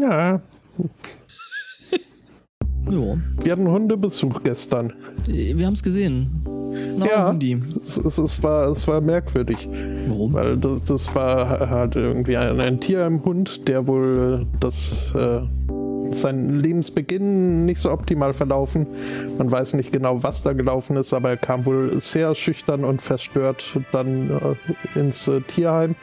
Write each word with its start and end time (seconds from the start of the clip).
Ja, 0.00 0.40
Ja, 2.90 3.16
wir 3.42 3.52
hatten 3.52 3.68
Hundebesuch 3.68 4.42
gestern. 4.42 4.92
wir 5.26 5.66
haben 5.66 5.74
es 5.74 5.82
gesehen. 5.82 6.30
Na, 6.96 7.06
Ja. 7.06 7.28
Hundi. 7.28 7.60
Es, 7.82 7.96
es, 7.98 8.18
es, 8.18 8.42
war, 8.42 8.66
es 8.68 8.88
war 8.88 9.00
merkwürdig, 9.00 9.68
Warum? 10.08 10.32
weil 10.32 10.56
das, 10.56 10.82
das 10.84 11.14
war 11.14 11.68
halt 11.70 11.94
irgendwie 11.96 12.36
ein, 12.36 12.58
ein 12.60 12.80
Tier 12.80 13.06
im 13.06 13.22
Hund, 13.24 13.68
der 13.68 13.86
wohl 13.86 14.46
das, 14.60 15.12
äh, 15.14 15.40
sein 16.12 16.60
Lebensbeginn 16.60 17.64
nicht 17.64 17.80
so 17.80 17.90
optimal 17.90 18.32
verlaufen. 18.32 18.86
Man 19.38 19.50
weiß 19.50 19.74
nicht 19.74 19.92
genau, 19.92 20.22
was 20.22 20.42
da 20.42 20.52
gelaufen 20.52 20.96
ist, 20.96 21.12
aber 21.12 21.30
er 21.30 21.36
kam 21.36 21.64
wohl 21.66 21.98
sehr 22.00 22.34
schüchtern 22.34 22.84
und 22.84 23.00
verstört 23.02 23.78
dann 23.92 24.30
äh, 24.30 24.98
ins 24.98 25.28
äh, 25.28 25.40
Tierheim 25.42 25.94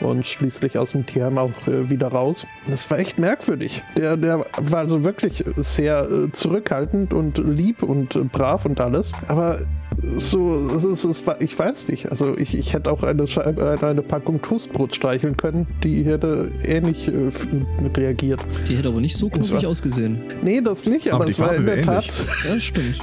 und 0.00 0.26
schließlich 0.26 0.78
aus 0.78 0.92
dem 0.92 1.06
Tierheim 1.06 1.38
auch 1.38 1.50
äh, 1.66 1.88
wieder 1.90 2.08
raus. 2.08 2.46
Das 2.68 2.90
war 2.90 2.98
echt 2.98 3.18
merkwürdig. 3.18 3.82
Der, 3.96 4.16
der 4.16 4.44
war 4.56 4.78
also 4.78 5.04
wirklich 5.04 5.44
sehr 5.56 6.08
äh, 6.10 6.32
zurückhaltend 6.32 7.12
und 7.12 7.38
lieb 7.38 7.82
und 7.82 8.16
äh, 8.16 8.20
brav 8.24 8.64
und 8.64 8.80
alles. 8.80 9.12
Aber 9.28 9.60
so, 9.96 10.54
es 10.54 10.84
ist, 10.84 11.04
es 11.04 11.26
war, 11.26 11.40
ich 11.40 11.58
weiß 11.58 11.88
nicht. 11.88 12.10
Also 12.10 12.36
ich, 12.36 12.56
ich 12.56 12.72
hätte 12.74 12.92
auch 12.92 13.02
eine, 13.02 13.26
Scheibe, 13.26 13.78
eine 13.80 14.02
Packung 14.02 14.40
Toastbrot 14.40 14.94
streicheln 14.94 15.36
können, 15.36 15.66
die 15.82 16.04
hätte 16.04 16.52
ähnlich 16.62 17.08
äh, 17.08 17.30
reagiert. 17.96 18.40
Die 18.68 18.76
hätte 18.76 18.88
aber 18.88 19.00
nicht 19.00 19.16
so 19.16 19.28
knuffig 19.28 19.66
ausgesehen. 19.66 20.20
Nee, 20.42 20.60
das 20.60 20.86
nicht, 20.86 21.12
aber, 21.12 21.22
Aber 21.22 21.30
es 21.30 21.38
war 21.38 21.54
in 21.54 21.66
der 21.66 21.76
wäre 21.76 21.86
Tat. 21.86 22.04
ähnlich. 22.04 22.44
Ja, 22.48 22.60
stimmt. 22.60 23.00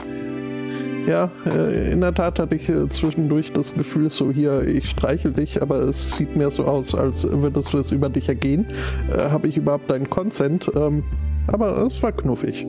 Ja, 1.08 1.30
äh, 1.46 1.92
in 1.92 2.02
der 2.02 2.14
Tat 2.16 2.40
hatte 2.40 2.56
ich 2.56 2.68
äh, 2.68 2.90
zwischendurch 2.90 3.54
das 3.54 3.76
Gefühl, 3.76 4.10
so 4.10 4.32
hier, 4.32 4.64
ich 4.64 4.90
streichel 4.90 5.34
dich, 5.34 5.62
aber 5.62 5.82
es 5.82 6.16
sieht 6.18 6.36
mir 6.36 6.50
so 6.50 6.64
aus, 6.66 6.96
als 6.96 7.28
würdest 7.30 7.72
du 7.74 7.78
es 7.78 7.92
über 7.92 8.10
dich 8.10 8.28
ergehen. 8.28 8.66
Äh, 9.12 9.30
Habe 9.30 9.48
ich 9.48 9.56
überhaupt 9.58 9.88
deinen 9.92 10.10
Consent? 10.10 10.72
Ähm, 10.76 11.04
aber 11.48 11.78
es 11.86 12.02
war 12.02 12.12
knuffig. 12.12 12.66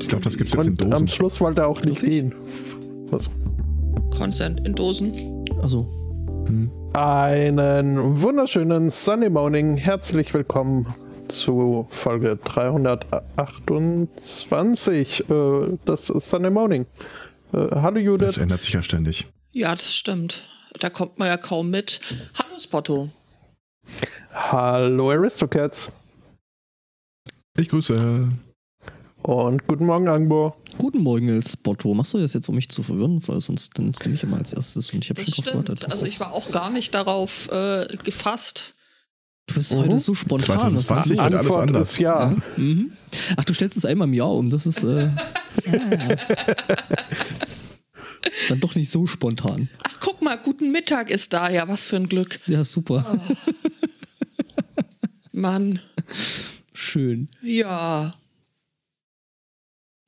Ich 0.00 0.08
glaube, 0.08 0.24
das 0.24 0.38
gibt 0.38 0.48
es 0.50 0.56
jetzt 0.56 0.66
in 0.66 0.72
Und 0.74 0.82
am 0.84 0.90
Dosen. 0.92 1.08
Schluss 1.08 1.38
wollte 1.42 1.60
er 1.62 1.68
auch 1.68 1.82
nicht 1.82 1.98
Knuffig? 1.98 2.08
gehen. 2.08 2.34
Was? 3.10 3.28
Consent 4.16 4.66
in 4.66 4.74
Dosen. 4.74 5.12
Also, 5.60 5.86
Einen 6.94 8.22
wunderschönen 8.22 8.88
Sunny 8.90 9.28
Morning. 9.28 9.76
Herzlich 9.76 10.32
willkommen 10.32 10.86
zu 11.28 11.86
Folge 11.90 12.36
328. 12.36 15.24
Äh, 15.28 15.34
das 15.84 16.08
ist 16.08 16.30
Sunny 16.30 16.48
Morning. 16.50 16.86
Äh, 17.52 17.68
hallo 17.72 18.16
Das 18.16 18.34
Judith. 18.36 18.36
ändert 18.42 18.62
sich 18.62 18.72
ja 18.74 18.82
ständig. 18.82 19.26
Ja, 19.52 19.74
das 19.74 19.94
stimmt. 19.94 20.42
Da 20.78 20.90
kommt 20.90 21.18
man 21.18 21.28
ja 21.28 21.36
kaum 21.36 21.70
mit. 21.70 22.00
Hallo 22.38 22.58
Spotto. 22.58 23.10
Hallo 24.32 25.10
Aristocats. 25.10 25.90
Ich 27.58 27.68
grüße. 27.68 28.28
Und 29.22 29.66
guten 29.66 29.86
Morgen, 29.86 30.06
Angbo. 30.08 30.54
guten 30.78 30.98
Morgen, 30.98 31.28
El 31.28 31.42
Spotto. 31.42 31.94
Machst 31.94 32.14
du 32.14 32.18
das 32.18 32.32
jetzt, 32.34 32.48
um 32.48 32.54
mich 32.54 32.68
zu 32.68 32.82
verwirren? 32.82 33.20
Weil 33.26 33.40
sonst 33.40 33.76
nennst 33.78 34.04
du 34.04 34.10
mich 34.10 34.22
immer 34.22 34.36
als 34.36 34.52
erstes 34.52 34.92
und 34.92 35.02
ich 35.02 35.10
habe 35.10 35.20
Das 35.24 35.34
schon 35.34 35.44
drauf 35.44 35.52
gewartet. 35.64 35.84
Also 35.86 36.00
das- 36.00 36.10
ich 36.10 36.20
war 36.20 36.32
auch 36.32 36.50
gar 36.52 36.70
nicht 36.70 36.94
darauf 36.94 37.50
äh, 37.50 37.86
gefasst. 38.04 38.74
Du 39.46 39.54
bist 39.54 39.72
Mhm. 39.74 39.78
heute 39.78 39.98
so 40.00 40.14
spontan. 40.14 40.74
Was 40.74 40.82
ist 40.82 40.86
2020 40.88 41.16
los? 41.16 41.20
alles 41.20 41.50
anders. 41.56 41.90
ist 41.92 41.98
ja. 41.98 42.34
Mhm. 42.56 42.92
Ach, 43.36 43.44
du 43.44 43.54
stellst 43.54 43.76
es 43.76 43.84
einmal 43.84 44.08
im 44.08 44.14
Jahr 44.14 44.32
um. 44.32 44.50
Das 44.50 44.66
ist 44.66 44.82
äh, 44.82 45.10
dann 48.48 48.60
doch 48.60 48.74
nicht 48.74 48.90
so 48.90 49.06
spontan. 49.06 49.68
Ach, 49.84 49.98
guck 50.00 50.20
mal, 50.22 50.36
guten 50.36 50.72
Mittag 50.72 51.10
ist 51.10 51.32
da. 51.32 51.48
Ja, 51.50 51.68
was 51.68 51.86
für 51.86 51.96
ein 51.96 52.08
Glück. 52.08 52.40
Ja, 52.46 52.64
super. 52.64 53.20
Mann. 55.32 55.78
Schön. 56.74 57.28
Ja. 57.42 58.14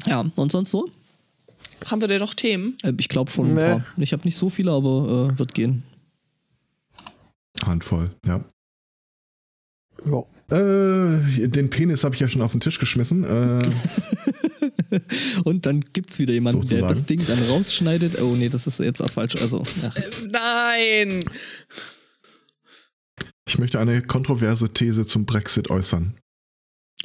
Ja, 0.06 0.20
und 0.34 0.52
sonst 0.52 0.70
so? 0.70 0.90
Haben 1.86 2.00
wir 2.00 2.08
denn 2.08 2.20
noch 2.20 2.34
Themen? 2.34 2.76
Äh, 2.82 2.92
ich 2.98 3.08
glaube 3.08 3.30
schon 3.30 3.54
Nee. 3.54 3.62
ein 3.62 3.80
paar. 3.82 3.86
Ich 3.98 4.12
habe 4.12 4.24
nicht 4.24 4.36
so 4.36 4.50
viele, 4.50 4.72
aber 4.72 5.30
äh, 5.34 5.38
wird 5.38 5.54
gehen. 5.54 5.82
Handvoll, 7.64 8.10
ja. 8.26 8.44
Ja. 10.06 10.24
Äh, 10.56 11.48
den 11.48 11.68
Penis 11.70 12.04
habe 12.04 12.14
ich 12.14 12.20
ja 12.20 12.28
schon 12.28 12.42
auf 12.42 12.52
den 12.52 12.60
Tisch 12.60 12.78
geschmissen. 12.78 13.24
Äh, 13.24 13.58
Und 15.44 15.66
dann 15.66 15.80
gibt's 15.92 16.18
wieder 16.18 16.32
jemanden, 16.34 16.60
der 16.60 16.80
Sozusagen. 16.80 16.88
das 16.94 17.04
Ding 17.06 17.26
dann 17.26 17.42
rausschneidet. 17.50 18.20
Oh 18.20 18.34
nee, 18.34 18.48
das 18.48 18.66
ist 18.66 18.78
jetzt 18.80 19.00
auch 19.02 19.10
falsch. 19.10 19.36
Also, 19.42 19.62
ja. 19.82 19.92
Nein. 20.30 21.24
ich 23.46 23.58
möchte 23.58 23.78
eine 23.80 24.02
kontroverse 24.02 24.72
These 24.72 25.04
zum 25.04 25.26
Brexit 25.26 25.70
äußern. 25.70 26.14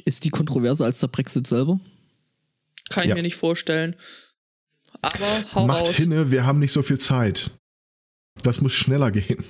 ist 0.04 0.24
die 0.24 0.30
kontroverser 0.30 0.84
als 0.86 1.00
der 1.00 1.08
Brexit 1.08 1.46
selber? 1.46 1.80
Kann 2.90 3.04
ich 3.04 3.08
Ja. 3.10 3.14
mir 3.14 3.22
nicht 3.22 3.36
vorstellen. 3.36 3.96
Aber 5.02 5.44
hau 5.54 5.66
Macht 5.66 5.80
raus. 5.82 5.96
hinne, 5.96 6.30
wir 6.30 6.46
haben 6.46 6.58
nicht 6.60 6.72
so 6.72 6.82
viel 6.82 6.98
Zeit. 6.98 7.50
Das 8.42 8.60
muss 8.60 8.72
schneller 8.72 9.10
gehen. 9.10 9.42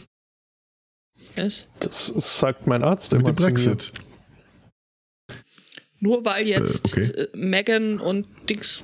Yes. 1.37 1.67
Das 1.81 2.07
sagt 2.07 2.67
mein 2.67 2.83
Arzt 2.83 3.13
Mit 3.13 3.21
immer 3.21 3.33
dem 3.33 3.37
zu 3.37 3.43
mir. 3.43 3.49
Brexit. 3.51 3.93
Nur 6.01 6.25
weil 6.25 6.47
jetzt 6.47 6.93
okay. 6.93 7.03
äh, 7.03 7.29
Megan 7.35 7.99
und 7.99 8.27
Dings. 8.49 8.83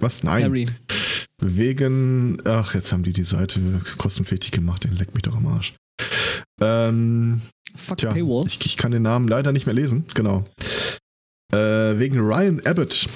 Was? 0.00 0.22
Nein. 0.22 0.44
Harry. 0.44 0.68
Wegen, 1.40 2.42
ach, 2.44 2.74
jetzt 2.74 2.92
haben 2.92 3.02
die 3.04 3.12
die 3.12 3.24
Seite 3.24 3.60
kostenpflichtig 3.96 4.50
gemacht, 4.50 4.84
den 4.84 4.96
leckt 4.96 5.14
mich 5.14 5.22
doch 5.22 5.36
am 5.36 5.46
Arsch. 5.46 5.74
Ähm, 6.60 7.40
Fuck 7.74 7.98
tja, 7.98 8.10
Paywalls. 8.10 8.46
ich, 8.46 8.66
ich 8.66 8.76
kann 8.76 8.90
den 8.90 9.02
Namen 9.02 9.28
leider 9.28 9.52
nicht 9.52 9.66
mehr 9.66 9.74
lesen, 9.74 10.04
genau. 10.14 10.44
Äh, 11.52 11.98
wegen 11.98 12.18
Ryan 12.18 12.60
Abbott. 12.66 13.08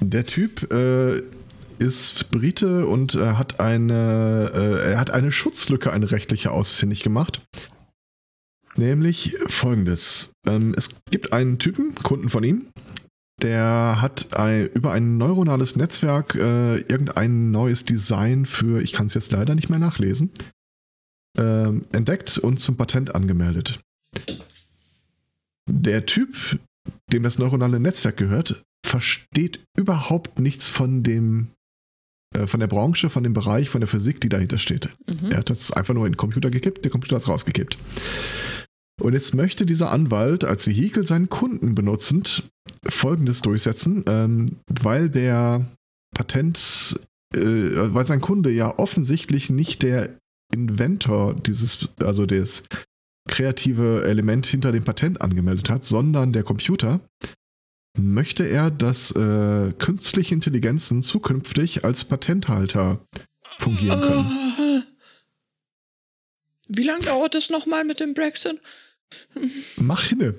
Der 0.00 0.24
Typ 0.24 0.72
äh, 0.72 1.22
ist 1.80 2.30
Brite 2.30 2.86
und 2.86 3.14
äh, 3.14 3.34
hat 3.34 3.58
eine, 3.58 4.50
äh, 4.54 4.92
er 4.92 5.00
hat 5.00 5.10
eine 5.10 5.32
Schutzlücke, 5.32 5.92
eine 5.92 6.10
rechtliche 6.10 6.50
ausfindig 6.50 7.02
gemacht. 7.02 7.42
Nämlich 8.76 9.36
folgendes. 9.46 10.32
Ähm, 10.46 10.74
es 10.76 11.00
gibt 11.10 11.32
einen 11.32 11.58
Typen, 11.58 11.94
Kunden 11.94 12.28
von 12.28 12.44
ihm, 12.44 12.66
der 13.42 13.98
hat 14.00 14.36
ein, 14.38 14.68
über 14.68 14.92
ein 14.92 15.16
neuronales 15.16 15.76
Netzwerk 15.76 16.34
äh, 16.34 16.80
irgendein 16.80 17.50
neues 17.50 17.84
Design 17.84 18.44
für, 18.44 18.82
ich 18.82 18.92
kann 18.92 19.06
es 19.06 19.14
jetzt 19.14 19.32
leider 19.32 19.54
nicht 19.54 19.70
mehr 19.70 19.78
nachlesen, 19.78 20.30
ähm, 21.38 21.86
entdeckt 21.92 22.36
und 22.38 22.58
zum 22.58 22.76
Patent 22.76 23.14
angemeldet. 23.14 23.80
Der 25.68 26.04
Typ, 26.04 26.60
dem 27.12 27.22
das 27.22 27.38
neuronale 27.38 27.80
Netzwerk 27.80 28.18
gehört, 28.18 28.62
versteht 28.86 29.64
überhaupt 29.76 30.38
nichts 30.38 30.68
von 30.68 31.02
dem 31.02 31.48
von 32.46 32.60
der 32.60 32.68
Branche, 32.68 33.10
von 33.10 33.24
dem 33.24 33.32
Bereich, 33.32 33.70
von 33.70 33.80
der 33.80 33.88
Physik, 33.88 34.20
die 34.20 34.28
dahinter 34.28 34.58
steht. 34.58 34.90
Mhm. 35.06 35.30
Er 35.30 35.38
hat 35.38 35.50
das 35.50 35.72
einfach 35.72 35.94
nur 35.94 36.06
in 36.06 36.12
den 36.12 36.16
Computer 36.16 36.50
gekippt, 36.50 36.84
der 36.84 36.90
Computer 36.90 37.16
hat 37.16 37.22
es 37.22 37.28
rausgekippt. 37.28 37.76
Und 39.00 39.14
jetzt 39.14 39.34
möchte 39.34 39.66
dieser 39.66 39.90
Anwalt 39.90 40.44
als 40.44 40.66
Vehikel 40.66 41.06
seinen 41.06 41.28
Kunden 41.28 41.74
benutzend 41.74 42.50
Folgendes 42.86 43.42
durchsetzen, 43.42 44.04
ähm, 44.06 44.46
weil 44.66 45.08
der 45.08 45.66
Patent, 46.14 47.00
äh, 47.34 47.40
weil 47.40 48.04
sein 48.04 48.20
Kunde 48.20 48.50
ja 48.50 48.78
offensichtlich 48.78 49.50
nicht 49.50 49.82
der 49.82 50.10
Inventor 50.52 51.34
dieses, 51.34 51.88
also 52.00 52.26
das 52.26 52.64
kreative 53.28 54.04
Element 54.04 54.46
hinter 54.46 54.72
dem 54.72 54.84
Patent 54.84 55.22
angemeldet 55.22 55.70
hat, 55.70 55.84
sondern 55.84 56.32
der 56.32 56.42
Computer, 56.42 57.00
möchte 57.98 58.44
er, 58.44 58.70
dass 58.70 59.10
äh, 59.12 59.72
künstliche 59.78 60.34
Intelligenzen 60.34 61.02
zukünftig 61.02 61.84
als 61.84 62.04
Patenthalter 62.04 63.04
fungieren 63.42 64.00
können. 64.00 64.84
Wie 66.68 66.84
lange 66.84 67.04
dauert 67.04 67.34
es 67.34 67.50
nochmal 67.50 67.84
mit 67.84 68.00
dem 68.00 68.14
Brexit? 68.14 68.60
Mach 69.76 70.04
hinne. 70.04 70.34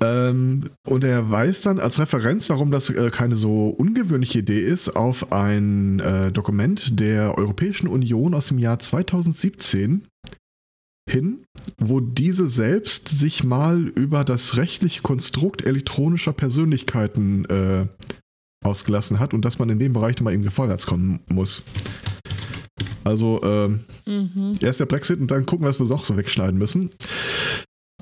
Ähm, 0.00 0.70
und 0.86 1.04
er 1.04 1.30
weist 1.30 1.66
dann 1.66 1.78
als 1.78 1.98
Referenz, 1.98 2.48
warum 2.48 2.70
das 2.70 2.90
äh, 2.90 3.10
keine 3.10 3.36
so 3.36 3.68
ungewöhnliche 3.68 4.40
Idee 4.40 4.60
ist, 4.60 4.90
auf 4.90 5.32
ein 5.32 6.00
äh, 6.00 6.32
Dokument 6.32 6.98
der 7.00 7.36
Europäischen 7.36 7.86
Union 7.86 8.34
aus 8.34 8.46
dem 8.46 8.58
Jahr 8.58 8.78
2017 8.78 10.06
hin, 11.08 11.44
wo 11.78 12.00
diese 12.00 12.48
selbst 12.48 13.08
sich 13.08 13.44
mal 13.44 13.86
über 13.86 14.24
das 14.24 14.56
rechtliche 14.56 15.02
Konstrukt 15.02 15.64
elektronischer 15.64 16.32
Persönlichkeiten 16.32 17.44
äh, 17.46 17.86
ausgelassen 18.64 19.18
hat 19.18 19.34
und 19.34 19.44
dass 19.44 19.58
man 19.58 19.70
in 19.70 19.78
dem 19.78 19.92
Bereich 19.92 20.20
mal 20.20 20.32
irgendwie 20.32 20.50
vorwärts 20.50 20.86
kommen 20.86 21.20
muss. 21.28 21.62
Also, 23.02 23.40
ähm, 23.42 23.80
Mhm. 24.10 24.54
Erst 24.60 24.80
der 24.80 24.86
Brexit 24.86 25.20
und 25.20 25.30
dann 25.30 25.46
gucken, 25.46 25.66
was 25.66 25.78
wir 25.78 25.86
noch 25.86 26.04
so 26.04 26.16
wegschneiden 26.16 26.58
müssen. 26.58 26.90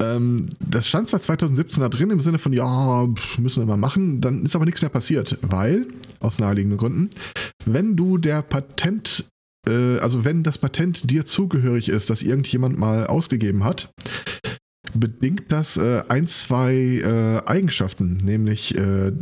Ähm, 0.01 0.51
das 0.61 0.87
stand 0.87 1.09
zwar 1.09 1.21
2017 1.21 1.83
da 1.83 1.89
drin 1.89 2.11
im 2.11 2.21
Sinne 2.21 2.39
von, 2.39 2.53
ja, 2.53 3.07
müssen 3.37 3.63
wir 3.63 3.67
mal 3.67 3.77
machen, 3.77 4.21
dann 4.21 4.45
ist 4.45 4.55
aber 4.55 4.65
nichts 4.65 4.81
mehr 4.81 4.91
passiert, 4.91 5.39
weil, 5.43 5.87
aus 6.21 6.39
naheliegenden 6.39 6.79
Gründen, 6.79 7.11
wenn 7.67 7.97
du 7.97 8.17
der 8.17 8.43
Patent, 8.43 9.27
äh, 9.67 9.99
also 9.99 10.25
wenn 10.25 10.43
das 10.43 10.59
Patent 10.59 11.11
dir 11.11 11.25
zugehörig 11.25 11.89
ist, 11.89 12.11
das 12.11 12.23
irgendjemand 12.23 12.79
mal 12.79 13.07
ausgegeben 13.07 13.65
hat, 13.65 13.91
bedingt 14.95 15.53
das 15.53 15.77
äh, 15.77 16.03
ein, 16.09 16.27
zwei 16.27 16.75
äh, 16.75 17.47
Eigenschaften, 17.47 18.17
nämlich 18.19 18.77
äh, 18.77 19.13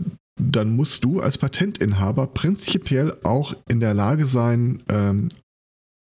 dann 0.41 0.77
musst 0.77 1.05
du 1.05 1.21
als 1.21 1.38
Patentinhaber 1.38 2.27
prinzipiell 2.27 3.17
auch 3.23 3.55
in 3.69 3.81
der 3.81 3.94
Lage 3.94 4.27
sein, 4.27 4.83
ähm, 4.88 5.31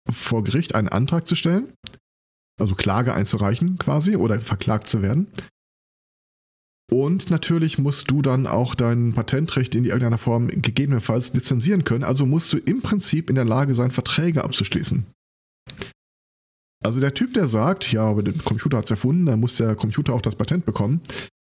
vor 0.10 0.44
Gericht 0.44 0.76
einen 0.76 0.90
Antrag 0.90 1.28
zu 1.28 1.36
stellen, 1.36 1.74
also 2.60 2.76
Klage 2.76 3.14
einzureichen 3.14 3.78
quasi 3.78 4.16
oder 4.16 4.40
verklagt 4.40 4.88
zu 4.88 5.02
werden. 5.02 5.28
Und 6.94 7.30
natürlich 7.30 7.78
musst 7.78 8.12
du 8.12 8.22
dann 8.22 8.48
auch 8.48 8.76
dein 8.76 9.14
Patentrecht 9.14 9.76
in 9.76 9.86
irgendeiner 9.86 10.18
Form 10.18 10.48
gegebenenfalls 10.50 11.34
lizenzieren 11.34 11.86
können. 11.86 12.04
Also 12.04 12.26
musst 12.26 12.52
du 12.52 12.58
im 12.58 12.82
Prinzip 12.82 13.30
in 13.30 13.36
der 13.36 13.46
Lage 13.46 13.74
sein, 13.76 13.92
Verträge 13.92 14.44
abzuschließen. 14.44 15.08
Also 16.84 17.00
der 17.00 17.14
Typ, 17.14 17.34
der 17.34 17.48
sagt, 17.48 17.92
ja, 17.92 18.04
aber 18.04 18.24
der 18.24 18.34
Computer 18.44 18.78
hat 18.78 18.86
es 18.86 18.92
erfunden, 18.92 19.26
dann 19.26 19.40
muss 19.40 19.56
der 19.56 19.76
Computer 19.76 20.14
auch 20.14 20.22
das 20.22 20.36
Patent 20.36 20.66
bekommen, 20.66 21.02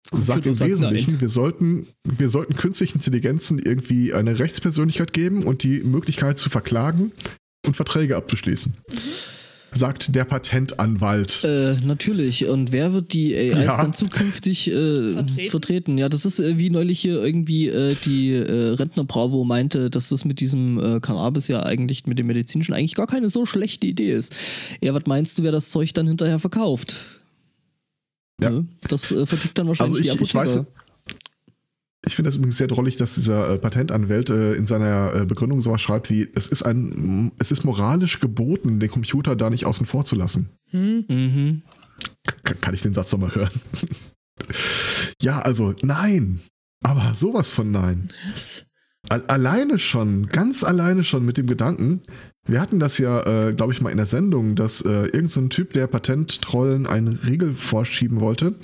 Computer 0.09 0.25
sagt 0.25 0.45
im 0.45 0.53
sagt 0.53 0.71
Wesentlichen, 0.71 1.11
nein. 1.13 1.21
wir 1.21 1.29
sollten, 1.29 1.87
wir 2.07 2.29
sollten 2.29 2.55
künstlichen 2.55 2.99
Intelligenzen 2.99 3.59
irgendwie 3.59 4.13
eine 4.13 4.37
Rechtspersönlichkeit 4.37 5.11
geben 5.11 5.43
und 5.43 5.63
die 5.63 5.81
Möglichkeit 5.81 6.37
zu 6.37 6.49
verklagen 6.49 7.11
und 7.65 7.75
Verträge 7.75 8.15
abzuschließen. 8.15 8.75
Sagt 9.73 10.15
der 10.15 10.23
Patentanwalt. 10.25 11.43
Äh, 11.43 11.75
natürlich. 11.83 12.47
Und 12.47 12.71
wer 12.71 12.93
wird 12.93 13.13
die 13.13 13.35
AIs 13.35 13.55
Ja. 13.65 13.81
dann 13.81 13.93
zukünftig 13.93 14.69
äh, 14.69 15.11
Vertreten? 15.13 15.49
vertreten? 15.49 15.97
Ja, 15.97 16.09
das 16.09 16.25
ist 16.25 16.39
äh, 16.39 16.57
wie 16.57 16.69
neulich 16.69 16.99
hier 16.99 17.23
irgendwie 17.23 17.69
äh, 17.69 17.95
die 18.05 18.33
äh, 18.33 18.69
Rentner 18.75 19.03
Bravo 19.03 19.43
meinte, 19.43 19.89
dass 19.89 20.09
das 20.09 20.25
mit 20.25 20.39
diesem 20.39 20.79
äh, 20.79 20.99
Cannabis 20.99 21.47
ja 21.47 21.63
eigentlich 21.63 22.05
mit 22.05 22.19
dem 22.19 22.27
medizinischen 22.27 22.73
eigentlich 22.73 22.95
gar 22.95 23.07
keine 23.07 23.29
so 23.29 23.45
schlechte 23.45 23.87
Idee 23.87 24.11
ist. 24.11 24.35
Ja, 24.81 24.93
was 24.93 25.03
meinst 25.07 25.37
du, 25.37 25.43
wer 25.43 25.51
das 25.51 25.69
Zeug 25.71 25.93
dann 25.93 26.07
hinterher 26.07 26.39
verkauft? 26.39 26.95
Ja. 28.41 28.49
Ne? 28.49 28.65
Das 28.87 29.11
äh, 29.11 29.25
vertickt 29.25 29.57
dann 29.57 29.67
wahrscheinlich 29.67 30.09
Also 30.11 30.11
ich, 30.13 30.19
die 30.19 30.23
ich 30.25 30.35
Apotheker. 30.35 30.59
weiß, 30.61 30.65
ich 32.05 32.15
finde 32.15 32.27
das 32.27 32.35
übrigens 32.35 32.57
sehr 32.57 32.67
drollig, 32.67 32.97
dass 32.97 33.15
dieser 33.15 33.51
äh, 33.51 33.57
Patentanwalt 33.59 34.29
äh, 34.29 34.53
in 34.53 34.65
seiner 34.65 35.13
äh, 35.15 35.25
Begründung 35.25 35.61
sowas 35.61 35.81
schreibt 35.81 36.09
wie, 36.09 36.27
es 36.35 36.47
ist 36.47 36.63
ein, 36.63 37.31
es 37.39 37.51
ist 37.51 37.63
moralisch 37.63 38.19
geboten, 38.19 38.79
den 38.79 38.91
Computer 38.91 39.35
da 39.35 39.49
nicht 39.49 39.65
außen 39.65 39.85
vor 39.85 40.03
zu 40.03 40.15
lassen. 40.15 40.49
Hm? 40.71 41.05
Mhm. 41.07 41.61
K 42.25 42.53
kann 42.55 42.73
ich 42.73 42.81
den 42.81 42.93
Satz 42.93 43.11
nochmal 43.11 43.33
hören? 43.35 43.51
ja, 45.21 45.39
also 45.39 45.73
nein. 45.81 46.41
Aber 46.83 47.13
sowas 47.15 47.49
von 47.49 47.71
nein. 47.71 48.09
Was? 48.33 48.65
Al- 49.09 49.25
Alleine 49.27 49.79
schon, 49.79 50.27
ganz 50.27 50.63
alleine 50.63 51.03
schon 51.03 51.25
mit 51.25 51.37
dem 51.37 51.47
Gedanken, 51.47 52.01
wir 52.45 52.59
hatten 52.59 52.79
das 52.79 52.97
ja, 52.97 53.47
äh, 53.47 53.53
glaube 53.53 53.71
ich, 53.71 53.79
mal 53.79 53.89
in 53.89 53.97
der 53.97 54.05
Sendung, 54.05 54.55
dass 54.55 54.81
äh, 54.81 54.89
irgendein 54.89 55.27
so 55.29 55.47
Typ, 55.47 55.73
der 55.73 55.87
Patenttrollen 55.87 56.85
einen 56.85 57.15
Riegel 57.19 57.53
vorschieben 57.53 58.19
wollte, 58.19 58.55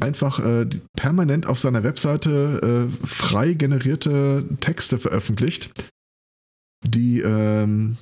einfach 0.00 0.38
äh, 0.38 0.66
permanent 0.96 1.46
auf 1.46 1.58
seiner 1.58 1.82
Webseite 1.82 2.88
äh, 3.02 3.06
frei 3.06 3.54
generierte 3.54 4.44
Texte 4.60 4.98
veröffentlicht, 4.98 5.70
die 6.86 7.20
ähm, 7.20 7.98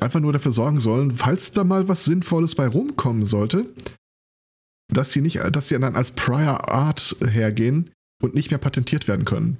einfach 0.00 0.20
nur 0.20 0.32
dafür 0.32 0.52
sorgen 0.52 0.80
sollen, 0.80 1.12
falls 1.12 1.52
da 1.52 1.64
mal 1.64 1.88
was 1.88 2.04
Sinnvolles 2.04 2.54
bei 2.54 2.66
rumkommen 2.66 3.26
sollte, 3.26 3.66
dass 4.92 5.10
die 5.10 5.20
nicht, 5.20 5.40
dass 5.52 5.68
die 5.68 5.78
dann 5.78 5.96
als 5.96 6.12
Prior 6.12 6.70
Art 6.70 7.16
hergehen 7.26 7.90
und 8.22 8.34
nicht 8.34 8.50
mehr 8.50 8.58
patentiert 8.58 9.08
werden 9.08 9.24
können. 9.24 9.58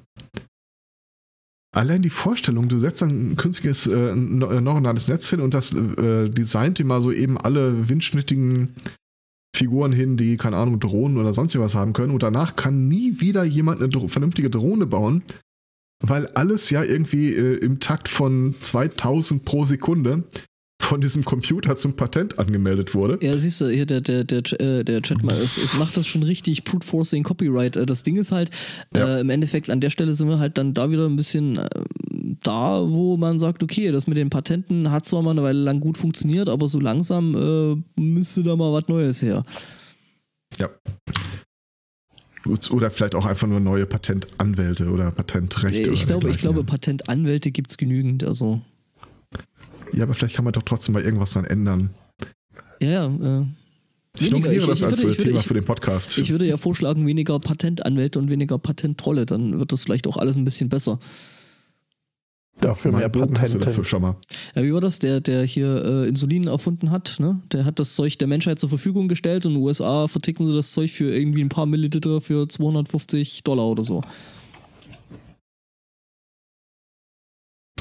Allein 1.75 2.03
die 2.03 2.11
Vorstellung, 2.11 2.69
du 2.69 2.79
setzt 2.79 3.03
ein 3.03 3.37
künstliches 3.37 3.87
äh, 3.87 4.11
äh, 4.11 4.15
neuronales 4.15 5.09
Netz 5.09 5.31
hin 5.31 5.41
und 5.41 5.55
das 5.55 5.73
äh, 5.73 6.29
designt 6.29 6.79
dir 6.79 6.85
mal 6.85 7.01
so 7.01 7.11
eben 7.11 7.39
alle 7.39 7.89
windschnittigen 7.89 8.75
Figuren 9.55 9.93
hin, 9.93 10.17
die, 10.17 10.37
keine 10.37 10.57
Ahnung, 10.57 10.81
Drohnen 10.81 11.19
oder 11.19 11.33
sonst 11.33 11.59
was 11.59 11.75
haben 11.75 11.93
können. 11.93 12.13
Und 12.13 12.23
danach 12.23 12.57
kann 12.57 12.89
nie 12.89 13.21
wieder 13.21 13.45
jemand 13.45 13.81
eine 13.81 13.89
Dro 13.91 14.09
vernünftige 14.09 14.51
Drohne 14.51 14.87
bauen, 14.87 15.23
weil 16.01 16.27
alles 16.29 16.71
ja 16.71 16.83
irgendwie 16.83 17.35
äh, 17.35 17.57
im 17.59 17.81
Takt 17.81 18.09
von 18.09 18.55
2000 18.59 19.45
pro 19.45 19.65
Sekunde 19.65 20.25
von 20.83 21.01
diesem 21.01 21.25
Computer 21.25 21.77
zum 21.77 21.95
Patent 21.95 22.39
angemeldet 22.39 22.95
wurde. 22.95 23.19
Ja, 23.23 23.37
siehst 23.37 23.61
du, 23.61 23.69
hier 23.69 23.87
der, 23.87 24.01
der, 24.01 24.25
der, 24.25 24.39
äh, 24.61 24.85
der 24.85 25.01
Chat 25.03 25.23
mal, 25.23 25.37
es, 25.37 25.57
es 25.57 25.75
macht 25.75 25.97
das 25.97 26.07
schon 26.07 26.23
richtig, 26.23 26.65
Brute 26.65 26.87
Forcing 26.87 27.23
Copyright. 27.23 27.77
Äh, 27.77 27.87
Das 27.87 28.03
Ding 28.03 28.17
ist 28.17 28.33
halt, 28.33 28.51
Ja. 28.95 29.17
äh, 29.17 29.21
im 29.21 29.31
Endeffekt, 29.31 29.71
an 29.71 29.81
der 29.81 29.91
Stelle 29.91 30.13
sind 30.15 30.29
wir 30.29 30.39
halt 30.39 30.59
dann 30.59 30.75
da 30.75 30.91
wieder 30.91 31.07
ein 31.07 31.17
bisschen 31.17 31.57
äh, 31.59 31.69
da, 32.43 32.83
wo 32.87 33.17
man 33.17 33.39
sagt, 33.41 33.63
okay, 33.63 33.93
das 33.93 34.07
mit 34.07 34.17
den 34.19 34.29
Patenten 34.31 34.91
hat 34.91 35.07
zwar 35.07 35.23
mal 35.23 35.31
eine 35.31 35.43
Weile 35.43 35.61
lang 35.61 35.81
gut 35.81 35.97
funktioniert, 35.99 36.49
aber 36.49 36.67
so 36.69 36.81
langsam 36.81 37.35
äh, 37.97 38.01
müsste 38.01 38.43
da 38.43 38.57
mal 38.57 38.73
was 38.73 38.89
Neues 38.89 39.23
her. 39.23 39.45
Ja. 40.59 40.69
Oder 42.71 42.91
vielleicht 42.91 43.15
auch 43.15 43.25
einfach 43.25 43.47
nur 43.47 43.61
neue 43.61 43.87
Patentanwälte 43.87 44.89
oder 44.91 45.13
Patentrechte. 45.13 45.91
ich 45.91 46.01
oder 46.03 46.07
glaube, 46.07 46.31
ich 46.31 46.39
glaube. 46.39 46.65
Patentanwälte 46.65 47.53
gibt 47.53 47.71
es 47.71 47.77
genügend. 47.77 48.25
Also, 48.25 48.61
Ja, 49.93 50.05
aber 50.05 50.15
vielleicht 50.15 50.37
kann 50.37 50.45
man 50.45 50.53
doch 50.53 50.63
trotzdem 50.63 50.95
mal 50.95 51.03
irgendwas 51.03 51.33
dran 51.33 51.45
ändern. 51.45 51.91
ja, 52.81 52.89
ja. 52.89 53.07
Äh, 53.41 53.47
Ich 54.15 54.21
Weniger, 54.31 54.37
nominiere 54.49 54.55
ich- 54.63 54.67
das 54.67 54.79
ich 54.81 54.85
als 54.85 54.99
würde- 54.99 55.03
äh, 55.03 55.17
würde- 55.19 55.23
Thema 55.25 55.41
ich- 55.41 55.47
für 55.47 55.55
den 55.55 55.65
Podcast. 55.65 56.19
ich 56.19 56.31
würde 56.31 56.47
ja 56.47 56.57
vorschlagen, 56.59 57.07
weniger 57.07 57.39
Patentanwälte 57.41 58.19
und 58.19 58.29
weniger 58.31 58.59
Patenttrolle. 58.59 59.25
Dann 59.27 59.59
wird 59.59 59.73
das 59.73 59.85
vielleicht 59.85 60.07
auch 60.07 60.17
alles 60.19 60.37
ein 60.37 60.45
bisschen 60.45 60.69
besser. 60.69 60.99
Dafür 62.61 62.93
mehr 62.93 63.01
Mein 63.09 63.13
Bogen 63.13 63.41
hast 63.41 63.55
du 63.55 63.59
dafür 63.59 63.73
Patente. 63.83 63.89
schon 63.89 64.03
mal. 64.03 64.17
Ja, 64.55 64.63
wie 64.63 64.73
war 64.75 64.83
das? 64.83 64.99
Der, 64.99 65.21
der 65.23 65.45
hier 65.45 65.83
äh, 65.85 66.09
Insulin 66.09 66.47
erfunden 66.47 66.91
hat, 66.91 67.17
ne? 67.19 67.41
Der 67.53 67.65
hat 67.65 67.79
das 67.79 67.95
Zeug 67.97 68.19
der 68.19 68.29
Menschheit 68.29 68.59
zur 68.59 68.69
Verfügung 68.69 69.09
gestellt 69.09 69.47
und 69.47 69.53
in 69.53 69.59
den 69.59 69.65
USA 69.65 70.07
verticken 70.07 70.47
sie 70.47 70.55
das 70.55 70.73
Zeug 70.73 70.91
für 70.93 71.13
irgendwie 71.13 71.43
ein 71.43 71.49
paar 71.49 71.65
Milliliter 71.67 72.21
für 72.21 72.47
250 72.49 73.43
Dollar 73.45 73.67
oder 73.69 73.85
so. 73.85 74.03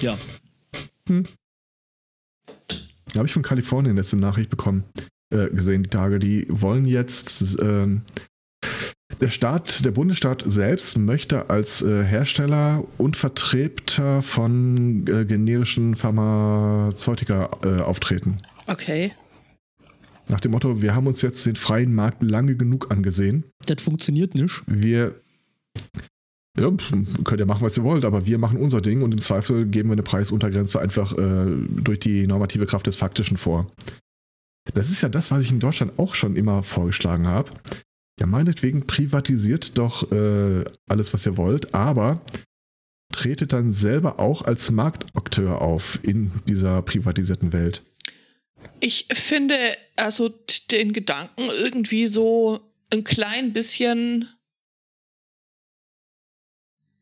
Ja. 0.01 0.17
Da 1.05 1.23
habe 3.17 3.27
ich 3.27 3.33
von 3.33 3.43
Kalifornien 3.43 3.95
letzte 3.95 4.17
Nachricht 4.17 4.49
bekommen, 4.49 4.83
äh, 5.33 5.49
gesehen, 5.49 5.83
die 5.83 5.89
Tage. 5.89 6.19
Die 6.19 6.45
wollen 6.49 6.85
jetzt, 6.85 7.59
ähm, 7.61 8.01
der 9.19 9.29
Staat, 9.29 9.85
der 9.85 9.91
Bundesstaat 9.91 10.43
selbst 10.45 10.97
möchte 10.97 11.49
als 11.49 11.81
äh, 11.81 12.03
Hersteller 12.03 12.83
und 12.97 13.17
Vertreter 13.17 14.21
von 14.21 15.05
äh, 15.07 15.25
generischen 15.25 15.95
Pharmazeutika 15.95 17.49
äh, 17.63 17.81
auftreten. 17.81 18.37
Okay. 18.67 19.11
Nach 20.27 20.39
dem 20.39 20.51
Motto, 20.51 20.81
wir 20.81 20.95
haben 20.95 21.07
uns 21.07 21.21
jetzt 21.21 21.45
den 21.45 21.55
freien 21.55 21.93
Markt 21.93 22.23
lange 22.23 22.55
genug 22.55 22.89
angesehen. 22.89 23.43
Das 23.65 23.81
funktioniert 23.81 24.33
nicht. 24.33 24.61
Wir 24.65 25.15
ja, 26.59 26.69
könnt 27.23 27.39
ihr 27.39 27.45
machen, 27.45 27.63
was 27.63 27.77
ihr 27.77 27.83
wollt, 27.83 28.03
aber 28.03 28.25
wir 28.25 28.37
machen 28.37 28.59
unser 28.59 28.81
Ding 28.81 29.01
und 29.01 29.13
im 29.13 29.19
Zweifel 29.19 29.65
geben 29.65 29.89
wir 29.89 29.93
eine 29.93 30.03
Preisuntergrenze 30.03 30.81
einfach 30.81 31.17
äh, 31.17 31.45
durch 31.69 31.99
die 31.99 32.27
normative 32.27 32.65
Kraft 32.65 32.87
des 32.87 32.95
Faktischen 32.95 33.37
vor. 33.37 33.67
Das 34.73 34.91
ist 34.91 35.01
ja 35.01 35.09
das, 35.09 35.31
was 35.31 35.41
ich 35.41 35.51
in 35.51 35.59
Deutschland 35.59 35.97
auch 35.97 36.13
schon 36.13 36.35
immer 36.35 36.61
vorgeschlagen 36.63 37.27
habe. 37.27 37.51
Ja, 38.19 38.27
meinetwegen 38.27 38.85
privatisiert 38.85 39.77
doch 39.77 40.11
äh, 40.11 40.65
alles, 40.87 41.13
was 41.13 41.25
ihr 41.25 41.37
wollt, 41.37 41.73
aber 41.73 42.21
tretet 43.11 43.53
dann 43.53 43.71
selber 43.71 44.19
auch 44.19 44.43
als 44.43 44.71
Marktakteur 44.71 45.61
auf 45.61 45.99
in 46.03 46.31
dieser 46.47 46.81
privatisierten 46.81 47.53
Welt. 47.53 47.83
Ich 48.79 49.07
finde 49.11 49.55
also 49.95 50.29
den 50.69 50.93
Gedanken 50.93 51.43
irgendwie 51.61 52.07
so 52.07 52.59
ein 52.91 53.03
klein 53.03 53.53
bisschen. 53.53 54.27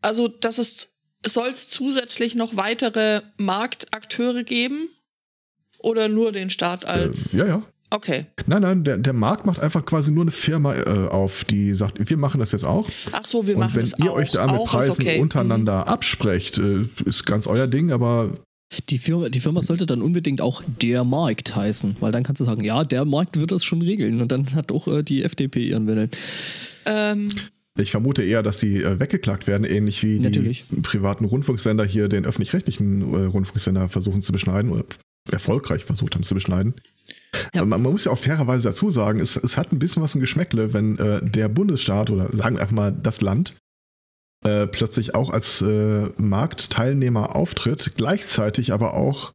Also, 0.02 0.28
dass 0.28 0.58
es 0.58 0.94
soll 1.26 1.50
es 1.50 1.70
zusätzlich 1.70 2.36
noch 2.36 2.56
weitere 2.56 3.22
Marktakteure 3.38 4.44
geben? 4.44 4.90
Oder 5.80 6.10
nur 6.10 6.32
den 6.32 6.50
Staat 6.50 6.86
als. 6.86 7.34
Äh, 7.34 7.40
ja, 7.40 7.46
ja. 7.46 7.64
Okay. 7.92 8.26
Nein, 8.46 8.62
nein, 8.62 8.84
der, 8.84 8.98
der 8.98 9.14
Markt 9.14 9.48
macht 9.48 9.60
einfach 9.60 9.84
quasi 9.84 10.12
nur 10.12 10.24
eine 10.24 10.32
Firma 10.32 10.76
äh, 10.76 11.08
auf, 11.08 11.44
die 11.44 11.74
sagt, 11.74 11.98
wir 11.98 12.18
machen 12.18 12.40
das 12.40 12.52
jetzt 12.52 12.66
auch. 12.66 12.88
Ach 13.14 13.26
so, 13.26 13.48
wir 13.48 13.56
und 13.56 13.62
machen 13.62 13.76
wenn 13.76 13.82
das 13.82 13.98
ihr 13.98 14.12
auch. 14.12 14.16
euch 14.16 14.32
da 14.32 14.46
mit 14.46 14.64
Preisen 14.66 14.92
okay. 14.92 15.16
Mhm. 15.16 15.24
untereinander 15.24 15.88
absprecht, 15.88 16.60
äh, 16.60 16.86
ist 17.06 17.26
ganz 17.26 17.48
euer 17.48 17.66
Ding, 17.66 17.92
aber 17.92 18.38
Die 18.90 19.00
Firma, 19.00 19.30
die 19.30 19.40
Firma 19.40 19.64
sollte 19.64 19.88
dann 19.88 20.04
unbedingt 20.04 20.40
auch 20.42 20.62
der 20.82 21.04
Markt 21.04 21.56
heißen, 21.56 21.96
weil 22.00 22.12
dann 22.12 22.22
kannst 22.24 22.42
du 22.42 22.46
sagen, 22.46 22.64
ja, 22.64 22.84
der 22.84 23.06
Markt 23.06 23.40
wird 23.40 23.52
das 23.52 23.64
schon 23.64 23.82
regeln 23.82 24.22
und 24.22 24.32
dann 24.32 24.54
hat 24.54 24.72
auch 24.72 24.88
äh, 24.88 25.02
die 25.02 25.24
FDP 25.24 25.64
ihren 25.70 25.88
Willen. 25.88 26.12
Ähm, 26.86 27.30
ich 27.80 27.92
vermute 27.92 28.24
eher, 28.24 28.44
dass 28.44 28.60
die 28.60 28.82
äh, 28.82 29.00
weggeklagt 29.00 29.48
werden, 29.48 29.64
ähnlich 29.64 30.04
wie 30.04 30.20
Natürlich. 30.20 30.66
die 30.70 30.82
privaten 30.82 31.26
Rundfunksender 31.26 31.86
hier 31.86 32.08
den 32.08 32.26
öffentlich-rechtlichen 32.26 33.14
äh, 33.14 33.26
Rundfunksender 33.26 33.90
versuchen 33.90 34.22
zu 34.22 34.32
beschneiden 34.32 34.72
oder 34.72 34.86
erfolgreich 35.32 35.86
versucht 35.86 36.16
haben 36.16 36.24
zu 36.24 36.34
beschneiden. 36.34 36.76
Ja. 37.54 37.66
Man, 37.66 37.82
man 37.82 37.92
muss 37.92 38.06
ja 38.06 38.12
auch 38.12 38.18
fairerweise 38.18 38.70
dazu 38.70 38.90
sagen, 38.90 39.20
es, 39.20 39.36
es 39.36 39.58
hat 39.58 39.72
ein 39.72 39.80
bisschen 39.80 40.02
was 40.02 40.16
ein 40.16 40.22
Geschmäckle, 40.22 40.74
wenn 40.74 40.98
äh, 40.98 41.22
der 41.24 41.50
Bundesstaat 41.50 42.10
oder 42.10 42.36
sagen 42.36 42.56
wir 42.56 42.62
einfach 42.62 42.76
mal 42.76 42.92
das 42.92 43.22
Land 43.22 43.56
äh, 44.46 44.68
plötzlich 44.68 45.16
auch 45.16 45.30
als 45.32 45.62
äh, 45.62 46.10
Marktteilnehmer 46.18 47.36
auftritt, 47.36 47.94
gleichzeitig 47.98 48.72
aber 48.72 48.94
auch 48.94 49.34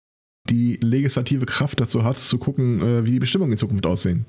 die 0.50 0.78
legislative 0.82 1.46
Kraft 1.46 1.80
dazu 1.80 2.04
hat, 2.04 2.18
zu 2.18 2.38
gucken, 2.38 2.80
äh, 2.80 3.04
wie 3.04 3.12
die 3.12 3.20
Bestimmungen 3.20 3.52
in 3.52 3.58
Zukunft 3.58 3.86
aussehen. 3.86 4.26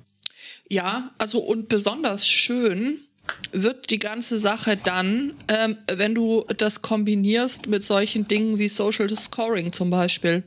Ja, 0.69 1.11
also 1.17 1.39
und 1.39 1.69
besonders 1.69 2.27
schön 2.27 2.99
wird 3.51 3.89
die 3.89 3.99
ganze 3.99 4.37
Sache 4.37 4.77
dann, 4.77 5.33
ähm, 5.47 5.77
wenn 5.91 6.13
du 6.15 6.45
das 6.57 6.81
kombinierst 6.81 7.67
mit 7.67 7.83
solchen 7.83 8.27
Dingen 8.27 8.57
wie 8.59 8.67
Social 8.69 9.09
Scoring 9.15 9.71
zum 9.71 9.89
Beispiel. 9.89 10.43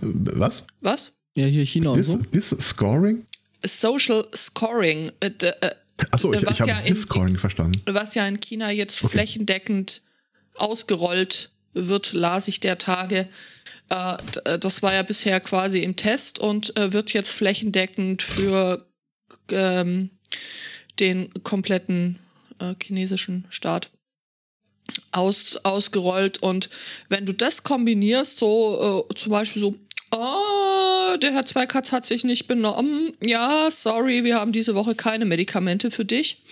Was? 0.00 0.66
Was? 0.80 1.12
Ja, 1.34 1.46
hier 1.46 1.64
China 1.64 1.90
und 1.90 1.96
Dis, 1.98 2.06
so. 2.06 2.16
Dis 2.18 2.50
Scoring? 2.50 3.24
Social 3.64 4.26
Scoring. 4.34 5.12
Äh, 5.20 5.30
äh, 5.40 5.70
Achso, 6.10 6.32
ich, 6.32 6.44
Was 6.46 6.54
ich 6.54 6.60
habe 6.60 6.70
ja 6.70 6.80
in- 6.80 6.94
Discoring 6.94 7.36
verstanden. 7.36 7.82
was 7.86 8.14
ja 8.14 8.26
in 8.26 8.38
China 8.40 8.70
jetzt 8.70 9.02
Okay. 9.02 9.12
flächendeckend 9.12 10.02
ausgerollt 10.54 11.50
wird, 11.72 12.12
las 12.12 12.46
ich 12.48 12.60
der 12.60 12.78
Tage. 12.78 13.28
Äh, 13.90 14.16
äh, 14.44 14.58
das 14.58 14.82
war 14.82 14.94
ja 14.94 15.02
bisher 15.02 15.40
quasi 15.40 15.80
im 15.82 15.96
Test 15.96 16.38
und 16.38 16.76
äh, 16.76 16.92
wird 16.92 17.12
jetzt 17.12 17.30
flächendeckend 17.30 18.22
für 18.22 18.84
ähm, 19.50 20.10
den 20.98 21.30
kompletten 21.42 22.18
äh, 22.58 22.74
chinesischen 22.82 23.44
Staat 23.50 23.90
aus, 25.12 25.58
ausgerollt. 25.62 26.42
Und 26.42 26.70
wenn 27.08 27.26
du 27.26 27.32
das 27.32 27.62
kombinierst, 27.62 28.38
so 28.38 29.06
äh, 29.10 29.14
zum 29.14 29.32
Beispiel 29.32 29.60
so, 29.60 29.74
oh, 30.10 31.16
der 31.22 31.32
Herr 31.32 31.44
Zweikatz 31.44 31.92
hat 31.92 32.06
sich 32.06 32.24
nicht 32.24 32.48
benommen. 32.48 33.12
Ja, 33.22 33.68
sorry, 33.70 34.24
wir 34.24 34.36
haben 34.36 34.52
diese 34.52 34.74
Woche 34.74 34.94
keine 34.94 35.24
Medikamente 35.24 35.90
für 35.90 36.04
dich. 36.04 36.42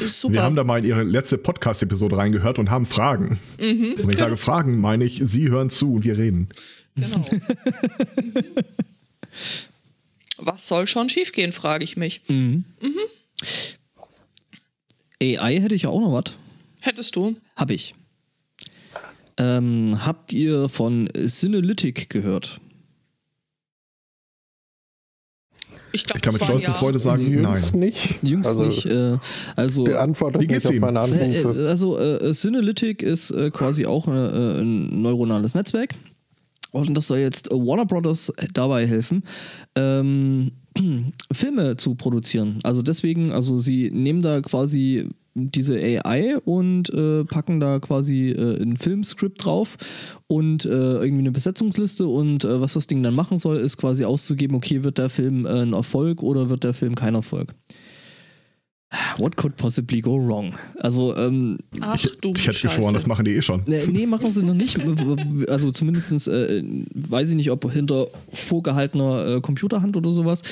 Ist 0.00 0.20
super. 0.20 0.34
Wir 0.34 0.42
haben 0.42 0.56
da 0.56 0.64
mal 0.64 0.78
in 0.78 0.84
Ihre 0.84 1.02
letzte 1.02 1.38
Podcast-Episode 1.38 2.16
reingehört 2.16 2.58
und 2.58 2.70
haben 2.70 2.86
Fragen. 2.86 3.38
Mhm. 3.60 3.92
Und 3.92 3.98
wenn 3.98 4.10
ich 4.10 4.18
sage 4.18 4.36
Fragen, 4.36 4.80
meine 4.80 5.04
ich, 5.04 5.20
Sie 5.24 5.48
hören 5.48 5.70
zu 5.70 5.94
und 5.94 6.04
wir 6.04 6.18
reden. 6.18 6.48
Genau. 6.96 7.24
Was 10.42 10.66
soll 10.68 10.86
schon 10.86 11.08
schiefgehen, 11.08 11.52
frage 11.52 11.84
ich 11.84 11.96
mich. 11.96 12.22
AI 15.22 15.60
hätte 15.60 15.74
ich 15.74 15.82
ja 15.82 15.90
auch 15.90 16.00
noch 16.00 16.12
was. 16.12 16.32
Hättest 16.80 17.14
du? 17.16 17.36
Hab 17.56 17.70
ich. 17.70 17.94
Ähm, 19.36 20.04
habt 20.04 20.32
ihr 20.32 20.68
von 20.68 21.08
Synalytic 21.14 22.08
gehört? 22.10 22.60
Ich 25.92 26.04
glaube, 26.04 26.18
Ich 26.18 26.22
kann 26.22 26.34
mit 26.34 26.42
stolzer 26.44 26.68
Ja. 26.68 26.72
Freude 26.74 26.98
sagen, 27.00 27.26
Jüngst 27.30 27.72
nein. 27.74 27.80
nicht. 27.80 28.22
Jüngst 28.22 28.48
also, 28.48 28.64
nicht. 28.64 28.86
Äh, 28.86 29.18
also 29.56 29.84
Beantwortet 29.84 30.40
Wie 30.42 30.46
geht's 30.46 30.64
nicht 30.70 30.82
auf 30.82 30.88
ihm? 30.88 30.94
meine 30.94 31.00
Äh, 31.00 31.24
Anrufe. 31.42 31.64
äh, 31.64 31.68
Also 31.68 31.98
äh, 31.98 32.32
Synalytic 32.32 33.02
ist 33.02 33.30
äh, 33.32 33.50
quasi 33.50 33.86
auch 33.86 34.06
äh, 34.06 34.10
ein 34.60 35.02
neuronales 35.02 35.54
Netzwerk. 35.54 35.94
Und 36.72 36.94
das 36.94 37.08
soll 37.08 37.18
jetzt 37.18 37.50
äh, 37.50 37.54
Warner 37.54 37.86
Brothers 37.86 38.32
dabei 38.54 38.86
helfen, 38.86 39.22
ähm, 39.74 40.52
Filme 41.32 41.76
zu 41.76 41.94
produzieren. 41.94 42.58
Also 42.62 42.82
deswegen, 42.82 43.32
also 43.32 43.58
sie 43.58 43.90
nehmen 43.90 44.22
da 44.22 44.40
quasi 44.40 45.08
diese 45.34 45.76
AI 45.76 46.38
und 46.38 46.92
äh, 46.92 47.24
packen 47.24 47.60
da 47.60 47.78
quasi 47.78 48.30
äh, 48.30 48.60
ein 48.60 48.76
Filmskript 48.76 49.44
drauf 49.44 49.76
und 50.26 50.64
äh, 50.64 50.68
irgendwie 50.68 51.20
eine 51.20 51.30
Besetzungsliste 51.30 52.06
und 52.06 52.44
äh, 52.44 52.60
was 52.60 52.74
das 52.74 52.86
Ding 52.86 53.02
dann 53.02 53.14
machen 53.14 53.38
soll, 53.38 53.58
ist 53.58 53.76
quasi 53.76 54.04
auszugeben, 54.04 54.56
okay, 54.56 54.82
wird 54.82 54.98
der 54.98 55.08
Film 55.08 55.46
äh, 55.46 55.62
ein 55.62 55.72
Erfolg 55.72 56.22
oder 56.22 56.48
wird 56.48 56.64
der 56.64 56.74
Film 56.74 56.94
kein 56.94 57.14
Erfolg. 57.14 57.54
What 59.18 59.36
could 59.36 59.56
possibly 59.56 60.00
go 60.00 60.16
wrong? 60.16 60.52
Also, 60.80 61.16
ähm, 61.16 61.58
Ach 61.80 61.96
du 62.20 62.32
Ich 62.34 62.48
hätte 62.48 62.66
geschworen, 62.66 62.92
das 62.92 63.06
machen 63.06 63.24
die 63.24 63.36
eh 63.36 63.42
schon. 63.42 63.62
Nee, 63.66 63.86
nee, 63.86 64.06
machen 64.06 64.32
sie 64.32 64.42
noch 64.42 64.54
nicht. 64.54 64.78
Also 65.48 65.70
zumindest 65.70 66.26
äh, 66.26 66.64
weiß 66.94 67.30
ich 67.30 67.36
nicht, 67.36 67.52
ob 67.52 67.70
hinter 67.70 68.08
vorgehaltener 68.30 69.36
äh, 69.36 69.40
Computerhand 69.40 69.96
oder 69.96 70.10
sowas. 70.10 70.42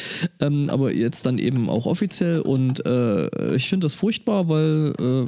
Ähm, 0.40 0.71
aber 0.71 0.92
jetzt 0.92 1.26
dann 1.26 1.38
eben 1.38 1.68
auch 1.68 1.87
offiziell. 1.87 2.40
Und 2.40 2.87
äh, 2.87 3.57
ich 3.57 3.68
finde 3.68 3.87
das 3.87 3.97
furchtbar, 3.97 4.49
weil 4.49 4.92
äh, 5.00 5.25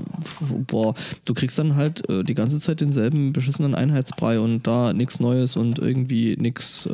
boah, 0.68 0.94
du 1.24 1.34
kriegst 1.34 1.58
dann 1.58 1.74
halt 1.74 2.08
äh, 2.08 2.22
die 2.22 2.34
ganze 2.34 2.60
Zeit 2.60 2.80
denselben 2.80 3.32
beschissenen 3.32 3.74
Einheitsbrei 3.74 4.38
und 4.38 4.66
da 4.68 4.92
nichts 4.92 5.18
Neues 5.18 5.56
und 5.56 5.80
irgendwie 5.80 6.36
nichts. 6.38 6.88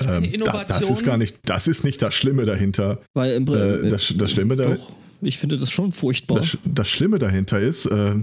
Äh, 0.00 0.16
Ähm, 0.16 0.32
da, 0.44 0.64
das 0.64 0.90
ist 0.90 1.04
gar 1.04 1.16
nicht, 1.16 1.36
das 1.44 1.68
ist 1.68 1.84
nicht 1.84 2.00
das 2.02 2.14
Schlimme 2.14 2.44
dahinter. 2.44 3.00
weil 3.14 3.32
im 3.32 3.46
Äh, 3.48 3.90
das, 3.90 4.12
das 4.16 4.30
Schlimme 4.32 4.56
da, 4.56 4.74
doch, 4.74 4.92
ich 5.20 5.38
finde 5.38 5.58
das 5.58 5.70
schon 5.70 5.92
furchtbar. 5.92 6.38
das, 6.40 6.56
das 6.64 6.88
Schlimme 6.88 7.18
dahinter 7.18 7.60
ist, 7.60 7.86
äh, 7.86 8.14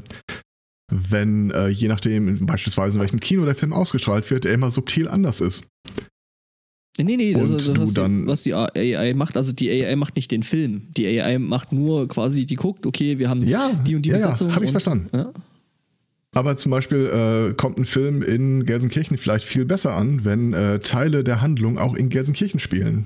wenn 0.91 1.51
äh, 1.51 1.67
je 1.69 1.87
nachdem 1.87 2.45
beispielsweise 2.45 2.97
in 2.97 3.01
welchem 3.01 3.19
Kino 3.19 3.45
der 3.45 3.55
Film 3.55 3.73
ausgestrahlt 3.73 4.29
wird, 4.31 4.45
er 4.45 4.53
immer 4.53 4.71
subtil 4.71 5.07
anders 5.07 5.41
ist. 5.41 5.63
Nee, 6.97 7.17
nee, 7.17 7.35
also, 7.35 7.55
was, 7.77 7.93
die, 7.93 8.25
was 8.25 8.43
die 8.43 8.53
AI 8.53 9.13
macht, 9.15 9.35
also 9.35 9.51
die 9.51 9.69
AI 9.69 9.97
macht 9.97 10.15
nicht 10.15 10.31
den 10.31 10.43
Film. 10.43 10.83
Die 10.95 11.05
AI 11.19 11.39
macht 11.39 11.73
nur 11.73 12.07
quasi, 12.07 12.45
die 12.45 12.55
guckt, 12.55 12.85
okay, 12.85 13.19
wir 13.19 13.27
haben 13.29 13.45
Ja, 13.45 13.69
die 13.85 13.95
und 13.95 14.03
die 14.03 14.09
ja, 14.11 14.17
ja, 14.17 14.23
Besetzung. 14.27 14.55
hab 14.55 14.61
ich 14.61 14.67
und, 14.67 14.71
verstanden. 14.73 15.09
Ja. 15.13 15.33
Aber 16.35 16.57
zum 16.57 16.69
Beispiel 16.69 17.05
äh, 17.07 17.53
kommt 17.53 17.77
ein 17.77 17.85
Film 17.85 18.21
in 18.21 18.65
Gelsenkirchen 18.65 19.17
vielleicht 19.17 19.45
viel 19.45 19.63
besser 19.63 19.95
an, 19.95 20.25
wenn 20.25 20.53
äh, 20.53 20.79
Teile 20.79 21.23
der 21.23 21.41
Handlung 21.41 21.77
auch 21.77 21.95
in 21.95 22.09
Gelsenkirchen 22.09 22.59
spielen. 22.59 23.05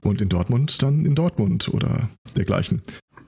Und 0.00 0.20
in 0.20 0.28
Dortmund 0.28 0.82
dann 0.82 1.06
in 1.06 1.14
Dortmund 1.14 1.68
oder 1.68 2.10
dergleichen. 2.34 2.82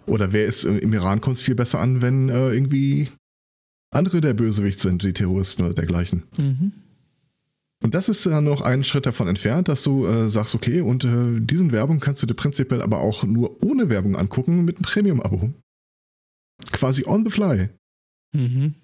Oder 0.06 0.32
wer 0.32 0.46
ist 0.46 0.64
äh, 0.64 0.78
im 0.78 0.92
Iran 0.92 1.20
kommt 1.20 1.36
es 1.36 1.42
viel 1.42 1.54
besser 1.54 1.80
an, 1.80 2.02
wenn 2.02 2.28
äh, 2.28 2.50
irgendwie 2.50 3.08
andere 3.94 4.20
der 4.20 4.34
Bösewicht 4.34 4.80
sind, 4.80 5.04
die 5.04 5.12
Terroristen 5.12 5.64
oder 5.64 5.74
dergleichen. 5.74 6.24
Mhm. 6.40 6.72
Und 7.80 7.94
das 7.94 8.08
ist 8.08 8.26
dann 8.26 8.42
noch 8.42 8.62
einen 8.62 8.82
Schritt 8.82 9.06
davon 9.06 9.28
entfernt, 9.28 9.68
dass 9.68 9.84
du 9.84 10.06
äh, 10.06 10.28
sagst, 10.28 10.56
okay, 10.56 10.80
und 10.80 11.04
äh, 11.04 11.38
diesen 11.38 11.70
Werbung 11.70 12.00
kannst 12.00 12.20
du 12.20 12.26
dir 12.26 12.34
prinzipiell 12.34 12.82
aber 12.82 12.98
auch 12.98 13.22
nur 13.22 13.62
ohne 13.62 13.88
Werbung 13.90 14.16
angucken 14.16 14.64
mit 14.64 14.76
einem 14.76 14.82
Premium-Abo. 14.82 15.52
Quasi 16.72 17.04
on 17.06 17.24
the 17.24 17.30
fly. 17.30 17.68
Mhm. 18.34 18.74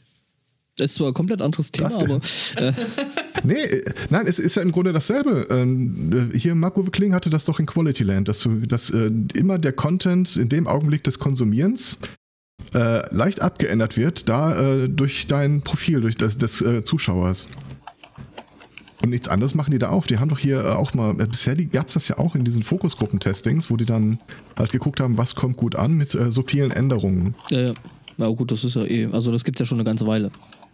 Das 0.76 0.90
ist 0.90 0.95
zwar 0.97 1.09
ein 1.09 1.14
komplett 1.14 1.40
anderes 1.40 1.71
Thema, 1.71 1.95
aber 1.95 2.21
äh, 2.57 2.73
Nee, 3.45 3.62
äh, 3.62 3.93
nein, 4.11 4.26
es 4.26 4.38
ist 4.38 4.57
ja 4.57 4.62
im 4.62 4.73
Grunde 4.73 4.93
dasselbe. 4.93 5.47
Ähm, 5.50 6.31
äh, 6.33 6.38
hier, 6.38 6.54
Marco 6.54 6.83
Kling 6.85 7.14
hatte 7.14 7.31
das 7.31 7.45
doch 7.45 7.61
in 7.61 7.66
Quality 7.66 8.02
Land, 8.02 8.28
dass, 8.28 8.40
du, 8.40 8.66
dass 8.66 8.90
äh, 8.90 9.11
immer 9.35 9.59
der 9.59 9.73
Content 9.73 10.37
in 10.37 10.49
dem 10.49 10.66
Augenblick 10.66 11.04
des 11.04 11.19
Konsumierens 11.19 11.99
äh, 12.73 13.14
leicht 13.14 13.40
abgeändert 13.40 13.97
wird, 13.97 14.28
da 14.28 14.87
durch 14.88 15.26
dein 15.26 15.62
Profil, 15.62 16.00
durch 16.00 16.16
das 16.16 16.38
des 16.38 16.64
Zuschauers. 16.85 17.47
Und 19.02 19.11
nichts 19.11 19.28
anderes 19.28 19.54
machen 19.54 19.71
die 19.71 19.78
da 19.78 19.90
auch. 19.90 20.07
Die 20.07 20.19
haben 20.19 20.31
doch 20.31 20.38
hier 20.38 20.78
auch 20.78 20.95
mal, 20.95 21.12
bisher 21.14 21.54
gab 21.57 21.88
es 21.88 21.95
das 21.95 22.09
ja 22.09 22.19
auch 22.19 22.35
in 22.35 22.45
diesen 22.45 22.62
Fokusgruppen-Testings, 22.62 23.71
wo 23.71 23.76
die 23.76 23.85
dann 23.85 24.19
halt 24.57 24.73
geguckt 24.73 25.00
haben, 25.00 25.19
was 25.19 25.35
kommt 25.35 25.57
gut 25.57 25.76
an 25.76 25.95
mit 25.95 26.16
subtilen 26.28 26.71
Änderungen. 26.71 27.35
äh, 27.50 27.75
ja 28.16 28.28
gut, 28.28 28.50
das 28.50 28.64
ist 28.64 28.76
ja 28.76 28.85
eh, 28.85 29.09
also 29.12 29.33
das 29.33 29.45
gibt's 29.45 29.61
ja 29.61 29.66
schon 29.66 29.78
eine 29.78 29.85
ganze 29.85 30.07
Weile. 30.07 30.31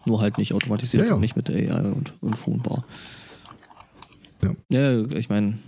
Nur 0.06 0.20
halt 0.20 0.38
nicht 0.38 0.54
automatisiert 0.54 1.02
Ja, 1.02 1.08
ja. 1.10 1.14
und 1.14 1.20
nicht 1.20 1.36
mit 1.36 1.48
der 1.48 1.56
AI 1.56 1.90
und, 1.90 2.14
und 2.20 2.34
Phonbar. 2.36 2.84
Ja. 4.42 4.54
Ja, 4.70 5.04
ich 5.16 5.28
meine, 5.28 5.58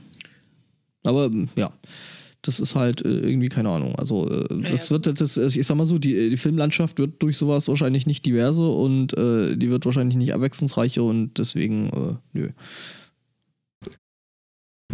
aber 1.05 1.31
ja, 1.57 1.73
das 2.41 2.59
ist 2.59 2.75
halt 2.75 3.05
äh, 3.05 3.09
irgendwie 3.09 3.49
keine 3.49 3.69
Ahnung. 3.69 3.95
Also 3.97 4.29
äh, 4.29 4.63
das 4.71 4.89
Ja. 4.89 4.91
wird 5.03 5.21
das, 5.21 5.37
ich 5.37 5.67
sag 5.67 5.77
mal 5.77 5.87
so, 5.87 5.99
die, 5.99 6.31
die 6.31 6.37
Filmlandschaft 6.37 6.99
wird 6.99 7.23
durch 7.23 7.37
sowas 7.37 7.69
wahrscheinlich 7.69 8.07
nicht 8.07 8.25
diverser 8.27 8.75
und 8.75 9.17
äh, 9.17 9.57
die 9.57 9.71
wird 9.71 9.85
wahrscheinlich 9.85 10.17
nicht 10.17 10.33
abwechslungsreicher 10.35 11.03
und 11.05 11.39
deswegen 11.39 11.89
äh, 11.91 12.15
nö. 12.33 12.49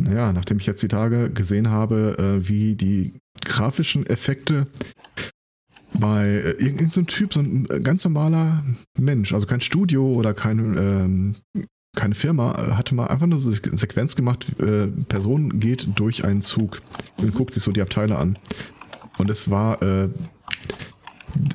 Naja, 0.00 0.32
nachdem 0.32 0.58
ich 0.58 0.66
jetzt 0.66 0.82
die 0.82 0.88
Tage 0.88 1.30
gesehen 1.30 1.70
habe, 1.70 2.16
äh, 2.42 2.48
wie 2.48 2.76
die 2.76 3.14
grafischen 3.44 4.06
Effekte 4.06 4.66
bei 5.98 6.26
äh, 6.26 6.50
irgendeinem 6.52 6.90
so 6.90 7.02
Typ, 7.02 7.34
so 7.34 7.40
ein 7.40 7.68
äh, 7.70 7.80
ganz 7.80 8.04
normaler 8.04 8.64
Mensch, 8.98 9.32
also 9.32 9.46
kein 9.46 9.60
Studio 9.60 10.12
oder 10.12 10.34
kein, 10.34 10.76
ähm, 10.76 11.36
keine 11.96 12.14
Firma, 12.14 12.52
äh, 12.52 12.72
hatte 12.72 12.94
mal 12.94 13.06
einfach 13.06 13.26
eine 13.26 13.38
Se 13.38 13.52
Sequenz 13.52 14.16
gemacht, 14.16 14.46
äh, 14.60 14.86
Person 15.08 15.60
geht 15.60 15.88
durch 15.96 16.24
einen 16.24 16.40
Zug 16.40 16.82
und 17.16 17.34
guckt 17.34 17.52
sich 17.52 17.62
so 17.62 17.72
die 17.72 17.82
Abteile 17.82 18.16
an. 18.16 18.34
Und 19.18 19.30
es 19.30 19.50
war 19.50 19.82
äh, 19.82 20.08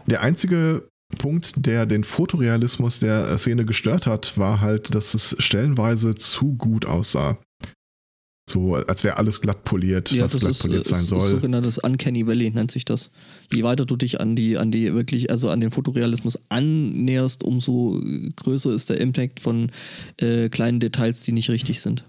der 0.05 0.21
einzige 0.21 0.87
Punkt, 1.17 1.65
der 1.65 1.85
den 1.85 2.03
Fotorealismus 2.03 2.99
der 2.99 3.37
Szene 3.37 3.65
gestört 3.65 4.07
hat, 4.07 4.37
war 4.37 4.61
halt, 4.61 4.95
dass 4.95 5.13
es 5.13 5.35
stellenweise 5.39 6.15
zu 6.15 6.53
gut 6.53 6.85
aussah. 6.85 7.37
So, 8.49 8.75
als 8.75 9.05
wäre 9.05 9.15
alles 9.17 9.39
glatt 9.39 9.63
poliert, 9.63 10.11
Ja, 10.11 10.25
was 10.25 10.33
das 10.33 10.41
glatt 10.41 10.51
ist, 10.51 10.61
poliert 10.63 10.81
ist, 10.81 10.89
sein 10.89 10.99
ist 10.99 11.07
soll. 11.07 11.29
sogenanntes 11.29 11.77
Uncanny 11.77 12.27
Valley 12.27 12.51
nennt 12.51 12.71
sich 12.71 12.83
das. 12.83 13.09
Je 13.51 13.63
weiter 13.63 13.85
du 13.85 13.95
dich 13.95 14.19
an 14.19 14.35
die, 14.35 14.57
an 14.57 14.69
die 14.69 14.93
wirklich, 14.93 15.29
also 15.29 15.49
an 15.49 15.61
den 15.61 15.71
Fotorealismus 15.71 16.37
annäherst, 16.49 17.43
umso 17.43 18.01
größer 18.35 18.73
ist 18.73 18.89
der 18.89 18.99
Impact 18.99 19.39
von 19.39 19.71
äh, 20.17 20.49
kleinen 20.49 20.81
Details, 20.81 21.21
die 21.21 21.31
nicht 21.31 21.49
richtig 21.49 21.79
sind. 21.81 22.03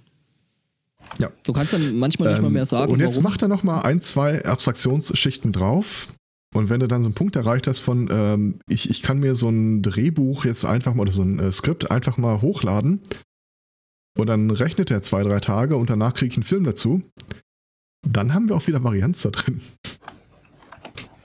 Ja. 1.21 1.31
Du 1.45 1.53
kannst 1.53 1.73
dann 1.73 1.97
manchmal 1.99 2.33
nicht 2.33 2.43
mal 2.43 2.51
mehr 2.51 2.67
sagen, 2.67 2.89
Ähm, 2.89 2.95
Und 2.95 3.01
jetzt 3.01 3.11
warum. 3.11 3.23
macht 3.25 3.43
er 3.43 3.49
noch 3.49 3.63
mal 3.63 3.83
ein, 3.83 4.01
zwei 4.01 4.45
Abstraktionsschichten 4.45 5.53
drauf. 5.53 6.09
Und 6.53 6.69
wenn 6.69 6.81
du 6.81 6.89
dann 6.89 7.03
so 7.03 7.09
einen 7.09 7.15
Punkt 7.15 7.37
erreicht 7.37 7.67
hast 7.67 7.81
von, 7.81 8.09
ähm, 8.11 8.61
ich, 8.69 8.89
ich 8.91 9.03
kann 9.03 9.19
mir 9.19 9.35
so 9.35 9.49
ein 9.49 9.83
Drehbuch 9.83 10.45
jetzt 10.45 10.65
einfach 10.65 10.95
mal 10.95 11.03
oder 11.03 11.13
so 11.13 11.23
ein 11.23 11.39
äh, 11.39 11.53
Skript 11.53 11.91
einfach 11.91 12.17
mal 12.17 12.43
hochladen, 12.43 13.01
und 14.19 14.27
dann 14.27 14.51
rechnet 14.51 14.91
er 14.91 15.03
zwei, 15.03 15.23
drei 15.23 15.41
Tage 15.41 15.77
und 15.77 15.91
danach 15.91 16.15
kriege 16.15 16.31
ich 16.31 16.37
einen 16.37 16.45
Film 16.45 16.65
dazu, 16.65 17.03
dann 18.07 18.35
haben 18.35 18.49
wir 18.49 18.57
auch 18.57 18.67
wieder 18.67 18.83
Varianz 18.85 19.23
da 19.23 19.31
drin. 19.31 19.61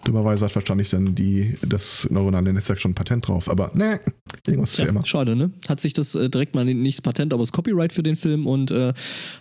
Dummerweise 0.05 0.45
hat 0.45 0.55
wahrscheinlich 0.55 0.89
dann 0.89 1.13
die, 1.13 1.55
das 1.67 2.09
neuronale 2.09 2.53
Netzwerk 2.53 2.79
schon 2.79 2.91
ein 2.91 2.95
Patent 2.95 3.27
drauf, 3.27 3.49
aber 3.49 3.71
ne, 3.75 3.99
irgendwas 4.47 4.71
ist 4.73 4.79
ja, 4.79 4.85
Ja, 4.85 4.89
immer. 4.91 5.05
schade, 5.05 5.35
ne? 5.35 5.51
Hat 5.67 5.81
sich 5.81 5.93
das 5.93 6.15
äh, 6.15 6.29
direkt 6.29 6.55
mal 6.55 6.63
nicht 6.65 6.97
das 6.97 7.01
Patent, 7.01 7.33
aber 7.33 7.43
das 7.43 7.51
Copyright 7.51 7.91
für 7.93 8.01
den 8.01 8.15
Film 8.15 8.47
und 8.47 8.71
äh, 8.71 8.93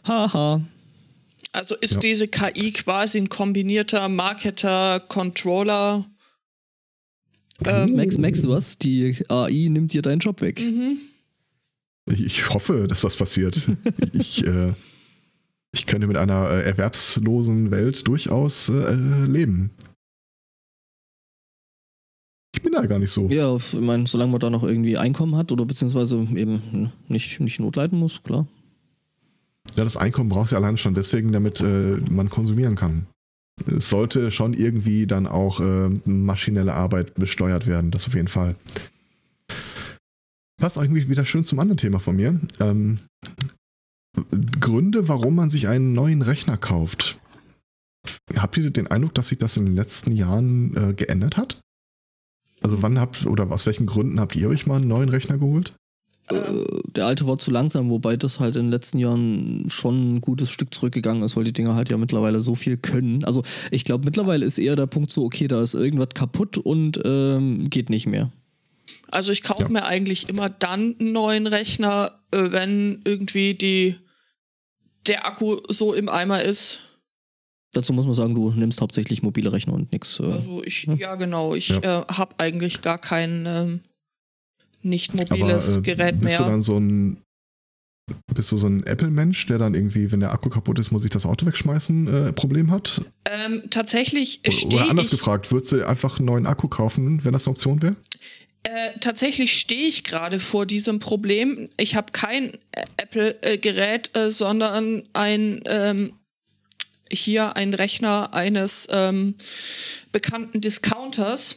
haha. 0.07 0.61
Also 1.53 1.75
ist 1.77 1.93
Ja. 1.95 2.01
diese 2.01 2.29
KI 2.29 2.73
quasi 2.73 3.19
ein 3.19 3.29
kombinierter 3.29 4.09
Marketer, 4.09 5.01
Controller. 5.01 6.05
Ähm, 7.65 7.97
Max, 7.97 8.19
Max, 8.19 8.47
was? 8.47 8.79
Die 8.79 9.17
AI 9.29 9.69
nimmt 9.71 9.93
dir 9.95 10.03
deinen 10.03 10.19
Job 10.19 10.41
weg. 10.43 10.61
mhm. 10.61 10.99
Ich, 12.11 12.49
hoffe, 12.51 12.87
dass 12.89 13.03
das 13.03 13.17
passiert. 13.17 13.61
ich, 14.13 14.47
äh, 14.47 14.73
ich 15.73 15.87
könnte 15.87 16.07
mit 16.07 16.17
einer 16.17 16.51
äh, 16.51 16.63
erwerbslosen 16.63 17.71
Welt 17.71 18.07
durchaus 18.07 18.69
äh, 18.69 18.95
leben. 19.27 19.71
Ich 22.55 22.63
bin 22.63 22.73
da 22.73 22.85
gar 22.87 22.99
nicht 22.99 23.11
so. 23.11 23.29
Ja, 23.29 23.55
ich 23.57 23.75
meine, 23.75 24.07
solange 24.07 24.33
man 24.33 24.41
da 24.41 24.51
noch 24.51 24.65
irgendwie 24.65 24.97
Einkommen 24.97 25.37
hat 25.37 25.53
oder 25.53 25.65
beziehungsweise 25.65 26.17
eben 26.35 26.91
nicht, 27.07 27.41
nicht 27.41 27.61
notleiden 27.61 27.99
muss, 27.99 28.23
klar. 28.23 28.47
Ja, 29.77 29.85
das 29.85 29.97
Einkommen 29.97 30.31
brauchst 30.31 30.53
du 30.53 30.57
ja 30.57 30.61
allein 30.61 30.77
schon 30.77 30.95
deswegen, 30.95 31.31
damit 31.31 31.61
äh, 31.61 31.99
man 32.11 32.31
konsumieren 32.31 32.75
kann. 32.75 33.07
Es 33.67 33.91
sollte 33.91 34.31
schon 34.31 34.55
irgendwie 34.55 35.07
dann 35.07 35.27
auch 35.27 35.61
äh, 35.61 35.89
maschinelle 36.05 36.75
Arbeit 36.75 37.15
besteuert 37.15 37.67
werden, 37.67 37.91
das 37.91 38.07
auf 38.07 38.15
jeden 38.15 38.29
Fall. 38.29 38.57
Passt 40.59 40.77
irgendwie 40.77 41.09
wieder 41.09 41.25
schön 41.25 41.45
zum 41.45 41.61
anderen 41.61 41.79
Thema 41.79 42.01
von 42.01 42.17
mir. 42.17 42.41
Ähm, 42.59 42.99
Gründe, 44.61 45.09
warum 45.09 45.37
man 45.37 45.51
sich 45.51 45.69
einen 45.69 45.93
neuen 45.93 46.23
Rechner 46.23 46.57
kauft. 46.57 47.19
Habt 48.37 48.57
ihr 48.57 48.71
den 48.71 48.89
Eindruck, 48.89 49.15
dass 49.15 49.29
sich 49.29 49.39
das 49.39 49.57
in 49.57 49.67
den 49.67 49.75
letzten 49.75 50.13
Jahren 50.13 50.77
äh, 50.77 50.95
geändert 50.95 51.37
hat? 51.37 51.61
Also 52.61 52.83
wann 52.83 52.99
habt 52.99 53.25
oder 53.27 53.51
aus 53.51 53.67
welchen 53.67 53.87
Gründen 53.87 54.19
habt 54.19 54.35
ihr 54.35 54.49
euch 54.49 54.67
mal 54.67 54.77
einen 54.77 54.89
neuen 54.89 55.09
Rechner 55.09 55.39
geholt? 55.39 55.75
Äh, 56.29 56.65
der 56.97 57.07
alte 57.07 57.27
war 57.29 57.39
zu 57.39 57.53
langsam, 57.53 57.89
wobei 57.89 58.17
das 58.17 58.41
halt 58.41 58.57
in 58.57 58.65
den 58.65 58.71
letzten 58.73 58.99
Jahren 58.99 59.67
schon 59.69 60.17
ein 60.17 60.21
gutes 60.21 60.51
Stück 60.51 60.75
zurückgegangen 60.75 61.23
ist, 61.23 61.37
weil 61.37 61.45
die 61.45 61.53
Dinger 61.53 61.75
halt 61.75 61.89
ja 61.89 61.97
mittlerweile 61.99 62.41
so 62.41 62.57
viel 62.57 62.77
können. 62.77 63.25
Also 63.25 63.45
ich 63.71 63.85
glaube, 63.85 64.05
mittlerweile 64.05 64.45
ist 64.45 64.59
eher 64.59 64.75
der 64.75 64.87
Punkt 64.87 65.13
so, 65.13 65.25
okay, 65.25 65.47
da 65.47 65.63
ist 65.63 65.75
irgendwas 65.75 66.11
kaputt 66.15 66.59
und 66.59 67.01
ähm, 67.05 67.71
geht 67.71 67.91
nicht 67.91 68.07
mehr. 68.07 68.33
Also 69.11 69.33
ich 69.33 69.43
kaufe 69.43 69.63
Ja. 69.63 69.69
mir 69.69 69.85
eigentlich 69.85 70.29
immer 70.29 70.49
dann 70.49 70.97
einen 70.99 71.13
neuen 71.13 71.47
Rechner, 71.47 72.21
äh, 72.33 72.51
wenn 72.51 73.01
irgendwie 73.05 73.55
die 73.55 73.97
der 75.07 75.27
Akku 75.27 75.57
so 75.69 75.95
im 75.95 76.09
Eimer 76.09 76.43
ist. 76.43 76.81
Dazu 77.73 77.93
muss 77.93 78.05
man 78.07 78.15
sagen, 78.15 78.35
du 78.35 78.51
nimmst 78.53 78.81
hauptsächlich 78.81 79.23
mobile 79.23 79.53
Rechner 79.53 79.73
und 79.75 79.91
nix. 79.93 80.19
Äh, 80.21 80.25
Also 80.25 80.63
ich, 80.65 80.85
Ja. 80.85 80.95
ja 80.95 81.15
genau, 81.15 81.55
ich 81.55 81.69
Ja. 81.69 82.01
äh, 82.01 82.05
habe 82.13 82.35
eigentlich 82.39 82.83
gar 82.83 82.99
kein 82.99 83.45
ähm, 83.47 83.81
nicht 84.83 85.13
Aber, 85.15 85.37
mobiles 85.37 85.79
äh, 85.79 85.83
Gerät 85.83 86.21
bist 86.21 86.39
du 86.39 86.43
mehr. 86.43 86.51
dann 86.51 86.63
so 86.63 86.79
ein 86.79 87.19
bist 88.35 88.51
du 88.53 88.57
so 88.57 88.67
ein 88.67 88.85
Apple-Mensch, 88.85 89.45
der 89.47 89.59
dann 89.59 89.75
irgendwie, 89.75 90.11
wenn 90.11 90.21
der 90.21 90.33
Akku 90.33 90.49
kaputt 90.49 90.79
ist, 90.79 90.91
muss 90.91 91.05
ich 91.05 91.11
das 91.11 91.27
Auto 91.27 91.45
wegschmeißen, 91.45 92.29
äh, 92.29 92.33
Problem 92.33 92.71
hat? 92.71 93.03
Ähm, 93.27 93.65
tatsächlich 93.69 94.41
stehe 94.49 94.67
oder 94.81 94.89
anders 94.89 95.07
ich, 95.07 95.11
gefragt, 95.11 95.53
würdest 95.53 95.73
du 95.73 95.87
einfach 95.87 96.17
einen 96.19 96.25
neuen 96.25 96.47
Akku 96.47 96.69
kaufen, 96.69 97.23
wenn 97.25 97.35
das 97.35 97.47
eine 97.47 97.53
Option 97.53 97.83
wäre? 97.83 97.97
Äh, 98.65 98.99
tatsächlich 99.01 99.59
stehe 99.59 99.87
ich 99.87 100.05
gerade 100.05 100.41
vor 100.41 100.67
diesem 100.67 100.99
Problem. 100.99 101.69
Ich 101.77 101.95
habe 101.95 102.13
kein 102.13 102.55
äh, 102.73 102.85
Apple-Gerät, 102.97 104.17
äh, 104.17 104.31
sondern 104.31 105.05
ein 105.13 105.61
ähm, 105.67 106.13
hier 107.11 107.57
ein 107.57 107.75
Rechner 107.75 108.35
eines 108.35 108.87
ähm, 108.91 109.37
bekannten 110.13 110.61
Discounters. 110.61 111.57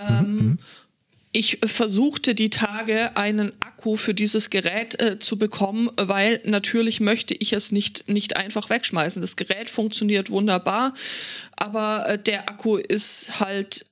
Ähm, 0.00 0.58
ich 1.32 1.58
versuchte 1.64 2.34
die 2.34 2.50
Tage 2.50 3.16
einen 3.16 3.52
Akku 3.60 3.96
für 3.96 4.14
dieses 4.14 4.50
Gerät 4.50 5.00
äh, 5.00 5.18
zu 5.18 5.38
bekommen, 5.38 5.90
weil 5.96 6.40
natürlich 6.44 7.00
möchte 7.00 7.34
ich 7.34 7.52
es 7.52 7.70
nicht, 7.70 8.08
nicht 8.08 8.36
einfach 8.36 8.70
wegschmeißen. 8.70 9.20
Das 9.20 9.36
Gerät 9.36 9.68
funktioniert 9.68 10.30
wunderbar, 10.30 10.94
aber 11.54 12.08
äh, 12.08 12.18
der 12.18 12.48
Akku 12.48 12.76
ist 12.76 13.40
halt, 13.40 13.84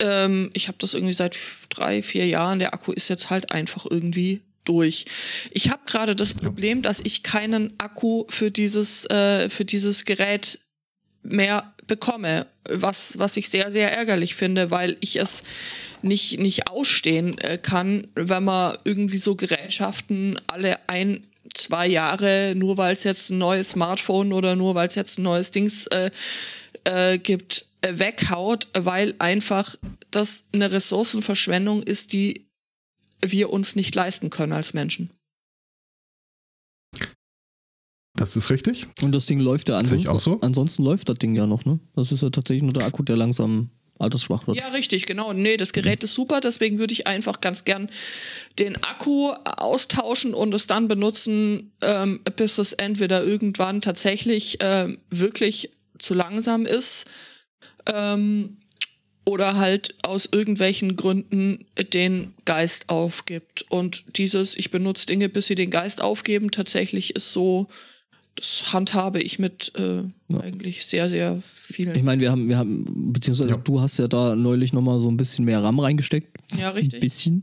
ähm, 0.00 0.50
ich 0.54 0.68
habe 0.68 0.78
das 0.78 0.94
irgendwie 0.94 1.12
seit 1.12 1.36
drei, 1.70 2.02
vier 2.02 2.26
Jahren, 2.26 2.58
der 2.58 2.74
Akku 2.74 2.92
ist 2.92 3.08
jetzt 3.08 3.30
halt 3.30 3.52
einfach 3.52 3.86
irgendwie 3.88 4.40
durch. 4.64 5.04
Ich 5.50 5.70
habe 5.70 5.82
gerade 5.86 6.16
das 6.16 6.34
Problem, 6.34 6.82
dass 6.82 7.00
ich 7.00 7.22
keinen 7.22 7.78
Akku 7.78 8.24
für 8.28 8.50
dieses, 8.50 9.08
äh, 9.10 9.48
für 9.48 9.64
dieses 9.64 10.04
Gerät 10.04 10.58
mehr 11.22 11.74
bekomme, 11.86 12.46
was, 12.68 13.18
was 13.18 13.36
ich 13.36 13.48
sehr, 13.48 13.70
sehr 13.70 13.92
ärgerlich 13.92 14.34
finde, 14.34 14.70
weil 14.70 14.96
ich 15.00 15.16
es 15.16 15.42
nicht, 16.02 16.38
nicht 16.38 16.68
ausstehen 16.68 17.36
äh, 17.38 17.58
kann, 17.58 18.06
wenn 18.14 18.44
man 18.44 18.78
irgendwie 18.84 19.18
so 19.18 19.36
Gerätschaften 19.36 20.38
alle 20.46 20.78
ein, 20.88 21.26
zwei 21.54 21.86
Jahre, 21.86 22.54
nur 22.56 22.76
weil 22.76 22.94
es 22.94 23.04
jetzt 23.04 23.30
ein 23.30 23.38
neues 23.38 23.70
Smartphone 23.70 24.32
oder 24.32 24.56
nur 24.56 24.74
weil 24.74 24.88
es 24.88 24.94
jetzt 24.94 25.18
ein 25.18 25.22
neues 25.22 25.50
Dings 25.50 25.86
äh, 25.88 26.10
äh, 26.84 27.18
gibt, 27.18 27.66
weghaut, 27.90 28.68
weil 28.74 29.14
einfach 29.18 29.76
das 30.10 30.44
eine 30.52 30.72
Ressourcenverschwendung 30.72 31.82
ist, 31.82 32.12
die 32.12 32.46
wir 33.24 33.50
uns 33.50 33.76
nicht 33.76 33.94
leisten 33.94 34.30
können 34.30 34.52
als 34.52 34.74
Menschen. 34.74 35.10
Das 38.16 38.36
ist 38.36 38.50
richtig. 38.50 38.86
Und 39.02 39.12
das 39.12 39.26
Ding 39.26 39.40
läuft 39.40 39.68
ja 39.68 39.78
ansonsten. 39.78 40.08
auch 40.08 40.20
so. 40.20 40.38
Ansonsten 40.40 40.84
läuft 40.84 41.08
das 41.08 41.18
Ding 41.18 41.34
ja 41.34 41.46
noch, 41.46 41.64
ne? 41.64 41.80
Das 41.94 42.12
ist 42.12 42.22
ja 42.22 42.30
tatsächlich 42.30 42.62
nur 42.62 42.72
der 42.72 42.86
Akku, 42.86 43.02
der 43.02 43.16
langsam 43.16 43.70
altersschwach 43.98 44.46
wird. 44.46 44.56
Ja, 44.56 44.68
richtig, 44.68 45.06
genau. 45.06 45.32
Nee, 45.32 45.56
das 45.56 45.72
Gerät 45.72 46.04
ist 46.04 46.14
super, 46.14 46.40
deswegen 46.40 46.78
würde 46.78 46.92
ich 46.92 47.06
einfach 47.06 47.40
ganz 47.40 47.64
gern 47.64 47.90
den 48.58 48.82
Akku 48.84 49.30
austauschen 49.30 50.34
und 50.34 50.54
es 50.54 50.66
dann 50.66 50.88
benutzen, 50.88 51.72
ähm, 51.80 52.20
bis 52.36 52.58
es 52.58 52.72
entweder 52.72 53.24
irgendwann 53.24 53.80
tatsächlich 53.80 54.58
ähm, 54.60 54.98
wirklich 55.10 55.70
zu 55.98 56.14
langsam 56.14 56.66
ist 56.66 57.06
ähm, 57.92 58.56
oder 59.26 59.56
halt 59.56 59.94
aus 60.02 60.28
irgendwelchen 60.30 60.96
Gründen 60.96 61.64
den 61.94 62.34
Geist 62.44 62.88
aufgibt. 62.90 63.64
Und 63.70 64.04
dieses, 64.18 64.54
ich 64.56 64.70
benutze 64.70 65.06
Dinge, 65.06 65.28
bis 65.30 65.46
sie 65.46 65.54
den 65.54 65.70
Geist 65.70 66.02
aufgeben, 66.02 66.50
tatsächlich 66.50 67.16
ist 67.16 67.32
so, 67.32 67.66
das 68.36 68.72
handhabe 68.74 69.22
ich 69.22 69.38
mit 69.38 69.72
äh, 69.76 70.02
Ja. 70.28 70.40
eigentlich 70.40 70.84
sehr, 70.84 71.08
sehr 71.08 71.40
vielen. 71.54 71.94
Ich 71.96 72.02
meine, 72.02 72.20
wir 72.20 72.30
haben, 72.32 72.48
wir 72.48 72.58
haben, 72.58 73.12
beziehungsweise 73.12 73.50
Ja. 73.50 73.56
du 73.56 73.80
hast 73.80 73.98
ja 73.98 74.08
da 74.08 74.34
neulich 74.34 74.72
nochmal 74.74 75.00
so 75.00 75.08
ein 75.10 75.16
bisschen 75.16 75.44
mehr 75.46 75.62
RAM 75.62 75.78
reingesteckt. 75.78 76.36
ja, 76.58 76.68
Ein 76.70 76.74
richtig. 76.74 77.00
bisschen. 77.00 77.42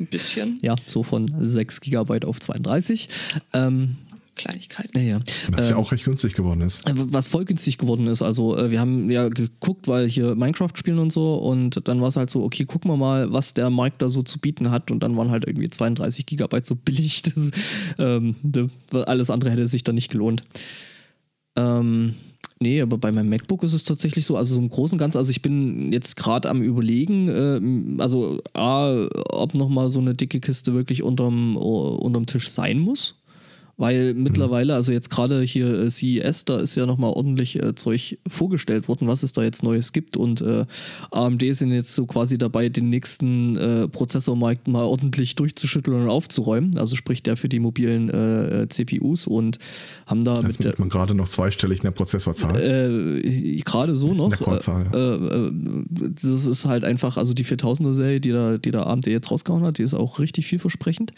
Ein 0.00 0.06
bisschen. 0.08 0.58
Ja, 0.62 0.74
so 0.86 1.02
von 1.02 1.32
6 1.38 1.80
GB 1.80 2.26
auf 2.26 2.40
32. 2.40 3.08
Ähm, 3.54 3.96
Kleinigkeiten. 4.34 4.90
naja. 4.94 5.20
Was 5.52 5.68
ja 5.68 5.76
Ähm, 5.76 5.82
auch 5.82 5.92
recht 5.92 6.04
günstig 6.04 6.32
geworden 6.34 6.60
ist. 6.62 6.86
Äh, 6.88 6.92
Was 6.94 7.28
voll 7.28 7.44
günstig 7.44 7.78
geworden 7.78 8.06
ist. 8.06 8.22
Also, 8.22 8.56
äh, 8.56 8.70
wir 8.70 8.80
haben 8.80 9.10
ja 9.10 9.28
geguckt, 9.28 9.88
weil 9.88 10.08
hier 10.08 10.34
Minecraft 10.34 10.70
spielen 10.74 10.98
und 10.98 11.12
so. 11.12 11.34
Und 11.34 11.86
dann 11.86 12.00
war 12.00 12.08
es 12.08 12.16
halt 12.16 12.30
so, 12.30 12.42
okay, 12.42 12.64
gucken 12.64 12.90
wir 12.90 12.96
mal, 12.96 13.32
was 13.32 13.54
der 13.54 13.68
Markt 13.70 14.00
da 14.02 14.08
so 14.08 14.22
zu 14.22 14.38
bieten 14.38 14.70
hat. 14.70 14.90
Und 14.90 15.02
dann 15.02 15.16
waren 15.16 15.30
halt 15.30 15.46
irgendwie 15.46 15.68
32 15.70 16.26
Gigabyte 16.26 16.64
so 16.64 16.74
billig. 16.76 17.22
Das, 17.34 17.50
ähm, 17.98 18.34
alles 19.06 19.30
andere 19.30 19.50
hätte 19.50 19.66
sich 19.68 19.84
dann 19.84 19.94
nicht 19.94 20.10
gelohnt. 20.10 20.42
Ähm, 21.56 22.14
nee, 22.60 22.80
aber 22.80 22.98
bei 22.98 23.12
meinem 23.12 23.28
MacBook 23.28 23.62
ist 23.62 23.72
es 23.72 23.84
tatsächlich 23.84 24.24
so, 24.26 24.36
also 24.36 24.54
so 24.54 24.60
im 24.60 24.70
Großen 24.70 24.94
und 24.94 24.98
Ganzen, 24.98 25.18
also 25.18 25.30
ich 25.30 25.42
bin 25.42 25.92
jetzt 25.92 26.16
gerade 26.16 26.48
am 26.48 26.62
überlegen, 26.62 27.28
ähm, 27.28 27.96
also 28.00 28.40
A, 28.54 29.06
ob 29.30 29.54
nochmal 29.54 29.88
so 29.88 30.00
eine 30.00 30.14
dicke 30.14 30.40
Kiste 30.40 30.74
wirklich 30.74 31.02
unterm, 31.02 31.56
unterm 31.56 32.26
Tisch 32.26 32.48
sein 32.48 32.78
muss. 32.78 33.16
Weil 33.78 34.14
mittlerweile, 34.14 34.74
also 34.74 34.92
jetzt 34.92 35.08
gerade 35.08 35.40
hier 35.40 35.72
äh, 35.72 35.90
CES, 35.90 36.44
da 36.44 36.58
ist 36.58 36.74
ja 36.74 36.84
nochmal 36.84 37.12
ordentlich 37.12 37.60
äh, 37.60 37.74
Zeug 37.74 38.18
vorgestellt 38.28 38.86
worden, 38.86 39.08
was 39.08 39.22
es 39.22 39.32
da 39.32 39.42
jetzt 39.42 39.62
Neues 39.62 39.92
gibt. 39.92 40.16
Und 40.16 40.42
äh, 40.42 40.66
AMD 41.10 41.42
sind 41.56 41.72
jetzt 41.72 41.94
so 41.94 42.06
quasi 42.06 42.36
dabei, 42.36 42.68
den 42.68 42.90
nächsten 42.90 43.56
äh, 43.56 43.88
Prozessormarkt 43.88 44.68
mal 44.68 44.84
ordentlich 44.84 45.36
durchzuschütteln 45.36 46.02
und 46.02 46.08
aufzuräumen. 46.08 46.76
Also 46.76 46.96
sprich 46.96 47.22
der 47.22 47.36
für 47.36 47.48
die 47.48 47.60
mobilen 47.60 48.10
äh, 48.10 48.62
äh, 48.62 48.68
CPUs 48.68 49.26
und 49.26 49.58
haben 50.06 50.24
da 50.24 50.34
Da 50.34 50.46
mit 50.46 50.62
der 50.62 50.74
man 50.78 50.88
gerade 50.88 51.14
noch 51.14 51.28
zweistellig 51.28 51.78
in 51.78 51.84
der 51.84 51.90
Prozessorzahl. 51.92 52.56
gerade 53.64 53.94
so 53.94 54.12
noch. 54.12 54.30
Das 56.22 56.46
ist 56.46 56.66
halt 56.66 56.84
einfach, 56.84 57.16
also 57.16 57.32
die 57.34 57.44
4000er 57.44 57.92
Serie, 57.94 58.20
die 58.20 58.30
da, 58.30 58.58
die 58.58 58.70
da 58.70 58.84
AMD 58.84 59.06
jetzt 59.06 59.30
rausgehauen 59.30 59.64
hat, 59.64 59.78
die 59.78 59.82
ist 59.82 59.94
auch 59.94 60.18
richtig 60.18 60.46
vielversprechend. 60.46 61.12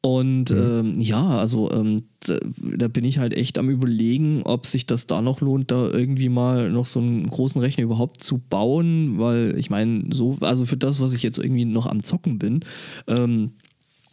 Und 0.00 0.52
ähm, 0.52 1.00
ja, 1.00 1.26
also 1.38 1.72
ähm, 1.72 2.02
da, 2.20 2.38
da 2.76 2.86
bin 2.88 3.04
ich 3.04 3.18
halt 3.18 3.34
echt 3.34 3.58
am 3.58 3.68
überlegen, 3.68 4.42
ob 4.44 4.64
sich 4.64 4.86
das 4.86 5.08
da 5.08 5.20
noch 5.20 5.40
lohnt, 5.40 5.72
da 5.72 5.88
irgendwie 5.90 6.28
mal 6.28 6.70
noch 6.70 6.86
so 6.86 7.00
einen 7.00 7.28
großen 7.28 7.60
Rechner 7.60 7.82
überhaupt 7.82 8.22
zu 8.22 8.38
bauen, 8.38 9.18
weil 9.18 9.58
ich 9.58 9.70
meine, 9.70 10.04
so, 10.12 10.36
also 10.40 10.66
für 10.66 10.76
das, 10.76 11.00
was 11.00 11.12
ich 11.12 11.24
jetzt 11.24 11.38
irgendwie 11.38 11.64
noch 11.64 11.86
am 11.86 12.02
Zocken 12.04 12.38
bin, 12.38 12.60
ähm, 13.08 13.50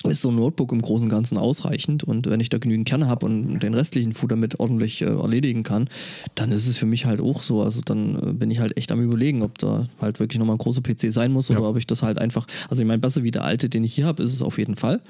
ist 0.04 0.22
so 0.22 0.30
ein 0.30 0.36
Notebook 0.36 0.72
im 0.72 0.82
Großen 0.82 1.06
und 1.06 1.12
Ganzen 1.12 1.38
ausreichend. 1.38 2.04
Und 2.04 2.28
wenn 2.30 2.40
ich 2.40 2.50
da 2.50 2.58
genügend 2.58 2.88
Kerne 2.88 3.08
habe 3.08 3.26
und 3.26 3.60
den 3.60 3.74
restlichen 3.74 4.14
Food 4.14 4.32
damit 4.32 4.60
ordentlich 4.60 5.02
äh, 5.02 5.06
erledigen 5.06 5.64
kann, 5.64 5.88
dann 6.36 6.52
ist 6.52 6.68
es 6.68 6.78
für 6.78 6.86
mich 6.86 7.06
halt 7.06 7.22
auch 7.22 7.42
so. 7.44 7.62
Also 7.62 7.82
dann 7.82 8.16
äh, 8.16 8.34
bin 8.34 8.50
ich 8.52 8.60
halt 8.60 8.76
echt 8.78 8.92
am 8.92 9.02
überlegen, 9.02 9.42
ob 9.44 9.58
da 9.60 9.88
halt 10.02 10.20
wirklich 10.20 10.40
nochmal 10.40 10.56
ein 10.56 10.60
großer 10.60 10.82
PC 10.82 11.12
sein 11.12 11.32
muss 11.32 11.50
oder 11.52 11.62
Ja. 11.62 11.68
ob 11.70 11.78
ich 11.78 11.88
das 11.88 12.02
halt 12.04 12.18
einfach, 12.20 12.46
also 12.70 12.82
ich 12.82 12.88
meine, 12.88 13.00
besser 13.00 13.24
wie 13.24 13.32
der 13.32 13.44
alte, 13.44 13.70
den 13.70 13.84
ich 13.84 13.94
hier 13.96 14.06
habe, 14.06 14.22
ist 14.24 14.34
es 14.34 14.42
auf 14.42 14.58
jeden 14.58 14.76
Fall. 14.76 15.02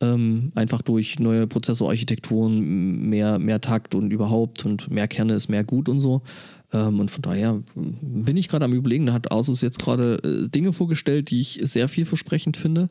Ähm, 0.00 0.52
einfach 0.54 0.80
durch 0.82 1.18
neue 1.18 1.48
Prozessorarchitekturen, 1.48 3.08
mehr, 3.08 3.40
mehr 3.40 3.60
Takt 3.60 3.96
und 3.96 4.12
überhaupt 4.12 4.64
und 4.64 4.90
mehr 4.90 5.08
Kerne 5.08 5.34
ist 5.34 5.48
mehr 5.48 5.64
gut 5.64 5.88
und 5.88 5.98
so. 5.98 6.22
Ähm, 6.72 7.00
und 7.00 7.10
von 7.10 7.22
daher 7.22 7.60
bin 7.74 8.36
ich 8.36 8.48
gerade 8.48 8.64
am 8.64 8.72
überlegen, 8.72 9.06
da 9.06 9.12
hat 9.12 9.32
Asus 9.32 9.60
jetzt 9.60 9.80
gerade 9.80 10.18
äh, 10.22 10.48
Dinge 10.48 10.72
vorgestellt, 10.72 11.30
die 11.30 11.40
ich 11.40 11.60
sehr 11.64 11.88
vielversprechend 11.88 12.56
finde. 12.56 12.90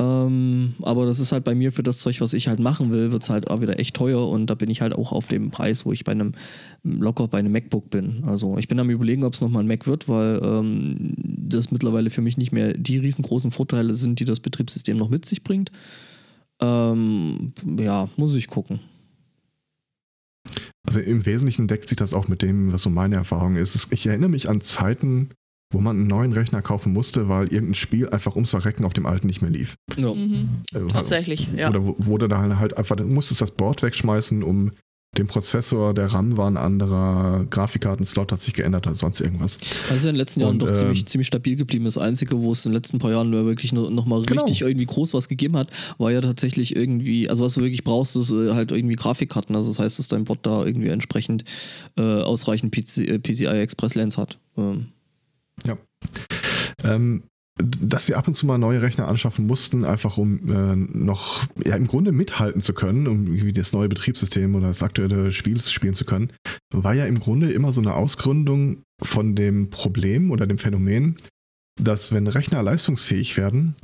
Ähm, 0.00 0.74
aber 0.82 1.06
das 1.06 1.18
ist 1.18 1.32
halt 1.32 1.42
bei 1.42 1.56
mir 1.56 1.72
für 1.72 1.82
das 1.82 1.98
Zeug, 1.98 2.20
was 2.20 2.32
ich 2.32 2.46
halt 2.46 2.60
machen 2.60 2.92
will, 2.92 3.10
wird 3.10 3.24
es 3.24 3.30
halt 3.30 3.50
auch 3.50 3.60
wieder 3.60 3.80
echt 3.80 3.96
teuer 3.96 4.28
und 4.28 4.46
da 4.46 4.54
bin 4.54 4.70
ich 4.70 4.80
halt 4.80 4.94
auch 4.94 5.10
auf 5.10 5.26
dem 5.26 5.50
Preis, 5.50 5.84
wo 5.84 5.92
ich 5.92 6.04
bei 6.04 6.12
einem 6.12 6.32
locker 6.84 7.26
bei 7.26 7.38
einem 7.38 7.50
MacBook 7.50 7.90
bin. 7.90 8.22
Also 8.24 8.58
ich 8.58 8.68
bin 8.68 8.78
am 8.78 8.90
überlegen, 8.90 9.24
ob 9.24 9.34
es 9.34 9.40
nochmal 9.40 9.64
ein 9.64 9.66
Mac 9.66 9.88
wird, 9.88 10.08
weil 10.08 10.40
ähm, 10.44 11.14
das 11.16 11.72
mittlerweile 11.72 12.10
für 12.10 12.22
mich 12.22 12.36
nicht 12.36 12.52
mehr 12.52 12.74
die 12.74 12.98
riesengroßen 12.98 13.50
Vorteile 13.50 13.94
sind, 13.94 14.20
die 14.20 14.24
das 14.24 14.38
Betriebssystem 14.38 14.96
noch 14.96 15.08
mit 15.08 15.24
sich 15.24 15.42
bringt. 15.42 15.72
Ähm, 16.60 17.52
ja, 17.78 18.08
muss 18.16 18.34
ich 18.34 18.48
gucken. 18.48 18.80
Also 20.86 21.00
im 21.00 21.26
Wesentlichen 21.26 21.68
deckt 21.68 21.88
sich 21.88 21.96
das 21.96 22.14
auch 22.14 22.28
mit 22.28 22.42
dem, 22.42 22.72
was 22.72 22.82
so 22.82 22.90
meine 22.90 23.16
Erfahrung 23.16 23.56
ist. 23.56 23.92
Ich 23.92 24.06
erinnere 24.06 24.30
mich 24.30 24.48
an 24.48 24.60
Zeiten, 24.60 25.30
wo 25.70 25.80
man 25.80 25.96
einen 25.96 26.06
neuen 26.06 26.32
Rechner 26.32 26.62
kaufen 26.62 26.92
musste, 26.92 27.28
weil 27.28 27.52
irgendein 27.52 27.74
Spiel 27.74 28.08
einfach 28.08 28.34
ums 28.34 28.50
Verrecken 28.50 28.84
auf 28.84 28.94
dem 28.94 29.04
alten 29.04 29.26
nicht 29.26 29.42
mehr 29.42 29.50
lief. 29.50 29.76
Ja. 29.96 30.14
Mhm. 30.14 30.62
Äh, 30.72 30.86
Tatsächlich, 30.88 31.50
ja. 31.54 31.68
Oder 31.68 31.84
wurde 31.84 32.28
da 32.28 32.58
halt 32.58 32.76
einfach, 32.76 32.96
du 32.96 33.04
musstest 33.04 33.42
das 33.42 33.50
Board 33.50 33.82
wegschmeißen, 33.82 34.42
um 34.42 34.72
den 35.18 35.26
Prozessor, 35.26 35.92
der 35.94 36.06
RAM 36.12 36.36
war 36.36 36.48
ein 36.50 36.56
anderer, 36.56 37.44
Grafikkartenslot 37.50 38.32
hat 38.32 38.40
sich 38.40 38.54
geändert 38.54 38.86
oder 38.86 38.94
sonst 38.94 39.20
irgendwas. 39.20 39.58
Ja 39.90 39.96
in 39.96 40.02
den 40.02 40.14
letzten 40.14 40.40
Jahren 40.40 40.52
Und, 40.52 40.58
doch 40.60 40.68
ähm, 40.68 40.74
ziemlich, 40.74 41.06
ziemlich 41.06 41.26
stabil 41.26 41.56
geblieben. 41.56 41.84
Das 41.84 41.98
Einzige, 41.98 42.40
wo 42.40 42.52
es 42.52 42.64
in 42.64 42.70
den 42.72 42.76
letzten 42.76 42.98
paar 42.98 43.10
Jahren 43.10 43.32
wirklich 43.32 43.72
noch, 43.72 43.90
noch 43.90 44.06
mal 44.06 44.22
Genau. 44.22 44.42
richtig 44.42 44.62
irgendwie 44.62 44.86
groß 44.86 45.12
was 45.14 45.28
gegeben 45.28 45.56
hat, 45.56 45.68
war 45.98 46.10
ja 46.12 46.20
tatsächlich 46.20 46.76
irgendwie, 46.76 47.28
also 47.28 47.44
was 47.44 47.54
du 47.54 47.62
wirklich 47.62 47.84
brauchst, 47.84 48.16
ist 48.16 48.30
äh, 48.30 48.52
halt 48.52 48.70
irgendwie 48.72 48.96
Grafikkarten. 48.96 49.54
Also 49.56 49.68
das 49.68 49.78
heißt, 49.80 49.98
dass 49.98 50.08
dein 50.08 50.24
Bot 50.24 50.38
da 50.42 50.64
irgendwie 50.64 50.88
entsprechend 50.88 51.44
äh, 51.96 52.02
ausreichend 52.02 52.72
PC, 52.72 52.98
äh, 52.98 53.18
PCI 53.18 53.46
Express 53.46 53.94
Lens 53.96 54.16
hat. 54.16 54.38
Ähm, 54.56 54.86
Ähm, 56.84 57.22
d- 57.24 57.28
dass 57.58 58.08
wir 58.08 58.16
ab 58.16 58.28
und 58.28 58.34
zu 58.34 58.46
mal 58.46 58.58
neue 58.58 58.82
Rechner 58.82 59.08
anschaffen 59.08 59.46
mussten, 59.46 59.84
einfach 59.84 60.16
um 60.16 60.48
äh, 60.48 60.76
noch 60.76 61.44
ja, 61.64 61.76
im 61.76 61.86
Grunde 61.86 62.12
mithalten 62.12 62.60
zu 62.60 62.72
können, 62.72 63.06
um 63.06 63.26
irgendwie 63.26 63.52
das 63.52 63.72
neue 63.72 63.88
Betriebssystem 63.88 64.54
oder 64.54 64.68
das 64.68 64.82
aktuelle 64.82 65.32
Spiel 65.32 65.60
spielen 65.60 65.94
zu 65.94 66.04
können, 66.04 66.32
war 66.72 66.94
ja 66.94 67.06
im 67.06 67.18
Grunde 67.18 67.52
immer 67.52 67.72
so 67.72 67.80
eine 67.80 67.94
Ausgründung 67.94 68.82
von 69.02 69.34
dem 69.34 69.70
Problem 69.70 70.30
oder 70.30 70.46
dem 70.46 70.58
Phänomen, 70.58 71.16
dass 71.80 72.12
wenn 72.12 72.26
Rechner 72.26 72.62
leistungsfähig 72.62 73.36
werden, 73.36 73.74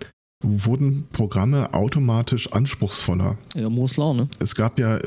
wurden 0.43 1.07
Programme 1.13 1.73
automatisch 1.75 2.53
anspruchsvoller. 2.53 3.39
ja, 3.55 3.69
Law, 3.69 4.15
ne? 4.15 4.29
Es 4.41 4.55
gab 4.55 4.79
ja, 4.79 5.01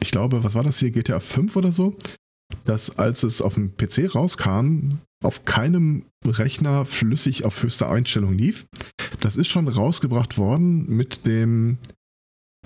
ich 0.00 0.10
glaube, 0.10 0.44
was 0.44 0.54
war 0.54 0.62
das 0.62 0.78
hier, 0.78 0.90
GTA 0.90 1.20
5 1.20 1.56
oder 1.56 1.72
so, 1.72 1.96
dass 2.64 2.98
als 2.98 3.22
es 3.22 3.42
auf 3.42 3.54
dem 3.54 3.76
PC 3.76 4.14
rauskam, 4.14 4.98
auf 5.22 5.44
keinem 5.44 6.04
Rechner 6.24 6.86
flüssig 6.86 7.44
auf 7.44 7.62
höchster 7.62 7.90
Einstellung 7.90 8.34
lief. 8.34 8.66
Das 9.20 9.36
ist 9.36 9.48
schon 9.48 9.68
rausgebracht 9.68 10.38
worden 10.38 10.88
mit 10.88 11.26
dem 11.26 11.78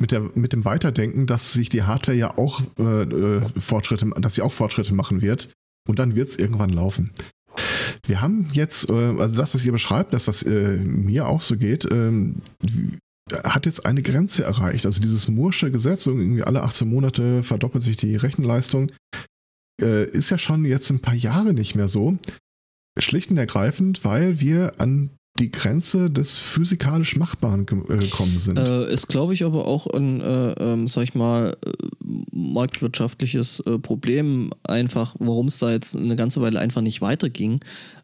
mit, 0.01 0.11
der, 0.11 0.21
mit 0.35 0.53
dem 0.53 0.65
Weiterdenken, 0.65 1.27
dass 1.27 1.53
sich 1.53 1.69
die 1.69 1.83
Hardware 1.83 2.17
ja 2.17 2.39
auch 2.39 2.63
äh, 2.79 3.03
äh, 3.03 3.43
Fortschritte, 3.61 4.11
dass 4.21 4.35
sie 4.35 4.43
auch 4.43 4.53
Fortschritte 4.53 4.95
machen 4.95 5.21
wird 5.23 5.53
und 5.89 5.99
dann 5.99 6.15
wird 6.15 6.29
es 6.29 6.37
irgendwann 6.37 6.71
laufen. 6.71 7.13
Wir 8.07 8.21
haben 8.21 8.49
jetzt, 8.53 8.89
äh, 8.89 8.93
also 8.93 9.37
das, 9.37 9.55
was 9.55 9.65
ihr 9.65 9.73
beschreibt, 9.73 10.13
das, 10.13 10.27
was 10.27 10.43
äh, 10.43 10.77
mir 10.77 11.29
auch 11.29 11.43
so 11.43 11.57
geht, 11.57 11.87
ähm, 11.91 12.43
hat 13.45 13.67
jetzt 13.67 13.87
eine 13.87 14.03
Grenze 14.03 14.45
erreicht. 14.45 14.87
Also 14.87 15.01
dieses 15.01 15.29
Moore'sche 15.29 15.71
Gesetz, 15.71 16.07
irgendwie 16.07 16.43
alle 16.43 16.63
18 16.63 16.89
Monate 16.89 17.43
verdoppelt 17.43 17.85
sich 17.85 17.97
die 17.97 18.17
Rechenleistung, 18.17 18.91
äh, 19.81 20.09
ist 20.11 20.31
ja 20.31 20.39
schon 20.39 20.65
jetzt 20.65 20.91
ein 20.91 21.01
paar 21.01 21.15
Jahre 21.15 21.55
nicht 21.55 21.75
mehr 21.75 21.89
so. 21.89 22.17
Schlicht 22.99 23.31
und 23.31 23.39
ergreifend, 23.39 24.05
weil 24.05 24.41
wir 24.41 24.75
an 24.79 25.11
die 25.39 25.51
Grenze 25.51 26.11
des 26.11 26.35
physikalisch 26.35 27.17
Machbaren 27.17 27.63
äh, 27.63 27.97
gekommen 27.97 28.39
sind. 28.39 28.59
Äh, 28.59 28.93
ist, 28.93 29.09
glaube 29.09 29.33
ich, 29.33 29.45
aber 29.45 29.67
auch 29.67 29.87
ein, 29.87 30.21
äh, 30.21 30.53
ähm, 30.53 30.89
sag 30.89 31.05
ich 31.05 31.15
mal, 31.15 31.57
äh, 31.65 31.71
marktwirtschaftliches 32.33 33.61
äh, 33.61 33.79
Problem, 33.79 34.51
einfach, 34.65 35.17
warum 35.19 35.47
es 35.47 35.59
da 35.59 35.71
jetzt 35.71 35.97
eine 35.97 36.17
ganze 36.17 36.43
Weile 36.43 36.61
einfach 36.61 36.83
nicht 36.83 37.01
weiterging. 37.01 37.61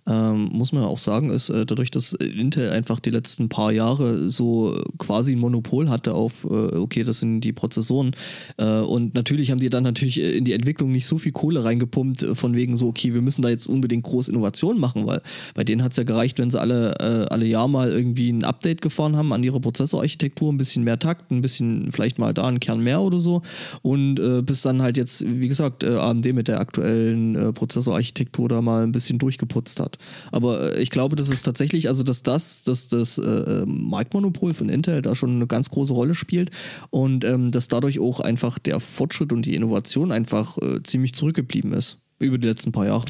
Ähm, 0.09 0.49
muss 0.53 0.73
man 0.73 0.83
ja 0.83 0.89
auch 0.89 0.99
sagen, 0.99 1.31
ist 1.31 1.51
äh, 1.51 1.67
dadurch, 1.67 1.91
dass 1.91 2.15
Intel 2.15 2.71
einfach 2.71 2.99
die 2.99 3.11
letzten 3.11 3.49
paar 3.49 3.73
Jahre 3.73 4.31
so 4.31 4.81
quasi 4.97 5.33
ein 5.33 5.39
Monopol 5.39 5.91
hatte 5.91 6.15
auf, 6.15 6.45
äh, 6.45 6.77
okay, 6.77 7.05
das 7.05 7.21
sind 7.21 7.43
die 7.43 7.53
Prozessoren. 7.53 8.13
Äh, 8.57 8.79
und 8.81 9.15
natürlich 9.15 9.51
haben 9.51 9.61
die 9.61 9.69
dann 9.69 9.83
natürlich 9.83 10.19
in 10.21 10.45
die 10.45 10.55
Entwicklung 10.55 10.93
nicht 10.93 11.07
so 11.07 11.19
viel 11.19 11.33
Kohle 11.33 11.63
reingepumpt, 11.65 12.23
äh, 12.23 12.35
von 12.35 12.55
wegen 12.55 12.77
so, 12.77 12.89
okay, 12.89 13.13
wir 13.13 13.21
müssen 13.21 13.43
da 13.43 13.51
jetzt 13.51 13.67
unbedingt 13.67 14.05
groß 14.05 14.29
Innovationen 14.29 14.81
machen, 14.81 15.07
weil 15.07 15.21
bei 15.55 15.65
denen 15.65 15.83
hat 15.83 15.91
es 15.91 15.99
ja 15.99 16.05
gereicht, 16.05 16.39
wenn 16.39 16.51
sie 16.51 16.59
alle, 16.59 16.95
äh, 17.01 17.27
alle 17.29 17.45
Jahr 17.45 17.69
mal 17.69 17.91
irgendwie 17.91 18.31
ein 18.31 18.45
Update 18.45 18.81
gefahren 18.81 19.17
haben 19.17 19.33
an 19.35 19.43
ihrer 19.43 19.61
Prozessorarchitektur, 19.61 20.51
ein 20.51 20.57
bisschen 20.57 20.85
mehr 20.85 20.99
Takt, 20.99 21.31
ein 21.31 21.43
bisschen 21.43 21.93
vielleicht 21.93 22.19
mal 22.19 22.33
da 22.33 22.47
einen 22.47 22.61
Kern 22.61 22.81
mehr 22.81 23.03
oder 23.03 23.19
so. 23.19 23.43
Und 23.83 24.19
äh, 24.19 24.41
bis 24.41 24.63
dann 24.63 24.81
halt 24.81 24.97
jetzt, 24.97 25.25
wie 25.27 25.49
gesagt, 25.49 25.83
äh, 25.83 25.97
AMD 25.97 26.33
mit 26.33 26.49
der 26.49 26.61
aktuellen 26.61 27.37
äh, 27.37 27.53
Prozessorarchitektur 27.53 28.49
da 28.49 28.63
mal 28.63 28.85
ein 28.85 28.93
bisschen 28.93 29.19
durchgeputzt 29.19 29.81
hat. 29.81 29.98
Aber 30.33 30.75
äh, 30.75 30.83
ich 30.83 30.91
glaube, 30.91 31.17
das 31.17 31.29
ist 31.29 31.43
tatsächlich, 31.43 31.89
also 31.89 32.03
dass 32.03 32.23
das, 32.23 32.63
dass 32.63 32.89
das 32.89 33.19
äh, 33.19 33.65
Marktmonopol 33.67 34.55
von 34.55 34.69
Intel 34.69 35.03
da 35.03 35.15
schon 35.15 35.37
eine 35.37 35.47
ganz 35.47 35.71
große 35.71 35.93
Rolle 35.93 36.15
spielt 36.15 36.51
und 36.91 37.25
ähm, 37.25 37.51
dass 37.51 37.69
dadurch 37.69 37.99
auch 38.01 38.21
einfach 38.21 38.59
der 38.59 38.81
Fortschritt 38.81 39.33
und 39.33 39.47
die 39.47 39.55
Innovation 39.55 40.13
einfach 40.13 40.59
äh, 40.59 40.83
ziemlich 40.83 41.15
zurückgeblieben 41.15 41.73
ist 41.73 41.99
über 42.19 42.39
die 42.39 42.49
letzten 42.49 42.73
paar 42.73 42.87
Jahre. 42.87 43.05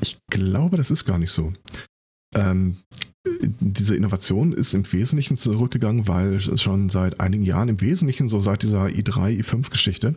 Ich 0.00 0.18
glaube, 0.30 0.76
das 0.76 0.90
ist 0.90 1.04
gar 1.04 1.18
nicht 1.18 1.30
so. 1.30 1.52
Ähm, 2.34 2.76
diese 3.40 3.96
Innovation 3.96 4.52
ist 4.52 4.74
im 4.74 4.90
Wesentlichen 4.92 5.36
zurückgegangen, 5.36 6.06
weil 6.06 6.34
es 6.34 6.60
schon 6.60 6.88
seit 6.88 7.20
einigen 7.20 7.44
Jahren, 7.44 7.68
im 7.68 7.80
Wesentlichen 7.80 8.28
so 8.28 8.40
seit 8.40 8.62
dieser 8.62 8.86
i3, 8.86 9.40
i5-Geschichte, 9.40 10.16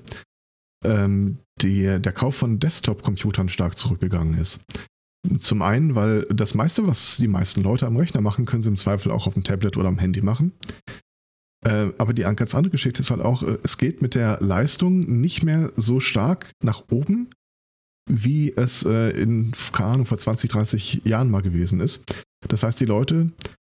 ähm, 0.83 1.39
die, 1.62 1.83
der 1.83 2.12
Kauf 2.13 2.35
von 2.35 2.59
Desktop-Computern 2.59 3.49
stark 3.49 3.77
zurückgegangen 3.77 4.39
ist. 4.39 4.62
Zum 5.38 5.62
einen, 5.62 5.95
weil 5.95 6.25
das 6.34 6.53
meiste, 6.53 6.88
was 6.88 7.17
die 7.17 7.27
meisten 7.27 7.62
Leute 7.62 7.86
am 7.86 7.97
Rechner 7.97 8.21
machen, 8.21 8.45
können 8.45 8.62
sie 8.62 8.69
im 8.69 8.77
Zweifel 8.77 9.12
auch 9.12 9.27
auf 9.27 9.34
dem 9.34 9.43
Tablet 9.43 9.75
oder 9.75 9.89
am 9.89 9.99
Handy 9.99 10.21
machen. 10.21 10.53
Äh, 11.65 11.91
aber 11.97 12.13
die 12.13 12.21
ganz 12.21 12.55
andere 12.55 12.71
Geschichte 12.71 13.01
ist 13.01 13.12
halt 13.12 13.21
auch, 13.21 13.43
äh, 13.43 13.58
es 13.63 13.77
geht 13.77 14.01
mit 14.01 14.15
der 14.15 14.39
Leistung 14.41 15.19
nicht 15.19 15.43
mehr 15.43 15.73
so 15.75 15.99
stark 15.99 16.51
nach 16.63 16.84
oben, 16.89 17.29
wie 18.10 18.53
es 18.55 18.84
äh, 18.84 19.10
in, 19.10 19.51
keine 19.73 19.89
Ahnung, 19.89 20.05
vor 20.05 20.17
20, 20.17 20.49
30 20.49 21.01
Jahren 21.05 21.29
mal 21.29 21.41
gewesen 21.41 21.82
ist. 21.82 22.05
Das 22.47 22.63
heißt, 22.63 22.79
die 22.79 22.86
Leute 22.86 23.32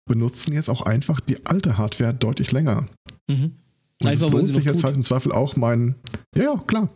benutzen 0.08 0.52
jetzt 0.52 0.68
auch 0.68 0.82
einfach 0.82 1.20
die 1.20 1.46
alte 1.46 1.78
Hardware 1.78 2.12
deutlich 2.12 2.50
länger. 2.50 2.86
Mhm. 3.28 3.52
Und 4.02 4.10
es 4.10 4.28
lohnt 4.28 4.48
sich 4.48 4.64
jetzt 4.64 4.76
tut. 4.76 4.84
halt 4.84 4.96
im 4.96 5.02
Zweifel 5.02 5.32
auch 5.32 5.56
mein, 5.56 5.94
ja, 6.34 6.42
ja, 6.42 6.64
klar. 6.66 6.88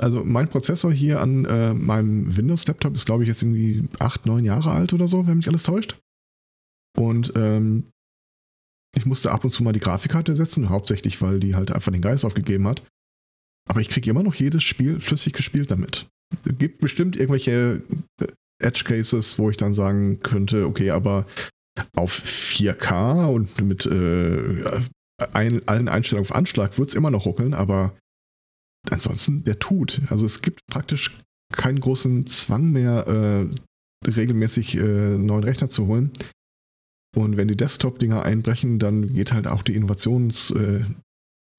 Also 0.00 0.24
mein 0.24 0.48
Prozessor 0.48 0.92
hier 0.92 1.20
an 1.20 1.44
äh, 1.44 1.74
meinem 1.74 2.34
Windows-Laptop 2.34 2.94
ist, 2.94 3.04
glaube 3.04 3.22
ich, 3.22 3.28
jetzt 3.28 3.42
irgendwie 3.42 3.88
acht, 3.98 4.24
neun 4.24 4.44
Jahre 4.44 4.70
alt 4.70 4.92
oder 4.92 5.06
so, 5.06 5.26
wenn 5.26 5.36
mich 5.38 5.48
alles 5.48 5.62
täuscht. 5.62 5.98
Und 6.96 7.32
ähm, 7.36 7.84
ich 8.96 9.06
musste 9.06 9.30
ab 9.30 9.44
und 9.44 9.50
zu 9.50 9.62
mal 9.62 9.72
die 9.72 9.80
Grafikkarte 9.80 10.34
setzen, 10.34 10.70
hauptsächlich, 10.70 11.20
weil 11.20 11.38
die 11.38 11.54
halt 11.54 11.70
einfach 11.70 11.92
den 11.92 12.00
Geist 12.00 12.24
aufgegeben 12.24 12.66
hat. 12.66 12.82
Aber 13.68 13.80
ich 13.80 13.88
kriege 13.88 14.10
immer 14.10 14.22
noch 14.22 14.34
jedes 14.34 14.64
Spiel 14.64 15.00
flüssig 15.00 15.34
gespielt 15.34 15.70
damit. 15.70 16.08
Es 16.44 16.58
gibt 16.58 16.80
bestimmt 16.80 17.16
irgendwelche 17.16 17.82
äh, 18.20 18.26
Edge 18.62 18.84
Cases, 18.84 19.38
wo 19.38 19.50
ich 19.50 19.56
dann 19.56 19.72
sagen 19.72 20.20
könnte, 20.20 20.66
okay, 20.66 20.90
aber 20.90 21.26
auf 21.94 22.12
4K 22.12 23.26
und 23.26 23.60
mit 23.60 23.86
äh, 23.86 24.80
ein, 25.32 25.66
allen 25.68 25.88
Einstellungen 25.88 26.28
auf 26.28 26.34
Anschlag 26.34 26.78
wird 26.78 26.88
es 26.88 26.94
immer 26.94 27.10
noch 27.10 27.26
ruckeln, 27.26 27.54
aber 27.54 27.96
ansonsten, 28.88 29.44
der 29.44 29.58
tut. 29.58 30.00
Also 30.08 30.24
es 30.24 30.42
gibt 30.42 30.60
praktisch 30.66 31.18
keinen 31.52 31.80
großen 31.80 32.26
Zwang 32.26 32.70
mehr, 32.70 33.06
äh, 33.06 34.08
regelmäßig 34.08 34.76
äh, 34.76 35.18
neuen 35.18 35.44
Rechner 35.44 35.68
zu 35.68 35.86
holen. 35.86 36.10
Und 37.16 37.36
wenn 37.36 37.48
die 37.48 37.56
Desktop-Dinger 37.56 38.22
einbrechen, 38.22 38.78
dann 38.78 39.12
geht 39.12 39.32
halt 39.32 39.46
auch 39.46 39.62
die 39.62 39.74
Innovationsinvestition 39.74 40.94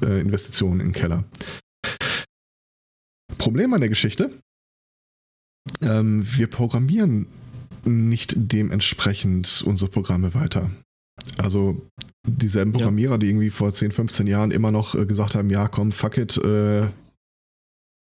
äh, 0.02 0.16
äh, 0.18 0.22
Investition 0.22 0.80
in 0.80 0.88
den 0.88 0.94
Keller. 0.94 1.26
Problem 3.38 3.74
an 3.74 3.82
der 3.82 3.90
Geschichte, 3.90 4.32
ähm, 5.82 6.26
wir 6.26 6.48
programmieren 6.48 7.28
nicht 7.84 8.34
dementsprechend 8.36 9.64
unsere 9.66 9.90
Programme 9.90 10.34
weiter. 10.34 10.70
Also 11.38 11.90
dieselben 12.28 12.72
Programmierer, 12.72 13.14
ja. 13.14 13.18
die 13.18 13.28
irgendwie 13.28 13.50
vor 13.50 13.72
10, 13.72 13.92
15 13.92 14.28
Jahren 14.28 14.52
immer 14.52 14.72
noch 14.72 14.96
äh, 14.96 15.06
gesagt 15.06 15.36
haben, 15.36 15.50
ja 15.50 15.68
komm, 15.68 15.92
fuck 15.92 16.18
it, 16.18 16.38
äh, 16.38 16.88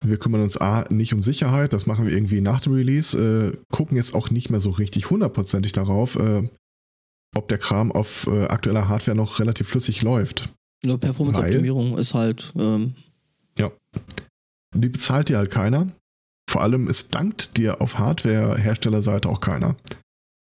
wir 0.05 0.17
kümmern 0.17 0.41
uns 0.41 0.57
A, 0.57 0.85
nicht 0.89 1.13
um 1.13 1.23
Sicherheit, 1.23 1.73
das 1.73 1.85
machen 1.85 2.05
wir 2.05 2.13
irgendwie 2.13 2.41
nach 2.41 2.61
dem 2.61 2.73
Release, 2.73 3.17
äh, 3.17 3.57
gucken 3.71 3.97
jetzt 3.97 4.13
auch 4.13 4.29
nicht 4.29 4.49
mehr 4.49 4.59
so 4.59 4.71
richtig 4.71 5.09
hundertprozentig 5.09 5.71
darauf, 5.71 6.15
äh, 6.15 6.47
ob 7.35 7.47
der 7.47 7.57
Kram 7.57 7.91
auf 7.91 8.27
äh, 8.27 8.45
aktueller 8.45 8.87
Hardware 8.87 9.17
noch 9.17 9.39
relativ 9.39 9.67
flüssig 9.67 10.01
läuft. 10.01 10.53
Ja, 10.83 10.97
Performance-Optimierung 10.97 11.97
ist 11.97 12.13
halt. 12.13 12.53
Ähm 12.57 12.93
ja. 13.57 13.71
Die 14.75 14.89
bezahlt 14.89 15.29
dir 15.29 15.37
halt 15.37 15.51
keiner. 15.51 15.87
Vor 16.49 16.61
allem, 16.61 16.87
es 16.87 17.09
dankt 17.09 17.57
dir 17.57 17.81
auf 17.81 17.97
Hardware-Herstellerseite 17.97 19.27
auch 19.27 19.41
keiner. 19.41 19.75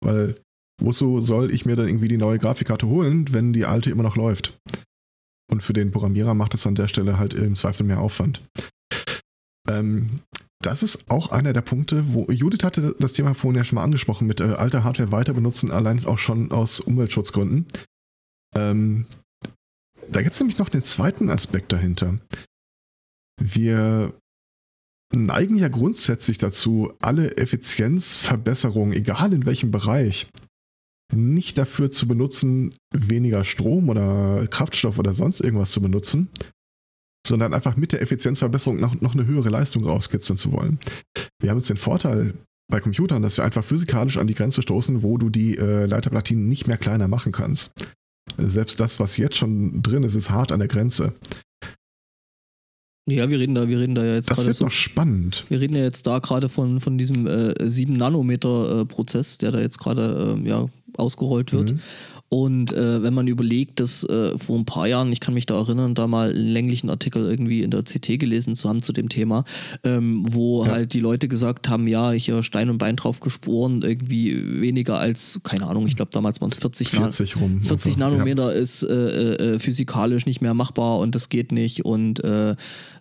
Weil, 0.02 0.42
wozu 0.82 1.20
soll 1.20 1.52
ich 1.52 1.66
mir 1.66 1.76
dann 1.76 1.88
irgendwie 1.88 2.08
die 2.08 2.18
neue 2.18 2.40
Grafikkarte 2.40 2.88
holen, 2.88 3.34
wenn 3.34 3.54
die 3.54 3.66
alte 3.66 3.90
immer 3.90 4.04
noch 4.04 4.16
läuft? 4.16 4.58
Und 5.52 5.62
für 5.62 5.74
den 5.74 5.92
Programmierer 5.92 6.34
macht 6.34 6.54
es 6.54 6.66
an 6.66 6.76
der 6.76 6.88
Stelle 6.88 7.20
halt 7.20 7.34
im 7.34 7.56
Zweifel 7.56 7.86
mehr 7.86 8.00
Aufwand. 8.00 8.42
Ähm, 9.70 10.20
das 10.62 10.82
ist 10.82 11.12
auch 11.12 11.32
einer 11.32 11.54
der 11.54 11.62
Punkte, 11.62 12.14
wo 12.14 12.32
Judith 12.32 12.64
hatte 12.64 12.96
das 13.00 13.14
Thema 13.14 13.34
vorhin 13.34 13.58
ja 13.58 13.64
schon 13.64 13.76
mal 13.76 13.84
angesprochen, 13.84 14.28
mit 14.28 14.40
äh, 14.40 14.46
alter 14.46 14.84
Hardware 14.84 15.12
weiter 15.12 15.34
benutzen, 15.34 15.72
allein 15.72 16.06
auch 16.06 16.20
schon 16.20 16.52
aus 16.52 16.80
Umweltschutzgründen. 16.80 17.66
Ähm, 18.56 19.06
da 20.10 20.22
gibt 20.22 20.34
es 20.34 20.40
nämlich 20.40 20.58
noch 20.58 20.70
den 20.70 20.84
zweiten 20.84 21.30
Aspekt 21.30 21.72
dahinter. 21.74 22.20
Wir 23.42 24.14
neigen 25.14 25.58
ja 25.58 25.68
grundsätzlich 25.68 26.38
dazu, 26.38 26.94
alle 27.00 27.38
Effizienzverbesserungen, 27.38 28.94
egal 28.94 29.34
in 29.34 29.46
welchem 29.46 29.72
Bereich, 29.72 30.28
nicht 31.14 31.58
dafür 31.58 31.92
zu 31.92 32.08
benutzen, 32.08 32.76
weniger 32.92 33.44
Strom 33.44 33.90
oder 33.90 34.48
Kraftstoff 34.48 34.98
oder 34.98 35.14
sonst 35.14 35.42
irgendwas 35.42 35.72
zu 35.72 35.82
benutzen, 35.82 36.30
sondern 37.26 37.54
einfach 37.54 37.76
mit 37.76 37.92
der 37.92 38.02
Effizienzverbesserung 38.02 38.80
noch, 38.80 39.00
noch 39.02 39.14
eine 39.14 39.26
höhere 39.26 39.50
Leistung 39.50 39.86
rauskitzeln 39.86 40.38
zu 40.38 40.52
wollen. 40.52 40.80
Wir 41.40 41.50
haben 41.50 41.58
jetzt 41.58 41.70
den 41.70 41.78
Vorteil 41.78 42.34
bei 42.70 42.80
Computern, 42.80 43.22
dass 43.22 43.38
wir 43.38 43.44
einfach 43.44 43.64
physikalisch 43.64 44.18
an 44.18 44.28
die 44.28 44.34
Grenze 44.34 44.62
stoßen, 44.62 45.04
wo 45.04 45.18
du 45.18 45.30
die 45.30 45.58
äh, 45.58 45.86
Leiterplatinen 45.86 46.48
nicht 46.48 46.68
mehr 46.68 46.78
kleiner 46.78 47.08
machen 47.08 47.32
kannst. 47.32 47.72
Selbst 48.38 48.80
das, 48.80 49.00
was 49.00 49.18
jetzt 49.18 49.38
schon 49.38 49.84
drin 49.84 50.04
ist, 50.04 50.16
ist 50.16 50.30
hart 50.30 50.52
an 50.52 50.60
der 50.60 50.68
Grenze. 50.68 51.14
Ja, 53.10 53.30
wir 53.30 53.38
reden 53.38 53.54
da, 53.54 53.68
wir 53.68 53.80
reden 53.80 53.96
da 53.96 54.06
ja 54.06 54.16
jetzt 54.16 54.30
gerade. 54.30 54.42
Das 54.42 54.48
wird 54.48 54.56
so, 54.56 54.66
noch 54.66 54.72
spannend. 54.72 55.46
Wir 55.50 55.60
reden 55.60 55.76
ja 55.76 55.84
jetzt 55.84 56.08
da 56.08 56.20
gerade 56.20 56.48
von, 56.48 56.80
von 56.80 56.98
diesem 56.98 57.28
äh, 57.28 57.54
7 57.60 57.94
Nanometer 57.94 58.82
äh, 58.82 58.86
Prozess, 58.86 59.38
der 59.38 59.52
da 59.52 59.60
jetzt 59.60 59.78
gerade 59.78 60.38
äh, 60.42 60.48
ja, 60.48 60.68
ausgerollt 60.98 61.52
wird. 61.52 61.74
Mhm. 61.74 61.80
Und 62.34 62.74
äh, 62.74 63.04
wenn 63.04 63.14
man 63.14 63.28
überlegt, 63.28 63.80
dass 63.80 64.04
äh, 64.06 64.36
vor 64.40 64.58
ein 64.58 64.66
paar 64.66 64.88
Jahren, 64.88 65.14
ich 65.14 65.20
kann 65.20 65.36
mich 65.36 65.46
da 65.46 65.54
erinnern, 65.54 65.94
da 65.94 66.08
mal 66.08 66.32
einen 66.32 66.48
länglichen 66.48 66.90
Artikel 66.90 67.30
irgendwie 67.30 67.62
in 67.62 67.70
der 67.70 67.84
CT 67.84 68.18
gelesen 68.18 68.56
zu 68.56 68.68
haben 68.68 68.82
zu 68.82 68.92
dem 68.92 69.08
Thema, 69.08 69.44
ähm, 69.84 70.26
wo 70.28 70.66
ja. 70.66 70.72
halt 70.72 70.94
die 70.96 71.00
Leute 71.00 71.28
gesagt 71.28 71.70
haben, 71.70 71.88
ja, 71.88 72.12
ich 72.12 72.32
habe 72.32 72.42
Stein 72.42 72.72
und 72.72 72.80
Bein 72.80 72.96
drauf 72.96 73.20
geschworen, 73.20 73.84
irgendwie 73.84 74.62
weniger 74.62 74.98
als, 74.98 75.42
keine 75.44 75.68
Ahnung, 75.68 75.86
ich 75.86 75.96
glaube 75.96 76.10
damals 76.12 76.42
waren 76.42 76.50
es 76.50 76.58
40, 76.58 76.90
40, 76.90 77.40
rum, 77.40 77.62
40 77.62 78.00
Nanometer 78.00 78.52
ja. 78.52 78.60
ist 78.60 78.82
äh, 78.82 79.34
äh, 79.34 79.60
physikalisch 79.60 80.26
nicht 80.26 80.42
mehr 80.42 80.56
machbar 80.56 80.98
und 80.98 81.14
das 81.14 81.30
geht 81.30 81.52
nicht 81.52 81.86
und 81.86 82.24
äh, 82.24 82.56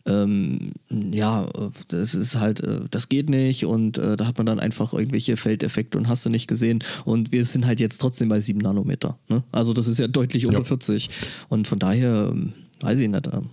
ähm, 0.07 0.73
ja, 0.91 1.49
das 1.89 2.15
ist 2.15 2.39
halt, 2.39 2.61
äh, 2.61 2.81
das 2.91 3.09
geht 3.09 3.31
nicht 3.31 3.65
und 3.65 3.99
äh, 3.99 4.17
da 4.17 4.27
hat 4.27 4.37
man 4.39 4.47
dann 4.47 4.61
einfach 4.61 4.93
irgendwelche 4.93 5.37
Feldeffekte 5.37 5.99
und 5.99 6.09
hast 6.09 6.27
du 6.27 6.31
nicht 6.31 6.49
gesehen 6.49 6.83
und 7.05 7.33
wir 7.33 7.45
sind 7.45 7.67
halt 7.67 7.81
jetzt 7.81 8.01
trotzdem 8.01 8.29
bei 8.29 8.41
7 8.41 8.59
Nanometer. 8.59 9.19
Ne? 9.29 9.45
Also 9.53 9.73
das 9.73 9.87
ist 9.87 9.99
ja 9.99 10.09
deutlich 10.09 10.47
unter 10.47 10.61
ja. 10.61 10.65
40 10.65 11.09
und 11.49 11.69
von 11.69 11.79
daher 11.79 12.31
ähm, 12.33 12.53
weiß 12.81 12.99
ich 12.99 13.09
nicht. 13.09 13.27
Ähm, 13.29 13.51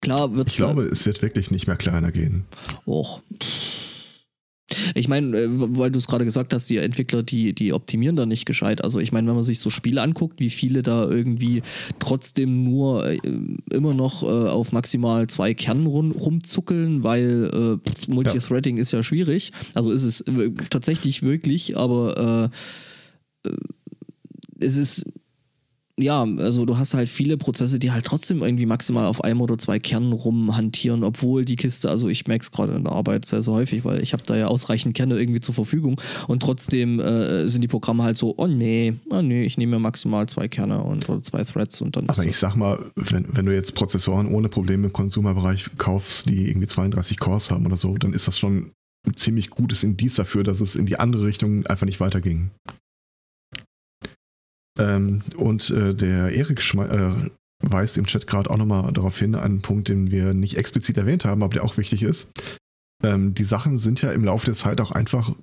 klar 0.00 0.34
wird 0.34 0.50
Ich 0.50 0.56
glaube, 0.56 0.84
es 0.84 1.06
wird 1.06 1.22
wirklich 1.22 1.50
nicht 1.50 1.66
mehr 1.66 1.76
kleiner 1.76 2.12
gehen. 2.12 2.44
Och. 2.86 3.22
Ich 4.94 5.08
meine, 5.08 5.36
äh, 5.36 5.48
weil 5.50 5.90
du 5.90 5.98
es 5.98 6.06
gerade 6.06 6.24
gesagt 6.24 6.52
hast, 6.52 6.68
die 6.68 6.76
Entwickler, 6.76 7.22
die, 7.22 7.54
die 7.54 7.72
optimieren 7.72 8.16
da 8.16 8.26
nicht 8.26 8.44
gescheit. 8.44 8.84
Also 8.84 9.00
ich 9.00 9.12
meine, 9.12 9.26
wenn 9.28 9.34
man 9.34 9.44
sich 9.44 9.60
so 9.60 9.70
Spiele 9.70 10.02
anguckt, 10.02 10.40
wie 10.40 10.50
viele 10.50 10.82
da 10.82 11.08
irgendwie 11.08 11.62
trotzdem 11.98 12.64
nur 12.64 13.06
äh, 13.06 13.18
immer 13.70 13.94
noch 13.94 14.22
äh, 14.22 14.26
auf 14.26 14.72
maximal 14.72 15.26
zwei 15.26 15.54
Kernen 15.54 15.86
rum, 15.86 16.12
rumzuckeln, 16.12 17.02
weil 17.02 17.80
äh, 17.80 18.10
Multithreading 18.10 18.76
ja. 18.76 18.82
ist 18.82 18.92
ja 18.92 19.02
schwierig. 19.02 19.52
Also 19.74 19.90
ist 19.90 20.04
es 20.04 20.20
äh, 20.22 20.50
tatsächlich 20.70 21.22
wirklich, 21.22 21.76
aber 21.76 22.50
äh, 23.44 23.50
es 24.60 24.76
ist 24.76 25.04
ja, 25.98 26.22
also 26.22 26.64
du 26.64 26.78
hast 26.78 26.94
halt 26.94 27.08
viele 27.08 27.36
Prozesse, 27.36 27.78
die 27.78 27.90
halt 27.90 28.04
trotzdem 28.04 28.42
irgendwie 28.42 28.66
maximal 28.66 29.06
auf 29.06 29.22
einem 29.24 29.40
oder 29.40 29.58
zwei 29.58 29.78
Kernen 29.78 30.12
rumhantieren, 30.12 31.02
obwohl 31.02 31.44
die 31.44 31.56
Kiste, 31.56 31.90
also 31.90 32.08
ich 32.08 32.26
merke 32.26 32.42
es 32.42 32.50
gerade 32.50 32.74
in 32.74 32.84
der 32.84 32.92
Arbeit 32.92 33.26
sehr, 33.26 33.42
sehr 33.42 33.52
häufig, 33.52 33.84
weil 33.84 34.02
ich 34.02 34.12
habe 34.12 34.22
da 34.24 34.36
ja 34.36 34.46
ausreichend 34.46 34.94
Kerne 34.94 35.18
irgendwie 35.18 35.40
zur 35.40 35.54
Verfügung 35.54 36.00
und 36.28 36.40
trotzdem 36.40 37.00
äh, 37.00 37.48
sind 37.48 37.62
die 37.62 37.68
Programme 37.68 38.04
halt 38.04 38.16
so, 38.16 38.34
oh 38.36 38.46
nee, 38.46 38.94
oh 39.10 39.22
nee, 39.22 39.42
ich 39.42 39.58
nehme 39.58 39.76
mir 39.76 39.80
maximal 39.80 40.28
zwei 40.28 40.48
Kerne 40.48 40.82
und 40.82 41.08
oder 41.08 41.22
zwei 41.22 41.42
Threads 41.42 41.80
und 41.80 41.96
dann. 41.96 42.08
Aber 42.08 42.24
ich 42.24 42.38
sag 42.38 42.54
mal, 42.54 42.78
wenn, 42.94 43.26
wenn 43.32 43.46
du 43.46 43.54
jetzt 43.54 43.74
Prozessoren 43.74 44.32
ohne 44.32 44.48
Probleme 44.48 44.86
im 44.86 44.92
Konsumerbereich 44.92 45.66
kaufst, 45.78 46.28
die 46.28 46.48
irgendwie 46.48 46.68
32 46.68 47.18
Cores 47.18 47.50
haben 47.50 47.66
oder 47.66 47.76
so, 47.76 47.96
dann 47.96 48.12
ist 48.12 48.28
das 48.28 48.38
schon 48.38 48.70
ein 49.06 49.16
ziemlich 49.16 49.50
gutes 49.50 49.82
Indiz 49.82 50.16
dafür, 50.16 50.44
dass 50.44 50.60
es 50.60 50.76
in 50.76 50.86
die 50.86 50.98
andere 50.98 51.24
Richtung 51.24 51.66
einfach 51.66 51.86
nicht 51.86 52.00
weiterging. 52.00 52.50
Ähm, 54.78 55.22
und 55.36 55.70
äh, 55.70 55.94
der 55.94 56.30
Erik 56.32 56.60
äh, 56.74 57.30
weist 57.62 57.98
im 57.98 58.06
Chat 58.06 58.26
gerade 58.26 58.50
auch 58.50 58.56
nochmal 58.56 58.92
darauf 58.92 59.18
hin, 59.18 59.34
einen 59.34 59.62
Punkt, 59.62 59.88
den 59.88 60.10
wir 60.10 60.34
nicht 60.34 60.56
explizit 60.56 60.96
erwähnt 60.96 61.24
haben, 61.24 61.42
aber 61.42 61.54
der 61.54 61.64
auch 61.64 61.76
wichtig 61.76 62.02
ist. 62.02 62.32
Ähm, 63.02 63.34
die 63.34 63.44
Sachen 63.44 63.78
sind 63.78 64.02
ja 64.02 64.12
im 64.12 64.24
Laufe 64.24 64.46
der 64.46 64.54
Zeit 64.54 64.80
auch 64.80 64.92
einfach 64.92 65.34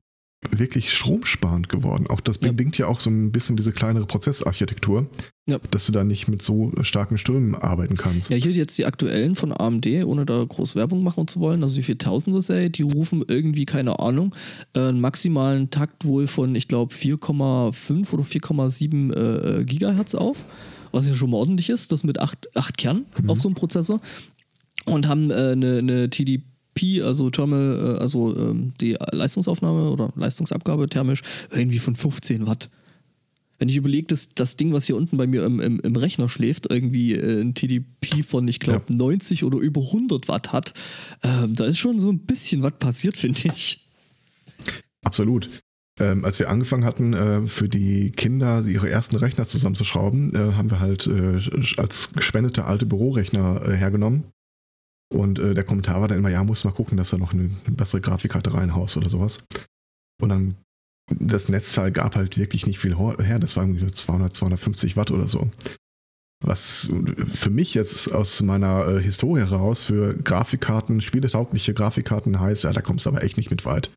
wirklich 0.52 0.94
stromsparend 0.94 1.70
geworden. 1.70 2.08
Auch 2.08 2.22
das 2.22 2.40
ja. 2.42 2.50
bedingt 2.50 2.78
ja 2.78 2.88
auch 2.88 3.00
so 3.00 3.10
ein 3.10 3.32
bisschen 3.32 3.56
diese 3.58 3.72
kleinere 3.72 4.06
Prozessarchitektur, 4.06 5.08
ja. 5.48 5.60
dass 5.72 5.86
du 5.86 5.92
da 5.92 6.04
nicht 6.04 6.28
mit 6.28 6.42
so 6.42 6.72
starken 6.82 7.18
Strömen 7.18 7.56
arbeiten 7.56 7.96
kannst. 7.96 8.30
Ja, 8.30 8.38
hier 8.38 8.52
jetzt 8.52 8.78
die 8.78 8.86
aktuellen 8.86 9.36
von 9.36 9.52
AMD, 9.52 9.88
ohne 10.06 10.26
da 10.26 10.44
groß 10.44 10.76
Werbung 10.76 11.04
machen 11.04 11.28
zu 11.28 11.40
wollen, 11.40 11.64
also 11.64 11.76
die 11.76 11.84
4000er 11.84 12.42
Serie, 12.42 12.70
die 12.70 12.84
rufen 12.84 13.24
irgendwie, 13.28 13.66
keine 13.66 14.00
Ahnung, 14.00 14.36
äh, 14.74 14.82
einen 14.82 15.02
maximalen 15.02 15.70
Takt 15.70 16.06
wohl 16.06 16.28
von, 16.28 16.56
ich 16.56 16.68
glaube, 16.68 16.94
4,5 16.94 18.14
oder 18.14 18.24
4,7 18.24 19.14
äh, 19.62 19.66
Gigahertz 19.66 20.16
auf, 20.16 20.46
was 20.92 21.08
ja 21.08 21.16
schon 21.16 21.32
mal 21.32 21.38
ordentlich 21.38 21.70
ist, 21.70 21.92
das 21.92 22.04
mit 22.04 22.20
8, 22.20 22.56
8 22.56 22.78
Kernen 22.78 23.06
mhm. 23.22 23.30
auf 23.30 23.40
so 23.40 23.48
einem 23.48 23.56
Prozessor 23.56 24.00
und 24.86 25.08
haben 25.08 25.32
äh, 25.32 25.52
eine, 25.52 25.78
eine 25.80 26.10
TDP 26.10 26.44
Pi, 26.76 27.02
also 27.02 27.32
Thermal, 27.32 27.96
äh, 27.98 28.02
also 28.02 28.38
ähm, 28.38 28.74
die 28.80 28.96
Leistungsaufnahme 29.12 29.90
oder 29.90 30.14
Leistungsabgabe 30.16 30.88
thermisch, 30.88 31.24
irgendwie 31.52 31.80
von 31.80 31.96
15 31.96 32.46
Watt. 32.46 32.70
Wenn 33.58 33.70
ich 33.70 33.78
überlege, 33.78 34.08
dass 34.08 34.36
das 34.36 34.58
Ding, 34.58 34.74
was 34.74 34.86
hier 34.86 34.98
unten 34.98 35.16
bei 35.16 35.26
mir 35.26 35.46
im, 35.46 35.62
im, 35.62 35.80
im 35.80 35.96
Rechner 35.96 36.28
schläft, 36.28 36.70
irgendwie 36.70 37.14
äh, 37.14 37.42
ein 37.42 37.56
TDP 37.56 38.22
von, 38.24 38.48
ich 38.50 38.60
glaube, 38.60 38.84
ja. 38.90 38.96
90 38.96 39.46
oder 39.46 39.58
über 39.58 39.82
100 39.82 40.28
Watt 40.28 40.52
hat, 40.52 40.74
ähm, 41.24 41.54
da 41.56 41.64
ist 41.64 41.78
schon 41.78 42.00
so 42.00 42.12
ein 42.12 42.20
bisschen 42.20 42.62
was 42.62 42.74
passiert, 42.78 43.16
finde 43.16 43.42
ich. 43.46 43.88
Absolut. 45.04 45.50
Ähm, 45.98 46.26
als 46.26 46.40
wir 46.40 46.50
angefangen 46.50 46.84
hatten, 46.84 47.14
äh, 47.14 47.48
für 47.48 47.70
die 47.70 48.12
Kinder 48.12 48.66
ihre 48.66 48.90
ersten 48.90 49.16
Rechner 49.16 49.46
zusammenzuschrauben, 49.46 50.36
äh, 50.36 50.54
haben 50.56 50.70
wir 50.70 50.82
halt 50.82 51.08
äh, 51.08 51.40
als 51.78 52.12
gespendete 52.12 52.66
alte 52.66 52.86
Bürorechner 52.86 53.62
äh, 53.66 53.78
hergenommen 53.78 54.26
und 55.14 55.40
äh, 55.40 55.54
der 55.54 55.64
Kommentar 55.64 56.02
war 56.02 56.08
dann 56.08 56.18
immer, 56.18 56.30
ja, 56.30 56.44
muss 56.44 56.64
mal 56.64 56.72
gucken, 56.72 56.98
dass 56.98 57.14
er 57.14 57.20
noch 57.20 57.34
eine, 57.34 57.50
bessere 57.70 58.02
Grafikkarte 58.02 58.54
reinhaust 58.54 58.98
oder 58.98 59.10
sowas. 59.10 59.46
Und 60.22 60.30
dann, 60.30 60.56
das 61.12 61.50
Netzteil 61.50 61.92
gab 61.92 62.16
halt 62.16 62.38
wirklich 62.38 62.66
nicht 62.66 62.80
viel 62.80 62.98
her. 62.98 63.40
Das 63.40 63.58
war 63.58 63.64
irgendwie 63.64 63.86
200, 63.86 64.34
250 64.34 64.98
Watt 64.98 65.12
oder 65.12 65.28
so. 65.28 65.50
Was 66.44 66.90
für 67.34 67.50
mich 67.50 67.74
jetzt 67.74 68.12
aus 68.14 68.42
meiner 68.42 68.88
äh, 68.88 69.02
Historie 69.02 69.42
heraus 69.42 69.84
für 69.84 70.16
Grafikkarten, 70.16 71.02
spieletaugliche 71.02 71.74
Grafikkarten 71.74 72.40
heißt, 72.40 72.64
ja, 72.66 72.74
da 72.74 72.82
kommst 72.82 73.06
du 73.06 73.10
aber 73.10 73.24
echt 73.24 73.38
nicht 73.38 73.52
mit 73.52 73.66
weit. 73.66 73.92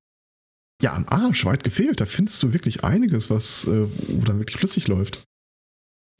Ja, 0.82 0.94
am 0.94 1.06
Arsch, 1.08 1.44
weit 1.44 1.64
gefehlt. 1.64 2.00
Da 2.00 2.06
findest 2.06 2.42
du 2.42 2.52
wirklich 2.52 2.84
einiges, 2.84 3.30
was, 3.30 3.66
äh, 3.66 3.86
wo 4.08 4.24
dann 4.24 4.38
wirklich 4.38 4.58
flüssig 4.58 4.86
läuft. 4.86 5.24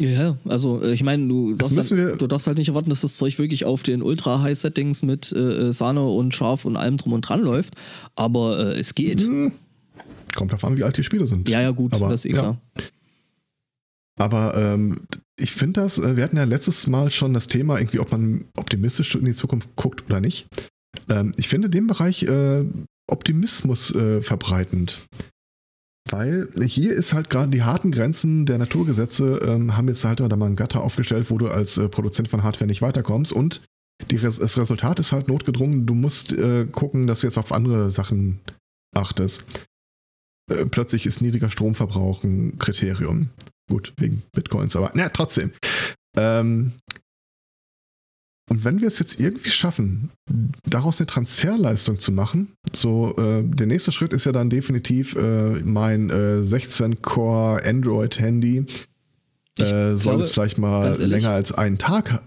Ja, 0.01 0.37
also 0.45 0.83
äh, 0.83 0.93
ich 0.93 1.03
meine, 1.03 1.27
du, 1.27 1.55
darfst 1.55 1.77
halt, 1.77 2.23
du 2.23 2.27
darfst 2.29 2.47
halt 2.47 2.59
nicht 2.59 2.69
erwarten, 2.69 2.91
dass 2.91 3.01
das 3.01 3.17
Zeug 3.17 3.39
wirklich 3.39 3.65
auf 3.65 3.83
den 3.83 4.01
Ultra-High-Settings 4.03 5.03
mit 5.03 5.33
äh, 5.33 5.73
Sahne 5.73 6.07
und 6.07 6.35
Scharf 6.35 6.65
und 6.65 6.77
allem 6.77 6.97
drum 6.99 7.13
und 7.15 7.23
dran 7.23 7.43
läuft, 7.43 7.75
aber 8.15 8.59
äh, 8.59 8.79
es 8.79 8.95
geht. 8.95 9.23
Hm. 9.23 9.53
Kommt 10.37 10.53
davon, 10.53 10.79
wie 10.79 10.85
alt 10.85 10.97
die 10.97 11.03
Spiele 11.03 11.27
sind. 11.27 11.49
Ja, 11.49 11.61
ja, 11.61 11.71
gut, 11.71 11.95
aber, 11.95 12.09
das 12.09 12.25
ist 12.25 12.31
eh 12.31 12.35
ja. 12.35 12.41
klar. 12.41 12.61
Aber 14.19 14.55
ähm, 14.57 15.01
ich 15.37 15.53
finde 15.53 15.81
das, 15.81 15.99
äh, 15.99 16.17
wir 16.17 16.25
hatten 16.25 16.37
ja 16.37 16.45
letztes 16.45 16.87
Mal 16.87 17.11
schon 17.11 17.33
das 17.35 17.49
Thema, 17.49 17.79
irgendwie, 17.79 17.99
ob 17.99 18.13
man 18.13 18.45
optimistisch 18.57 19.15
in 19.17 19.25
die 19.25 19.33
Zukunft 19.33 19.69
guckt 19.75 20.05
oder 20.07 20.21
nicht. 20.21 20.47
Ähm, 21.09 21.33
ich 21.37 21.49
finde 21.49 21.71
den 21.71 21.87
Bereich 21.87 22.23
äh, 22.25 22.65
Optimismus 23.09 23.95
äh, 23.95 24.21
verbreitend. 24.21 24.99
Weil 26.11 26.49
hier 26.63 26.95
ist 26.95 27.13
halt 27.13 27.31
gerade 27.31 27.51
die 27.51 27.63
harten 27.63 27.91
Grenzen 27.91 28.47
der 28.47 28.59
Naturgesetze, 28.59 29.41
ähm, 29.45 29.77
haben 29.77 29.89
jetzt 29.89 30.05
halt 30.05 30.21
da 30.21 30.37
mal 30.37 30.47
ein 30.47 30.57
Gatter 30.57 30.83
aufgestellt, 30.83 31.31
wo 31.31 31.39
du 31.39 31.49
als 31.49 31.79
äh, 31.79 31.89
Produzent 31.89 32.29
von 32.29 32.43
Hardware 32.43 32.67
nicht 32.67 32.83
weiterkommst. 32.83 33.33
Und 33.33 33.63
Res 34.11 34.39
das 34.39 34.57
Resultat 34.59 35.01
ist 35.01 35.13
halt 35.13 35.29
notgedrungen. 35.29 35.87
Du 35.87 35.95
musst 35.95 36.33
äh, 36.33 36.67
gucken, 36.67 37.07
dass 37.07 37.21
du 37.21 37.27
jetzt 37.27 37.39
auf 37.39 37.53
andere 37.53 37.91
Sachen 37.91 38.41
achtest. 38.95 39.67
Äh, 40.51 40.67
plötzlich 40.67 41.07
ist 41.07 41.21
niedriger 41.21 41.51
Stromverbrauch 41.51 42.25
ein 42.25 42.59
Kriterium. 42.59 43.31
Gut, 43.69 43.93
wegen 43.99 44.23
Bitcoins, 44.33 44.77
aber 44.77 44.93
na, 44.95 45.11
trotzdem. 45.11 45.53
Ähm, 46.17 46.73
und 48.49 48.65
wenn 48.65 48.81
wir 48.81 48.89
es 48.89 48.99
jetzt 48.99 49.21
irgendwie 49.21 49.51
schaffen, 49.51 50.11
daraus 50.65 51.01
eine 51.01 51.07
Transferleistung 51.07 51.99
zu 51.99 52.13
machen, 52.13 52.53
so 52.73 53.15
äh, 53.17 53.43
der 53.45 53.67
nächste 53.67 53.93
Schritt 53.93 54.13
ist 54.13 54.25
ja 54.25 54.33
dann 54.33 54.49
definitiv 54.49 55.15
äh, 55.17 55.61
mein 55.63 56.11
äh, 56.11 56.41
16-Core 56.43 57.65
Android-Handy. 57.65 58.65
Äh, 59.59 59.65
soll 59.65 59.99
glaube, 59.99 60.23
es 60.23 60.31
vielleicht 60.31 60.57
mal 60.57 60.85
ehrlich, 60.85 61.07
länger 61.07 61.31
als 61.31 61.53
einen 61.53 61.79
Tag. 61.79 62.23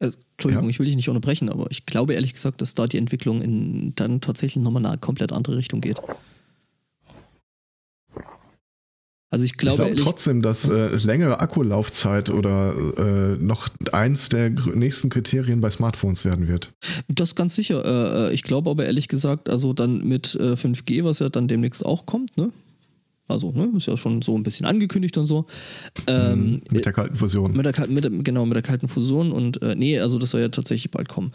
Äh, 0.00 0.10
Entschuldigung, 0.32 0.64
ja. 0.64 0.70
ich 0.70 0.78
will 0.78 0.86
dich 0.86 0.96
nicht 0.96 1.08
unterbrechen, 1.08 1.48
aber 1.48 1.70
ich 1.70 1.86
glaube 1.86 2.14
ehrlich 2.14 2.32
gesagt, 2.32 2.60
dass 2.60 2.74
da 2.74 2.86
die 2.86 2.98
Entwicklung 2.98 3.40
in 3.40 3.94
dann 3.94 4.20
tatsächlich 4.20 4.62
nochmal 4.62 4.84
eine 4.84 4.98
komplett 4.98 5.32
andere 5.32 5.56
Richtung 5.56 5.80
geht. 5.80 6.00
Also 9.32 9.46
ich 9.46 9.56
glaube, 9.56 9.84
ich 9.84 9.94
glaube 9.94 10.02
trotzdem, 10.02 10.42
dass 10.42 10.68
äh, 10.68 10.94
längere 10.96 11.40
Akkulaufzeit 11.40 12.28
oder 12.28 12.74
äh, 12.98 13.42
noch 13.42 13.70
eins 13.90 14.28
der 14.28 14.50
nächsten 14.50 15.08
Kriterien 15.08 15.62
bei 15.62 15.70
Smartphones 15.70 16.26
werden 16.26 16.48
wird. 16.48 16.70
Das 17.08 17.34
ganz 17.34 17.54
sicher. 17.54 17.82
Äh, 17.82 18.28
äh 18.28 18.34
ich 18.34 18.42
glaube 18.42 18.68
aber 18.68 18.84
ehrlich 18.84 19.08
gesagt, 19.08 19.48
also 19.48 19.72
dann 19.72 20.06
mit 20.06 20.38
5G, 20.38 20.98
äh, 20.98 21.04
was 21.04 21.20
ja 21.20 21.30
dann 21.30 21.48
demnächst 21.48 21.82
auch 21.82 22.04
kommt, 22.04 22.36
ne? 22.36 22.50
Also, 23.26 23.52
ne, 23.52 23.72
ist 23.74 23.86
ja 23.86 23.96
schon 23.96 24.20
so 24.20 24.36
ein 24.36 24.42
bisschen 24.42 24.66
angekündigt 24.66 25.16
und 25.16 25.24
so. 25.24 25.46
Ähm, 26.06 26.50
mhm. 26.50 26.60
mit 26.70 26.84
der 26.84 26.92
kalten 26.92 27.16
Fusion. 27.16 27.56
Mit 27.56 27.64
der, 27.64 27.88
mit, 27.88 28.24
genau, 28.26 28.44
mit 28.44 28.56
der 28.56 28.62
kalten 28.62 28.86
Fusion 28.86 29.32
und 29.32 29.62
äh, 29.62 29.74
nee, 29.74 29.98
also 29.98 30.18
das 30.18 30.32
soll 30.32 30.42
ja 30.42 30.48
tatsächlich 30.50 30.90
bald 30.90 31.08
kommen. 31.08 31.32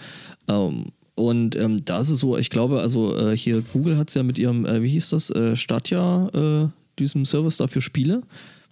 Ähm, 0.47 0.91
und 1.15 1.55
ähm, 1.55 1.83
da 1.83 1.99
ist 1.99 2.11
es 2.11 2.19
so, 2.19 2.37
ich 2.37 2.51
glaube, 2.51 2.79
also 2.81 3.31
hier 3.31 3.63
Google 3.73 3.97
hat 3.97 4.09
es 4.09 4.13
ja 4.13 4.21
mit 4.21 4.37
ihrem, 4.37 4.67
äh, 4.67 4.83
wie 4.83 4.89
hieß 4.89 5.09
das, 5.09 5.33
Stadia, 5.55 6.71
diesem 6.99 7.25
Service 7.25 7.57
dafür 7.57 7.81
Spiele. 7.81 8.21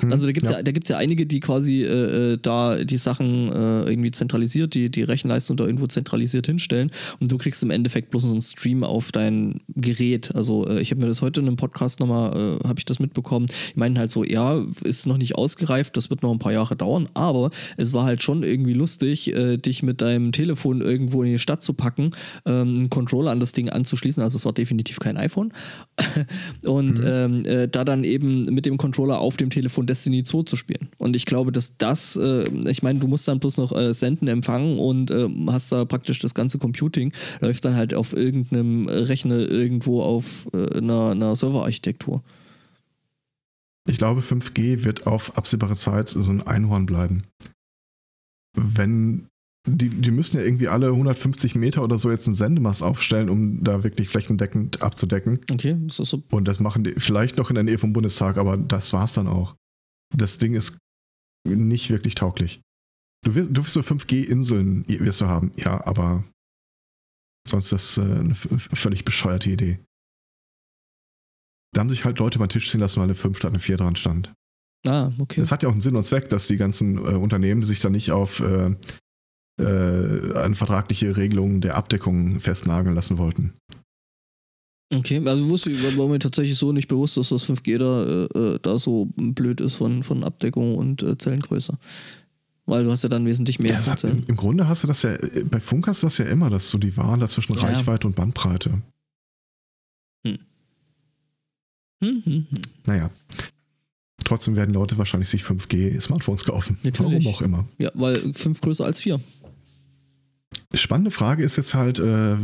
Mhm. 0.02 0.12
Also 0.12 0.26
da 0.26 0.32
gibt 0.34 0.46
es 0.46 0.52
ja. 0.52 0.60
ja. 0.60 0.74
ja 0.90 0.98
einige, 0.98 1.26
die 1.26 1.40
quasi 1.40 1.84
äh, 1.84 2.34
äh, 2.34 2.38
da 2.42 2.84
die 2.84 2.98
Sachen 2.98 3.52
äh, 3.52 3.90
irgendwie 3.90 4.12
zentralisiert, 4.12 4.74
die, 4.74 4.90
die 4.90 5.04
Rechenleistung 5.04 5.58
da 5.58 5.66
irgendwo 5.66 5.88
zentralisiert 5.88 6.48
hinstellen 6.48 6.92
und 7.20 7.32
du 7.32 7.38
kriegst 7.38 7.64
im 7.64 7.72
Endeffekt 7.72 8.12
bloß 8.12 8.24
so 8.24 8.32
einen 8.32 8.42
Stream 8.42 8.84
auf 8.84 9.12
dein 9.12 9.62
Gerät. 9.76 10.36
Also 10.36 10.68
äh, 10.68 10.82
ich 10.82 10.92
habe 10.92 11.02
mir 11.02 11.08
das 11.08 11.22
heute 11.22 11.40
in 11.40 11.48
einem 11.48 11.56
Podcast 11.56 12.00
nochmal, 12.00 12.60
äh, 12.62 12.68
habe 12.68 12.80
ich 12.80 12.86
das 12.86 13.00
mitbekommen. 13.00 13.48
Die 13.48 13.80
meinen 13.80 13.98
halt 13.98 14.12
so, 14.12 14.24
ja, 14.24 14.62
ist 14.84 15.08
noch 15.08 15.18
nicht 15.18 15.36
ausgereift, 15.36 15.96
das 15.96 16.10
wird 16.10 16.24
noch 16.24 16.32
ein 16.32 16.40
paar 16.40 16.54
Jahre 16.54 16.76
dauern, 16.76 17.08
aber 17.14 17.52
es 17.78 17.94
war 17.94 18.06
halt 18.06 18.22
schon 18.22 18.44
irgendwie 18.44 18.74
lustig, 18.74 19.34
äh, 19.34 19.58
dich 19.58 19.84
mit 19.84 20.02
deinem 20.02 20.32
Telefon 20.32 20.82
irgendwo 20.82 21.24
in 21.24 21.32
die 21.32 21.40
Stadt 21.40 21.64
zu 21.64 21.74
packen, 21.74 22.12
ähm, 22.46 22.76
einen 22.76 22.90
Controller 22.90 23.32
an 23.32 23.40
das 23.40 23.54
Ding 23.54 23.70
anzuschließen. 23.70 24.22
Also 24.22 24.38
es 24.38 24.46
war 24.46 24.54
definitiv 24.54 25.00
kein 25.00 25.18
iPhone. 25.18 25.54
und 26.64 27.00
mhm. 27.00 27.44
ähm, 27.46 27.70
da 27.72 27.84
dann 27.84 28.04
eben 28.04 28.46
mit 28.46 28.66
dem 28.66 28.78
Controller 28.78 29.20
auf 29.20 29.38
dem 29.38 29.50
Telefon 29.50 29.85
Destiny 29.86 30.24
2 30.24 30.44
zu 30.44 30.56
spielen. 30.56 30.90
Und 30.98 31.16
ich 31.16 31.26
glaube, 31.26 31.52
dass 31.52 31.78
das, 31.78 32.16
äh, 32.16 32.46
ich 32.70 32.84
meine, 32.84 33.00
du 33.00 33.08
musst 33.08 33.28
dann 33.28 33.40
bloß 33.40 33.58
noch 33.58 33.72
äh, 33.76 33.94
senden, 33.94 34.28
empfangen 34.28 34.80
und 34.80 35.12
äh, 35.12 35.28
hast 35.48 35.72
da 35.72 35.86
praktisch 35.86 36.20
das 36.20 36.34
ganze 36.34 36.58
Computing, 36.58 37.14
läuft 37.42 37.66
dann 37.66 37.76
halt 37.76 37.94
auf 37.94 38.14
irgendeinem 38.14 38.88
Rechner 38.88 39.38
irgendwo 39.38 40.02
auf 40.02 40.48
äh, 40.54 40.78
einer, 40.78 41.12
einer 41.12 41.36
Serverarchitektur. 41.36 42.24
Ich 43.88 43.98
glaube, 43.98 44.22
5G 44.22 44.84
wird 44.84 45.06
auf 45.06 45.38
absehbare 45.38 45.76
Zeit 45.76 46.10
so 46.10 46.24
ein 46.24 46.46
Einhorn 46.46 46.86
bleiben. 46.86 47.24
Wenn 48.58 49.28
die, 49.68 49.90
die 49.90 50.12
müssen 50.12 50.38
ja 50.38 50.44
irgendwie 50.44 50.68
alle 50.68 50.88
150 50.88 51.56
Meter 51.56 51.84
oder 51.84 51.98
so 51.98 52.12
jetzt 52.12 52.28
einen 52.28 52.36
Sendemast 52.36 52.84
aufstellen, 52.84 53.30
um 53.30 53.64
da 53.64 53.84
wirklich 53.84 54.10
flächendeckend 54.10 54.82
abzudecken. 54.82 55.40
Okay, 55.52 55.76
ist 55.88 56.00
das 56.00 56.10
so? 56.10 56.24
Und 56.30 56.48
das 56.48 56.60
machen 56.60 56.84
die 56.84 56.94
vielleicht 56.98 57.38
noch 57.38 57.50
in 57.50 57.56
der 57.56 57.64
Nähe 57.64 57.78
vom 57.78 57.94
Bundestag, 57.94 58.38
aber 58.38 58.58
das 58.58 58.94
war's 58.94 59.14
dann 59.14 59.28
auch 59.28 59.56
das 60.18 60.38
Ding 60.38 60.56
ist 60.56 60.78
nicht 61.48 61.90
wirklich 61.90 62.16
tauglich. 62.16 62.62
Du 63.24 63.36
wirst, 63.36 63.50
du 63.52 63.64
wirst 63.64 63.74
so 63.74 63.82
5G-Inseln 63.82 64.88
wirst 64.88 65.22
du 65.22 65.28
haben, 65.28 65.52
ja, 65.58 65.86
aber 65.86 66.24
sonst 67.48 67.72
ist 67.72 67.98
das 67.98 68.06
äh, 68.06 68.20
eine 68.20 68.36
völlig 68.36 69.06
bescheuerte 69.06 69.50
Idee. 69.50 69.80
Da 71.74 71.82
haben 71.82 71.90
sich 71.90 72.06
halt 72.06 72.20
Leute 72.20 72.40
beim 72.40 72.50
Tisch 72.50 72.72
ziehen 72.72 72.80
lassen, 72.80 72.98
weil 72.98 73.06
eine 73.06 73.16
5 73.16 73.38
statt 73.38 73.52
eine 73.52 73.60
4 73.60 73.78
dran 73.78 73.96
stand. 73.96 74.34
Ah, 74.88 75.12
okay. 75.20 75.42
Es 75.42 75.52
hat 75.52 75.64
ja 75.64 75.70
auch 75.70 75.74
einen 75.74 75.82
Sinn 75.82 75.96
und 75.96 76.04
Zweck, 76.04 76.30
dass 76.30 76.48
die 76.48 76.58
ganzen 76.58 76.98
äh, 76.98 77.16
Unternehmen 77.16 77.64
sich 77.66 77.80
da 77.80 77.90
nicht 77.90 78.12
auf 78.12 78.40
äh, 78.40 78.76
äh, 79.60 80.38
eine 80.38 80.56
vertragliche 80.56 81.18
Regelung 81.18 81.62
der 81.62 81.76
Abdeckung 81.76 82.40
festnageln 82.40 82.96
lassen 82.96 83.18
wollten. 83.18 83.54
Okay, 84.94 85.22
also 85.26 85.48
wusste 85.48 85.72
ich, 85.72 85.98
war 85.98 86.08
mir 86.08 86.20
tatsächlich 86.20 86.58
so 86.58 86.72
nicht 86.72 86.88
bewusst, 86.88 87.18
dass 87.18 87.30
das 87.30 87.50
5G 87.50 87.78
da, 87.80 88.04
äh, 88.04 88.56
äh, 88.56 88.60
da 88.62 88.78
so 88.78 89.08
blöd 89.16 89.60
ist 89.60 89.76
von, 89.76 90.04
von 90.04 90.24
Abdeckung 90.24 90.76
und 90.76 91.02
äh, 91.02 91.18
Zellengröße. 91.18 91.78
Weil 92.68 92.84
du 92.84 92.92
hast 92.92 93.04
ja 93.04 93.10
dann 93.10 93.26
wesentlich 93.26 93.60
mehr 93.60 93.74
ja, 93.74 93.96
Zellen. 93.96 94.20
Im, 94.20 94.30
Im 94.30 94.36
Grunde 94.36 94.68
hast 94.68 94.84
du 94.84 94.88
das 94.88 95.04
ja, 95.04 95.18
bei 95.50 95.60
Funk 95.60 95.88
hast 95.88 96.04
du 96.04 96.08
das 96.08 96.18
ja 96.18 96.26
immer, 96.26 96.50
dass 96.50 96.70
du 96.70 96.78
die 96.78 96.96
Wahl 96.98 97.28
zwischen 97.28 97.56
ja. 97.56 97.62
Reichweite 97.62 98.08
und 98.08 98.16
Bandbreite. 98.16 98.82
Hm. 100.26 100.40
Hm, 102.04 102.22
hm, 102.24 102.24
hm. 102.26 102.48
Naja. 102.86 103.10
Trotzdem 104.24 104.56
werden 104.56 104.74
Leute 104.74 104.98
wahrscheinlich 104.98 105.30
sich 105.30 105.44
5G-Smartphones 105.44 106.46
kaufen. 106.46 106.80
Natürlich. 106.84 107.26
Warum 107.26 107.36
auch 107.36 107.42
immer. 107.42 107.68
Ja, 107.78 107.92
weil 107.94 108.34
5 108.34 108.62
größer 108.62 108.86
als 108.86 109.00
4. 109.00 109.20
Spannende 110.74 111.12
Frage 111.12 111.44
ist 111.44 111.58
jetzt 111.58 111.76
halt, 111.76 112.00
äh, 112.00 112.36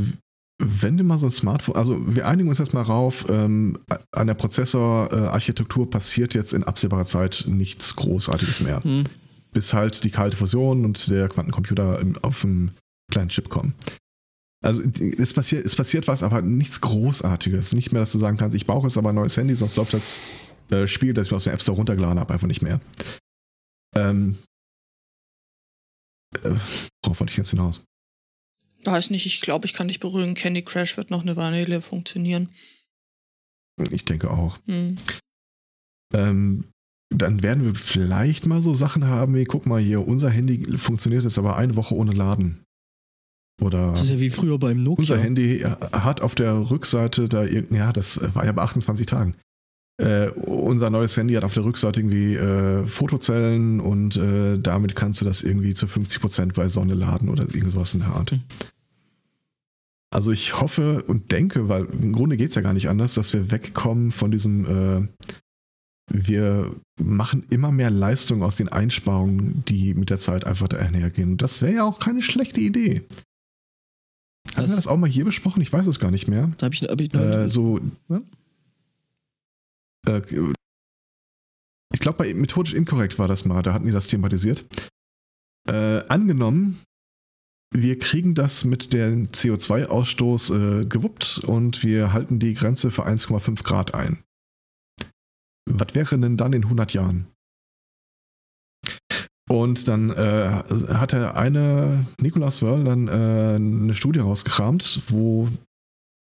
wenn 0.64 0.98
du 0.98 1.04
mal 1.04 1.18
so 1.18 1.28
ein 1.28 1.32
Smartphone, 1.32 1.76
also 1.76 2.00
wir 2.16 2.28
einigen 2.28 2.48
uns 2.48 2.60
jetzt 2.60 2.74
mal 2.74 2.84
rauf, 2.84 3.26
ähm, 3.30 3.80
an 4.12 4.28
der 4.28 4.36
Prozessorarchitektur 4.36 5.90
passiert 5.90 6.34
jetzt 6.34 6.54
in 6.54 6.64
absehbarer 6.64 7.06
Zeit 7.06 7.46
nichts 7.48 7.96
Großartiges 7.96 8.62
mehr. 8.62 8.84
Hm. 8.84 9.04
Bis 9.52 9.74
halt 9.74 10.04
die 10.04 10.12
kalte 10.12 10.38
Fusion 10.38 10.86
und 10.86 11.10
der 11.10 11.28
Quantencomputer 11.28 12.00
im, 12.00 12.18
auf 12.22 12.42
dem 12.42 12.72
kleinen 13.12 13.30
Chip 13.30 13.50
kommen. 13.50 13.74
Also 14.64 14.82
es 14.84 15.34
passiert, 15.34 15.66
es 15.66 15.76
passiert 15.76 16.08
was, 16.08 16.22
aber 16.22 16.42
nichts 16.42 16.80
Großartiges. 16.82 17.74
Nicht 17.74 17.92
mehr, 17.92 18.02
dass 18.02 18.12
du 18.12 18.20
sagen 18.20 18.38
kannst, 18.38 18.56
ich 18.56 18.68
brauche 18.68 18.88
jetzt 18.88 18.98
aber 18.98 19.10
ein 19.10 19.16
neues 19.16 19.36
Handy, 19.36 19.56
sonst 19.56 19.76
läuft 19.76 19.94
das 19.94 20.56
äh, 20.70 20.88
Spiel, 20.88 21.14
das 21.14 21.28
ich 21.28 21.32
mir 21.32 21.38
aus 21.38 21.46
dem 21.46 21.54
App 21.54 21.62
Store 21.62 21.76
runtergeladen 21.76 22.20
habe, 22.20 22.34
einfach 22.34 22.48
nicht 22.48 22.62
mehr. 22.62 22.80
Ähm, 23.96 24.38
äh, 26.36 26.56
worauf 27.04 27.20
wollte 27.20 27.32
ich 27.32 27.38
jetzt 27.38 27.50
hinaus? 27.50 27.84
Weiß 28.84 29.10
nicht, 29.10 29.26
ich 29.26 29.42
glaube, 29.42 29.66
ich 29.66 29.74
kann 29.74 29.88
dich 29.88 30.00
beruhigen. 30.00 30.34
Candy 30.34 30.62
Crush 30.62 30.98
wird 30.98 31.12
noch 31.12 31.22
eine 31.22 31.36
Weile 31.36 31.82
funktionieren. 31.82 32.50
Ich 33.92 34.06
denke 34.06 34.30
auch. 34.30 34.60
Hm. 34.66 34.96
Ähm, 36.14 36.66
dann 37.10 37.44
werden 37.44 37.66
wir 37.66 37.76
vielleicht 37.76 38.46
mal 38.46 38.62
so 38.62 38.74
Sachen 38.74 39.06
haben 39.06 39.36
wie, 39.36 39.44
guck 39.44 39.66
mal 39.66 39.82
hier, 39.82 40.08
unser 40.08 40.30
Handy 40.30 40.78
funktioniert 40.78 41.24
jetzt 41.24 41.38
aber 41.38 41.58
eine 41.58 41.76
Woche 41.76 41.96
ohne 41.96 42.12
Laden. 42.12 42.64
Oder 43.62 43.92
das 43.92 44.04
ist 44.04 44.10
ja 44.10 44.20
wie 44.20 44.30
früher 44.30 44.58
beim 44.58 44.82
Nokia. 44.82 45.02
Unser 45.02 45.20
Handy 45.20 45.60
hat 45.60 46.22
auf 46.22 46.36
der 46.36 46.72
Rückseite 46.72 47.30
da 47.30 47.44
ja, 47.44 47.94
das 47.94 48.20
war 48.34 48.46
ja 48.46 48.52
bei 48.52 48.64
28 48.64 49.06
Tagen. 49.06 49.36
Äh, 50.02 50.30
unser 50.32 50.90
neues 50.90 51.16
Handy 51.16 51.36
hat 51.36 51.44
auf 51.44 51.54
der 51.54 51.64
Rückseite 51.64 52.00
irgendwie 52.00 52.36
äh, 52.36 52.86
Fotozellen 52.88 53.80
und 53.80 54.18
äh, 54.18 54.58
damit 54.58 54.96
kannst 54.96 55.22
du 55.22 55.26
das 55.26 55.44
irgendwie 55.44 55.74
zu 55.74 55.86
50% 55.86 56.54
bei 56.54 56.68
Sonne 56.70 56.96
laden 56.96 57.30
oder 57.30 57.44
irgendwas 57.44 57.94
in 57.94 58.00
der 58.00 58.10
Art. 58.10 58.32
Mhm. 58.32 58.42
Also 60.14 60.32
ich 60.32 60.60
hoffe 60.60 61.04
und 61.04 61.32
denke, 61.32 61.70
weil 61.70 61.86
im 61.86 62.12
Grunde 62.12 62.36
geht 62.36 62.50
es 62.50 62.56
ja 62.56 62.62
gar 62.62 62.74
nicht 62.74 62.90
anders, 62.90 63.14
dass 63.14 63.32
wir 63.32 63.50
wegkommen 63.50 64.12
von 64.12 64.30
diesem, 64.30 64.66
äh, 64.66 65.08
wir 66.12 66.76
machen 67.00 67.46
immer 67.50 67.72
mehr 67.72 67.92
Leistung 67.92 68.44
aus 68.44 68.58
den 68.58 68.68
Einsparungen, 68.68 69.64
die 69.70 69.94
mit 69.94 70.10
der 70.10 70.18
Zeit 70.18 70.46
einfach 70.46 70.70
einhergehen. 70.70 71.34
Und 71.34 71.42
das 71.42 71.62
wäre 71.62 71.76
ja 71.76 71.84
auch 71.86 72.00
keine 72.00 72.22
schlechte 72.22 72.60
Idee. 72.60 73.04
Haben 74.56 74.68
wir 74.68 74.76
das 74.76 74.88
auch 74.88 74.98
mal 74.98 75.10
hier 75.10 75.24
besprochen? 75.24 75.62
Ich 75.62 75.72
weiß 75.72 75.88
es 75.88 76.00
gar 76.00 76.12
nicht 76.12 76.28
mehr. 76.28 76.52
Da 76.58 76.66
habe 76.66 76.76
ich, 76.76 76.82
hab 76.82 77.00
ich 77.00 77.14
äh, 77.14 77.48
so. 77.48 77.80
Ja? 78.10 78.22
Äh, 80.08 80.22
ich 81.94 82.00
glaube, 82.00 82.20
bei 82.20 82.34
methodisch 82.34 82.74
inkorrekt 82.74 83.20
war 83.20 83.28
das 83.28 83.46
mal. 83.46 83.62
Da 83.62 83.74
hatten 83.74 83.86
die 83.86 83.92
das 83.92 84.08
thematisiert. 84.08 84.66
Äh, 85.68 86.04
angenommen, 86.08 86.82
wir 87.74 88.00
kriegen 88.00 88.36
das 88.36 88.66
mit 88.66 88.94
dem 88.94 89.28
CO2-Ausstoß 89.28 90.82
äh, 90.82 90.86
gewuppt 90.86 91.40
und 91.40 91.84
wir 91.84 92.12
halten 92.12 92.40
die 92.40 92.54
Grenze 92.54 92.92
für 92.92 93.06
1,5 93.06 93.64
Grad 93.64 93.94
ein. 93.94 94.24
Was 95.70 95.96
wäre 95.96 96.20
denn 96.20 96.38
dann 96.38 96.54
in 96.54 96.64
100 96.64 96.94
Jahren? 96.94 97.28
Und 99.50 99.88
dann 99.88 100.10
äh, 100.12 100.64
hat 100.94 101.14
er 101.14 101.36
eine, 101.36 102.06
Nicolas 102.22 102.62
Wörl, 102.62 102.86
dann 102.86 103.08
äh, 103.08 103.56
eine 103.56 103.94
Studie 103.94 104.20
rausgekramt, 104.20 105.02
wo, 105.08 105.50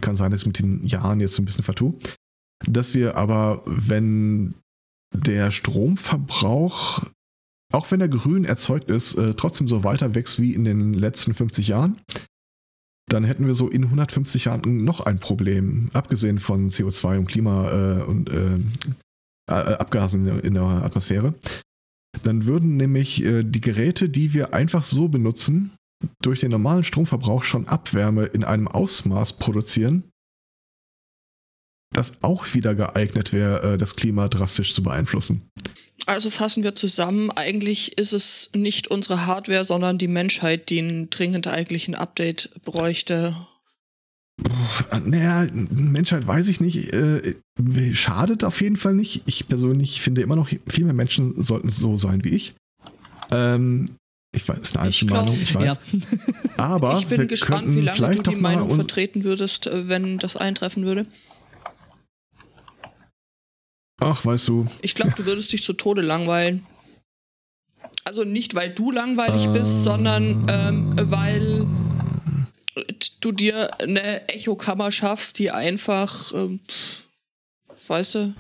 kann 0.03 0.17
sein, 0.17 0.31
dass 0.31 0.43
ich 0.43 0.47
mit 0.47 0.59
den 0.59 0.85
Jahren 0.87 1.21
jetzt 1.21 1.39
ein 1.39 1.45
bisschen 1.45 1.65
vertue, 1.65 1.95
dass 2.67 2.95
wir 2.95 3.17
aber, 3.17 3.63
wenn 3.67 4.55
der 5.15 5.51
Stromverbrauch, 5.51 7.03
auch 7.73 7.91
wenn 7.91 8.01
er 8.01 8.09
grün 8.09 8.45
erzeugt 8.45 8.91
ist, 8.91 9.15
äh, 9.15 9.35
trotzdem 9.35 9.69
so 9.69 9.85
weiter 9.85 10.15
wächst 10.15 10.41
wie 10.41 10.55
in 10.55 10.65
den 10.65 10.95
letzten 10.95 11.35
50 11.35 11.69
Jahren, 11.69 12.01
dann 13.09 13.25
hätten 13.25 13.47
wir 13.47 13.55
so 13.55 13.69
in 13.69 13.85
150 13.85 14.47
Jahren 14.47 14.85
noch 14.85 15.01
ein 15.01 15.19
Problem, 15.19 15.91
abgesehen 15.93 16.39
von 16.39 16.69
CO2 16.69 17.19
und 17.19 17.27
Klima 17.27 17.71
äh, 17.71 18.03
und 18.03 18.31
äh, 18.31 18.57
äh, 19.49 19.53
Abgasen 19.53 20.27
in 20.41 20.55
der 20.55 20.63
Atmosphäre. 20.63 21.35
Dann 22.23 22.47
würden 22.47 22.77
nämlich 22.77 23.25
äh, 23.25 23.45
die 23.45 23.61
Geräte, 23.61 24.09
die 24.09 24.35
wir 24.35 24.53
einfach 24.53 24.83
so 24.83 25.09
benutzen, 25.09 25.73
durch 26.23 26.41
den 26.41 26.51
normalen 26.51 26.85
Stromverbrauch 26.85 27.45
schon 27.45 27.67
Abwärme 27.67 28.27
in 28.27 28.45
einem 28.45 28.69
Ausmaß 28.69 29.35
produzieren, 29.39 30.05
das 31.95 32.23
auch 32.23 32.55
wieder 32.55 32.75
geeignet 32.75 33.33
wäre, 33.33 33.75
äh, 33.75 33.79
das 33.79 33.97
Klima 33.97 34.29
drastisch 34.29 34.75
zu 34.75 34.83
beeinflussen. 34.83 35.49
Also 36.07 36.31
fassen 36.31 36.63
wir 36.63 36.75
zusammen, 36.75 37.31
eigentlich 37.31 37.99
ist 37.99 38.13
es 38.13 38.51
nicht 38.55 38.89
unsere 38.89 39.27
Hardware, 39.27 39.65
sondern 39.65 39.99
die 39.99 40.09
Menschheit, 40.09 40.71
die 40.71 40.81
ein 40.81 41.11
dringend 41.11 41.47
eigentlich 41.47 41.89
ein 41.89 41.95
Update 41.95 42.51
bräuchte. 42.65 43.37
Naja, 45.05 45.47
Menschheit 45.53 46.27
weiß 46.27 46.49
ich 46.49 46.61
nicht. 46.61 46.93
Äh, 46.95 47.35
schadet 47.93 48.45
auf 48.45 48.61
jeden 48.61 48.77
Fall 48.77 48.95
nicht. 48.95 49.23
Ich 49.27 49.49
persönlich 49.49 50.01
finde 50.01 50.23
immer 50.23 50.37
noch, 50.37 50.49
viel 50.69 50.85
mehr 50.85 50.95
Menschen 50.95 51.43
sollten 51.43 51.71
so 51.71 51.99
sein 51.99 52.25
wie 52.25 52.31
ich. 52.31 52.55
Ähm, 53.31 53.91
ich 54.35 54.49
weiß, 54.49 54.59
ist 54.59 54.77
eine 54.77 54.87
Einzelmeinung, 54.87 55.37
ich 55.41 55.55
weiß. 55.55 55.81
Ja. 55.93 56.01
Aber 56.57 56.99
ich 56.99 57.07
bin 57.07 57.27
gespannt, 57.29 57.75
wie 57.75 57.81
lange 57.81 58.17
du 58.17 58.31
die 58.31 58.37
Meinung 58.37 58.75
vertreten 58.75 59.25
würdest, 59.25 59.67
äh, 59.67 59.89
wenn 59.89 60.19
das 60.19 60.37
eintreffen 60.37 60.85
würde. 60.85 61.07
Ach, 64.01 64.25
weißt 64.25 64.49
du. 64.49 64.67
Ich 64.83 64.95
glaube, 64.95 65.13
du 65.17 65.27
würdest 65.27 65.53
dich 65.53 65.63
zu 65.63 65.73
Tode 65.73 66.03
langweilen. 66.03 66.65
Also 68.05 68.25
nicht, 68.25 68.55
weil 68.55 68.71
du 68.71 68.91
langweilig 68.91 69.47
äh, 69.47 69.49
bist, 69.49 69.83
sondern 69.83 70.47
ähm, 70.49 70.95
weil 71.11 71.67
du 73.21 73.33
dir 73.33 73.81
eine 73.81 74.29
Echokammer 74.29 74.93
schaffst, 74.93 75.39
die 75.39 75.51
einfach, 75.51 76.33
ähm, 76.33 76.61
weißt 77.87 78.15
du, 78.15 78.35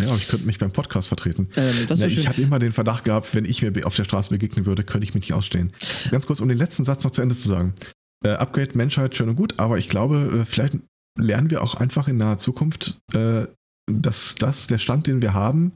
Ja, 0.00 0.14
ich 0.14 0.28
könnte 0.28 0.44
mich 0.46 0.58
beim 0.58 0.72
Podcast 0.72 1.08
vertreten. 1.08 1.48
Ähm, 1.56 1.86
ja, 1.88 2.06
ich 2.06 2.28
habe 2.28 2.42
immer 2.42 2.58
den 2.58 2.72
Verdacht 2.72 3.04
gehabt, 3.04 3.34
wenn 3.34 3.44
ich 3.44 3.62
mir 3.62 3.72
auf 3.86 3.96
der 3.96 4.04
Straße 4.04 4.30
begegnen 4.30 4.66
würde, 4.66 4.84
könnte 4.84 5.04
ich 5.04 5.14
mich 5.14 5.24
nicht 5.24 5.32
ausstehen. 5.32 5.72
Ganz 6.10 6.26
kurz, 6.26 6.40
um 6.40 6.48
den 6.48 6.58
letzten 6.58 6.84
Satz 6.84 7.02
noch 7.04 7.10
zu 7.10 7.22
Ende 7.22 7.34
zu 7.34 7.48
sagen. 7.48 7.74
Äh, 8.22 8.30
Upgrade 8.30 8.76
Menschheit 8.76 9.16
schön 9.16 9.30
und 9.30 9.36
gut, 9.36 9.58
aber 9.58 9.78
ich 9.78 9.88
glaube, 9.88 10.42
äh, 10.42 10.44
vielleicht 10.44 10.74
lernen 11.16 11.50
wir 11.50 11.62
auch 11.62 11.74
einfach 11.74 12.08
in 12.08 12.18
naher 12.18 12.38
Zukunft, 12.38 12.98
äh, 13.12 13.46
dass 13.90 14.34
das, 14.34 14.66
der 14.66 14.78
Stand, 14.78 15.06
den 15.06 15.22
wir 15.22 15.34
haben, 15.34 15.72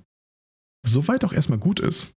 soweit 0.86 1.24
auch 1.24 1.32
erstmal 1.32 1.58
gut 1.58 1.80
ist. 1.80 2.12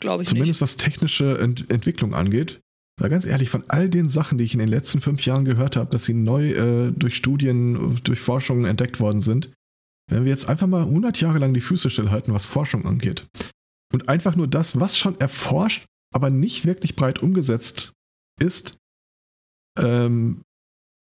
Glaube 0.00 0.22
ich 0.22 0.28
Zumindest 0.28 0.60
nicht. 0.60 0.62
was 0.62 0.76
technische 0.76 1.38
Ent 1.38 1.70
Entwicklung 1.70 2.14
angeht. 2.14 2.60
Weil 3.00 3.08
ganz 3.08 3.24
ehrlich, 3.24 3.50
von 3.50 3.64
all 3.68 3.88
den 3.88 4.08
Sachen, 4.08 4.36
die 4.38 4.44
ich 4.44 4.52
in 4.52 4.58
den 4.58 4.68
letzten 4.68 5.00
fünf 5.00 5.24
Jahren 5.24 5.44
gehört 5.44 5.76
habe, 5.76 5.90
dass 5.90 6.04
sie 6.04 6.14
neu 6.14 6.50
äh, 6.50 6.92
durch 6.92 7.16
Studien, 7.16 7.98
durch 8.04 8.20
Forschungen 8.20 8.64
entdeckt 8.64 9.00
worden 9.00 9.20
sind, 9.20 9.52
wenn 10.10 10.24
wir 10.24 10.30
jetzt 10.30 10.48
einfach 10.48 10.66
mal 10.66 10.82
100 10.82 11.20
Jahre 11.20 11.38
lang 11.38 11.54
die 11.54 11.60
Füße 11.60 11.88
stillhalten, 11.88 12.34
was 12.34 12.46
Forschung 12.46 12.84
angeht, 12.84 13.26
und 13.92 14.08
einfach 14.08 14.36
nur 14.36 14.48
das, 14.48 14.78
was 14.78 14.98
schon 14.98 15.18
erforscht, 15.20 15.86
aber 16.14 16.30
nicht 16.30 16.66
wirklich 16.66 16.96
breit 16.96 17.20
umgesetzt 17.20 17.92
ist, 18.40 18.76
ähm, 19.78 20.42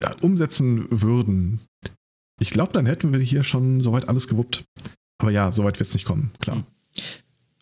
ja, 0.02 0.14
umsetzen 0.20 0.86
würden, 0.90 1.60
ich 2.40 2.50
glaube, 2.50 2.72
dann 2.72 2.86
hätten 2.86 3.12
wir 3.12 3.20
hier 3.20 3.42
schon 3.42 3.80
soweit 3.80 4.08
alles 4.08 4.26
gewuppt. 4.26 4.64
Aber 5.18 5.30
ja, 5.30 5.52
soweit 5.52 5.78
wird 5.78 5.88
es 5.88 5.94
nicht 5.94 6.06
kommen, 6.06 6.32
klar. 6.40 6.64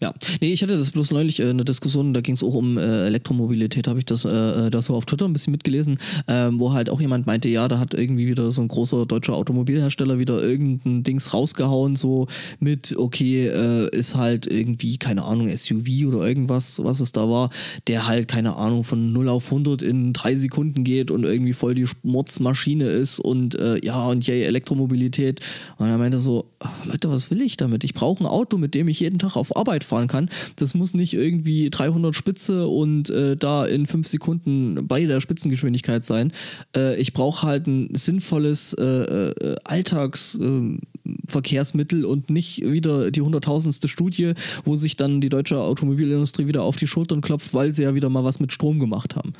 Ja, 0.00 0.14
nee, 0.40 0.52
ich 0.52 0.62
hatte 0.62 0.76
das 0.76 0.92
bloß 0.92 1.10
neulich 1.10 1.40
äh, 1.40 1.50
eine 1.50 1.64
Diskussion, 1.64 2.14
da 2.14 2.20
ging 2.20 2.36
es 2.36 2.44
auch 2.44 2.54
um 2.54 2.78
äh, 2.78 3.06
Elektromobilität, 3.06 3.88
habe 3.88 3.98
ich 3.98 4.04
das, 4.04 4.24
äh, 4.24 4.28
äh, 4.28 4.70
das 4.70 4.84
so 4.84 4.94
auf 4.94 5.06
Twitter 5.06 5.24
ein 5.24 5.32
bisschen 5.32 5.50
mitgelesen, 5.50 5.98
ähm, 6.28 6.60
wo 6.60 6.72
halt 6.72 6.88
auch 6.88 7.00
jemand 7.00 7.26
meinte, 7.26 7.48
ja, 7.48 7.66
da 7.66 7.80
hat 7.80 7.94
irgendwie 7.94 8.28
wieder 8.28 8.52
so 8.52 8.62
ein 8.62 8.68
großer 8.68 9.06
deutscher 9.06 9.34
Automobilhersteller 9.34 10.20
wieder 10.20 10.40
irgendein 10.40 11.02
Dings 11.02 11.34
rausgehauen, 11.34 11.96
so 11.96 12.28
mit, 12.60 12.96
okay, 12.96 13.48
äh, 13.48 13.88
ist 13.90 14.14
halt 14.14 14.46
irgendwie, 14.46 14.98
keine 14.98 15.24
Ahnung, 15.24 15.50
SUV 15.50 16.06
oder 16.06 16.24
irgendwas, 16.28 16.80
was 16.84 17.00
es 17.00 17.10
da 17.10 17.28
war, 17.28 17.50
der 17.88 18.06
halt, 18.06 18.28
keine 18.28 18.54
Ahnung, 18.54 18.84
von 18.84 19.12
0 19.12 19.28
auf 19.28 19.46
100 19.46 19.82
in 19.82 20.12
drei 20.12 20.36
Sekunden 20.36 20.84
geht 20.84 21.10
und 21.10 21.24
irgendwie 21.24 21.54
voll 21.54 21.74
die 21.74 21.88
Mordsmaschine 22.04 22.84
ist 22.84 23.18
und 23.18 23.56
äh, 23.56 23.84
ja, 23.84 24.06
und 24.06 24.24
yay, 24.24 24.44
Elektromobilität. 24.44 25.40
Und 25.78 25.88
er 25.88 25.98
meinte 25.98 26.20
so, 26.20 26.44
Leute, 26.84 27.10
was 27.10 27.32
will 27.32 27.42
ich 27.42 27.56
damit? 27.56 27.82
Ich 27.82 27.94
brauche 27.94 28.22
ein 28.22 28.28
Auto, 28.28 28.58
mit 28.58 28.76
dem 28.76 28.86
ich 28.86 29.00
jeden 29.00 29.18
Tag 29.18 29.34
auf 29.34 29.56
Arbeit 29.56 29.87
fahren 29.88 30.06
kann. 30.06 30.30
Das 30.56 30.74
muss 30.74 30.92
nicht 30.94 31.14
irgendwie 31.14 31.70
300 31.70 32.14
Spitze 32.14 32.68
und 32.68 33.10
äh, 33.10 33.36
da 33.36 33.66
in 33.66 33.86
fünf 33.86 34.06
Sekunden 34.06 34.86
bei 34.86 35.04
der 35.04 35.20
Spitzengeschwindigkeit 35.20 36.04
sein. 36.04 36.32
Äh, 36.76 37.00
ich 37.00 37.12
brauche 37.12 37.44
halt 37.46 37.66
ein 37.66 37.92
sinnvolles 37.94 38.74
äh, 38.74 38.84
äh 38.84 39.56
Alltagsverkehrsmittel 39.64 42.04
und 42.04 42.30
nicht 42.30 42.62
wieder 42.62 43.10
die 43.10 43.22
hunderttausendste 43.22 43.88
Studie, 43.88 44.34
wo 44.64 44.76
sich 44.76 44.96
dann 44.96 45.20
die 45.20 45.28
deutsche 45.28 45.60
Automobilindustrie 45.60 46.46
wieder 46.46 46.62
auf 46.62 46.76
die 46.76 46.86
Schultern 46.86 47.20
klopft, 47.20 47.52
weil 47.54 47.72
sie 47.72 47.82
ja 47.82 47.94
wieder 47.94 48.08
mal 48.08 48.22
was 48.24 48.38
mit 48.40 48.52
Strom 48.52 48.78
gemacht 48.78 49.16
haben. 49.16 49.32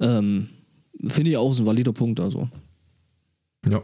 Ähm, 0.00 0.48
Finde 1.06 1.30
ich 1.30 1.36
auch 1.36 1.58
ein 1.58 1.66
valider 1.66 1.92
Punkt, 1.92 2.20
also. 2.20 2.48
Ja. 3.68 3.82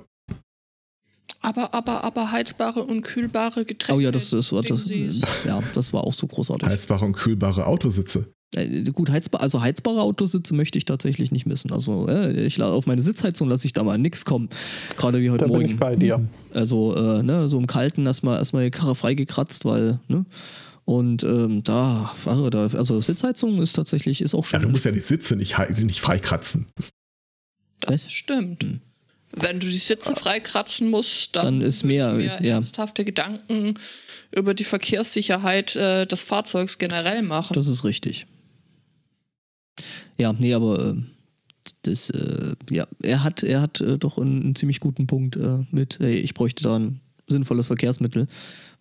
Aber, 1.42 1.74
aber, 1.74 2.04
aber 2.04 2.30
heizbare 2.30 2.84
und 2.84 3.02
kühlbare 3.02 3.64
Getränke. 3.64 3.96
Oh 3.96 4.00
ja, 4.00 4.12
das, 4.12 4.30
das, 4.30 4.52
war, 4.52 4.62
das, 4.62 4.88
ja, 4.88 5.60
das 5.74 5.92
war 5.92 6.04
auch 6.04 6.14
so 6.14 6.28
großartig. 6.28 6.68
Heizbare 6.68 7.04
und 7.04 7.14
kühlbare 7.14 7.66
Autositze. 7.66 8.32
Äh, 8.54 8.84
gut, 8.92 9.10
heizbar, 9.10 9.40
also 9.40 9.60
heizbare 9.60 10.02
Autositze 10.02 10.54
möchte 10.54 10.78
ich 10.78 10.84
tatsächlich 10.84 11.32
nicht 11.32 11.46
missen. 11.46 11.72
Also 11.72 12.08
äh, 12.08 12.32
ich 12.44 12.62
auf 12.62 12.86
meine 12.86 13.02
Sitzheizung 13.02 13.48
lasse 13.48 13.66
ich 13.66 13.72
da 13.72 13.82
mal 13.82 13.98
nichts 13.98 14.24
kommen. 14.24 14.50
Gerade 14.96 15.20
wie 15.20 15.30
heute 15.30 15.44
da 15.44 15.48
Morgen. 15.48 15.64
Bin 15.64 15.72
ich 15.72 15.80
bei 15.80 15.96
dir. 15.96 16.24
Also 16.54 16.94
äh, 16.94 17.22
ne, 17.22 17.48
so 17.48 17.58
im 17.58 17.66
Kalten 17.66 18.06
erstmal 18.06 18.38
erstmal 18.38 18.64
die 18.64 18.70
Karre 18.70 18.94
freigekratzt, 18.94 19.64
weil, 19.64 19.98
ne? 20.08 20.24
Und 20.84 21.22
ähm, 21.22 21.62
da, 21.62 22.12
also 22.26 23.00
Sitzheizung 23.00 23.62
ist 23.62 23.74
tatsächlich, 23.74 24.20
ist 24.20 24.34
auch 24.34 24.44
schon. 24.44 24.60
Ja, 24.60 24.66
du 24.66 24.70
musst 24.70 24.84
ja 24.84 24.90
die 24.90 24.98
Sitze 24.98 25.36
nicht, 25.36 25.56
nicht 25.80 26.00
freikratzen. 26.00 26.66
Das 27.80 28.10
stimmt. 28.10 28.66
Wenn 29.34 29.60
du 29.60 29.66
die 29.66 29.78
Sitze 29.78 30.14
freikratzen 30.14 30.90
musst, 30.90 31.36
dann, 31.36 31.60
dann 31.60 31.60
ist 31.62 31.84
mehr, 31.84 32.12
mehr 32.12 32.38
ja. 32.42 32.54
ernsthafte 32.54 33.04
Gedanken 33.04 33.74
über 34.34 34.54
die 34.54 34.64
Verkehrssicherheit 34.64 35.76
äh, 35.76 36.06
des 36.06 36.22
Fahrzeugs 36.22 36.78
generell 36.78 37.22
machen. 37.22 37.54
Das 37.54 37.66
ist 37.66 37.84
richtig. 37.84 38.26
Ja, 40.18 40.32
nee, 40.32 40.52
aber 40.52 40.90
äh, 40.90 40.94
das, 41.82 42.10
äh, 42.10 42.54
ja, 42.70 42.86
er 43.02 43.24
hat, 43.24 43.42
er 43.42 43.60
hat 43.60 43.80
äh, 43.80 43.98
doch 43.98 44.18
einen, 44.18 44.42
einen, 44.42 44.54
ziemlich 44.54 44.80
guten 44.80 45.06
Punkt 45.06 45.36
äh, 45.36 45.64
mit, 45.70 45.98
hey, 46.00 46.14
ich 46.14 46.34
bräuchte 46.34 46.62
da 46.62 46.76
ein 46.78 47.00
sinnvolles 47.28 47.68
Verkehrsmittel, 47.68 48.26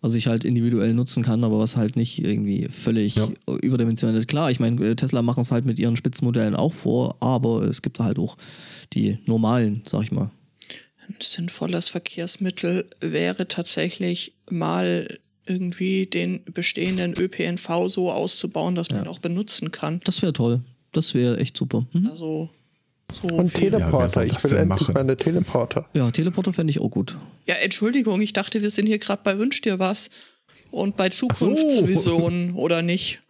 was 0.00 0.14
ich 0.14 0.26
halt 0.26 0.44
individuell 0.44 0.94
nutzen 0.94 1.22
kann, 1.22 1.44
aber 1.44 1.58
was 1.58 1.76
halt 1.76 1.96
nicht 1.96 2.22
irgendwie 2.22 2.68
völlig 2.68 3.16
ja. 3.16 3.28
überdimensional 3.62 4.16
ist. 4.16 4.28
Klar, 4.28 4.50
ich 4.50 4.60
meine, 4.60 4.84
äh, 4.84 4.96
Tesla 4.96 5.22
machen 5.22 5.40
es 5.40 5.50
halt 5.52 5.64
mit 5.64 5.78
ihren 5.78 5.96
Spitzenmodellen 5.96 6.54
auch 6.54 6.72
vor, 6.72 7.16
aber 7.20 7.62
es 7.62 7.82
gibt 7.82 7.98
halt 8.00 8.18
auch 8.18 8.36
die 8.92 9.18
normalen, 9.26 9.82
sag 9.86 10.02
ich 10.02 10.12
mal, 10.12 10.30
ein 11.08 11.16
sinnvolles 11.20 11.88
Verkehrsmittel 11.88 12.88
wäre 13.00 13.48
tatsächlich 13.48 14.34
mal 14.50 15.18
irgendwie 15.46 16.06
den 16.06 16.44
bestehenden 16.44 17.14
ÖPNV 17.18 17.88
so 17.88 18.12
auszubauen, 18.12 18.74
dass 18.74 18.90
man 18.90 19.04
ja. 19.04 19.10
auch 19.10 19.18
benutzen 19.18 19.72
kann. 19.72 20.00
Das 20.04 20.22
wäre 20.22 20.32
toll. 20.32 20.60
Das 20.92 21.14
wäre 21.14 21.38
echt 21.38 21.56
super. 21.56 21.86
Mhm. 21.92 22.08
Also 22.10 22.50
so 23.12 23.28
Und 23.28 23.52
Teleporter. 23.52 24.24
Ja, 24.24 24.32
ich 24.36 24.44
will 24.44 24.56
endlich 24.56 24.80
machen? 24.80 24.94
meine 24.94 25.16
Teleporter. 25.16 25.88
Ja, 25.94 26.10
Teleporter 26.10 26.52
fände 26.52 26.70
ich 26.70 26.80
auch 26.80 26.90
gut. 26.90 27.16
Ja, 27.46 27.56
Entschuldigung, 27.56 28.20
ich 28.20 28.32
dachte, 28.32 28.62
wir 28.62 28.70
sind 28.70 28.86
hier 28.86 28.98
gerade 28.98 29.22
bei 29.22 29.38
Wünsch 29.38 29.60
dir 29.60 29.78
was 29.78 30.10
und 30.70 30.96
bei 30.96 31.08
Zukunftsvisionen 31.08 32.52
so. 32.52 32.56
oder 32.56 32.82
nicht. 32.82 33.20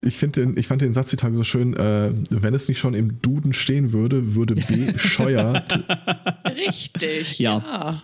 Ich, 0.00 0.18
den, 0.20 0.56
ich 0.56 0.68
fand 0.68 0.80
den 0.80 0.92
Satz 0.92 1.10
die 1.10 1.16
Tage 1.16 1.36
so 1.36 1.44
schön, 1.44 1.74
äh, 1.74 2.12
wenn 2.30 2.54
es 2.54 2.68
nicht 2.68 2.78
schon 2.78 2.94
im 2.94 3.20
Duden 3.20 3.52
stehen 3.52 3.92
würde, 3.92 4.34
würde 4.34 4.54
bescheuert. 4.92 5.84
Richtig, 6.44 7.38
ja. 7.38 7.58
ja. 7.58 8.02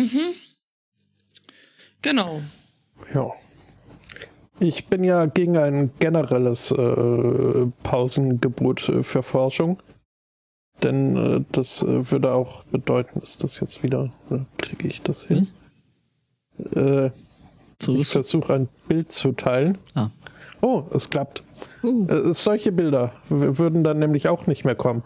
Mhm. 0.00 0.34
Genau. 2.02 2.42
Ja. 3.14 3.30
Ich 4.60 4.86
bin 4.86 5.04
ja 5.04 5.26
gegen 5.26 5.56
ein 5.56 5.90
generelles 5.98 6.70
äh, 6.72 7.66
Pausengebot 7.82 8.80
für 9.02 9.22
Forschung. 9.22 9.80
Denn 10.82 11.16
äh, 11.16 11.44
das 11.52 11.82
äh, 11.82 12.10
würde 12.10 12.32
auch 12.32 12.64
bedeuten, 12.64 13.20
ist 13.20 13.42
das 13.42 13.60
jetzt 13.60 13.82
wieder, 13.82 14.12
äh, 14.30 14.38
kriege 14.58 14.88
ich 14.88 15.02
das 15.02 15.24
hin? 15.24 15.48
Hm? 16.58 17.10
Versuchst 17.78 18.00
ich 18.00 18.12
versuche 18.12 18.54
ein 18.54 18.68
Bild 18.88 19.12
zu 19.12 19.32
teilen. 19.32 19.78
Ah. 19.94 20.08
Oh, 20.60 20.84
es 20.92 21.10
klappt. 21.10 21.42
Uh. 21.82 22.06
Äh, 22.08 22.34
solche 22.34 22.72
Bilder 22.72 23.12
würden 23.28 23.84
dann 23.84 23.98
nämlich 23.98 24.28
auch 24.28 24.46
nicht 24.46 24.64
mehr 24.64 24.74
kommen. 24.74 25.04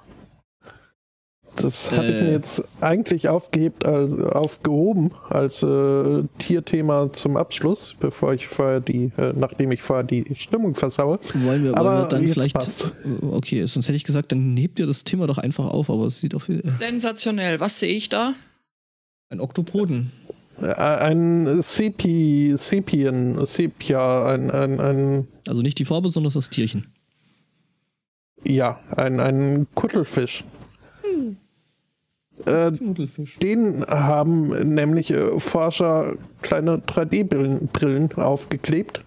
Das 1.57 1.93
hatte 1.93 2.07
ich 2.07 2.23
mir 2.23 2.33
jetzt 2.33 2.64
eigentlich 2.81 3.29
aufgehebt, 3.29 3.85
als, 3.87 4.18
aufgehoben 4.18 5.12
als 5.29 5.62
äh, 5.62 6.23
Tierthema 6.39 7.12
zum 7.12 7.37
Abschluss, 7.37 7.95
bevor 8.01 8.33
ich 8.33 8.49
vorher 8.49 8.81
die, 8.81 9.12
äh, 9.18 9.35
nachdem 9.37 9.70
ich 9.70 9.83
vorher 9.83 10.03
die 10.03 10.25
Stimmung 10.35 10.75
versaue. 10.75 11.18
Wollen 11.35 11.64
wir, 11.64 11.77
Aber 11.77 11.91
wollen 11.91 12.03
wir 12.03 12.09
dann 12.09 12.29
vielleicht. 12.29 12.55
passt. 12.55 12.93
Okay, 13.20 13.66
sonst 13.66 13.87
hätte 13.87 13.97
ich 13.97 14.05
gesagt, 14.05 14.33
dann 14.33 14.57
hebt 14.57 14.81
ihr 14.81 14.87
das 14.87 15.05
Thema 15.05 15.27
doch 15.27 15.37
einfach 15.37 15.66
auf, 15.66 15.91
aber 15.91 16.07
es 16.07 16.20
sieht 16.20 16.35
auf 16.35 16.49
Sensationell. 16.64 17.61
Was 17.61 17.79
sehe 17.79 17.93
ich 17.93 18.09
da? 18.09 18.33
ein 19.33 19.41
Oktopoden. 19.41 20.12
Äh, 20.29 20.33
Ein 20.61 21.63
Sepi, 21.63 22.55
Sepien, 22.57 23.45
Sepia, 23.47 24.27
ein, 24.27 24.51
ein, 24.51 24.81
ein, 24.81 25.29
Also 25.49 25.63
nicht 25.63 25.79
die 25.79 25.85
Farbe, 25.85 26.11
sondern 26.11 26.33
das 26.33 26.51
Tierchen. 26.51 26.87
ja, 28.45 28.79
ein, 28.97 29.21
ein 29.21 29.67
Kuttelfisch. 29.75 30.45
Äh, 32.47 32.71
Nudelfisch. 32.71 33.39
Den 33.39 33.85
haben 33.87 34.49
nämlich 34.75 35.11
äh, 35.11 35.39
Forscher 35.39 36.17
kleine 36.41 36.79
3D-Brillen 36.79 37.69
Brillen 37.69 38.13
aufgeklebt. 38.15 39.05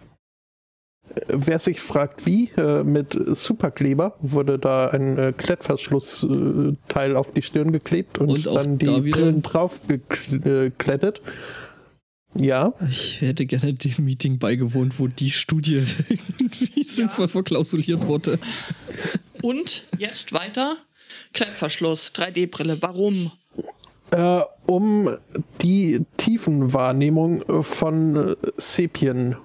Äh, 1.16 1.22
Wer 1.28 1.60
sich 1.60 1.80
fragt, 1.82 2.26
wie, 2.26 2.50
äh, 2.58 2.84
mit 2.84 3.18
Superkleber 3.36 4.16
wurde 4.22 4.60
da 4.60 4.90
ein 4.90 5.18
äh, 5.18 5.34
Klettverschlussteil 5.36 7.16
auf 7.16 7.32
die 7.32 7.42
Stirn 7.42 7.72
geklebt 7.72 8.18
und, 8.18 8.30
Und 8.30 8.46
dann 8.46 8.78
die 8.78 9.12
Brillen 9.12 9.42
drauf 9.42 9.82
geklettet. 9.88 11.22
Ja, 12.38 12.74
Ich 12.90 13.22
hätte 13.22 13.46
gerne 13.46 13.74
dem 13.74 14.04
Meeting 14.04 14.40
beigewohnt, 14.40 15.00
wo 15.00 15.08
die 15.08 15.32
Studie 15.32 15.84
irgendwie 16.10 16.84
sinnvoll 16.84 17.30
verklausuliert 17.30 18.06
wurde. 18.08 18.38
Und 19.42 19.86
jetzt 19.98 20.34
weiter. 20.34 20.76
Klettverschluss, 21.34 22.12
3D-Brille. 22.14 22.82
Warum? 22.82 23.32
äh, 24.12 24.42
um 24.66 25.10
die 25.62 26.06
Tiefenwahrnehmung 26.18 27.42
äh, 27.44 27.64
von 27.64 28.16
äh, 28.16 28.36
Sepien, 28.58 29.36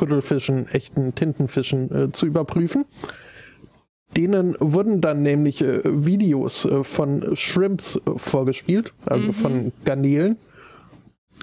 Kuddelfischen, 0.00 0.66
echten 0.68 1.14
Tintenfischen 1.14 1.94
äh, 1.94 2.10
zu 2.10 2.24
überprüfen. 2.24 2.86
Denen 4.16 4.56
wurden 4.58 5.02
dann 5.02 5.22
nämlich 5.22 5.60
äh, 5.60 5.82
Videos 5.84 6.64
äh, 6.64 6.82
von 6.84 7.36
Shrimps 7.36 8.00
vorgespielt, 8.16 8.94
also 9.04 9.28
Mhm. 9.28 9.32
von 9.34 9.72
Garnelen. 9.84 10.36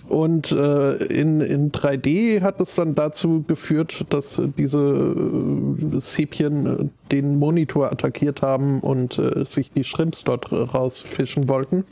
Und 0.09 0.51
äh, 0.51 0.95
in, 1.05 1.41
in 1.41 1.71
3D 1.71 2.41
hat 2.41 2.59
es 2.59 2.73
dann 2.73 2.95
dazu 2.95 3.43
geführt, 3.47 4.05
dass 4.09 4.41
diese 4.57 4.79
äh, 4.79 5.99
Sepien 5.99 6.89
den 7.11 7.37
Monitor 7.37 7.91
attackiert 7.91 8.41
haben 8.41 8.79
und 8.79 9.19
äh, 9.19 9.45
sich 9.45 9.71
die 9.71 9.83
Shrimps 9.83 10.23
dort 10.23 10.51
rausfischen 10.51 11.47
wollten. 11.47 11.85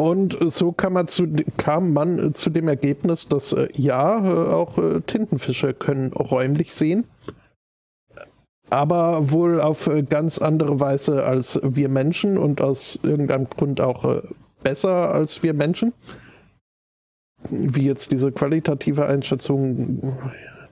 Und 0.00 0.38
so 0.40 0.72
kam 0.72 0.94
man 0.94 1.08
zu, 1.08 1.26
kam 1.58 1.92
man 1.92 2.32
zu 2.32 2.48
dem 2.48 2.68
Ergebnis, 2.68 3.28
dass 3.28 3.52
äh, 3.52 3.68
ja, 3.74 4.24
äh, 4.24 4.50
auch 4.50 4.78
äh, 4.78 5.02
Tintenfische 5.02 5.74
können 5.74 6.14
räumlich 6.14 6.74
sehen, 6.74 7.04
aber 8.70 9.30
wohl 9.30 9.60
auf 9.60 9.88
äh, 9.88 10.02
ganz 10.02 10.38
andere 10.38 10.80
Weise 10.80 11.26
als 11.26 11.60
wir 11.62 11.90
Menschen 11.90 12.38
und 12.38 12.62
aus 12.62 12.98
irgendeinem 13.02 13.50
Grund 13.50 13.82
auch 13.82 14.06
äh, 14.06 14.22
besser 14.62 15.12
als 15.12 15.42
wir 15.42 15.52
Menschen. 15.52 15.92
Wie 17.50 17.84
jetzt 17.84 18.10
diese 18.10 18.32
qualitative 18.32 19.04
Einschätzung 19.04 20.16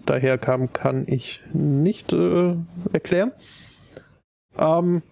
daherkam, 0.06 0.72
kann 0.72 1.04
ich 1.06 1.42
nicht 1.52 2.14
erklären. 2.92 3.32
Ähm, 4.58 5.02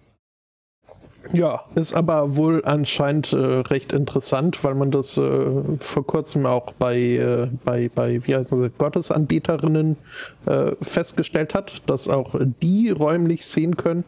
ja, 1.33 1.63
ist 1.75 1.93
aber 1.93 2.35
wohl 2.37 2.61
anscheinend 2.65 3.33
äh, 3.33 3.37
recht 3.37 3.93
interessant, 3.93 4.63
weil 4.63 4.75
man 4.75 4.91
das 4.91 5.17
äh, 5.17 5.45
vor 5.79 6.05
kurzem 6.05 6.45
auch 6.45 6.71
bei, 6.73 6.97
äh, 6.97 7.47
bei, 7.63 7.89
bei 7.93 8.25
wie 8.25 8.35
heißen 8.35 8.57
sie, 8.61 8.69
Gottesanbeterinnen 8.77 9.97
äh, 10.45 10.71
festgestellt 10.81 11.53
hat, 11.53 11.81
dass 11.87 12.07
auch 12.07 12.35
die 12.61 12.89
räumlich 12.89 13.45
sehen 13.45 13.77
können. 13.77 14.03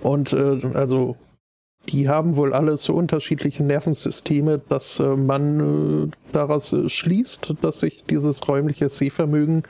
Und 0.00 0.32
äh, 0.32 0.60
also 0.74 1.16
die 1.88 2.08
haben 2.08 2.36
wohl 2.36 2.52
alle 2.52 2.76
so 2.76 2.94
unterschiedliche 2.94 3.64
Nervensysteme, 3.64 4.60
dass 4.68 5.00
äh, 5.00 5.16
man 5.16 6.10
äh, 6.10 6.16
daraus 6.32 6.72
äh, 6.72 6.88
schließt, 6.88 7.54
dass 7.62 7.80
sich 7.80 8.04
dieses 8.04 8.46
räumliche 8.46 8.88
Sehvermögen 8.88 9.62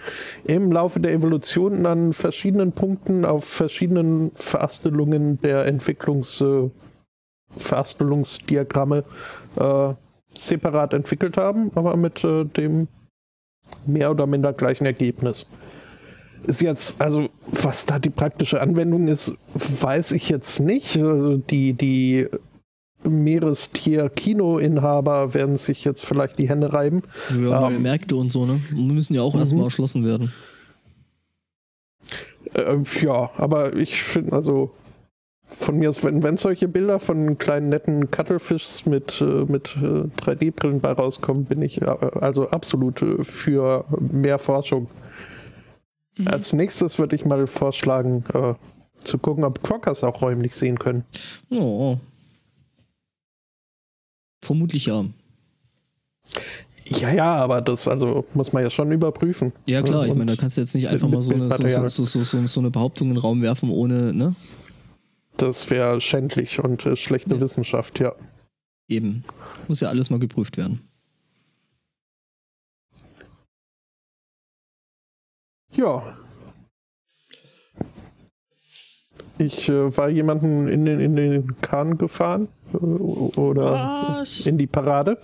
im 0.44 0.72
Laufe 0.72 1.00
der 1.00 1.12
Evolution 1.12 1.86
an 1.86 2.12
verschiedenen 2.12 2.72
Punkten 2.72 3.24
auf 3.24 3.44
verschiedenen 3.44 4.32
Verastelungen 4.34 5.40
der 5.42 5.66
Entwicklungs 5.66 6.40
äh, 6.40 6.70
Verastelungsdiagramme 7.56 9.04
äh, 9.56 9.94
separat 10.34 10.92
entwickelt 10.94 11.36
haben, 11.36 11.70
aber 11.74 11.96
mit 11.96 12.22
äh, 12.24 12.44
dem 12.44 12.88
mehr 13.86 14.10
oder 14.10 14.26
minder 14.26 14.52
gleichen 14.52 14.86
Ergebnis. 14.86 15.46
Ist 16.44 16.60
jetzt, 16.62 17.00
also 17.02 17.28
was 17.50 17.84
da 17.86 17.98
die 17.98 18.10
praktische 18.10 18.60
Anwendung 18.60 19.08
ist, 19.08 19.34
weiß 19.80 20.12
ich 20.12 20.28
jetzt 20.28 20.60
nicht. 20.60 20.96
Also 20.96 21.36
die, 21.36 21.72
die 21.74 22.26
Meerestier-Kinoinhaber 23.04 25.34
werden 25.34 25.56
sich 25.56 25.84
jetzt 25.84 26.04
vielleicht 26.04 26.38
die 26.38 26.48
Hände 26.48 26.72
reiben. 26.72 27.02
Ja, 27.30 27.60
neue 27.60 27.74
Ähm. 27.76 27.82
Märkte 27.82 28.16
und 28.16 28.30
so, 28.32 28.44
ne? 28.46 28.58
Müssen 28.74 29.14
ja 29.14 29.22
auch 29.22 29.34
Mhm. 29.34 29.40
erstmal 29.40 29.64
erschlossen 29.64 30.04
werden. 30.04 30.32
Äh, 32.54 32.76
ja, 33.02 33.30
aber 33.36 33.76
ich 33.76 34.02
finde, 34.02 34.32
also 34.32 34.70
von 35.46 35.78
mir 35.78 35.88
aus, 35.90 36.02
wenn, 36.04 36.22
wenn 36.22 36.36
solche 36.36 36.68
Bilder 36.68 36.98
von 37.00 37.38
kleinen 37.38 37.68
netten 37.70 38.10
Cuttlefish 38.10 38.84
mit, 38.86 39.20
äh, 39.20 39.44
mit 39.50 39.76
äh, 39.76 40.04
3D-Brillen 40.20 40.80
bei 40.80 40.92
rauskommen, 40.92 41.44
bin 41.44 41.62
ich 41.62 41.80
äh, 41.82 41.86
also 41.86 42.48
absolut 42.48 43.02
äh, 43.02 43.24
für 43.24 43.84
mehr 44.12 44.38
Forschung. 44.38 44.88
Mhm. 46.18 46.28
Als 46.28 46.52
nächstes 46.52 46.98
würde 46.98 47.16
ich 47.16 47.24
mal 47.24 47.46
vorschlagen, 47.46 48.24
äh, 48.34 48.54
zu 49.04 49.18
gucken, 49.18 49.44
ob 49.44 49.62
Quokkas 49.62 50.04
auch 50.04 50.20
räumlich 50.20 50.54
sehen 50.54 50.78
können. 50.78 51.04
Oh. 51.50 51.96
Vermutlich 54.42 54.86
ja. 54.86 55.04
Ja, 56.86 57.12
ja, 57.12 57.32
aber 57.32 57.60
das 57.60 57.86
also 57.86 58.24
muss 58.34 58.52
man 58.52 58.62
ja 58.62 58.70
schon 58.70 58.90
überprüfen. 58.90 59.52
Ja 59.66 59.82
klar, 59.82 60.06
ich 60.06 60.14
meine, 60.14 60.32
da 60.32 60.36
kannst 60.40 60.56
du 60.56 60.62
jetzt 60.62 60.74
nicht 60.74 60.88
einfach 60.88 61.08
mal 61.08 61.22
so 61.22 61.32
eine, 61.32 61.90
so, 61.90 62.04
so, 62.04 62.22
so 62.22 62.60
eine 62.60 62.70
Behauptung 62.70 63.08
in 63.08 63.14
den 63.14 63.20
Raum 63.20 63.42
werfen, 63.42 63.70
ohne, 63.70 64.12
ne? 64.14 64.34
Das 65.36 65.70
wäre 65.70 66.00
schändlich 66.00 66.58
und 66.62 66.84
äh, 66.86 66.96
schlechte 66.96 67.34
Ja. 67.34 67.40
Wissenschaft, 67.40 68.00
ja. 68.00 68.14
Eben. 68.88 69.22
Muss 69.68 69.80
ja 69.80 69.88
alles 69.88 70.10
mal 70.10 70.18
geprüft 70.18 70.56
werden. 70.56 70.87
Ja. 75.78 76.02
Ich 79.38 79.68
äh, 79.68 79.96
war 79.96 80.08
jemanden 80.08 80.66
in 80.66 80.84
den, 80.84 80.98
in 80.98 81.14
den 81.14 81.60
Kahn 81.60 81.96
gefahren 81.96 82.48
äh, 82.72 82.76
oder 82.76 84.18
Was? 84.18 84.44
in 84.44 84.58
die 84.58 84.66
Parade. 84.66 85.20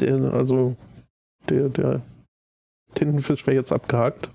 Der, 0.00 0.32
also 0.32 0.74
der, 1.50 1.68
der 1.68 2.00
Tintenfisch 2.94 3.46
wäre 3.46 3.58
jetzt 3.58 3.72
abgehakt. 3.72 4.30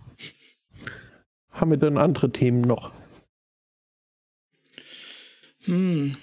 Haben 1.50 1.72
wir 1.72 1.78
denn 1.78 1.98
andere 1.98 2.32
Themen 2.32 2.62
noch? 2.62 2.94
Hm. 5.64 6.16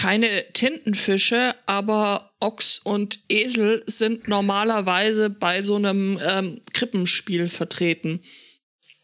Keine 0.00 0.44
Tintenfische, 0.52 1.54
aber 1.66 2.30
Ochs 2.40 2.80
und 2.84 3.18
Esel 3.28 3.82
sind 3.86 4.28
normalerweise 4.28 5.28
bei 5.28 5.62
so 5.62 5.76
einem 5.76 6.18
ähm, 6.26 6.60
Krippenspiel 6.72 7.48
vertreten. 7.48 8.20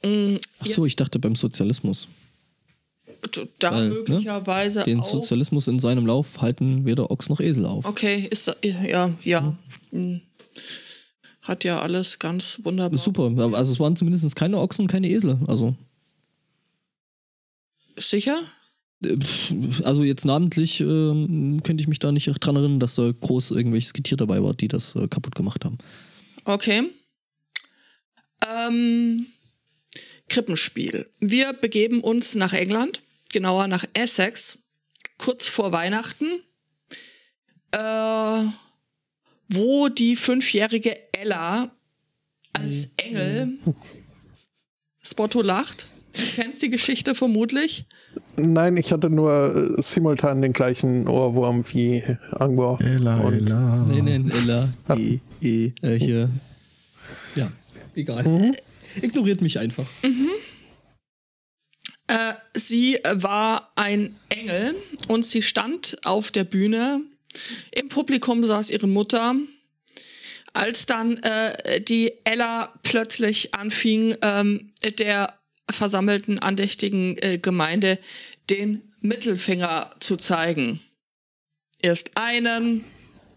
Mm, 0.02 0.36
Ach 0.60 0.66
so, 0.66 0.86
ich 0.86 0.96
dachte 0.96 1.18
beim 1.18 1.34
Sozialismus. 1.34 2.08
Da 3.58 3.72
Weil, 3.72 3.88
ne, 3.88 3.94
möglicherweise 3.94 4.84
Den 4.84 5.00
auch. 5.00 5.04
Sozialismus 5.04 5.68
in 5.68 5.80
seinem 5.80 6.06
Lauf 6.06 6.40
halten 6.40 6.86
weder 6.86 7.10
Ochs 7.10 7.28
noch 7.28 7.40
Esel 7.40 7.66
auf. 7.66 7.84
Okay, 7.84 8.26
ist 8.30 8.48
da, 8.48 8.54
ja, 8.62 9.12
ja. 9.22 9.56
Hm. 9.90 10.20
Hat 11.42 11.64
ja 11.64 11.80
alles 11.80 12.18
ganz 12.18 12.60
wunderbar. 12.64 12.98
Super, 12.98 13.32
also 13.54 13.72
es 13.72 13.78
waren 13.78 13.96
zumindest 13.96 14.34
keine 14.34 14.58
Ochsen, 14.58 14.86
keine 14.86 15.08
Esel. 15.08 15.38
Also, 15.46 15.74
Sicher? 17.98 18.42
Äh, 19.04 19.16
also 19.82 20.02
jetzt 20.04 20.24
namentlich 20.24 20.80
ähm, 20.80 21.60
könnte 21.62 21.82
ich 21.82 21.88
mich 21.88 21.98
da 21.98 22.12
nicht 22.12 22.26
dran 22.40 22.56
erinnern, 22.56 22.80
dass 22.80 22.94
da 22.94 23.10
groß 23.10 23.52
irgendwelches 23.52 23.92
Getier 23.92 24.16
dabei 24.16 24.42
war, 24.42 24.54
die 24.54 24.68
das 24.68 24.94
äh, 24.96 25.08
kaputt 25.08 25.34
gemacht 25.34 25.64
haben. 25.64 25.78
Okay. 26.44 26.90
Ähm, 28.46 29.26
Krippenspiel. 30.28 31.08
Wir 31.20 31.52
begeben 31.52 32.00
uns 32.00 32.34
nach 32.34 32.52
England, 32.52 33.02
genauer 33.32 33.68
nach 33.68 33.84
Essex, 33.94 34.58
kurz 35.18 35.48
vor 35.48 35.72
Weihnachten, 35.72 36.40
äh, 37.72 38.44
wo 39.48 39.88
die 39.88 40.16
fünfjährige 40.16 41.12
Ella 41.12 41.70
als 42.52 42.92
Engel. 42.96 43.58
Spotto 45.02 45.42
lacht. 45.42 45.95
Du 46.16 46.22
kennst 46.34 46.62
die 46.62 46.70
Geschichte 46.70 47.14
vermutlich? 47.14 47.84
Nein, 48.36 48.76
ich 48.76 48.92
hatte 48.92 49.10
nur 49.10 49.54
äh, 49.78 49.82
simultan 49.82 50.40
den 50.40 50.52
gleichen 50.52 51.06
Ohrwurm 51.08 51.64
wie 51.72 52.02
Angor. 52.32 52.80
Ella, 52.80 53.20
Und- 53.20 53.34
Ella. 53.34 53.84
Nee, 53.86 54.00
nee, 54.02 54.30
Ella. 54.32 54.68
E, 54.96 55.18
E, 55.42 55.72
äh, 55.82 55.98
hier. 55.98 56.30
Ja, 57.34 57.52
egal. 57.94 58.54
Ignoriert 59.02 59.42
mich 59.42 59.58
einfach. 59.58 59.84
Äh, 62.08 62.34
sie 62.54 62.98
war 63.04 63.72
ein 63.76 64.14
Engel 64.30 64.74
und 65.08 65.26
sie 65.26 65.42
stand 65.42 65.98
auf 66.04 66.30
der 66.30 66.44
Bühne. 66.44 67.00
Im 67.72 67.88
Publikum 67.88 68.42
saß 68.44 68.70
ihre 68.70 68.86
Mutter. 68.86 69.34
Als 70.54 70.86
dann 70.86 71.18
äh, 71.18 71.82
die 71.82 72.12
Ella 72.24 72.72
plötzlich 72.82 73.54
anfing, 73.54 74.14
ähm, 74.22 74.72
der 74.98 75.35
versammelten 75.70 76.38
andächtigen 76.38 77.16
äh, 77.18 77.38
Gemeinde 77.38 77.98
den 78.50 78.82
Mittelfinger 79.00 79.90
zu 80.00 80.16
zeigen. 80.16 80.80
Erst 81.82 82.16
einen 82.16 82.84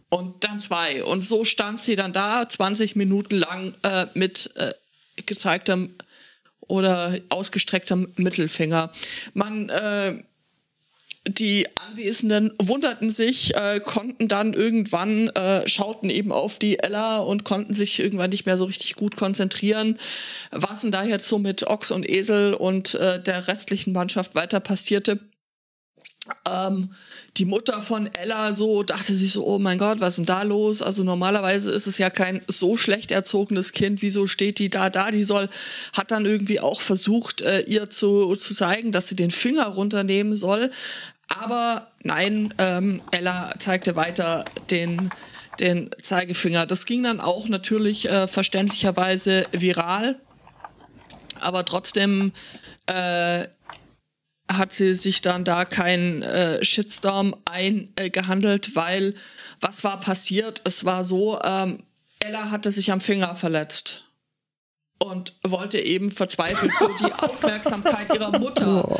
und 0.09 0.43
dann 0.43 0.59
zwei. 0.59 1.03
Und 1.03 1.25
so 1.25 1.43
stand 1.45 1.80
sie 1.80 1.95
dann 1.95 2.13
da, 2.13 2.47
20 2.47 2.95
Minuten 2.95 3.36
lang 3.36 3.75
äh, 3.84 4.07
mit 4.13 4.51
äh, 4.55 4.73
gezeigtem 5.25 5.95
oder 6.61 7.19
ausgestrecktem 7.30 8.13
Mittelfinger. 8.15 8.91
Man, 9.34 9.69
äh, 9.69 10.23
die 11.38 11.67
Anwesenden 11.75 12.51
wunderten 12.61 13.09
sich, 13.09 13.55
äh, 13.55 13.80
konnten 13.80 14.27
dann 14.27 14.53
irgendwann, 14.53 15.30
äh, 15.30 15.67
schauten 15.67 16.09
eben 16.09 16.32
auf 16.32 16.59
die 16.59 16.80
Ella 16.80 17.19
und 17.19 17.43
konnten 17.43 17.73
sich 17.73 17.99
irgendwann 17.99 18.30
nicht 18.30 18.45
mehr 18.45 18.57
so 18.57 18.65
richtig 18.65 18.95
gut 18.95 19.15
konzentrieren, 19.15 19.97
was 20.51 20.82
denn 20.82 20.91
da 20.91 21.03
jetzt 21.03 21.27
so 21.27 21.38
mit 21.39 21.67
Ochs 21.67 21.91
und 21.91 22.09
Esel 22.09 22.53
und 22.53 22.95
äh, 22.95 23.21
der 23.21 23.47
restlichen 23.47 23.93
Mannschaft 23.93 24.36
weiter 24.36 24.59
passierte. 24.59 25.19
Ähm, 26.47 26.93
die 27.38 27.45
Mutter 27.45 27.82
von 27.82 28.07
Ella 28.13 28.53
so 28.53 28.84
dachte 28.84 29.13
sich 29.13 29.32
so, 29.32 29.45
oh 29.45 29.59
mein 29.59 29.77
Gott, 29.77 29.99
was 29.99 30.09
ist 30.09 30.17
denn 30.17 30.25
da 30.25 30.43
los? 30.43 30.82
Also 30.82 31.03
normalerweise 31.03 31.71
ist 31.71 31.88
es 31.88 31.97
ja 31.97 32.09
kein 32.09 32.41
so 32.47 32.75
schlecht 32.75 33.11
erzogenes 33.11 33.71
Kind, 33.71 34.01
wieso 34.01 34.27
steht 34.27 34.59
die 34.59 34.69
da 34.69 34.89
da? 34.89 35.11
Die 35.11 35.23
soll, 35.23 35.47
hat 35.93 36.11
dann 36.11 36.25
irgendwie 36.25 36.59
auch 36.59 36.82
versucht, 36.82 37.41
äh, 37.41 37.61
ihr 37.61 37.89
zu, 37.89 38.36
zu 38.36 38.53
zeigen, 38.53 38.91
dass 38.91 39.07
sie 39.07 39.15
den 39.15 39.32
Finger 39.32 39.67
runternehmen 39.67 40.36
soll. 40.36 40.71
Aber 41.38 41.91
nein, 42.03 42.53
ähm, 42.57 43.01
Ella 43.11 43.53
zeigte 43.59 43.95
weiter 43.95 44.45
den, 44.71 45.11
den 45.59 45.91
Zeigefinger. 46.01 46.65
Das 46.65 46.86
ging 46.86 47.03
dann 47.03 47.21
auch 47.21 47.47
natürlich 47.47 48.09
äh, 48.09 48.27
verständlicherweise 48.27 49.43
viral. 49.51 50.19
Aber 51.39 51.63
trotzdem 51.65 52.34
äh, 52.88 53.47
hat 54.51 54.73
sie 54.73 54.95
sich 54.95 55.21
dann 55.21 55.43
da 55.43 55.63
keinen 55.65 56.23
äh, 56.23 56.63
Shitstorm 56.65 57.36
eingehandelt, 57.45 58.75
weil 58.75 59.13
was 59.61 59.84
war 59.84 59.99
passiert? 59.99 60.61
Es 60.65 60.86
war 60.86 61.03
so, 61.03 61.39
ähm, 61.43 61.84
Ella 62.19 62.49
hatte 62.49 62.71
sich 62.71 62.91
am 62.91 62.99
Finger 62.99 63.36
verletzt 63.36 64.03
und 64.97 65.34
wollte 65.43 65.80
eben 65.80 66.11
verzweifelt 66.11 66.71
so 66.80 66.88
die 66.99 67.13
Aufmerksamkeit 67.23 68.13
ihrer 68.13 68.38
Mutter 68.38 68.99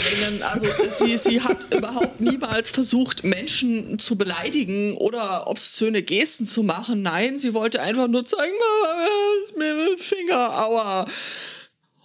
äh, 0.00 0.22
erringen. 0.24 0.42
Also 0.42 0.66
sie, 0.90 1.16
sie 1.16 1.40
hat 1.40 1.72
überhaupt 1.74 2.20
niemals 2.20 2.70
versucht, 2.70 3.24
Menschen 3.24 3.98
zu 3.98 4.16
beleidigen 4.16 4.96
oder 4.96 5.46
obszöne 5.46 6.02
Gesten 6.02 6.46
zu 6.46 6.62
machen. 6.62 7.02
Nein, 7.02 7.38
sie 7.38 7.54
wollte 7.54 7.80
einfach 7.80 8.08
nur 8.08 8.24
zeigen, 8.24 8.52
Mama, 8.52 9.06
ist 9.44 9.56
mir 9.56 9.74
mit 9.74 9.88
dem 9.88 9.98
Finger, 9.98 10.64
aua. 10.64 11.06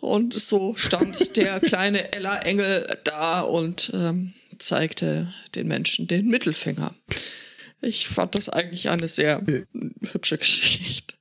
Und 0.01 0.39
so 0.39 0.75
stand 0.75 1.35
der 1.35 1.59
kleine 1.59 2.13
Ella 2.13 2.37
Engel 2.39 2.97
da 3.03 3.41
und 3.41 3.91
ähm, 3.93 4.33
zeigte 4.59 5.33
den 5.55 5.67
Menschen 5.67 6.07
den 6.07 6.27
Mittelfinger. 6.27 6.93
Ich 7.81 8.07
fand 8.07 8.35
das 8.35 8.49
eigentlich 8.49 8.89
eine 8.89 9.07
sehr 9.07 9.41
hübsche 10.11 10.37
Geschichte. 10.37 11.15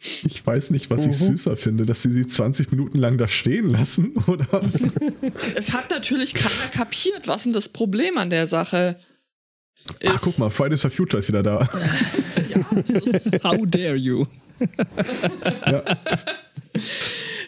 Ich 0.00 0.46
weiß 0.46 0.70
nicht, 0.70 0.88
was 0.88 1.04
ich 1.04 1.16
süßer 1.16 1.58
finde, 1.58 1.84
dass 1.84 2.02
sie 2.02 2.10
sie 2.10 2.26
20 2.26 2.70
Minuten 2.70 2.98
lang 2.98 3.18
da 3.18 3.28
stehen 3.28 3.68
lassen, 3.68 4.14
oder? 4.26 4.62
Es 5.54 5.74
hat 5.74 5.90
natürlich 5.90 6.32
keiner 6.32 6.70
kapiert, 6.72 7.28
was 7.28 7.42
denn 7.42 7.52
das 7.52 7.68
Problem 7.68 8.16
an 8.16 8.30
der 8.30 8.46
Sache 8.46 8.98
ist. 9.98 10.12
Ach, 10.14 10.20
guck 10.22 10.38
mal, 10.38 10.50
Fridays 10.50 10.80
for 10.80 10.90
Future 10.90 11.20
ist 11.20 11.28
wieder 11.28 11.42
da. 11.42 11.68
How 13.42 13.66
dare 13.66 13.96
you? 13.96 14.26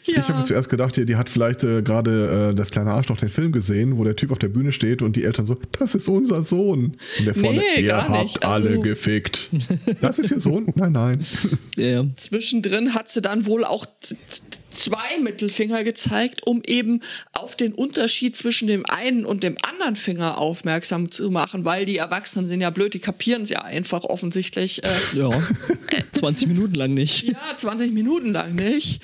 Ich 0.04 0.18
habe 0.28 0.42
zuerst 0.44 0.68
gedacht, 0.68 0.96
die, 0.96 1.04
die 1.06 1.16
hat 1.16 1.28
vielleicht 1.30 1.62
äh, 1.64 1.82
gerade 1.82 2.50
äh, 2.50 2.54
das 2.54 2.70
kleine 2.70 2.92
Arschloch 2.92 3.16
den 3.18 3.28
Film 3.28 3.52
gesehen, 3.52 3.98
wo 3.98 4.04
der 4.04 4.16
Typ 4.16 4.32
auf 4.32 4.38
der 4.38 4.48
Bühne 4.48 4.72
steht 4.72 5.00
und 5.02 5.16
die 5.16 5.24
Eltern 5.24 5.46
so, 5.46 5.56
das 5.78 5.94
ist 5.94 6.08
unser 6.08 6.42
Sohn. 6.42 6.96
Und 7.18 7.24
der 7.26 7.34
vorne, 7.34 7.58
Nee, 7.58 7.82
ihr 7.82 7.88
gar 7.88 8.08
habt 8.08 8.22
nicht. 8.22 8.44
alle 8.44 8.70
Also- 8.70 8.80
gefickt. 8.82 9.50
Das 10.00 10.18
ist 10.18 10.30
ihr 10.32 10.40
Sohn? 10.40 10.66
Nein, 10.74 10.92
nein. 10.92 11.26
Ja, 11.76 11.84
ja. 12.02 12.04
Zwischendrin 12.16 12.94
hat 12.94 13.08
sie 13.08 13.22
dann 13.22 13.46
wohl 13.46 13.64
auch 13.64 13.86
zwei 14.70 15.18
Mittelfinger 15.22 15.84
gezeigt, 15.84 16.46
um 16.46 16.62
eben 16.66 17.00
auf 17.32 17.56
den 17.56 17.72
Unterschied 17.72 18.36
zwischen 18.36 18.68
dem 18.68 18.84
einen 18.86 19.24
und 19.24 19.42
dem 19.42 19.56
anderen 19.62 19.96
Finger 19.96 20.38
aufmerksam 20.38 21.10
zu 21.10 21.30
machen, 21.30 21.64
weil 21.64 21.84
die 21.84 21.98
Erwachsenen 21.98 22.48
sind 22.48 22.60
ja 22.60 22.70
blöd, 22.70 22.94
die 22.94 22.98
kapieren 22.98 23.42
es 23.42 23.50
ja 23.50 23.62
einfach 23.62 24.04
offensichtlich. 24.04 24.82
Äh, 24.84 24.88
ja. 25.14 25.30
20 26.12 26.48
Minuten 26.48 26.74
lang 26.74 26.94
nicht. 26.94 27.24
ja, 27.24 27.56
20 27.56 27.92
Minuten 27.92 28.32
lang 28.32 28.54
nicht. 28.54 29.00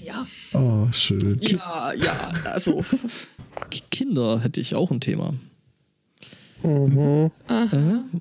Ja, 0.00 0.26
Oh, 0.52 0.86
schön. 0.92 1.38
ja, 1.42 1.92
ja, 1.92 2.30
also 2.44 2.84
Kinder 3.90 4.40
hätte 4.40 4.60
ich 4.60 4.74
auch 4.74 4.90
ein 4.90 5.00
Thema. 5.00 5.34
Mhm. 6.62 7.30
Äh, 7.48 7.66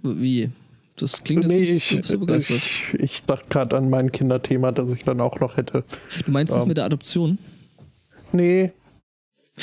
wie? 0.04 0.50
Das 0.96 1.24
klingt 1.24 1.44
jetzt 1.44 1.52
Nee, 1.52 1.60
nicht 1.74 1.92
ich, 1.92 2.06
so 2.06 2.18
begeistert. 2.20 2.58
ich, 2.58 2.94
ich 3.00 3.24
dachte 3.24 3.48
gerade 3.50 3.78
an 3.78 3.90
mein 3.90 4.12
Kinderthema, 4.12 4.72
das 4.72 4.92
ich 4.92 5.04
dann 5.04 5.22
auch 5.22 5.40
noch 5.40 5.58
hätte. 5.58 5.84
Du 6.26 6.32
meinst 6.32 6.54
das 6.54 6.64
ähm, 6.64 6.70
mit 6.70 6.78
der 6.78 6.86
Adoption? 6.86 7.38
Nee, 8.32 8.72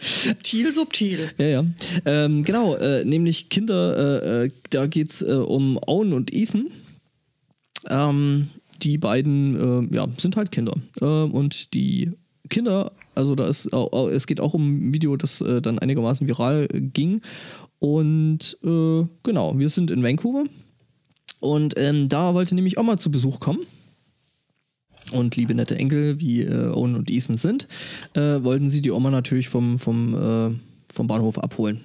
subtil, 0.00 0.72
subtil. 0.72 1.30
Ja, 1.38 1.46
ja. 1.46 1.64
Ähm, 2.04 2.44
genau, 2.44 2.76
äh, 2.76 3.04
nämlich 3.04 3.48
Kinder, 3.48 4.22
äh, 4.22 4.44
äh, 4.44 4.50
da 4.70 4.86
geht 4.86 5.10
es 5.10 5.22
äh, 5.22 5.32
um 5.32 5.78
Owen 5.86 6.12
und 6.12 6.32
Ethan. 6.32 6.66
Ähm, 7.88 8.50
die 8.82 8.98
beiden, 8.98 9.90
äh, 9.90 9.94
ja, 9.94 10.06
sind 10.16 10.36
halt 10.36 10.50
Kinder. 10.50 10.74
Äh, 11.00 11.04
und 11.04 11.74
die 11.74 12.12
Kinder, 12.48 12.92
also 13.14 13.34
da 13.34 13.46
ist, 13.46 13.70
es 14.12 14.26
geht 14.26 14.40
auch 14.40 14.54
um 14.54 14.88
ein 14.88 14.94
Video, 14.94 15.16
das 15.16 15.40
äh, 15.40 15.62
dann 15.62 15.78
einigermaßen 15.78 16.26
viral 16.26 16.68
ging. 16.68 17.22
Und 17.78 18.58
äh, 18.62 19.06
genau, 19.22 19.58
wir 19.58 19.68
sind 19.68 19.90
in 19.90 20.02
Vancouver. 20.02 20.44
Und 21.40 21.74
ähm, 21.78 22.08
da 22.08 22.34
wollte 22.34 22.54
nämlich 22.54 22.78
Oma 22.78 22.98
zu 22.98 23.10
Besuch 23.10 23.40
kommen. 23.40 23.60
Und 25.12 25.36
liebe 25.36 25.54
nette 25.54 25.76
Enkel, 25.76 26.20
wie 26.20 26.42
äh, 26.42 26.68
Owen 26.68 26.94
und 26.94 27.10
Ethan 27.10 27.36
sind, 27.36 27.66
äh, 28.14 28.42
wollten 28.42 28.70
sie 28.70 28.82
die 28.82 28.90
Oma 28.90 29.10
natürlich 29.10 29.48
vom, 29.48 29.78
vom, 29.78 30.14
äh, 30.14 30.54
vom 30.92 31.06
Bahnhof 31.06 31.38
abholen. 31.38 31.80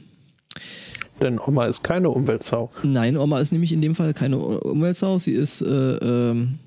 denn 1.21 1.39
Oma 1.39 1.65
ist 1.65 1.81
keine 1.81 2.09
Umweltsau. 2.09 2.71
Nein, 2.83 3.17
Oma 3.17 3.39
ist 3.39 3.51
nämlich 3.51 3.71
in 3.71 3.81
dem 3.81 3.95
Fall 3.95 4.13
keine 4.13 4.37
Umweltsau, 4.37 5.17
sie 5.17 5.31
ist, 5.31 5.61
äh, 5.61 5.95
ähm, 5.95 6.59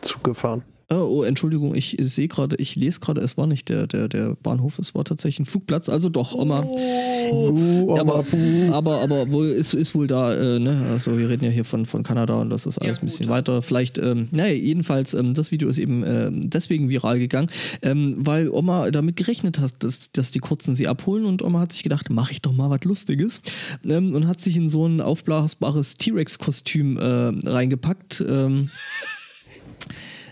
Zugefahren. 0.00 0.62
oh, 0.90 0.94
oh, 1.18 1.22
Entschuldigung, 1.22 1.74
ich 1.74 1.96
sehe 2.00 2.28
gerade, 2.28 2.56
ich 2.56 2.74
lese 2.74 3.00
gerade, 3.00 3.20
es 3.20 3.36
war 3.36 3.46
nicht 3.46 3.68
der, 3.68 3.86
der, 3.86 4.08
der 4.08 4.36
Bahnhof, 4.42 4.78
es 4.78 4.94
war 4.94 5.04
tatsächlich 5.04 5.40
ein 5.40 5.44
Flugplatz, 5.44 5.90
also 5.90 6.08
doch, 6.08 6.32
Oma. 6.34 6.62
Buh, 6.62 7.92
Oma, 7.92 8.00
aber, 8.00 8.24
aber, 8.72 9.00
aber 9.02 9.30
wohl 9.30 9.48
ist, 9.48 9.74
ist 9.74 9.94
wohl 9.94 10.06
da, 10.06 10.32
äh, 10.32 10.58
ne? 10.58 10.86
Also 10.90 11.18
wir 11.18 11.28
reden 11.28 11.44
ja 11.44 11.50
hier 11.50 11.66
von, 11.66 11.84
von 11.84 12.02
Kanada 12.04 12.36
und 12.40 12.48
das 12.48 12.64
ist 12.64 12.78
alles 12.78 12.96
Ja, 12.96 13.02
ein 13.02 13.04
bisschen 13.04 13.26
gut. 13.26 13.34
weiter. 13.34 13.60
Vielleicht, 13.60 13.98
ähm, 13.98 14.28
naja, 14.30 14.54
jedenfalls, 14.54 15.12
ähm, 15.12 15.34
das 15.34 15.50
Video 15.50 15.68
ist 15.68 15.76
eben 15.76 16.04
ähm, 16.06 16.48
deswegen 16.48 16.88
viral 16.88 17.18
gegangen, 17.18 17.50
ähm, 17.82 18.16
weil 18.20 18.48
Oma 18.48 18.90
damit 18.90 19.16
gerechnet 19.16 19.58
hat, 19.58 19.74
dass, 19.80 20.10
dass 20.12 20.30
die 20.30 20.38
Kurzen 20.38 20.74
sie 20.74 20.88
abholen 20.88 21.26
und 21.26 21.42
Oma 21.42 21.60
hat 21.60 21.72
sich 21.72 21.82
gedacht, 21.82 22.08
mache 22.08 22.32
ich 22.32 22.40
doch 22.40 22.52
mal 22.52 22.70
was 22.70 22.84
Lustiges 22.84 23.42
ähm, 23.86 24.14
und 24.14 24.26
hat 24.26 24.40
sich 24.40 24.56
in 24.56 24.70
so 24.70 24.86
ein 24.86 25.02
aufblasbares 25.02 25.94
T-Rex-Kostüm 25.94 26.96
äh, 26.96 27.50
reingepackt. 27.50 28.24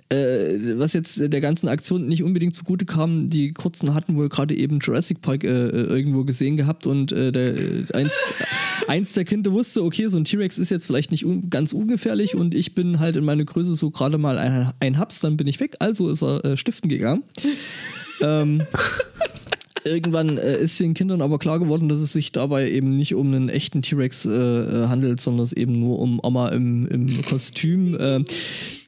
Äh, 0.08 0.78
was 0.78 0.92
jetzt 0.92 1.20
der 1.20 1.40
ganzen 1.40 1.66
Aktion 1.68 2.06
nicht 2.06 2.22
unbedingt 2.22 2.54
zugute 2.54 2.84
kam, 2.84 3.28
die 3.28 3.52
Kurzen 3.52 3.92
hatten 3.92 4.14
wohl 4.14 4.28
gerade 4.28 4.54
eben 4.54 4.78
Jurassic 4.78 5.20
Park 5.20 5.42
äh, 5.42 5.48
äh, 5.48 5.70
irgendwo 5.70 6.22
gesehen 6.22 6.56
gehabt 6.56 6.86
und 6.86 7.10
äh, 7.10 7.32
der, 7.32 7.56
äh, 7.56 7.84
eins, 7.92 8.14
eins 8.86 9.14
der 9.14 9.24
Kinder 9.24 9.50
wusste, 9.50 9.82
okay, 9.82 10.06
so 10.06 10.16
ein 10.16 10.24
T-Rex 10.24 10.58
ist 10.58 10.70
jetzt 10.70 10.86
vielleicht 10.86 11.10
nicht 11.10 11.26
un 11.26 11.50
ganz 11.50 11.72
ungefährlich 11.72 12.36
und 12.36 12.54
ich 12.54 12.74
bin 12.74 13.00
halt 13.00 13.16
in 13.16 13.24
meine 13.24 13.44
Größe 13.44 13.74
so 13.74 13.90
gerade 13.90 14.16
mal 14.16 14.38
ein, 14.38 14.72
ein 14.78 14.98
Haps, 14.98 15.18
dann 15.18 15.36
bin 15.36 15.48
ich 15.48 15.58
weg. 15.58 15.74
Also 15.80 16.08
ist 16.08 16.22
er 16.22 16.44
äh, 16.44 16.56
stiften 16.56 16.88
gegangen. 16.88 17.24
ähm, 18.22 18.62
Irgendwann 19.86 20.36
äh, 20.38 20.58
ist 20.58 20.80
den 20.80 20.94
Kindern 20.94 21.22
aber 21.22 21.38
klar 21.38 21.58
geworden, 21.58 21.88
dass 21.88 22.00
es 22.00 22.12
sich 22.12 22.32
dabei 22.32 22.70
eben 22.70 22.96
nicht 22.96 23.14
um 23.14 23.28
einen 23.28 23.48
echten 23.48 23.82
T-Rex 23.82 24.26
äh, 24.26 24.30
äh 24.30 24.88
handelt, 24.88 25.20
sondern 25.20 25.44
es 25.44 25.52
eben 25.52 25.78
nur 25.78 26.00
um 26.00 26.20
Oma 26.22 26.48
im, 26.48 26.86
im 26.88 27.22
Kostüm. 27.22 27.94
Äh, 27.94 28.24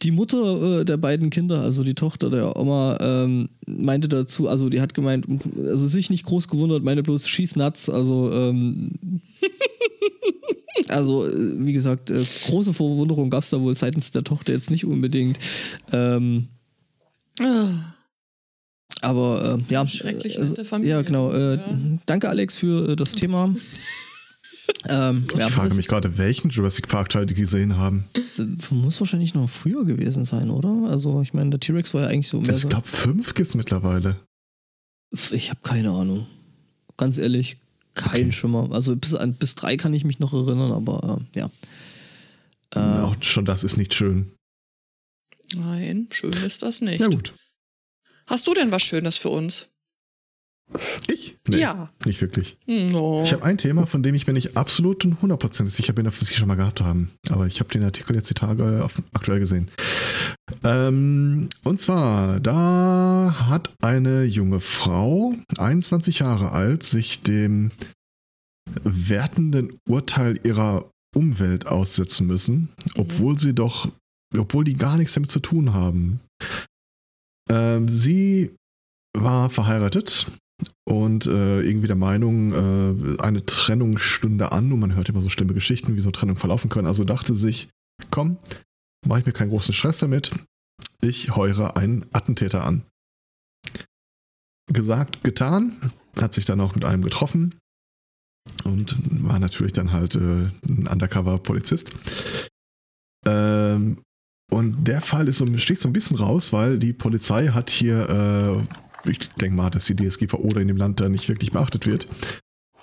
die 0.02 0.10
Mutter 0.10 0.80
äh, 0.80 0.84
der 0.84 0.96
beiden 0.96 1.30
Kinder, 1.30 1.62
also 1.62 1.84
die 1.84 1.94
Tochter 1.94 2.30
der 2.30 2.56
Oma, 2.56 2.98
ähm, 3.00 3.48
meinte 3.66 4.08
dazu, 4.08 4.48
also 4.48 4.68
die 4.68 4.80
hat 4.80 4.94
gemeint, 4.94 5.26
also 5.64 5.86
sich 5.86 6.10
nicht 6.10 6.26
groß 6.26 6.48
gewundert, 6.48 6.82
meine 6.82 7.02
bloß 7.02 7.28
schieß 7.28 7.56
nuts, 7.56 7.88
also 7.88 8.32
ähm, 8.32 9.20
also 10.88 11.26
äh, 11.26 11.64
wie 11.64 11.72
gesagt, 11.72 12.12
große 12.48 12.74
Verwunderung 12.74 13.30
gab 13.30 13.44
es 13.44 13.50
da 13.50 13.60
wohl 13.60 13.74
seitens 13.74 14.10
der 14.10 14.24
Tochter 14.24 14.52
jetzt 14.52 14.70
nicht 14.70 14.84
unbedingt. 14.84 15.38
Ähm, 15.92 16.48
ah. 17.40 17.94
Aber 19.00 19.58
äh, 19.58 19.72
ja, 19.72 19.86
schrecklich 19.86 20.38
äh, 20.38 20.64
Familie. 20.64 20.94
Ja, 20.94 21.02
genau. 21.02 21.32
Äh, 21.32 21.56
ja. 21.56 21.64
Danke, 22.06 22.28
Alex, 22.28 22.56
für 22.56 22.90
äh, 22.90 22.96
das 22.96 23.12
Thema. 23.14 23.54
ähm, 24.88 25.24
ich 25.32 25.38
ja, 25.38 25.48
frage 25.48 25.74
mich 25.74 25.86
gerade, 25.86 26.18
welchen 26.18 26.50
Jurassic 26.50 26.88
Park 26.88 27.10
Teil 27.10 27.26
die 27.26 27.34
gesehen 27.34 27.76
haben. 27.76 28.04
Äh, 28.38 28.44
muss 28.70 29.00
wahrscheinlich 29.00 29.34
noch 29.34 29.48
früher 29.48 29.84
gewesen 29.84 30.24
sein, 30.24 30.50
oder? 30.50 30.90
Also, 30.90 31.22
ich 31.22 31.32
meine, 31.32 31.50
der 31.50 31.60
T-Rex 31.60 31.94
war 31.94 32.02
ja 32.02 32.08
eigentlich 32.08 32.28
so 32.28 32.40
mehr. 32.40 32.56
Ich 32.56 32.68
glaube, 32.68 32.88
fünf 32.88 33.34
gibt 33.34 33.48
es 33.48 33.54
mittlerweile. 33.54 34.16
Ich 35.30 35.50
habe 35.50 35.60
keine 35.62 35.90
Ahnung. 35.90 36.26
Ganz 36.96 37.16
ehrlich, 37.18 37.58
kein 37.94 38.22
okay. 38.22 38.32
Schimmer. 38.32 38.68
Also 38.72 38.94
bis, 38.96 39.16
bis 39.38 39.54
drei 39.54 39.76
kann 39.76 39.94
ich 39.94 40.04
mich 40.04 40.18
noch 40.18 40.32
erinnern, 40.32 40.72
aber 40.72 41.20
äh, 41.34 41.38
ja. 41.38 41.50
Äh, 42.74 43.02
Auch 43.02 43.16
schon 43.20 43.44
das 43.44 43.64
ist 43.64 43.76
nicht 43.76 43.94
schön. 43.94 44.30
Nein, 45.54 46.08
schön 46.10 46.32
ist 46.32 46.62
das 46.62 46.80
nicht. 46.80 47.00
Ja, 47.00 47.06
gut. 47.06 47.32
Hast 48.28 48.46
du 48.46 48.54
denn 48.54 48.70
was 48.70 48.82
Schönes 48.82 49.16
für 49.16 49.30
uns? 49.30 49.68
Ich? 51.08 51.36
Nee, 51.48 51.60
ja. 51.60 51.88
Nicht 52.04 52.20
wirklich. 52.20 52.58
No. 52.66 53.22
Ich 53.24 53.32
habe 53.32 53.42
ein 53.44 53.56
Thema, 53.56 53.86
von 53.86 54.02
dem 54.02 54.14
ich 54.14 54.26
mir 54.26 54.34
nicht 54.34 54.56
absolut 54.56 55.02
100% 55.02 55.68
sicher 55.70 55.94
bin, 55.94 56.06
ob 56.06 56.14
wir 56.14 56.22
es 56.22 56.34
schon 56.34 56.46
mal 56.46 56.56
gehabt 56.56 56.82
haben. 56.82 57.10
Aber 57.30 57.46
ich 57.46 57.60
habe 57.60 57.70
den 57.70 57.84
Artikel 57.84 58.14
jetzt 58.14 58.28
die 58.28 58.34
Tage 58.34 58.84
auf, 58.84 58.94
aktuell 59.14 59.40
gesehen. 59.40 59.70
Ähm, 60.62 61.48
und 61.64 61.80
zwar, 61.80 62.40
da 62.40 63.46
hat 63.48 63.70
eine 63.80 64.24
junge 64.24 64.60
Frau, 64.60 65.34
21 65.56 66.18
Jahre 66.18 66.52
alt, 66.52 66.82
sich 66.82 67.22
dem 67.22 67.70
wertenden 68.82 69.78
Urteil 69.88 70.38
ihrer 70.44 70.90
Umwelt 71.16 71.66
aussetzen 71.66 72.26
müssen, 72.26 72.54
mhm. 72.54 72.92
obwohl 72.96 73.38
sie 73.38 73.54
doch, 73.54 73.90
obwohl 74.36 74.64
die 74.64 74.74
gar 74.74 74.98
nichts 74.98 75.14
damit 75.14 75.30
zu 75.30 75.40
tun 75.40 75.72
haben. 75.72 76.20
Ähm, 77.48 77.88
sie 77.88 78.54
war 79.16 79.50
verheiratet 79.50 80.26
und 80.84 81.26
äh, 81.26 81.60
irgendwie 81.62 81.86
der 81.86 81.96
Meinung, 81.96 82.52
äh, 82.52 83.22
eine 83.22 83.44
Trennung 83.46 83.98
stünde 83.98 84.52
an 84.52 84.72
und 84.72 84.80
man 84.80 84.94
hört 84.94 85.08
immer 85.08 85.20
so 85.20 85.28
schlimme 85.28 85.54
Geschichten, 85.54 85.96
wie 85.96 86.00
so 86.00 86.10
Trennung 86.10 86.36
verlaufen 86.36 86.70
können. 86.70 86.86
Also 86.86 87.04
dachte 87.04 87.34
sich, 87.34 87.68
komm, 88.10 88.38
mache 89.06 89.20
ich 89.20 89.26
mir 89.26 89.32
keinen 89.32 89.50
großen 89.50 89.74
Stress 89.74 89.98
damit. 89.98 90.30
Ich 91.00 91.36
heure 91.36 91.76
einen 91.76 92.06
Attentäter 92.12 92.64
an. 92.64 92.84
Gesagt, 94.72 95.24
getan, 95.24 95.76
hat 96.20 96.34
sich 96.34 96.44
dann 96.44 96.60
auch 96.60 96.74
mit 96.74 96.84
einem 96.84 97.02
getroffen 97.02 97.54
und 98.64 98.96
war 99.24 99.38
natürlich 99.38 99.72
dann 99.72 99.92
halt 99.92 100.14
äh, 100.14 100.50
ein 100.68 100.88
Undercover-Polizist. 100.90 101.92
Ähm, 103.26 104.02
und 104.50 104.86
der 104.88 105.00
Fall 105.00 105.28
ist 105.28 105.38
so, 105.38 105.58
sticht 105.58 105.80
so 105.80 105.88
ein 105.88 105.92
bisschen 105.92 106.16
raus, 106.16 106.52
weil 106.52 106.78
die 106.78 106.92
Polizei 106.92 107.48
hat 107.48 107.70
hier, 107.70 108.66
äh, 109.04 109.10
ich 109.10 109.18
denke 109.40 109.56
mal, 109.56 109.70
dass 109.70 109.86
die 109.86 109.96
DSGVO 109.96 110.38
oder 110.38 110.60
in 110.60 110.68
dem 110.68 110.76
Land 110.76 111.00
da 111.00 111.08
nicht 111.08 111.28
wirklich 111.28 111.52
beachtet 111.52 111.86
wird, 111.86 112.08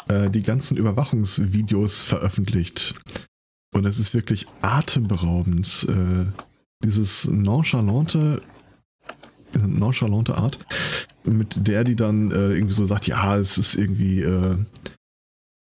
äh, 0.07 0.29
die 0.29 0.43
ganzen 0.43 0.77
Überwachungsvideos 0.77 2.03
veröffentlicht. 2.03 2.95
Und 3.73 3.85
es 3.85 3.99
ist 3.99 4.13
wirklich 4.13 4.45
atemberaubend. 4.61 5.87
Äh, 5.89 6.25
dieses 6.83 7.25
nonchalante, 7.25 8.41
nonchalante 9.57 10.37
Art, 10.37 10.59
mit 11.23 11.67
der 11.67 11.83
die 11.83 11.95
dann 11.95 12.31
äh, 12.31 12.53
irgendwie 12.53 12.75
so 12.75 12.85
sagt, 12.85 13.07
ja, 13.07 13.37
es 13.37 13.57
ist 13.57 13.75
irgendwie 13.75 14.21
äh, 14.21 14.57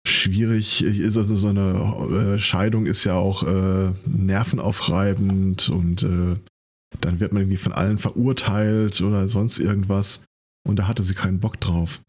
schwierig 0.07 0.83
ist. 0.83 1.17
Also 1.17 1.35
so 1.35 1.47
eine 1.47 2.35
äh, 2.35 2.39
Scheidung 2.39 2.85
ist 2.85 3.03
ja 3.03 3.15
auch 3.15 3.43
äh, 3.43 3.91
nervenaufreibend 4.05 5.69
und 5.69 6.03
äh, 6.03 6.35
dann 7.01 7.19
wird 7.19 7.33
man 7.33 7.43
irgendwie 7.43 7.57
von 7.57 7.73
allen 7.73 7.97
verurteilt 7.97 9.01
oder 9.01 9.27
sonst 9.27 9.59
irgendwas. 9.59 10.25
Und 10.67 10.77
da 10.77 10.87
hatte 10.87 11.03
sie 11.03 11.13
keinen 11.13 11.39
Bock 11.39 11.59
drauf. 11.59 12.01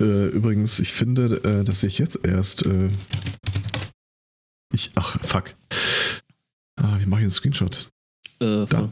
Äh, 0.00 0.28
übrigens, 0.28 0.78
ich 0.78 0.92
finde, 0.92 1.42
äh, 1.44 1.64
dass 1.64 1.82
ich 1.82 1.98
jetzt 1.98 2.24
erst. 2.24 2.66
Äh, 2.66 2.90
ich, 4.74 4.90
ach, 4.94 5.18
fuck. 5.22 5.54
Ah, 6.76 6.98
wie 7.00 7.06
mache 7.06 7.20
ich 7.20 7.24
einen 7.24 7.30
Screenshot? 7.30 7.90
Da. 8.38 8.90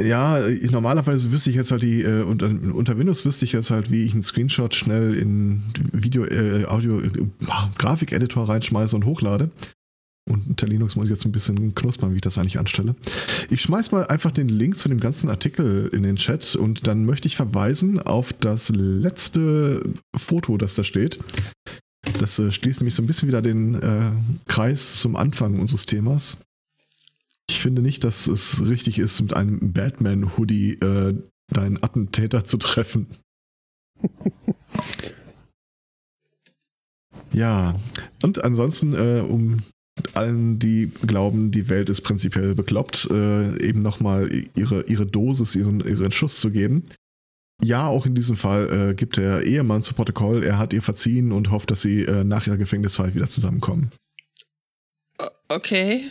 Ja, 0.00 0.38
normalerweise 0.70 1.32
wüsste 1.32 1.50
ich 1.50 1.56
jetzt 1.56 1.70
halt 1.70 1.82
die, 1.82 2.02
äh, 2.02 2.22
unter, 2.22 2.46
unter 2.48 2.98
Windows 2.98 3.24
wüsste 3.24 3.46
ich 3.46 3.52
jetzt 3.52 3.70
halt, 3.70 3.90
wie 3.90 4.04
ich 4.04 4.12
einen 4.12 4.22
Screenshot 4.22 4.74
schnell 4.74 5.14
in 5.14 5.62
Video, 5.92 6.24
äh, 6.24 6.66
Audio, 6.66 7.00
äh, 7.00 7.10
Grafikeditor 7.78 8.48
reinschmeiße 8.48 8.94
und 8.94 9.06
hochlade. 9.06 9.50
Und 10.28 10.48
unter 10.48 10.66
Linux 10.66 10.96
muss 10.96 11.04
ich 11.04 11.10
jetzt 11.10 11.24
ein 11.24 11.32
bisschen 11.32 11.74
knuspern, 11.74 12.12
wie 12.12 12.16
ich 12.16 12.22
das 12.22 12.36
eigentlich 12.36 12.58
anstelle. 12.58 12.96
Ich 13.48 13.62
schmeiß 13.62 13.92
mal 13.92 14.06
einfach 14.08 14.32
den 14.32 14.48
Link 14.48 14.76
zu 14.76 14.88
dem 14.88 14.98
ganzen 14.98 15.30
Artikel 15.30 15.88
in 15.92 16.02
den 16.02 16.16
Chat 16.16 16.56
und 16.56 16.86
dann 16.86 17.04
möchte 17.04 17.28
ich 17.28 17.36
verweisen 17.36 18.00
auf 18.00 18.32
das 18.32 18.70
letzte 18.70 19.94
Foto, 20.16 20.58
das 20.58 20.74
da 20.74 20.82
steht. 20.82 21.20
Das 22.18 22.38
äh, 22.38 22.50
schließt 22.50 22.80
nämlich 22.80 22.94
so 22.94 23.02
ein 23.02 23.06
bisschen 23.06 23.28
wieder 23.28 23.40
den 23.40 23.74
äh, 23.76 24.10
Kreis 24.46 24.96
zum 24.96 25.16
Anfang 25.16 25.60
unseres 25.60 25.86
Themas. 25.86 26.38
Ich 27.48 27.60
finde 27.60 27.82
nicht, 27.82 28.04
dass 28.04 28.26
es 28.26 28.64
richtig 28.66 28.98
ist, 28.98 29.20
mit 29.20 29.34
einem 29.34 29.72
Batman-Hoodie 29.72 30.74
äh, 30.74 31.14
deinen 31.52 31.82
Attentäter 31.82 32.44
zu 32.44 32.56
treffen. 32.56 33.06
ja, 37.32 37.74
und 38.22 38.42
ansonsten, 38.42 38.94
äh, 38.94 39.20
um 39.20 39.62
allen, 40.14 40.58
die 40.58 40.90
glauben, 41.06 41.50
die 41.50 41.68
Welt 41.68 41.88
ist 41.88 42.02
prinzipiell 42.02 42.54
bekloppt, 42.54 43.08
äh, 43.10 43.66
eben 43.66 43.82
nochmal 43.82 44.30
ihre, 44.54 44.82
ihre 44.82 45.06
Dosis, 45.06 45.54
ihren, 45.54 45.80
ihren 45.80 46.12
Schuss 46.12 46.40
zu 46.40 46.50
geben. 46.50 46.84
Ja, 47.62 47.86
auch 47.86 48.04
in 48.04 48.14
diesem 48.14 48.36
Fall 48.36 48.90
äh, 48.90 48.94
gibt 48.94 49.16
der 49.16 49.44
Ehemann 49.44 49.80
zu 49.80 49.94
Protokoll, 49.94 50.42
er 50.44 50.58
hat 50.58 50.74
ihr 50.74 50.82
verziehen 50.82 51.32
und 51.32 51.50
hofft, 51.50 51.70
dass 51.70 51.80
sie 51.80 52.02
äh, 52.02 52.24
nach 52.24 52.46
ihrer 52.46 52.58
Gefängniszeit 52.58 53.14
wieder 53.14 53.26
zusammenkommen. 53.26 53.90
Okay. 55.48 56.10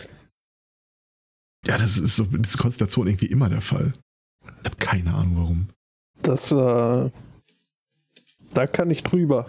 Ja, 1.67 1.77
das 1.77 1.97
ist 1.97 2.15
so 2.15 2.25
diese 2.25 2.57
Konstellation 2.57 3.07
irgendwie 3.07 3.25
immer 3.25 3.49
der 3.49 3.61
Fall. 3.61 3.93
Ich 4.43 4.65
habe 4.65 4.77
keine 4.77 5.13
Ahnung 5.13 5.33
warum. 5.37 5.67
Das, 6.21 6.51
äh, 6.51 7.09
da 8.53 8.67
kann 8.67 8.89
ich 8.91 9.03
drüber. 9.03 9.45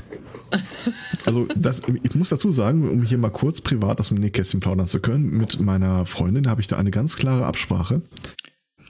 Also, 1.25 1.47
das, 1.57 1.83
ich 2.03 2.15
muss 2.15 2.29
dazu 2.29 2.51
sagen, 2.53 2.89
um 2.89 3.03
hier 3.03 3.19
mal 3.19 3.31
kurz 3.31 3.61
privat 3.61 4.01
aus 4.01 4.09
dem 4.09 4.19
Nähkästchen 4.19 4.61
plaudern 4.61 4.87
zu 4.87 5.01
können, 5.01 5.37
mit 5.37 5.61
meiner 5.61 6.07
Freundin 6.07 6.49
habe 6.49 6.61
ich 6.61 6.67
da 6.67 6.77
eine 6.77 6.91
ganz 6.91 7.17
klare 7.17 7.47
Absprache. 7.47 8.03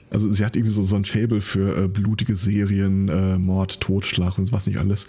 Also, 0.09 0.31
sie 0.31 0.45
hat 0.45 0.55
irgendwie 0.55 0.73
so, 0.73 0.83
so 0.83 0.95
ein 0.95 1.05
Fable 1.05 1.41
für 1.41 1.83
äh, 1.83 1.87
blutige 1.87 2.35
Serien, 2.35 3.09
äh, 3.09 3.37
Mord, 3.37 3.81
Totschlag 3.81 4.37
und 4.37 4.51
was 4.51 4.67
nicht 4.67 4.77
alles. 4.77 5.07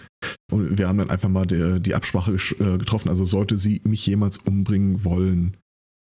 Und 0.51 0.77
wir 0.77 0.87
haben 0.87 0.97
dann 0.97 1.09
einfach 1.09 1.29
mal 1.29 1.45
die, 1.45 1.79
die 1.79 1.95
Absprache 1.95 2.33
äh, 2.33 2.77
getroffen. 2.77 3.09
Also, 3.09 3.25
sollte 3.25 3.57
sie 3.57 3.81
mich 3.85 4.05
jemals 4.05 4.37
umbringen 4.37 5.03
wollen, 5.03 5.57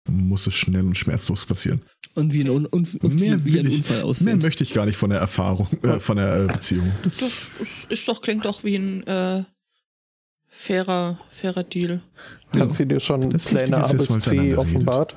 muss 0.09 0.47
es 0.47 0.55
schnell 0.55 0.85
und 0.85 0.99
schmerzlos 0.99 1.45
passieren. 1.45 1.83
Und 2.15 2.33
wie 2.33 2.43
ein, 2.43 2.51
Un 2.51 2.69
Un 2.73 2.87
mehr 3.03 3.45
wie 3.45 3.59
ein 3.59 3.69
Unfall 3.69 4.03
aussieht. 4.03 4.27
Mehr 4.27 4.37
möchte 4.37 4.63
ich 4.63 4.73
gar 4.73 4.87
nicht 4.87 4.97
von 4.97 5.11
der 5.11 5.19
Erfahrung, 5.19 5.69
äh, 5.83 5.99
von 5.99 6.17
der 6.17 6.45
äh, 6.45 6.47
Beziehung. 6.47 6.93
Das, 7.03 7.19
das 7.59 7.87
ist 7.89 8.09
doch, 8.09 8.23
klingt 8.23 8.45
doch 8.45 8.63
wie 8.63 8.77
ein 8.77 9.07
äh, 9.07 9.45
fairer, 10.49 11.19
fairer 11.31 11.65
Deal. 11.65 12.01
Hat 12.53 12.75
sie 12.75 12.87
dir 12.87 13.01
schon 13.01 13.31
das 13.31 13.47
Pläne 13.47 13.79
A 13.79 13.93
bis 13.93 14.07
C 14.21 14.55
offenbart? 14.55 15.17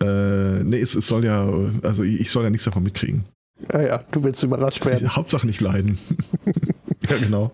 Äh, 0.00 0.62
nee, 0.64 0.80
es, 0.80 0.94
es, 0.94 1.06
soll 1.06 1.24
ja, 1.24 1.46
also 1.82 2.02
ich 2.04 2.30
soll 2.30 2.44
ja 2.44 2.50
nichts 2.50 2.64
davon 2.64 2.82
mitkriegen. 2.82 3.24
Ja, 3.72 3.82
ja, 3.82 4.04
du 4.10 4.22
willst 4.22 4.42
überrascht 4.42 4.84
werden. 4.86 5.06
Ich, 5.06 5.16
Hauptsache 5.16 5.46
nicht 5.46 5.60
leiden. 5.60 5.98
ja, 7.08 7.16
genau. 7.18 7.52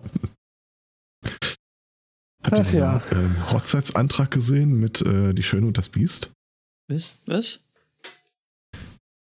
Habt 2.47 2.59
ihr 2.59 2.63
diesen 2.63 2.79
ja. 2.79 3.01
ähm, 3.11 3.51
Hochzeitsantrag 3.51 4.31
gesehen 4.31 4.79
mit 4.79 5.01
äh, 5.01 5.33
Die 5.33 5.43
Schöne 5.43 5.67
und 5.67 5.77
das 5.77 5.89
Biest? 5.89 6.31
Was? 6.87 7.11
Was? 7.25 7.59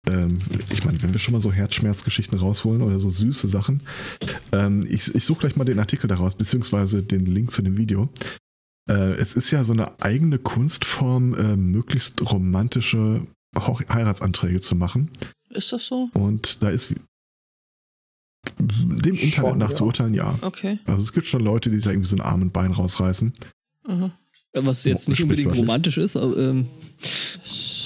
Ähm, 0.07 0.39
ich 0.69 0.85
meine, 0.85 1.01
wenn 1.01 1.13
wir 1.13 1.19
schon 1.19 1.33
mal 1.33 1.41
so 1.41 1.51
Herzschmerzgeschichten 1.51 2.37
rausholen 2.37 2.83
oder 2.83 2.99
so 2.99 3.09
süße 3.09 3.47
Sachen, 3.47 3.81
ähm, 4.51 4.85
ich, 4.87 5.13
ich 5.15 5.25
suche 5.25 5.39
gleich 5.39 5.55
mal 5.55 5.65
den 5.65 5.79
Artikel 5.79 6.07
daraus, 6.07 6.35
beziehungsweise 6.35 7.01
den 7.01 7.25
Link 7.25 7.51
zu 7.51 7.63
dem 7.63 7.77
Video. 7.77 8.09
Äh, 8.87 9.13
es 9.13 9.33
ist 9.33 9.49
ja 9.49 9.63
so 9.63 9.73
eine 9.73 9.99
eigene 9.99 10.37
Kunstform, 10.37 11.33
äh, 11.33 11.55
möglichst 11.55 12.21
romantische 12.31 13.25
Heiratsanträge 13.55 14.61
zu 14.61 14.75
machen. 14.75 15.09
Ist 15.49 15.71
das 15.71 15.87
so? 15.87 16.09
Und 16.13 16.61
da 16.61 16.69
ist, 16.69 16.93
dem 18.59 19.15
Internet 19.15 19.33
Schon, 19.33 19.57
nach 19.57 19.69
ja. 19.69 19.75
zu 19.75 19.85
urteilen, 19.85 20.13
ja. 20.13 20.35
Okay. 20.41 20.79
Also 20.85 21.01
es 21.03 21.13
gibt 21.13 21.27
schon 21.27 21.41
Leute, 21.41 21.69
die 21.69 21.77
sich 21.77 21.87
irgendwie 21.87 22.09
so 22.09 22.15
ein 22.15 22.21
Arm 22.21 22.41
und 22.41 22.53
Bein 22.53 22.71
rausreißen. 22.71 23.33
Aha. 23.87 24.11
Was 24.53 24.83
jetzt 24.85 25.07
nicht 25.07 25.21
unbedingt 25.21 25.55
romantisch 25.55 25.97
ist, 25.97 26.15
aber 26.17 26.35
ähm, 26.37 26.67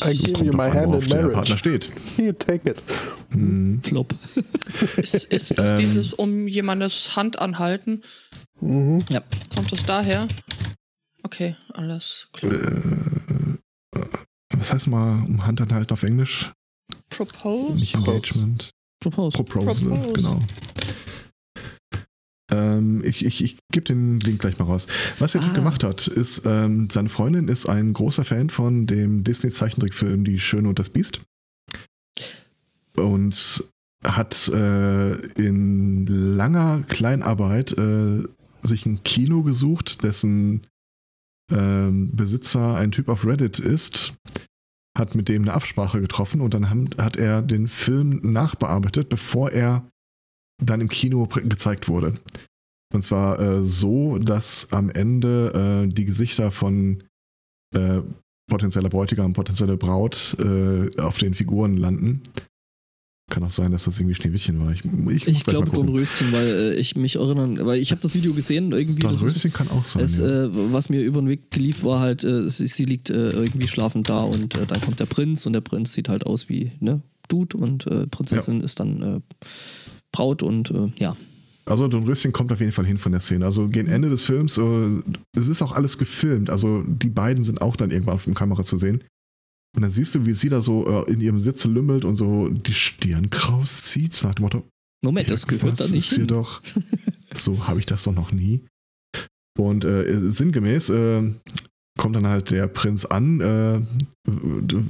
I 0.05 0.15
give 0.17 0.43
you 0.45 0.53
my 0.53 0.63
an, 0.63 0.73
hand 0.73 0.93
in 1.03 1.09
der 1.09 1.17
marriage. 1.17 1.33
Partner 1.33 1.57
steht. 1.57 1.91
You 2.17 2.31
take 2.31 2.69
it. 2.69 2.81
Flop. 3.83 4.13
Ist, 4.97 5.25
ist 5.25 5.57
das 5.57 5.71
Ähm. 5.71 5.77
dieses 5.77 6.13
um 6.13 6.47
jemandes 6.47 7.15
Hand 7.15 7.39
anhalten? 7.39 8.01
Mhm. 8.61 9.03
Ja. 9.09 9.21
Kommt 9.53 9.71
das 9.71 9.83
daher? 9.85 10.27
Okay, 11.23 11.55
alles 11.73 12.29
klar. 12.33 12.51
Was 14.55 14.73
heißt 14.73 14.87
mal 14.87 15.23
um 15.25 15.45
Hand 15.45 15.61
anhalten 15.61 15.91
auf 15.93 16.03
Englisch? 16.03 16.51
Propose? 17.09 17.73
Nicht 17.73 17.95
Engagement. 17.95 18.71
Propose. 19.01 19.35
Proposal, 19.43 19.87
Propose. 19.89 20.13
genau. 20.13 20.41
Ähm, 22.51 23.01
ich 23.05 23.25
ich, 23.25 23.43
ich 23.43 23.57
gebe 23.71 23.85
den 23.85 24.19
Link 24.19 24.39
gleich 24.41 24.59
mal 24.59 24.65
raus. 24.65 24.87
Was 25.19 25.31
der 25.33 25.41
Typ 25.41 25.51
Ah. 25.51 25.55
gemacht 25.55 25.83
hat, 25.83 26.07
ist, 26.07 26.43
ähm, 26.45 26.89
seine 26.89 27.09
Freundin 27.09 27.47
ist 27.47 27.67
ein 27.67 27.93
großer 27.93 28.25
Fan 28.25 28.49
von 28.49 28.87
dem 28.87 29.23
Disney-Zeichentrickfilm 29.23 30.23
Die 30.25 30.39
Schöne 30.39 30.67
und 30.69 30.77
das 30.79 30.89
Biest. 30.89 31.21
Und 32.95 33.63
hat 34.03 34.47
äh, 34.49 35.13
in 35.39 36.05
langer 36.07 36.81
Kleinarbeit 36.87 37.71
äh, 37.77 38.23
sich 38.63 38.85
ein 38.85 39.03
Kino 39.03 39.43
gesucht, 39.43 40.03
dessen 40.03 40.67
ähm, 41.51 42.09
Besitzer 42.13 42.75
ein 42.75 42.91
Typ 42.91 43.07
auf 43.09 43.25
Reddit 43.25 43.59
ist, 43.59 44.13
hat 44.97 45.15
mit 45.15 45.29
dem 45.29 45.43
eine 45.43 45.53
Absprache 45.53 46.01
getroffen 46.01 46.41
und 46.41 46.53
dann 46.53 46.69
hat 46.69 47.17
er 47.17 47.41
den 47.41 47.67
Film 47.67 48.19
nachbearbeitet, 48.23 49.09
bevor 49.09 49.51
er 49.51 49.89
dann 50.63 50.81
im 50.81 50.89
Kino 50.89 51.27
gezeigt 51.27 51.87
wurde. 51.87 52.19
Und 52.93 53.01
zwar 53.01 53.39
äh, 53.39 53.61
so, 53.63 54.17
dass 54.17 54.73
am 54.73 54.89
Ende 54.89 55.85
äh, 55.87 55.93
die 55.93 56.05
Gesichter 56.05 56.51
von 56.51 57.03
äh, 57.73 58.01
potenzieller 58.49 58.89
Bräutigam, 58.89 59.33
potenzieller 59.33 59.77
Braut 59.77 60.35
äh, 60.39 60.89
auf 60.99 61.17
den 61.17 61.33
Figuren 61.33 61.77
landen. 61.77 62.21
Kann 63.31 63.45
auch 63.45 63.51
sein, 63.51 63.71
dass 63.71 63.85
das 63.85 63.97
irgendwie 63.97 64.13
Schneewittchen 64.13 64.59
war. 64.59 64.73
Ich, 64.73 64.83
ich, 64.83 65.25
Ich 65.25 65.43
glaube. 65.45 65.71
Dornröschen, 65.71 66.33
weil 66.33 66.47
äh, 66.47 66.75
ich 66.75 66.97
mich 66.97 67.15
erinnern, 67.15 67.65
weil 67.65 67.79
ich 67.79 67.91
habe 67.91 68.01
das 68.01 68.13
Video 68.13 68.33
gesehen, 68.33 68.73
irgendwie 68.73 68.99
Dornröschen 68.99 69.53
kann 69.53 69.69
auch 69.69 69.85
sein. 69.85 70.03
es, 70.03 70.17
ja. 70.17 70.43
äh, 70.43 70.49
was 70.51 70.89
mir 70.89 71.01
über 71.01 71.21
den 71.21 71.29
Weg 71.29 71.55
lief, 71.55 71.85
war 71.85 72.01
halt, 72.01 72.25
äh, 72.25 72.49
sie, 72.49 72.67
sie 72.67 72.83
liegt 72.83 73.09
äh, 73.09 73.29
irgendwie 73.29 73.69
schlafend 73.69 74.09
da 74.09 74.23
und 74.23 74.55
äh, 74.55 74.65
dann 74.65 74.81
kommt 74.81 74.99
der 74.99 75.05
Prinz 75.05 75.45
und 75.45 75.53
der 75.53 75.61
Prinz 75.61 75.93
sieht 75.93 76.09
halt 76.09 76.25
aus 76.25 76.49
wie 76.49 76.73
ne 76.81 77.01
Dude 77.29 77.55
und 77.55 77.87
äh, 77.87 78.05
Prinzessin 78.05 78.59
ist 78.59 78.81
dann 78.81 79.23
Braut 80.11 80.43
und 80.43 80.73
ja. 80.97 81.15
Also 81.63 81.87
Dornröschen 81.87 82.33
kommt 82.33 82.51
auf 82.51 82.59
jeden 82.59 82.73
Fall 82.73 82.85
hin 82.85 82.97
von 82.97 83.13
der 83.13 83.21
Szene. 83.21 83.45
Also 83.45 83.69
gegen 83.69 83.87
Ende 83.87 84.09
des 84.09 84.21
Films, 84.21 84.59
es 85.37 85.47
ist 85.47 85.61
auch 85.61 85.71
alles 85.71 85.97
gefilmt. 85.97 86.49
Also 86.49 86.83
die 86.85 87.07
beiden 87.07 87.43
sind 87.43 87.61
auch 87.61 87.77
dann 87.77 87.91
irgendwann 87.91 88.15
auf 88.15 88.25
der 88.25 88.33
Kamera 88.33 88.63
zu 88.63 88.75
sehen. 88.75 89.05
Und 89.75 89.83
dann 89.83 89.91
siehst 89.91 90.15
du, 90.15 90.25
wie 90.25 90.33
sie 90.33 90.49
da 90.49 90.61
so 90.61 91.05
äh, 91.05 91.11
in 91.11 91.21
ihrem 91.21 91.39
Sitz 91.39 91.65
lümmelt 91.65 92.03
und 92.03 92.15
so 92.15 92.49
die 92.49 92.73
Stirn 92.73 93.29
kraus 93.29 93.83
zieht. 93.83 94.21
Nach 94.23 94.35
dem 94.35 94.43
Motto, 94.43 94.67
Moment, 95.03 95.29
das 95.29 95.47
gehört 95.47 95.79
da 95.79 95.85
nicht 95.85 95.95
ist 95.95 96.09
hier 96.09 96.19
hin. 96.19 96.27
doch. 96.27 96.61
So 97.33 97.67
habe 97.67 97.79
ich 97.79 97.85
das 97.85 98.03
doch 98.03 98.13
noch 98.13 98.33
nie. 98.33 98.65
Und 99.57 99.85
äh, 99.85 100.29
sinngemäß 100.29 100.89
äh, 100.89 101.31
kommt 101.97 102.15
dann 102.15 102.27
halt 102.27 102.51
der 102.51 102.67
Prinz 102.67 103.05
an, 103.05 103.39
äh, 103.39 103.81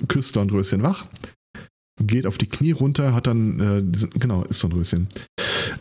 küsst 0.08 0.36
Dornröschen 0.36 0.82
wach, 0.82 1.08
geht 2.04 2.26
auf 2.28 2.38
die 2.38 2.48
Knie 2.48 2.72
runter, 2.72 3.14
hat 3.14 3.28
dann, 3.28 3.60
äh, 3.60 3.84
genau, 4.20 4.44
ist 4.44 4.64
Dornröschen, 4.64 5.08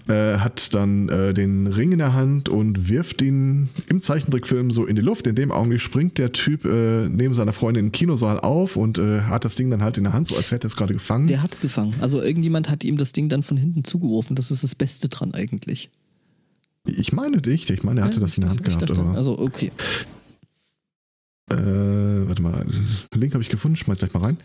äh, 0.09 0.39
hat 0.39 0.75
dann 0.75 1.09
äh, 1.09 1.35
den 1.35 1.67
Ring 1.67 1.93
in 1.93 1.99
der 1.99 2.13
Hand 2.15 2.49
und 2.49 2.89
wirft 2.89 3.23
ihn 3.23 3.69
im 3.89 4.01
Zeichentrickfilm 4.01 4.71
so 4.71 4.85
in 4.87 4.97
die 4.97 5.03
Luft. 5.03 5.27
In 5.27 5.35
dem 5.35 5.51
Augenblick 5.53 5.81
springt 5.81 6.19
der 6.19 6.33
Typ 6.33 6.65
äh, 6.65 7.09
neben 7.09 7.35
seiner 7.35 7.53
Freundin 7.53 7.87
im 7.87 7.93
Kinosaal 7.93 8.41
auf 8.41 8.77
und 8.77 8.99
äh, 8.99 9.23
hat 9.23 9.45
das 9.45 9.57
Ding 9.57 9.71
dann 9.71 9.83
halt 9.83 9.99
in 9.99 10.05
der 10.05 10.13
Hand, 10.13 10.29
so 10.29 10.37
als 10.37 10.51
hätte 10.51 10.67
er 10.67 10.69
es 10.69 10.77
gerade 10.77 10.93
gefangen. 10.93 11.27
Der 11.27 11.43
hat's 11.43 11.61
gefangen. 11.61 11.95
Also 12.01 12.21
irgendjemand 12.23 12.69
hat 12.69 12.85
ihm 12.85 12.97
das 12.97 13.13
Ding 13.13 13.29
dann 13.29 13.43
von 13.43 13.57
hinten 13.57 13.85
zugeworfen. 13.85 14.37
Das 14.37 14.51
ist 14.51 14.63
das 14.65 14.75
Beste 14.75 15.09
dran 15.09 15.35
eigentlich. 15.35 15.91
ich 16.87 17.13
meine 17.13 17.39
nicht, 17.39 17.71
ich 17.71 17.83
meine, 17.83 18.01
er 18.01 18.07
hatte 18.07 18.17
Ja, 18.17 18.21
das 18.23 18.37
in 18.37 18.43
der 18.43 18.51
Hand 18.51 18.65
gehabt. 18.65 18.83
dachte, 18.91 19.05
Also 19.15 19.39
okay. 19.39 19.71
Äh, 21.51 22.29
warte 22.29 22.43
mal, 22.43 22.65
Link 23.15 23.35
habe 23.35 23.43
ich 23.43 23.49
gefunden, 23.49 23.77
schmeiß 23.77 23.99
gleich 23.99 24.15
mal 24.15 24.23
rein. 24.23 24.37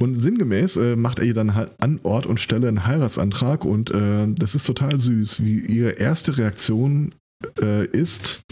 Und 0.00 0.16
sinngemäß 0.16 0.76
äh, 0.78 0.96
macht 0.96 1.20
er 1.20 1.24
ihr 1.24 1.34
dann 1.34 1.54
halt 1.54 1.70
an 1.78 2.00
Ort 2.02 2.26
und 2.26 2.40
Stelle 2.40 2.68
einen 2.68 2.86
Heiratsantrag 2.86 3.64
und 3.64 3.90
äh, 3.90 4.26
das 4.28 4.54
ist 4.54 4.66
total 4.66 4.98
süß, 4.98 5.44
wie 5.44 5.60
ihre 5.60 5.90
erste 5.90 6.36
Reaktion 6.38 7.14
äh, 7.60 7.86
ist. 7.86 8.42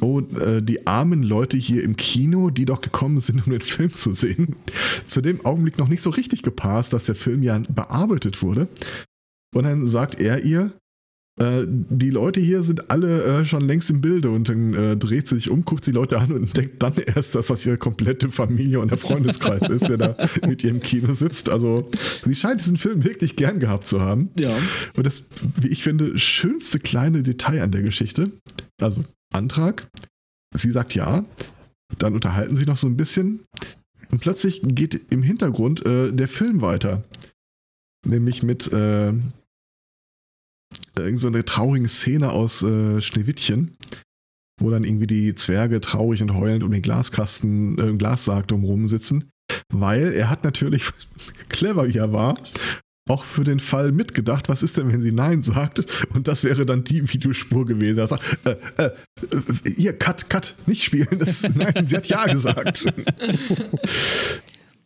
Oh, 0.00 0.20
äh, 0.20 0.62
die 0.62 0.86
armen 0.86 1.22
Leute 1.22 1.56
hier 1.56 1.82
im 1.82 1.96
Kino, 1.96 2.50
die 2.50 2.64
doch 2.64 2.80
gekommen 2.80 3.18
sind, 3.18 3.44
um 3.46 3.52
den 3.52 3.60
Film 3.60 3.92
zu 3.92 4.14
sehen. 4.14 4.56
Zu 5.04 5.20
dem 5.20 5.44
Augenblick 5.44 5.78
noch 5.78 5.88
nicht 5.88 6.02
so 6.02 6.10
richtig 6.10 6.42
gepasst, 6.42 6.92
dass 6.92 7.06
der 7.06 7.14
Film 7.14 7.42
ja 7.42 7.58
bearbeitet 7.68 8.42
wurde. 8.42 8.68
Und 9.54 9.64
dann 9.64 9.86
sagt 9.86 10.20
er 10.20 10.44
ihr, 10.44 10.72
äh, 11.38 11.66
die 11.66 12.10
Leute 12.10 12.40
hier 12.40 12.62
sind 12.62 12.90
alle 12.90 13.22
äh, 13.22 13.44
schon 13.44 13.60
längst 13.60 13.90
im 13.90 14.00
Bilde 14.00 14.30
und 14.30 14.48
dann 14.48 14.72
äh, 14.72 14.96
dreht 14.96 15.28
sie 15.28 15.36
sich 15.36 15.50
um, 15.50 15.64
guckt 15.64 15.86
die 15.86 15.92
Leute 15.92 16.18
an 16.18 16.32
und 16.32 16.44
entdeckt 16.44 16.82
dann 16.82 16.94
erst, 16.94 17.34
dass 17.34 17.48
das 17.48 17.66
ihre 17.66 17.76
komplette 17.76 18.30
Familie 18.30 18.80
und 18.80 18.90
der 18.90 18.98
Freundeskreis 18.98 19.68
ist, 19.68 19.88
der 19.88 19.98
da 19.98 20.16
mit 20.46 20.64
ihr 20.64 20.70
im 20.70 20.80
Kino 20.80 21.12
sitzt. 21.12 21.50
Also 21.50 21.90
sie 22.24 22.34
scheint 22.34 22.60
diesen 22.60 22.78
Film 22.78 23.04
wirklich 23.04 23.36
gern 23.36 23.60
gehabt 23.60 23.86
zu 23.86 24.00
haben. 24.00 24.30
Ja. 24.38 24.56
Und 24.96 25.04
das, 25.04 25.26
wie 25.60 25.68
ich 25.68 25.82
finde, 25.82 26.18
schönste 26.18 26.78
kleine 26.78 27.22
Detail 27.22 27.62
an 27.62 27.70
der 27.70 27.82
Geschichte, 27.82 28.30
also 28.80 29.04
Antrag, 29.32 29.88
sie 30.54 30.70
sagt 30.70 30.94
ja, 30.94 31.24
dann 31.98 32.14
unterhalten 32.14 32.56
sie 32.56 32.64
noch 32.64 32.76
so 32.76 32.86
ein 32.86 32.96
bisschen 32.96 33.40
und 34.10 34.20
plötzlich 34.20 34.62
geht 34.64 35.12
im 35.12 35.22
Hintergrund 35.22 35.84
äh, 35.84 36.12
der 36.12 36.28
Film 36.28 36.62
weiter. 36.62 37.04
Nämlich 38.06 38.42
mit 38.42 38.72
äh, 38.72 39.12
irgend 41.02 41.20
so 41.20 41.26
eine 41.26 41.44
traurige 41.44 41.88
Szene 41.88 42.30
aus 42.30 42.62
äh, 42.62 43.00
Schneewittchen, 43.00 43.76
wo 44.60 44.70
dann 44.70 44.84
irgendwie 44.84 45.06
die 45.06 45.34
Zwerge 45.34 45.80
traurig 45.80 46.22
und 46.22 46.34
heulend 46.34 46.64
um 46.64 46.70
den 46.70 46.82
Glaskasten, 46.82 47.78
äh, 47.78 47.96
Glassarg 47.96 48.48
drumherum 48.48 48.88
sitzen. 48.88 49.30
Weil 49.72 50.12
er 50.12 50.30
hat 50.30 50.44
natürlich, 50.44 50.84
clever 51.48 51.88
wie 51.88 51.98
er 51.98 52.12
war, 52.12 52.34
auch 53.08 53.22
für 53.24 53.44
den 53.44 53.60
Fall 53.60 53.92
mitgedacht, 53.92 54.48
was 54.48 54.64
ist 54.64 54.76
denn, 54.76 54.92
wenn 54.92 55.00
sie 55.00 55.12
Nein 55.12 55.40
sagt? 55.42 55.86
Und 56.12 56.26
das 56.26 56.42
wäre 56.42 56.66
dann 56.66 56.82
die 56.82 57.12
Videospur 57.12 57.64
gewesen. 57.64 58.00
Er 58.00 58.08
sagt, 58.08 58.38
äh, 58.44 58.56
äh, 58.78 58.86
äh, 58.86 59.70
hier, 59.76 59.92
cut, 59.92 60.28
cut, 60.28 60.56
nicht 60.66 60.82
spielen. 60.82 61.06
Das, 61.18 61.48
nein, 61.54 61.86
sie 61.86 61.96
hat 61.96 62.06
Ja 62.06 62.26
gesagt. 62.26 62.92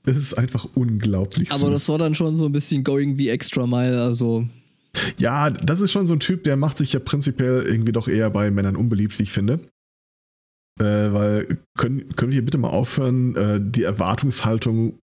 Das 0.02 0.16
ist 0.16 0.32
einfach 0.32 0.66
unglaublich 0.74 1.50
Aber 1.52 1.66
süß. 1.66 1.70
das 1.72 1.88
war 1.90 1.98
dann 1.98 2.14
schon 2.14 2.34
so 2.34 2.46
ein 2.46 2.52
bisschen 2.52 2.82
going 2.82 3.16
the 3.16 3.28
extra 3.28 3.66
mile. 3.66 4.00
Also 4.02 4.48
Ja, 5.18 5.51
das 5.51 5.80
ist 5.80 5.93
schon 5.93 6.07
so 6.07 6.14
ein 6.14 6.20
Typ, 6.20 6.45
der 6.45 6.57
macht 6.57 6.78
sich 6.78 6.93
ja 6.93 7.01
prinzipiell 7.01 7.62
irgendwie 7.62 7.93
doch 7.93 8.09
eher 8.09 8.30
bei 8.30 8.51
Männern 8.51 8.76
unbeliebt, 8.76 9.18
wie 9.18 9.24
ich 9.24 9.32
finde. 9.32 9.61
Äh, 10.78 11.12
weil 11.12 11.59
können, 11.76 12.14
können 12.16 12.32
wir 12.32 12.45
bitte 12.45 12.59
mal 12.59 12.70
aufhören, 12.70 13.36
äh, 13.36 13.61
die 13.62 13.82
Erwartungshaltung 13.82 14.99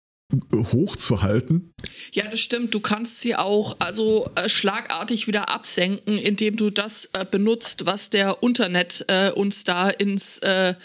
hochzuhalten? 0.53 1.73
Ja, 2.11 2.27
das 2.27 2.39
stimmt. 2.39 2.73
Du 2.73 2.79
kannst 2.79 3.19
sie 3.21 3.35
auch 3.35 3.75
also 3.79 4.29
äh, 4.35 4.49
schlagartig 4.49 5.27
wieder 5.27 5.49
absenken, 5.49 6.17
indem 6.17 6.55
du 6.55 6.69
das 6.69 7.09
äh, 7.13 7.25
benutzt, 7.29 7.85
was 7.85 8.09
der 8.09 8.37
Internet 8.41 9.05
äh, 9.07 9.31
uns 9.31 9.63
da 9.63 9.89
ins 9.89 10.39
äh, 10.39 10.75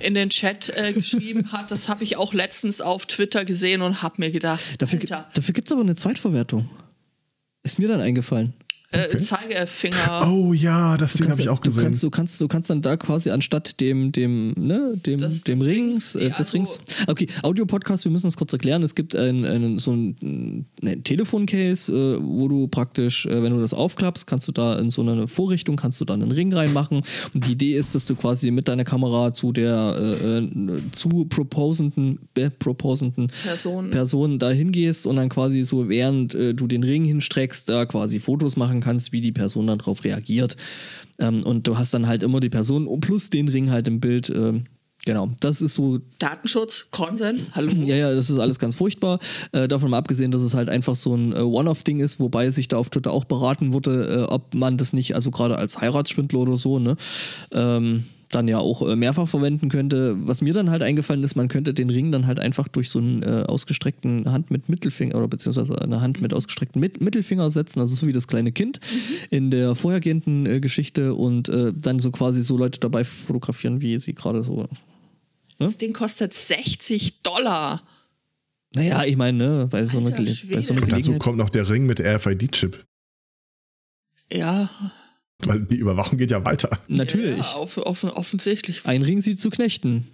in 0.00 0.14
den 0.14 0.30
Chat 0.30 0.70
äh, 0.70 0.92
geschrieben 0.94 1.52
hat. 1.52 1.70
Das 1.70 1.88
habe 1.88 2.04
ich 2.04 2.16
auch 2.16 2.32
letztens 2.34 2.80
auf 2.80 3.06
Twitter 3.06 3.44
gesehen 3.44 3.82
und 3.82 4.02
habe 4.02 4.16
mir 4.18 4.30
gedacht, 4.30 4.62
dafür, 4.78 5.00
Alter, 5.00 5.28
dafür 5.34 5.54
gibt 5.54 5.68
es 5.68 5.72
aber 5.72 5.82
eine 5.82 5.96
Zweitverwertung. 5.96 6.68
Ist 7.66 7.80
mir 7.80 7.88
dann 7.88 8.00
eingefallen. 8.00 8.54
Äh, 8.92 9.06
Okay. 9.08 9.18
Zeigefinger. 9.18 10.30
Oh 10.32 10.52
ja, 10.52 10.96
das 10.96 11.14
Ding 11.14 11.28
habe 11.28 11.40
ich 11.40 11.48
auch 11.48 11.58
du 11.60 11.70
gesehen. 11.70 11.82
kannst, 11.84 12.02
du 12.02 12.10
kannst, 12.10 12.40
du 12.40 12.48
kannst 12.48 12.70
dann 12.70 12.82
da 12.82 12.96
quasi 12.96 13.30
anstatt 13.30 13.80
dem, 13.80 14.12
dem, 14.12 14.52
ne, 14.56 14.94
dem, 15.04 15.18
Des- 15.18 15.42
dem 15.44 15.58
des 15.58 15.66
Rings, 15.68 16.14
Rings, 16.14 16.14
äh, 16.14 16.30
des 16.30 16.38
also- 16.38 16.52
Rings. 16.56 16.80
Okay, 17.06 17.26
Audio-Podcast, 17.42 18.04
wir 18.04 18.12
müssen 18.12 18.26
das 18.26 18.36
kurz 18.36 18.52
erklären. 18.52 18.82
Es 18.82 18.94
gibt 18.94 19.16
ein, 19.16 19.44
ein, 19.44 19.78
so 19.78 19.92
ein, 19.92 20.66
ein 20.82 21.02
Telefoncase, 21.04 21.92
äh, 21.92 22.18
wo 22.22 22.48
du 22.48 22.68
praktisch, 22.68 23.26
äh, 23.26 23.42
wenn 23.42 23.52
du 23.52 23.60
das 23.60 23.74
aufklappst, 23.74 24.26
kannst 24.26 24.46
du 24.48 24.52
da 24.52 24.78
in 24.78 24.90
so 24.90 25.02
eine 25.02 25.26
Vorrichtung, 25.28 25.76
kannst 25.76 26.00
du 26.00 26.04
dann 26.04 26.22
einen 26.22 26.30
Ring 26.32 26.52
reinmachen. 26.52 27.02
Und 27.34 27.46
die 27.46 27.52
Idee 27.52 27.76
ist, 27.76 27.94
dass 27.94 28.06
du 28.06 28.14
quasi 28.14 28.50
mit 28.50 28.68
deiner 28.68 28.84
Kamera 28.84 29.32
zu 29.32 29.52
der 29.52 29.96
äh, 29.98 30.38
äh, 30.38 30.80
zu 30.92 31.26
proposenden, 31.26 32.20
äh, 32.36 32.50
proposenden 32.50 33.28
Person. 33.44 33.90
Person 33.90 34.38
da 34.38 34.50
hingehst 34.50 35.06
und 35.06 35.16
dann 35.16 35.28
quasi 35.28 35.62
so, 35.64 35.88
während 35.88 36.34
äh, 36.34 36.54
du 36.54 36.66
den 36.66 36.82
Ring 36.84 37.04
hinstreckst, 37.04 37.68
da 37.68 37.84
quasi 37.86 38.20
Fotos 38.20 38.56
machen 38.56 38.75
kannst, 38.80 39.12
wie 39.12 39.20
die 39.20 39.32
Person 39.32 39.66
dann 39.66 39.78
darauf 39.78 40.04
reagiert. 40.04 40.56
Ähm, 41.18 41.42
und 41.42 41.66
du 41.66 41.78
hast 41.78 41.94
dann 41.94 42.06
halt 42.06 42.22
immer 42.22 42.40
die 42.40 42.50
Person 42.50 42.88
plus 43.00 43.30
den 43.30 43.48
Ring 43.48 43.70
halt 43.70 43.88
im 43.88 44.00
Bild. 44.00 44.30
Ähm, 44.30 44.64
Genau, 45.06 45.30
das 45.38 45.60
ist 45.60 45.74
so 45.74 46.00
Datenschutz, 46.18 46.88
Consent, 46.90 47.40
hallo. 47.52 47.70
Ja, 47.86 47.94
ja, 47.94 48.12
das 48.12 48.28
ist 48.28 48.40
alles 48.40 48.58
ganz 48.58 48.74
furchtbar. 48.74 49.20
Äh, 49.52 49.68
davon 49.68 49.90
mal 49.90 49.98
abgesehen, 49.98 50.32
dass 50.32 50.42
es 50.42 50.54
halt 50.54 50.68
einfach 50.68 50.96
so 50.96 51.14
ein 51.14 51.32
äh, 51.32 51.36
One-Off-Ding 51.36 52.00
ist, 52.00 52.18
wobei 52.18 52.50
sich 52.50 52.66
da 52.66 52.76
auf 52.76 52.90
Twitter 52.90 53.12
auch 53.12 53.24
beraten 53.24 53.72
wurde, 53.72 54.26
äh, 54.28 54.32
ob 54.32 54.52
man 54.54 54.76
das 54.78 54.92
nicht, 54.92 55.14
also 55.14 55.30
gerade 55.30 55.56
als 55.58 55.80
Heiratsschwindler 55.80 56.40
oder 56.40 56.56
so, 56.56 56.80
ne, 56.80 56.96
ähm, 57.52 58.04
dann 58.30 58.48
ja 58.48 58.58
auch 58.58 58.82
äh, 58.82 58.96
mehrfach 58.96 59.28
verwenden 59.28 59.68
könnte. 59.68 60.16
Was 60.26 60.42
mir 60.42 60.52
dann 60.52 60.70
halt 60.70 60.82
eingefallen 60.82 61.22
ist, 61.22 61.36
man 61.36 61.48
könnte 61.48 61.72
den 61.74 61.90
Ring 61.90 62.10
dann 62.10 62.26
halt 62.26 62.38
einfach 62.40 62.68
durch 62.68 62.90
so 62.90 62.98
einen 62.98 63.22
äh, 63.22 63.44
ausgestreckten 63.46 64.30
Hand 64.32 64.50
mit 64.50 64.68
Mittelfinger 64.68 65.14
oder 65.16 65.28
beziehungsweise 65.28 65.80
eine 65.80 66.00
Hand 66.00 66.20
mit 66.20 66.34
ausgestreckten 66.34 66.80
mit 66.80 67.00
Mittelfinger 67.00 67.50
setzen, 67.50 67.80
also 67.80 67.94
so 67.94 68.06
wie 68.06 68.12
das 68.12 68.26
kleine 68.26 68.52
Kind 68.52 68.80
in 69.30 69.50
der 69.50 69.74
vorhergehenden 69.74 70.46
äh, 70.46 70.60
Geschichte 70.60 71.14
und 71.14 71.48
äh, 71.48 71.72
dann 71.74 71.98
so 72.00 72.10
quasi 72.10 72.42
so 72.42 72.56
Leute 72.56 72.80
dabei 72.80 73.04
fotografieren, 73.04 73.80
wie 73.80 73.98
sie 73.98 74.14
gerade 74.14 74.42
so. 74.42 74.68
Das 75.58 75.78
Ding 75.78 75.92
kostet 75.92 76.34
60 76.34 77.22
Dollar. 77.22 77.80
Naja, 78.74 79.04
ich 79.04 79.16
meine, 79.16 79.38
ne, 79.38 79.68
bei 79.70 79.86
so 79.86 79.98
einer, 79.98 80.08
Alter 80.08 80.16
Gele 80.22 80.34
Schwede. 80.34 80.54
bei 80.54 80.60
so 80.60 80.72
einer 80.74 80.82
Und 80.82 80.90
dazu 80.92 80.96
Gelegenheit. 81.02 81.20
kommt 81.22 81.38
noch 81.38 81.48
der 81.50 81.68
Ring 81.70 81.86
mit 81.86 82.00
RFID-Chip. 82.00 82.84
Ja, 84.32 84.68
Weil 85.44 85.60
die 85.60 85.76
Überwachung 85.76 86.18
geht 86.18 86.30
ja 86.30 86.44
weiter. 86.44 86.78
Natürlich. 86.88 87.38
Ja, 87.38 87.56
off 87.56 87.76
off 87.78 88.04
offensichtlich. 88.04 88.86
Ein 88.86 89.02
Ring 89.02 89.20
sie 89.20 89.36
zu 89.36 89.50
knechten. 89.50 90.06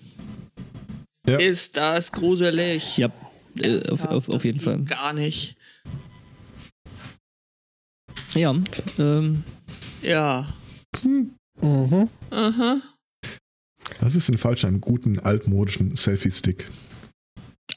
Ja. 1.27 1.39
Ist 1.39 1.77
das 1.77 2.13
gruselig. 2.13 2.99
Ja, 2.99 3.09
äh, 3.59 3.81
auf, 3.89 4.05
auf, 4.05 4.11
auf 4.11 4.27
das 4.27 4.45
jeden 4.45 4.59
geht 4.59 4.65
Fall. 4.65 4.79
Gar 4.85 5.13
nicht. 5.13 5.57
Ja, 8.35 8.55
ähm, 8.99 9.45
Ja. 10.03 10.53
Mhm. 11.03 12.09
Aha. 12.31 12.81
Was 14.01 14.17
ist 14.17 14.29
denn 14.29 14.39
falsch 14.39 14.65
an 14.65 14.71
einem 14.71 14.81
guten 14.81 15.19
altmodischen 15.19 15.95
Selfie-Stick? 15.97 16.69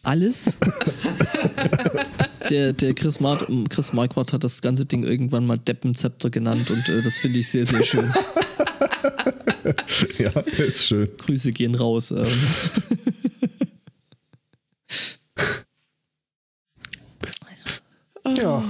alles. 0.06 0.58
der 2.50 2.74
der 2.74 2.94
Chris, 2.94 3.20
Mart 3.20 3.48
Chris 3.70 3.94
Marquardt 3.94 4.34
hat 4.34 4.44
das 4.44 4.62
ganze 4.62 4.86
Ding 4.86 5.04
irgendwann 5.04 5.46
mal 5.46 5.58
Deppenzepter 5.58 6.30
genannt 6.30 6.70
und 6.72 6.88
äh, 6.90 7.02
das 7.02 7.18
finde 7.18 7.40
ich 7.40 7.50
sehr, 7.50 7.66
sehr 7.66 7.84
schön. 7.84 8.14
ja, 10.18 10.30
ist 10.58 10.86
schön. 10.86 11.10
Grüße 11.18 11.52
gehen 11.52 11.76
raus. 11.76 12.12
Ähm. 12.12 12.28
Ja. 18.38 18.64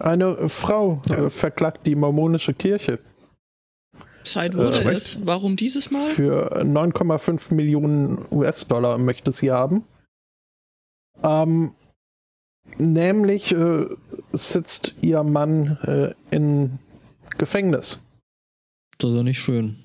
Eine 0.00 0.48
Frau 0.48 1.00
äh, 1.08 1.30
verklagt 1.30 1.86
die 1.86 1.94
mormonische 1.94 2.52
Kirche 2.52 2.98
Zeit 4.26 4.54
Äh, 4.54 4.58
wurde 4.58 4.84
Recht. 4.84 4.96
es. 4.96 5.26
Warum 5.26 5.56
dieses 5.56 5.90
Mal? 5.90 6.10
für 6.10 6.62
9,5 6.62 7.54
Millionen 7.54 8.18
US-Dollar 8.30 8.98
möchte 8.98 9.32
sie 9.32 9.50
haben. 9.50 9.84
Ähm, 11.22 11.74
nämlich 12.78 13.52
äh, 13.52 13.86
sitzt 14.32 14.94
ihr 15.02 15.22
Mann 15.22 15.78
äh, 15.82 16.14
in 16.34 16.78
Gefängnis. 17.38 18.00
Das 18.98 19.10
ist 19.10 19.16
ja 19.16 19.22
nicht 19.22 19.40
schön. 19.40 19.76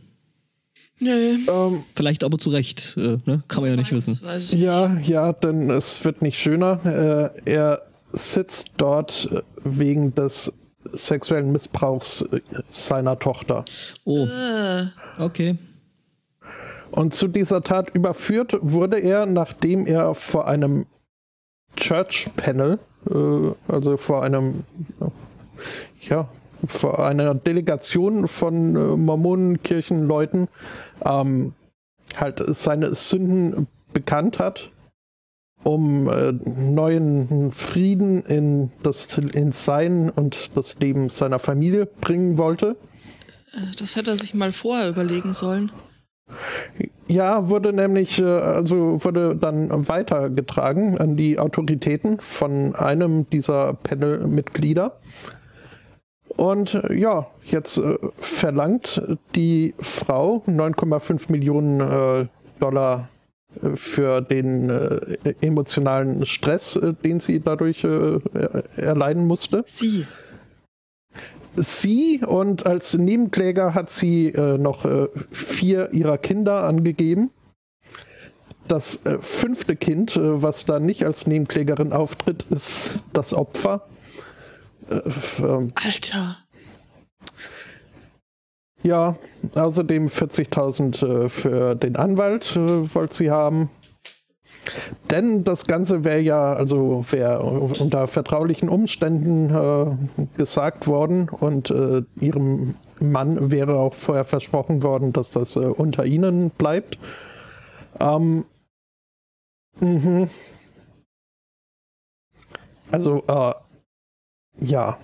Nee. 0.99 1.37
Ähm, 1.49 1.83
Vielleicht 1.95 2.23
aber 2.23 2.37
zu 2.37 2.49
Recht, 2.51 2.95
äh, 2.97 3.17
ne? 3.25 3.43
kann 3.47 3.61
man 3.61 3.71
ja 3.71 3.75
nicht 3.75 3.91
Weiß- 3.91 3.95
wissen. 3.95 4.19
weiß 4.21 4.43
ich 4.45 4.53
nicht. 4.53 4.61
ja, 4.63 4.95
ja, 5.03 5.33
denn 5.33 5.69
es 5.71 6.05
wird 6.05 6.21
nicht 6.21 6.37
schöner. 6.39 7.33
Äh, 7.45 7.51
er 7.51 7.81
sitzt 8.11 8.71
dort 8.77 9.27
äh, 9.31 9.41
wegen 9.63 10.13
des 10.13 10.53
sexuellen 10.93 11.51
Missbrauchs 11.51 12.21
äh, 12.21 12.41
seiner 12.69 13.17
Tochter. 13.17 13.65
Oh, 14.03 14.25
Äh, 14.27 14.85
okay. 15.17 15.57
Und 16.91 17.13
zu 17.15 17.27
dieser 17.27 17.63
Tat 17.63 17.95
überführt 17.95 18.57
wurde 18.61 18.99
er, 18.99 19.25
nachdem 19.25 19.87
er 19.87 20.13
vor 20.13 20.45
einem 20.47 20.85
Church 21.75 22.29
Panel, 22.35 22.79
äh, 23.09 23.51
also 23.67 23.97
vor 23.97 24.23
einem, 24.23 24.63
äh, 24.99 25.09
ja, 26.09 26.27
vor 26.67 27.05
einer 27.05 27.33
Delegation 27.35 28.27
von 28.27 28.75
äh, 28.75 28.79
Mormonenkirchenleuten, 28.97 30.47
ähm, 31.05 31.53
halt 32.15 32.41
seine 32.47 32.93
Sünden 32.93 33.67
bekannt 33.93 34.39
hat, 34.39 34.69
um 35.63 36.09
äh, 36.09 36.31
neuen 36.31 37.51
Frieden 37.51 38.23
in 38.23 38.71
das 38.83 39.07
in 39.17 39.51
sein 39.51 40.09
und 40.09 40.51
das 40.55 40.79
Leben 40.79 41.09
seiner 41.09 41.39
Familie 41.39 41.85
bringen 41.85 42.37
wollte. 42.37 42.75
das 43.77 43.95
hätte 43.95 44.11
er 44.11 44.17
sich 44.17 44.33
mal 44.33 44.51
vorher 44.51 44.89
überlegen 44.89 45.33
sollen. 45.33 45.71
Ja, 47.07 47.49
wurde 47.49 47.73
nämlich, 47.73 48.19
äh, 48.19 48.23
also 48.23 49.03
wurde 49.03 49.35
dann 49.35 49.87
weitergetragen 49.89 50.97
an 50.97 51.17
die 51.17 51.39
Autoritäten 51.39 52.17
von 52.19 52.73
einem 52.75 53.29
dieser 53.29 53.73
Panel-Mitglieder. 53.73 54.97
Und 56.37 56.75
äh, 56.75 56.93
ja, 56.93 57.27
jetzt 57.43 57.77
äh, 57.77 57.97
verlangt 58.17 59.01
die 59.35 59.75
Frau 59.79 60.41
9,5 60.47 61.31
Millionen 61.31 62.29
Dollar 62.59 63.09
für 63.75 64.21
den 64.21 64.71
emotionalen 65.41 66.25
Stress, 66.25 66.79
den 67.03 67.19
sie 67.19 67.41
dadurch 67.41 67.83
erleiden 68.77 69.27
musste 69.27 69.63
Sie. 69.65 70.05
Sie 71.55 72.21
und 72.25 72.65
als 72.65 72.93
Nebenkläger 72.93 73.73
hat 73.73 73.89
sie 73.89 74.29
äh, 74.29 74.57
noch 74.57 74.85
äh, 74.85 75.07
vier 75.31 75.91
ihrer 75.93 76.17
Kinder 76.17 76.63
angegeben. 76.63 77.31
Das 78.67 79.05
äh, 79.05 79.17
fünfte 79.21 79.75
Kind, 79.75 80.15
äh, 80.15 80.41
was 80.41 80.65
da 80.65 80.79
nicht 80.79 81.05
als 81.05 81.27
Nebenklägerin 81.27 81.91
auftritt, 81.91 82.43
ist 82.49 82.99
das 83.13 83.33
Opfer. 83.33 83.87
Äh, 84.89 85.01
ähm, 85.39 85.73
Alter. 85.75 86.37
ja, 88.83 89.15
außerdem 89.55 90.07
40.000 90.07 91.05
äh, 91.25 91.29
für 91.29 91.75
den 91.75 91.95
Anwalt 91.95 92.55
wollte 92.55 93.15
sie 93.15 93.31
haben. 93.31 93.69
Denn 95.09 95.43
das 95.43 95.65
Ganze 95.65 96.03
wäre 96.03 96.19
ja, 96.19 96.53
also 96.53 97.03
wäre 97.09 97.41
unter 97.41 98.07
vertraulichen 98.07 98.69
Umständen 98.69 99.49
äh, 99.49 100.27
gesagt 100.37 100.87
worden 100.87 101.29
und 101.29 101.69
äh, 101.69 102.03
ihrem 102.19 102.75
Mann 103.01 103.51
wäre 103.51 103.75
auch 103.77 103.93
vorher 103.93 104.23
versprochen 104.23 104.83
worden, 104.83 105.13
dass 105.13 105.31
das 105.31 105.55
äh, 105.55 105.59
unter 105.59 106.05
ihnen 106.05 106.51
bleibt. 106.51 106.99
Ähm, 107.99 108.45
mhm. 109.79 110.29
Also, 112.91 113.23
äh, 113.27 113.53
ja. 114.59 114.97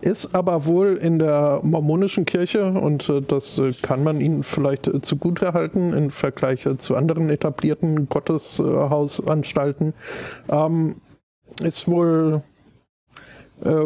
Ist 0.00 0.34
aber 0.34 0.66
wohl 0.66 0.96
in 0.96 1.18
der 1.18 1.60
mormonischen 1.62 2.24
Kirche, 2.24 2.72
und 2.72 3.08
äh, 3.08 3.22
das 3.22 3.58
äh, 3.58 3.72
kann 3.82 4.04
man 4.04 4.20
ihnen 4.20 4.42
vielleicht 4.42 4.86
äh, 4.86 5.00
zugutehalten 5.00 5.92
im 5.92 6.10
Vergleich 6.10 6.66
zu 6.78 6.96
anderen 6.96 7.30
etablierten 7.30 8.08
Gotteshausanstalten, 8.08 9.94
ähm, 10.48 10.96
ist 11.62 11.88
wohl 11.88 12.42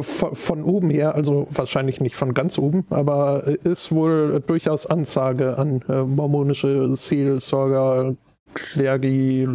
von, 0.00 0.62
oben 0.62 0.88
her, 0.88 1.14
also 1.14 1.48
wahrscheinlich 1.50 2.00
nicht 2.00 2.16
von 2.16 2.32
ganz 2.32 2.56
oben, 2.56 2.86
aber 2.88 3.42
ist 3.64 3.92
wohl 3.92 4.42
durchaus 4.46 4.86
Ansage 4.86 5.58
an 5.58 5.84
mormonische 5.86 6.96
Seelsorger, 6.96 8.14
Klergi, 8.54 9.48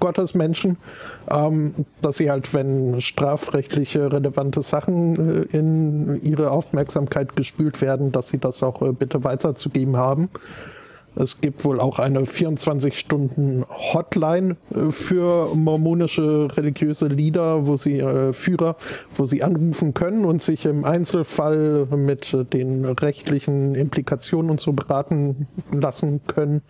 Gottesmenschen, 0.00 0.76
ähm, 1.30 1.86
dass 2.00 2.16
sie 2.18 2.30
halt, 2.30 2.52
wenn 2.54 3.00
strafrechtliche 3.00 4.12
relevante 4.12 4.62
Sachen 4.62 5.46
äh, 5.52 5.56
in 5.56 6.20
ihre 6.22 6.50
Aufmerksamkeit 6.50 7.36
gespült 7.36 7.80
werden, 7.80 8.10
dass 8.12 8.28
sie 8.28 8.38
das 8.38 8.62
auch 8.62 8.82
äh, 8.82 8.92
bitte 8.92 9.24
weiterzugeben 9.24 9.96
haben. 9.96 10.28
Es 11.16 11.40
gibt 11.40 11.64
wohl 11.64 11.80
auch 11.80 11.98
eine 11.98 12.20
24-Stunden-Hotline 12.20 14.56
äh, 14.74 14.92
für 14.92 15.52
mormonische 15.54 16.48
religiöse 16.56 17.08
Lieder, 17.08 17.66
wo 17.66 17.76
sie 17.76 17.98
äh, 17.98 18.32
Führer, 18.32 18.76
wo 19.16 19.24
sie 19.24 19.42
anrufen 19.42 19.94
können 19.94 20.24
und 20.24 20.40
sich 20.40 20.64
im 20.64 20.84
Einzelfall 20.84 21.88
mit 21.90 22.32
äh, 22.34 22.44
den 22.44 22.84
rechtlichen 22.84 23.74
Implikationen 23.74 24.52
und 24.52 24.60
so 24.60 24.72
beraten 24.72 25.48
lassen 25.72 26.20
können 26.26 26.62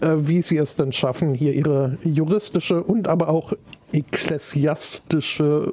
wie 0.00 0.42
sie 0.42 0.56
es 0.58 0.76
denn 0.76 0.92
schaffen, 0.92 1.34
hier 1.34 1.52
ihre 1.54 1.98
juristische 2.04 2.82
und 2.82 3.08
aber 3.08 3.28
auch 3.28 3.52
ekklesiastische 3.92 5.72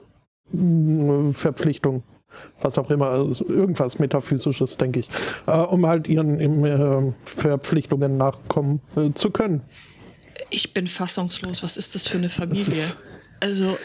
mh, 0.52 1.34
Verpflichtung, 1.34 2.04
was 2.62 2.78
auch 2.78 2.90
immer, 2.92 3.08
also 3.10 3.48
irgendwas 3.48 4.00
Metaphysisches, 4.00 4.78
denke 4.78 5.02
ich, 5.02 5.10
äh, 5.48 5.52
um 5.52 5.86
halt 5.86 6.08
ihren 6.08 6.40
äh, 6.66 7.14
Verpflichtungen 7.26 8.18
nachkommen 8.18 8.82
äh, 8.96 9.12
zu 9.14 9.32
können. 9.32 9.62
Ich 10.50 10.74
bin 10.74 10.88
fassungslos. 10.88 11.64
Was 11.64 11.78
ist 11.78 11.96
das 11.96 12.08
für 12.08 12.18
eine 12.18 12.30
Familie? 12.30 12.62
ist- 12.62 12.98
Also, 13.40 13.78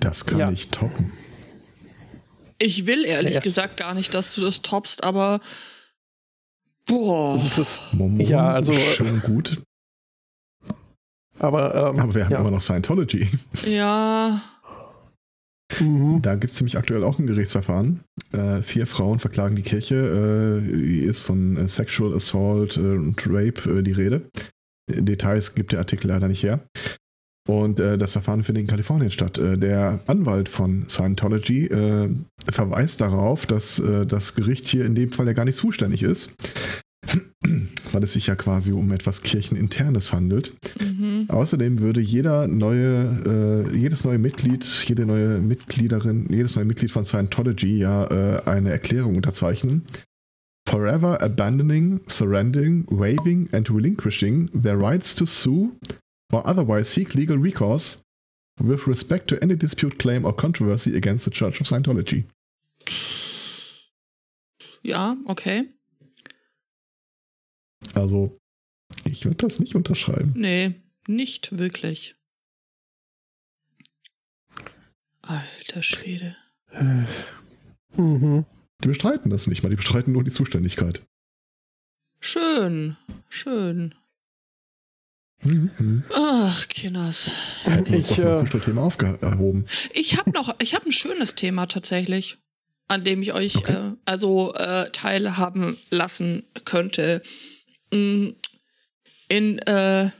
Das 0.00 0.26
kann 0.26 0.38
Ja. 0.38 0.50
ich 0.50 0.68
toppen. 0.70 1.12
ich 2.58 2.86
will 2.86 3.04
ehrlich 3.04 3.34
Ja. 3.34 3.40
gesagt 3.40 3.76
gar 3.76 3.94
nicht, 3.94 4.12
dass 4.14 4.34
du 4.34 4.40
das 4.42 4.62
toppst, 4.62 5.04
aber 5.04 5.40
Boah. 6.86 7.34
Das 7.34 7.56
ist, 7.58 7.82
Ja, 8.18 8.50
also- 8.50 8.74
schon 8.74 9.20
gut, 9.22 9.62
aber, 11.38 11.74
ähm, 11.74 12.00
aber 12.00 12.14
wir 12.14 12.24
haben 12.24 12.32
ja. 12.32 12.40
immer 12.40 12.50
noch 12.50 12.62
Scientology. 12.62 13.28
Ja. 13.66 14.40
Mhm. 15.80 16.20
Da 16.22 16.34
gibt 16.36 16.52
es 16.52 16.60
nämlich 16.60 16.76
aktuell 16.76 17.02
auch 17.04 17.18
ein 17.18 17.26
Gerichtsverfahren. 17.26 18.00
Äh, 18.32 18.62
vier 18.62 18.86
Frauen 18.86 19.18
verklagen 19.18 19.56
die 19.56 19.62
Kirche. 19.62 19.96
Äh, 19.96 20.76
hier 20.76 21.10
ist 21.10 21.20
von 21.20 21.56
äh, 21.56 21.68
Sexual 21.68 22.14
Assault 22.14 22.76
äh, 22.76 22.80
und 22.80 23.20
Rape 23.26 23.78
äh, 23.78 23.82
die 23.82 23.92
Rede. 23.92 24.22
Details 24.88 25.54
gibt 25.54 25.72
der 25.72 25.78
Artikel 25.78 26.08
leider 26.08 26.28
nicht 26.28 26.42
her. 26.42 26.60
Und 27.46 27.78
äh, 27.78 27.98
das 27.98 28.12
Verfahren 28.12 28.42
findet 28.42 28.62
in 28.62 28.68
Kalifornien 28.68 29.10
statt. 29.10 29.38
Äh, 29.38 29.58
der 29.58 30.00
Anwalt 30.06 30.48
von 30.48 30.88
Scientology 30.88 31.66
äh, 31.66 32.08
verweist 32.50 33.00
darauf, 33.00 33.46
dass 33.46 33.78
äh, 33.78 34.06
das 34.06 34.34
Gericht 34.34 34.66
hier 34.66 34.86
in 34.86 34.94
dem 34.94 35.12
Fall 35.12 35.26
ja 35.26 35.34
gar 35.34 35.44
nicht 35.44 35.56
zuständig 35.56 36.02
ist, 36.02 36.34
weil 37.94 38.02
es 38.02 38.12
sich 38.12 38.26
ja 38.26 38.34
quasi 38.34 38.72
um 38.72 38.92
etwas 38.92 39.22
Kircheninternes 39.22 40.12
handelt. 40.12 40.54
Mhm. 40.80 41.26
Außerdem 41.28 41.80
würde 41.80 42.00
jeder 42.00 42.48
neue, 42.48 43.68
äh, 43.72 43.76
jedes 43.76 44.04
neue 44.04 44.18
Mitglied, 44.18 44.64
jede 44.86 45.06
neue 45.06 45.40
Mitgliederin, 45.40 46.26
jedes 46.30 46.56
neue 46.56 46.64
Mitglied 46.64 46.90
von 46.90 47.04
Scientology 47.04 47.78
ja 47.78 48.04
äh, 48.06 48.42
eine 48.44 48.70
Erklärung 48.70 49.16
unterzeichnen. 49.16 49.82
Forever 50.68 51.20
abandoning, 51.22 52.00
surrendering, 52.08 52.86
waiving 52.88 53.48
and 53.52 53.70
relinquishing 53.70 54.50
their 54.60 54.80
rights 54.80 55.14
to 55.14 55.26
sue 55.26 55.72
or 56.32 56.46
otherwise 56.46 56.90
seek 56.90 57.14
legal 57.14 57.38
recourse 57.38 58.02
with 58.60 58.86
respect 58.86 59.28
to 59.28 59.36
any 59.42 59.56
dispute, 59.56 59.98
claim 59.98 60.24
or 60.24 60.32
controversy 60.32 60.96
against 60.96 61.24
the 61.24 61.30
Church 61.30 61.60
of 61.60 61.66
Scientology. 61.66 62.24
Ja, 64.82 65.16
okay. 65.26 65.73
Also, 67.94 68.38
ich 69.04 69.24
würde 69.24 69.36
das 69.36 69.60
nicht 69.60 69.74
unterschreiben. 69.74 70.32
Nee, 70.36 70.74
nicht 71.06 71.58
wirklich. 71.58 72.16
Alter 75.22 75.82
Schwede. 75.82 76.36
Mhm. 77.96 78.44
Die 78.82 78.88
bestreiten 78.88 79.30
das 79.30 79.46
nicht 79.46 79.62
mal, 79.62 79.70
die 79.70 79.76
bestreiten 79.76 80.12
nur 80.12 80.24
die 80.24 80.30
Zuständigkeit. 80.30 81.02
Schön, 82.20 82.96
schön. 83.28 83.94
Mhm. 85.42 86.04
Ach, 86.14 86.68
Kinders. 86.68 87.30
Ich, 87.86 88.16
mal 88.18 88.38
äh, 88.38 88.40
Kuschelthema 88.40 88.82
aufgehoben. 88.82 89.66
Ich 89.92 90.16
habe 90.18 90.30
noch, 90.30 90.54
ich 90.60 90.74
habe 90.74 90.86
ein 90.86 90.92
schönes 90.92 91.34
Thema 91.34 91.66
tatsächlich, 91.66 92.38
an 92.88 93.04
dem 93.04 93.22
ich 93.22 93.32
euch 93.34 93.56
Okay. 93.56 93.72
äh, 93.72 93.92
also 94.04 94.54
äh, 94.54 94.90
teilhaben 94.90 95.76
lassen 95.90 96.44
könnte. 96.64 97.22
Mm, 97.94 98.34
In 99.28 99.58
äh, 99.60 100.10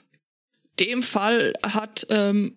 dem 0.80 1.02
Fall 1.02 1.52
hat 1.62 2.06
ähm, 2.10 2.56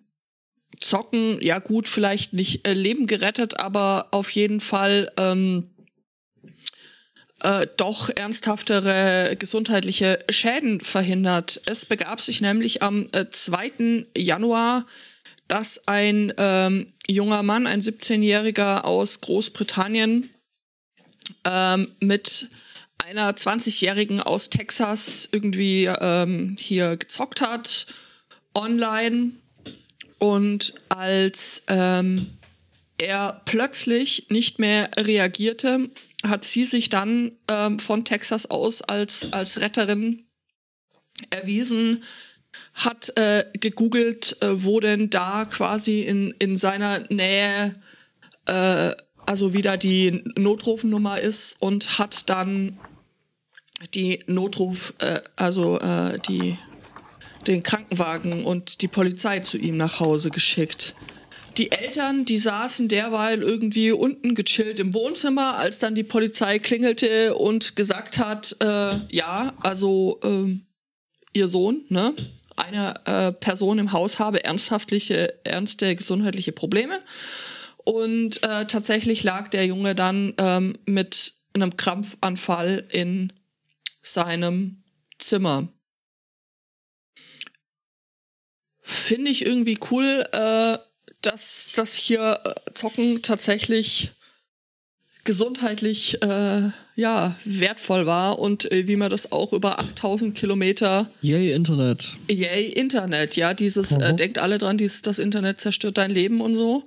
Zocken 0.80 1.40
ja 1.42 1.58
gut 1.58 1.88
vielleicht 1.88 2.32
nicht 2.32 2.66
äh, 2.66 2.72
Leben 2.72 3.06
gerettet, 3.06 3.58
aber 3.58 4.08
auf 4.12 4.30
jeden 4.30 4.60
Fall 4.60 5.10
ähm, 5.16 5.70
äh, 7.40 7.66
doch 7.76 8.10
ernsthaftere 8.10 9.36
gesundheitliche 9.38 10.24
Schäden 10.30 10.80
verhindert. 10.80 11.60
Es 11.66 11.84
begab 11.84 12.20
sich 12.20 12.40
nämlich 12.40 12.82
am 12.82 13.08
äh, 13.12 13.26
2. 13.30 14.06
Januar, 14.16 14.86
dass 15.48 15.86
ein 15.88 16.32
ähm, 16.36 16.92
junger 17.08 17.42
Mann, 17.42 17.66
ein 17.66 17.80
17-Jähriger 17.80 18.84
aus 18.84 19.20
Großbritannien, 19.20 20.30
ähm, 21.44 21.92
mit 22.00 22.48
einer 22.98 23.32
20-Jährigen 23.32 24.20
aus 24.20 24.50
Texas 24.50 25.28
irgendwie 25.32 25.86
ähm, 25.86 26.56
hier 26.58 26.96
gezockt 26.96 27.40
hat, 27.40 27.86
online. 28.54 29.32
Und 30.18 30.74
als 30.88 31.62
ähm, 31.68 32.38
er 32.98 33.40
plötzlich 33.44 34.26
nicht 34.30 34.58
mehr 34.58 34.90
reagierte, 34.96 35.90
hat 36.24 36.44
sie 36.44 36.64
sich 36.64 36.88
dann 36.88 37.32
ähm, 37.48 37.78
von 37.78 38.04
Texas 38.04 38.46
aus 38.46 38.82
als, 38.82 39.32
als 39.32 39.60
Retterin 39.60 40.26
erwiesen, 41.30 42.02
hat 42.74 43.16
äh, 43.16 43.44
gegoogelt, 43.60 44.36
äh, 44.42 44.64
wo 44.64 44.80
denn 44.80 45.10
da 45.10 45.44
quasi 45.44 46.00
in, 46.02 46.34
in 46.38 46.56
seiner 46.56 47.00
Nähe 47.10 47.76
äh, 48.46 48.92
also 49.26 49.52
wieder 49.52 49.76
die 49.76 50.24
Notrufnummer 50.36 51.20
ist 51.20 51.60
und 51.60 51.98
hat 51.98 52.30
dann 52.30 52.78
die 53.94 54.24
Notruf, 54.26 54.94
äh, 54.98 55.20
also 55.36 55.78
äh, 55.80 56.18
die 56.28 56.56
den 57.46 57.62
Krankenwagen 57.62 58.44
und 58.44 58.82
die 58.82 58.88
Polizei 58.88 59.40
zu 59.40 59.56
ihm 59.56 59.76
nach 59.76 60.00
Hause 60.00 60.30
geschickt. 60.30 60.94
Die 61.56 61.72
Eltern, 61.72 62.24
die 62.24 62.38
saßen 62.38 62.88
derweil 62.88 63.42
irgendwie 63.42 63.90
unten 63.90 64.34
gechillt 64.34 64.78
im 64.78 64.94
Wohnzimmer, 64.94 65.56
als 65.56 65.78
dann 65.78 65.94
die 65.94 66.04
Polizei 66.04 66.58
klingelte 66.58 67.34
und 67.34 67.74
gesagt 67.74 68.18
hat, 68.18 68.54
äh, 68.60 68.98
ja, 69.10 69.54
also 69.62 70.20
ähm, 70.22 70.66
ihr 71.32 71.48
Sohn, 71.48 71.84
ne, 71.88 72.14
eine 72.54 72.94
äh, 73.06 73.32
Person 73.32 73.78
im 73.78 73.92
Haus 73.92 74.18
habe 74.18 74.44
ernsthaftliche, 74.44 75.34
ernste 75.44 75.96
gesundheitliche 75.96 76.52
Probleme. 76.52 77.00
Und 77.84 78.42
äh, 78.42 78.66
tatsächlich 78.66 79.24
lag 79.24 79.48
der 79.48 79.64
Junge 79.66 79.94
dann 79.94 80.34
ähm, 80.38 80.76
mit 80.84 81.32
einem 81.54 81.76
Krampfanfall 81.76 82.84
in 82.90 83.32
seinem 84.12 84.82
Zimmer. 85.18 85.68
Finde 88.80 89.30
ich 89.30 89.44
irgendwie 89.44 89.78
cool, 89.90 90.24
äh, 90.32 90.78
dass 91.20 91.70
das 91.74 91.94
hier 91.94 92.40
äh, 92.44 92.72
Zocken 92.74 93.22
tatsächlich 93.22 94.12
gesundheitlich 95.24 96.22
äh, 96.22 96.70
ja 96.96 97.36
wertvoll 97.44 98.06
war 98.06 98.38
und 98.38 98.70
äh, 98.72 98.88
wie 98.88 98.96
man 98.96 99.10
das 99.10 99.30
auch 99.30 99.52
über 99.52 99.78
8000 99.78 100.34
Kilometer 100.34 101.10
Yay, 101.20 101.52
Internet. 101.52 102.16
Yay, 102.30 102.68
Internet, 102.68 103.36
ja, 103.36 103.52
dieses, 103.52 103.92
äh, 103.92 104.12
Mhm. 104.12 104.16
denkt 104.16 104.38
alle 104.38 104.56
dran, 104.56 104.78
dieses, 104.78 105.02
das 105.02 105.18
Internet 105.18 105.60
zerstört 105.60 105.98
dein 105.98 106.10
Leben 106.10 106.40
und 106.40 106.56
so. 106.56 106.86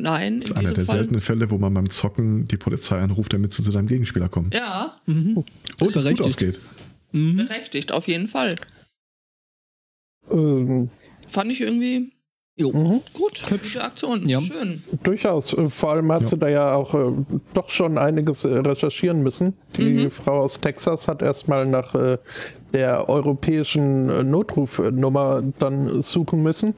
Nein, 0.00 0.40
Das 0.40 0.50
ist 0.50 0.56
einer 0.56 0.72
der 0.74 0.86
Fall. 0.86 0.96
seltenen 0.98 1.20
Fälle, 1.20 1.50
wo 1.50 1.58
man 1.58 1.74
beim 1.74 1.90
Zocken 1.90 2.46
die 2.46 2.56
Polizei 2.56 2.98
anruft, 3.00 3.32
damit 3.32 3.52
sie 3.52 3.62
zu 3.64 3.72
deinem 3.72 3.88
Gegenspieler 3.88 4.28
kommen. 4.28 4.50
Ja, 4.54 4.96
Mhm. 5.06 5.38
Und 5.38 5.46
es 5.48 5.78
gut 5.80 5.92
berechtigt. 5.94 6.20
ausgeht. 6.26 6.60
Mhm. 7.12 7.36
berechtigt, 7.36 7.92
auf 7.92 8.06
jeden 8.06 8.28
Fall. 8.28 8.56
Ähm, 10.30 10.88
Fand 11.30 11.50
ich 11.52 11.60
irgendwie 11.60 12.12
Jo. 12.56 12.72
mhm. 12.72 13.00
gut. 13.12 13.50
Hübsche 13.50 13.82
Aktion. 13.82 14.28
Ja. 14.28 14.40
Schön. 14.40 14.82
Durchaus. 15.02 15.52
Äh, 15.52 15.68
Vor 15.68 15.92
allem 15.92 16.10
hat 16.12 16.22
Ja. 16.22 16.26
sie 16.28 16.38
da 16.38 16.48
ja 16.48 16.74
auch 16.74 16.94
äh, 16.94 17.12
doch 17.54 17.68
schon 17.70 17.98
einiges 17.98 18.44
äh, 18.44 18.48
recherchieren 18.58 19.22
müssen. 19.22 19.54
Die 19.76 20.04
Mhm. 20.04 20.10
Frau 20.10 20.40
aus 20.40 20.60
Texas 20.60 21.08
hat 21.08 21.22
erstmal 21.22 21.66
nach 21.66 21.94
äh, 21.94 22.18
der 22.72 23.08
europäischen 23.08 24.08
äh, 24.10 24.22
Notrufnummer 24.22 25.42
dann 25.58 26.02
suchen 26.02 26.42
müssen. 26.42 26.74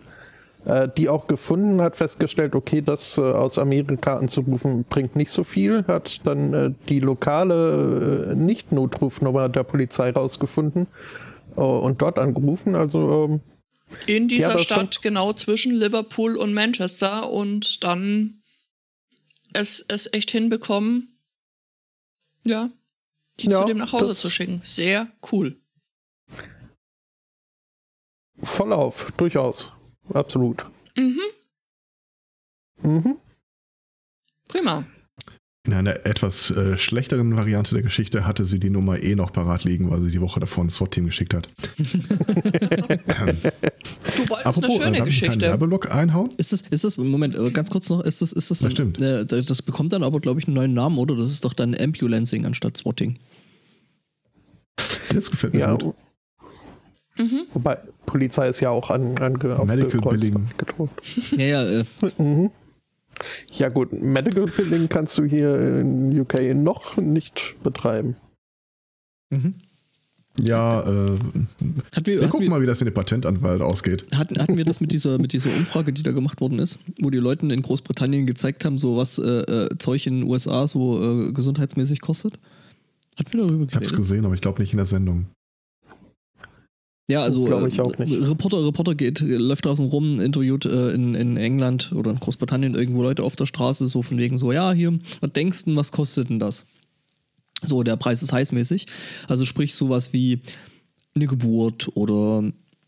Äh, 0.67 0.89
die 0.95 1.09
auch 1.09 1.27
gefunden 1.27 1.81
hat, 1.81 1.97
festgestellt, 1.97 2.55
okay, 2.55 2.83
das 2.83 3.17
äh, 3.17 3.23
aus 3.23 3.57
Amerika 3.57 4.19
anzurufen 4.19 4.85
bringt 4.85 5.17
nicht 5.17 5.31
so 5.31 5.43
viel, 5.43 5.87
hat 5.87 6.21
dann 6.27 6.53
äh, 6.53 6.71
die 6.91 7.01
lokale 7.01 8.35
Nicht-Notrufnummer 8.37 9.49
der 9.49 9.65
Polizei 9.65 10.11
rausgefunden 10.11 10.87
und 11.57 12.03
dort 12.03 12.19
angerufen. 12.19 12.75
Also 12.75 13.25
ähm, 13.25 13.41
In 14.07 14.29
dieser 14.29 14.53
das 14.53 14.63
Stadt, 14.63 15.01
genau 15.01 15.33
zwischen 15.33 15.75
Liverpool 15.75 16.37
und 16.37 16.53
Manchester 16.53 17.31
und 17.31 17.83
dann 17.83 18.43
es, 19.55 19.85
es 19.89 20.13
echt 20.13 20.31
hinbekommen, 20.31 21.19
ja, 22.47 22.71
die 23.41 23.49
Ja, 23.49 23.61
zu 23.61 23.67
dem 23.67 23.79
nach 23.79 23.93
Hause 23.93 24.15
zu 24.15 24.29
schicken. 24.31 24.61
Sehr 24.63 25.09
cool. 25.33 25.57
voll 28.43 28.73
auf, 28.73 29.11
durchaus. 29.17 29.73
Absolut. 30.15 30.65
Mhm. 30.97 31.21
Mhm. 32.83 33.17
Prima. 34.49 34.85
In 35.67 35.75
einer 35.75 36.07
etwas 36.07 36.51
äh, 36.51 36.79
schlechteren 36.79 37.37
Variante 37.37 37.75
der 37.75 37.83
Geschichte 37.83 38.27
hatte 38.27 38.47
sie 38.47 38.59
die 38.59 38.71
Nummer 38.71 39.03
eh 39.03 39.15
noch 39.15 39.31
parat 39.33 39.65
liegen, 39.65 39.91
weil 39.91 40.01
sie 40.01 40.11
die 40.11 40.21
Woche 40.21 40.41
davor 40.41 40.65
ein 40.65 40.71
SWAT-Team 40.71 41.05
geschickt 41.07 41.35
hat. 41.35 41.49
Du 44.17 44.29
wolltest 44.29 44.47
apropos, 44.47 44.65
eine 44.65 44.65
äh, 44.65 44.71
schöne 44.71 44.91
kleinen 44.91 45.05
Geschichte. 45.05 45.41
Werbeblock 45.41 45.95
einhauen? 45.95 46.29
Ist 46.37 46.53
das, 46.53 46.63
ist 46.63 46.85
das, 46.85 46.97
Moment, 46.97 47.37
äh, 47.37 47.51
ganz 47.51 47.71
kurz 47.71 47.89
noch, 47.89 48.01
ist 48.01 48.21
das, 48.21 48.33
ist 48.33 48.51
das 48.51 48.59
Das 48.59 48.67
dann, 48.67 48.71
stimmt. 48.73 49.01
Äh, 49.01 49.25
das 49.25 49.47
das 49.47 49.63
bekommt 49.63 49.93
dann 49.93 50.03
aber, 50.03 50.21
glaube 50.21 50.41
ich, 50.41 50.47
einen 50.47 50.55
neuen 50.57 50.75
Namen, 50.75 50.99
oder? 50.99 51.17
Das 51.17 51.31
ist 51.31 51.45
doch 51.45 51.53
dann 51.55 51.75
Ambulancing 51.75 52.45
anstatt 52.45 52.77
Swatting. 52.77 53.19
Das 55.15 55.31
gefällt 55.31 55.55
mir 55.55 55.61
Ja, 55.61 55.75
gut. 55.75 55.95
Mhm. 57.21 57.43
wobei 57.55 57.79
Polizei 58.07 58.49
ist 58.49 58.61
ja 58.61 58.71
auch 58.71 58.91
an, 58.91 59.17
an 59.19 59.35
Medical 59.67 60.01
Billing. 60.01 60.47
gedroht. 60.59 60.91
Ja, 61.37 61.45
ja, 61.47 61.63
äh, 61.81 61.85
Mhm. 62.19 62.51
Ja 63.53 63.69
gut, 63.69 63.93
Medical 63.93 64.47
Billing 64.47 64.89
kannst 64.89 65.19
du 65.19 65.25
hier 65.25 65.55
in 65.81 66.19
UK 66.19 66.55
noch 66.55 66.97
nicht 66.97 67.57
betreiben. 67.63 68.17
Mhm. 69.29 69.55
Ja, 70.43 70.81
äh, 70.81 71.19
Hatten 71.95 72.07
wir, 72.07 72.21
wir 72.23 72.29
gucken 72.29 72.47
wir, 72.47 72.51
mal, 72.51 72.63
wie 72.63 72.67
das 72.67 72.81
mit 72.81 72.87
dem 72.87 72.95
Patentanwalt 72.95 73.61
ausgeht. 73.61 74.07
hatten, 74.15 74.39
hatten 74.41 74.57
wir 74.57 74.65
das 74.65 74.81
mit 74.81 74.93
dieser, 74.93 75.19
mit 75.19 75.33
dieser 75.35 75.51
Umfrage, 75.55 75.93
die 75.93 76.03
da 76.03 76.13
gemacht 76.13 76.41
worden 76.41 76.59
ist, 76.61 76.79
wo 77.01 77.11
die 77.11 77.19
Leuten 77.19 77.51
in 77.51 77.61
Großbritannien 77.61 78.25
gezeigt 78.27 78.65
haben, 78.65 78.79
so 78.79 78.97
was 78.97 79.19
äh, 79.19 79.23
äh, 79.25 79.69
Zeug 79.79 80.07
in 80.07 80.21
den 80.21 80.29
USA 80.29 80.67
so 80.67 81.27
äh, 81.29 81.33
gesundheitsmäßig 81.33 82.01
kostet? 82.01 82.39
Hatten 83.19 83.33
wir 83.35 83.41
darüber 83.47 83.67
Ich 83.69 83.75
habe 83.75 83.85
es 83.85 83.91
geredet? 83.91 84.09
gesehen, 84.09 84.25
aber 84.25 84.35
ich 84.35 84.41
glaube 84.41 84.63
nicht 84.63 84.73
in 84.73 84.79
der 84.79 84.87
Sendung. 84.87 85.27
Ja, 87.11 87.25
also 87.25 87.65
äh, 87.65 87.69
ich 87.69 87.81
auch 87.81 87.99
nicht. 87.99 88.13
Reporter, 88.13 88.65
Reporter 88.65 88.95
geht, 88.95 89.19
läuft 89.21 89.65
draußen 89.65 89.85
rum, 89.87 90.21
interviewt 90.21 90.65
äh, 90.65 90.93
in, 90.93 91.17
in 91.17 91.37
England 91.37 91.91
oder 91.93 92.13
in 92.13 92.19
Großbritannien 92.19 92.77
irgendwo 92.77 93.03
Leute 93.03 93.25
auf 93.25 93.35
der 93.35 93.47
Straße, 93.47 93.89
so 93.89 94.03
von 94.03 94.17
wegen 94.17 94.39
so, 94.39 94.53
ja, 94.53 94.73
hier, 94.73 94.97
was 95.21 95.33
denkst 95.33 95.65
du, 95.65 95.75
was 95.75 95.91
kostet 95.91 96.31
denn 96.31 96.39
das? 96.39 96.67
So, 97.65 97.83
der 97.83 97.97
Preis 97.97 98.23
ist 98.23 98.33
heißmäßig. 98.33 98.87
Also 99.27 99.45
sprich 99.45 99.75
sowas 99.75 100.13
wie 100.13 100.41
eine 101.17 101.27
Geburt 101.27 101.89
oder 101.97 102.45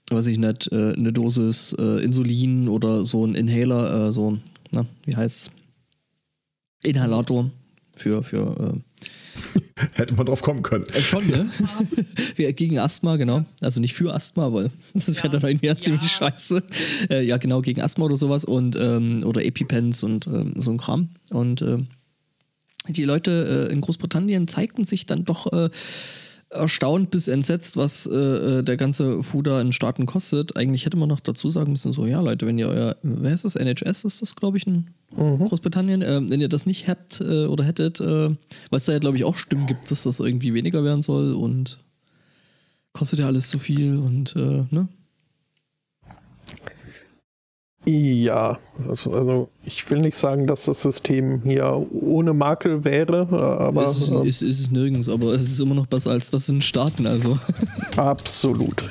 weiß 0.08 0.28
ich 0.28 0.38
nicht, 0.38 0.70
äh, 0.70 0.92
eine 0.92 1.12
Dosis 1.12 1.74
äh, 1.76 2.04
Insulin 2.04 2.68
oder 2.68 3.04
so 3.04 3.26
ein 3.26 3.34
Inhaler, 3.34 4.06
äh, 4.06 4.12
so, 4.12 4.38
na, 4.70 4.86
wie 5.04 5.16
heißt's? 5.16 5.50
Inhalator 6.84 7.50
für, 7.96 8.22
für 8.22 8.74
äh, 8.74 8.91
Hätte 9.94 10.14
man 10.14 10.26
drauf 10.26 10.42
kommen 10.42 10.62
können. 10.62 10.84
äh, 10.92 11.00
schon, 11.02 11.26
ne? 11.26 11.48
Wie- 12.36 12.52
gegen 12.52 12.78
Asthma, 12.78 13.16
genau. 13.16 13.44
Also 13.60 13.80
nicht 13.80 13.94
für 13.94 14.14
Asthma, 14.14 14.52
weil 14.52 14.70
das 14.94 15.08
wäre 15.08 15.24
Ja. 15.24 15.28
dann 15.30 15.42
irgendwie 15.50 15.66
ja. 15.66 15.72
Ja. 15.72 15.78
ziemlich 15.78 16.10
scheiße. 16.10 16.62
Äh, 17.10 17.24
ja, 17.24 17.36
genau, 17.38 17.62
gegen 17.62 17.80
Asthma 17.80 18.04
oder 18.04 18.16
sowas 18.16 18.44
und 18.44 18.76
ähm, 18.76 19.22
oder 19.24 19.44
EpiPens 19.44 20.02
und 20.02 20.26
ähm, 20.26 20.52
so 20.56 20.70
ein 20.70 20.78
Kram. 20.78 21.08
Und 21.30 21.62
ähm, 21.62 21.86
die 22.88 23.04
Leute 23.04 23.68
äh, 23.70 23.72
in 23.72 23.80
Großbritannien 23.80 24.48
zeigten 24.48 24.84
sich 24.84 25.06
dann 25.06 25.24
doch 25.24 25.52
äh, 25.52 25.70
erstaunt 26.52 27.10
bis 27.10 27.28
entsetzt, 27.28 27.76
was 27.76 28.06
äh, 28.06 28.16
äh, 28.16 28.62
der 28.62 28.76
ganze 28.76 29.22
Fuder 29.22 29.60
in 29.60 29.72
Staaten 29.72 30.06
kostet. 30.06 30.56
Eigentlich 30.56 30.86
hätte 30.86 30.96
man 30.96 31.08
noch 31.08 31.20
dazu 31.20 31.50
sagen 31.50 31.72
müssen, 31.72 31.92
so, 31.92 32.06
ja 32.06 32.20
Leute, 32.20 32.46
wenn 32.46 32.58
ihr 32.58 32.68
euer, 32.68 32.96
wer 33.02 33.32
ist 33.32 33.44
das, 33.44 33.56
NHS 33.56 34.04
ist 34.04 34.22
das, 34.22 34.36
glaube 34.36 34.58
ich, 34.58 34.66
in 34.66 34.90
Großbritannien, 35.46 36.02
ähm, 36.02 36.30
wenn 36.30 36.40
ihr 36.40 36.48
das 36.48 36.66
nicht 36.66 36.88
habt 36.88 37.20
äh, 37.20 37.46
oder 37.46 37.64
hättet, 37.64 38.00
äh, 38.00 38.04
weil 38.04 38.36
es 38.70 38.86
da 38.86 38.92
ja, 38.92 38.98
glaube 38.98 39.16
ich, 39.16 39.24
auch 39.24 39.36
Stimmen 39.36 39.66
gibt, 39.66 39.90
dass 39.90 40.04
das 40.04 40.20
irgendwie 40.20 40.54
weniger 40.54 40.84
werden 40.84 41.02
soll 41.02 41.34
und 41.34 41.78
kostet 42.92 43.18
ja 43.18 43.26
alles 43.26 43.48
zu 43.48 43.58
viel 43.58 43.98
und, 43.98 44.36
äh, 44.36 44.64
ne? 44.70 44.88
Ja, 47.84 48.58
also, 48.88 49.12
also 49.12 49.48
ich 49.64 49.90
will 49.90 49.98
nicht 49.98 50.16
sagen, 50.16 50.46
dass 50.46 50.66
das 50.66 50.82
System 50.82 51.42
hier 51.42 51.84
ohne 51.90 52.32
Makel 52.32 52.84
wäre, 52.84 53.28
aber 53.58 53.82
es 53.82 53.98
ist, 53.98 54.10
äh, 54.10 54.28
ist, 54.28 54.42
ist 54.42 54.60
es 54.60 54.70
nirgends, 54.70 55.08
aber 55.08 55.32
es 55.34 55.42
ist 55.42 55.60
immer 55.60 55.74
noch 55.74 55.86
besser 55.86 56.12
als 56.12 56.30
das 56.30 56.48
in 56.48 56.62
Staaten, 56.62 57.06
also. 57.06 57.38
absolut. 57.96 58.88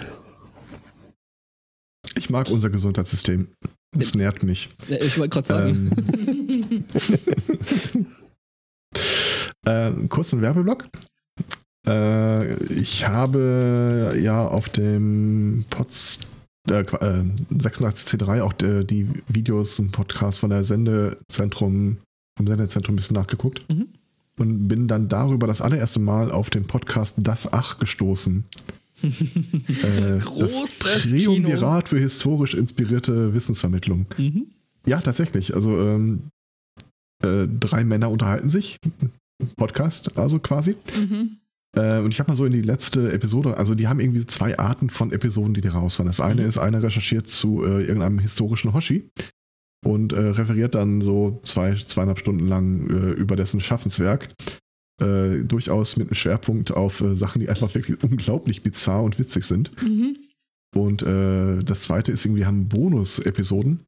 Ich 2.17 2.29
mag 2.29 2.49
unser 2.49 2.69
Gesundheitssystem. 2.69 3.47
Es 3.97 4.15
nährt 4.15 4.43
mich. 4.43 4.69
Ja, 4.87 4.97
Ich 5.01 5.17
wollte 5.17 5.29
gerade 5.29 5.47
sagen, 5.47 5.91
Ähm, 6.69 8.05
äh, 9.65 10.07
kurzen 10.07 10.41
Werbeblock. 10.41 10.87
Äh, 11.87 12.55
ich 12.73 13.07
habe 13.07 14.17
ja 14.21 14.47
auf 14.47 14.69
dem 14.69 15.65
Pods, 15.69 16.19
äh, 16.69 16.83
Qua- 16.83 17.01
äh, 17.01 17.23
86C3 17.53 18.41
auch 18.41 18.53
die, 18.53 18.85
die 18.85 19.07
Videos 19.27 19.79
und 19.79 19.91
Podcasts 19.91 20.39
von 20.39 20.49
der 20.49 20.63
Sendezentrum, 20.63 21.97
vom 22.37 22.47
Sendezentrum 22.47 22.93
ein 22.93 22.97
bisschen 22.97 23.15
nachgeguckt. 23.15 23.67
Mhm. 23.69 23.87
Und 24.39 24.67
bin 24.67 24.87
dann 24.87 25.09
darüber 25.09 25.45
das 25.45 25.61
allererste 25.61 25.99
Mal 25.99 26.31
auf 26.31 26.49
den 26.49 26.65
Podcast 26.65 27.15
Das 27.19 27.51
Ach 27.51 27.77
gestoßen. 27.79 28.45
äh, 29.03 30.19
Großes 30.19 30.79
das 30.79 31.09
Triumvirat 31.09 31.89
für 31.89 31.99
historisch 31.99 32.53
inspirierte 32.53 33.33
Wissensvermittlung. 33.33 34.05
mhm. 34.17 34.47
Ja, 34.87 34.99
tatsächlich. 34.99 35.53
Also 35.53 35.77
ähm, 35.79 36.29
äh, 37.23 37.47
drei 37.47 37.83
Männer 37.83 38.09
unterhalten 38.09 38.49
sich. 38.49 38.77
Podcast, 39.57 40.17
also 40.17 40.39
quasi. 40.39 40.75
Mhm. 40.97 41.37
Äh, 41.75 41.99
und 41.99 42.13
ich 42.13 42.19
habe 42.19 42.31
mal 42.31 42.35
so 42.35 42.45
in 42.45 42.51
die 42.53 42.61
letzte 42.61 43.11
Episode, 43.11 43.57
also 43.57 43.75
die 43.75 43.87
haben 43.87 43.99
irgendwie 43.99 44.25
zwei 44.25 44.57
Arten 44.59 44.89
von 44.89 45.11
Episoden, 45.11 45.53
die 45.53 45.61
die 45.61 45.69
rausfahren. 45.69 46.07
Das 46.07 46.19
eine 46.19 46.41
Mhm. 46.41 46.47
ist, 46.47 46.57
einer 46.57 46.83
recherchiert 46.83 47.27
zu 47.27 47.63
äh, 47.63 47.81
irgendeinem 47.81 48.19
historischen 48.19 48.73
Hoshi 48.73 49.09
und 49.85 50.13
äh, 50.13 50.19
referiert 50.19 50.75
dann 50.75 51.01
so 51.01 51.39
zwei, 51.43 51.73
zweieinhalb 51.75 52.19
Stunden 52.19 52.47
lang 52.47 52.89
äh, 52.89 53.11
über 53.11 53.35
dessen 53.35 53.61
Schaffenswerk. 53.61 54.29
Äh, 55.01 55.43
durchaus 55.45 55.97
mit 55.97 56.09
einem 56.09 56.15
Schwerpunkt 56.15 56.71
auf 56.71 57.01
äh, 57.01 57.15
Sachen, 57.15 57.39
die 57.39 57.49
einfach 57.49 57.73
wirklich 57.73 58.03
unglaublich 58.03 58.61
bizarr 58.63 59.03
und 59.03 59.17
witzig 59.17 59.45
sind. 59.45 59.71
Mhm. 59.81 60.17
Und 60.73 61.01
das 61.01 61.81
zweite 61.81 62.13
ist 62.13 62.23
irgendwie, 62.23 62.45
haben 62.45 62.69
Bonus-Episoden. 62.69 63.81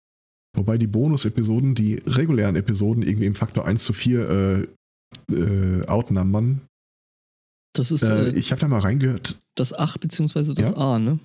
Wobei 0.55 0.77
die 0.77 0.87
Bonus-Episoden, 0.87 1.75
die 1.75 1.95
regulären 2.05 2.55
Episoden 2.55 3.03
irgendwie 3.03 3.25
im 3.25 3.35
Faktor 3.35 3.65
1 3.65 3.83
zu 3.83 3.93
4 3.93 4.67
äh, 5.29 5.33
äh, 5.33 5.87
outnumbern. 5.87 6.61
Das 7.73 7.91
ist 7.91 8.03
Äh, 8.03 8.29
äh, 8.29 8.35
ich 8.37 8.51
habe 8.51 8.61
da 8.61 8.67
mal 8.67 8.79
reingehört. 8.79 9.41
das 9.55 9.73
Ach 9.73 9.97
beziehungsweise 9.97 10.53
das 10.53 10.69
Ja. 10.71 10.77
A, 10.77 10.99
ne? 10.99 11.19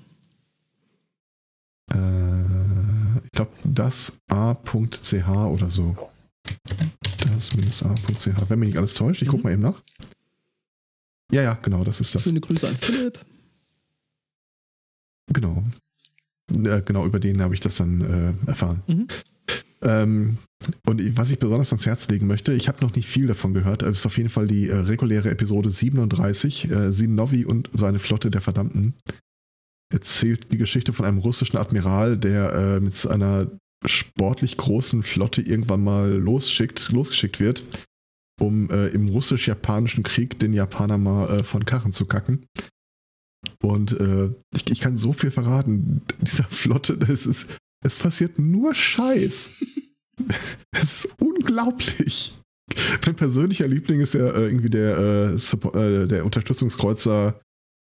Äh, 1.93 3.19
ich 3.25 3.33
glaube, 3.33 3.53
das 3.65 4.20
a.ch 4.29 5.29
oder 5.29 5.70
so. 5.70 5.97
Das 7.33 7.55
minus 7.55 7.83
a.ch. 7.83 8.27
Wenn 8.49 8.59
mich 8.59 8.69
nicht 8.69 8.79
alles 8.79 8.95
täuscht, 8.95 9.23
ich 9.23 9.29
guck 9.29 9.39
Mhm. 9.41 9.45
mal 9.45 9.53
eben 9.53 9.62
nach. 9.62 9.83
Ja, 11.31 11.43
ja, 11.43 11.55
genau, 11.55 11.85
das 11.85 12.01
ist 12.01 12.15
das. 12.15 12.23
Schöne 12.23 12.41
Grüße 12.41 12.66
an 12.66 12.77
Philipp. 12.77 13.19
Genau. 15.33 15.62
Äh, 16.51 16.81
genau, 16.83 17.05
über 17.05 17.20
den 17.20 17.43
habe 17.43 17.53
ich 17.55 17.61
das 17.61 17.77
dann 17.77 18.01
äh, 18.47 18.49
erfahren. 18.49 18.83
Mhm. 18.87 19.07
Ähm, 19.82 20.38
und 20.86 21.16
was 21.16 21.30
ich 21.30 21.38
besonders 21.38 21.72
ans 21.72 21.86
Herz 21.86 22.09
legen 22.09 22.26
möchte, 22.26 22.52
ich 22.52 22.68
habe 22.68 22.84
noch 22.84 22.94
nicht 22.94 23.09
viel 23.09 23.26
davon 23.26 23.55
gehört, 23.55 23.82
ist 23.82 24.06
auf 24.06 24.16
jeden 24.16 24.28
Fall 24.28 24.46
die 24.46 24.68
äh, 24.68 24.74
reguläre 24.74 25.30
Episode 25.30 25.70
37, 25.70 26.70
äh, 26.70 26.92
Sinovi 26.92 27.44
und 27.44 27.70
seine 27.72 27.98
Flotte 27.98 28.30
der 28.30 28.40
Verdammten. 28.40 28.94
Erzählt 29.92 30.52
die 30.52 30.59
Geschichte 30.59 30.92
von 30.92 31.06
einem 31.06 31.18
russischen 31.18 31.56
Admiral, 31.56 32.18
der 32.18 32.52
äh, 32.52 32.80
mit 32.80 33.06
einer 33.06 33.50
sportlich 33.86 34.56
großen 34.56 35.02
Flotte 35.02 35.42
irgendwann 35.42 35.84
mal 35.84 36.10
losschickt, 36.12 36.90
losgeschickt 36.90 37.38
wird, 37.38 37.62
um 38.40 38.70
äh, 38.70 38.88
im 38.88 39.09
russisch-japanischen 39.09 40.02
Krieg 40.02 40.38
den 40.38 40.52
Japaner 40.52 40.98
mal 40.98 41.38
äh, 41.38 41.44
von 41.44 41.64
Karren 41.64 41.92
zu 41.92 42.06
kacken. 42.06 42.46
Und 43.62 43.92
äh, 43.98 44.30
ich, 44.55 44.70
ich 44.70 44.80
kann 44.80 44.96
so 44.96 45.12
viel 45.12 45.30
verraten. 45.30 46.02
Dieser 46.20 46.44
Flotte, 46.44 46.96
das 46.96 47.26
ist, 47.26 47.56
es 47.84 47.96
passiert 47.96 48.38
nur 48.38 48.74
Scheiß. 48.74 49.55
Es 50.72 51.05
ist 51.05 51.09
unglaublich. 51.20 52.34
Mein 53.06 53.16
persönlicher 53.16 53.66
Liebling 53.66 54.00
ist 54.00 54.14
ja 54.14 54.26
äh, 54.26 54.46
irgendwie 54.46 54.70
der, 54.70 54.98
äh, 54.98 55.34
äh, 55.34 56.06
der 56.06 56.24
Unterstützungskreuzer 56.24 57.38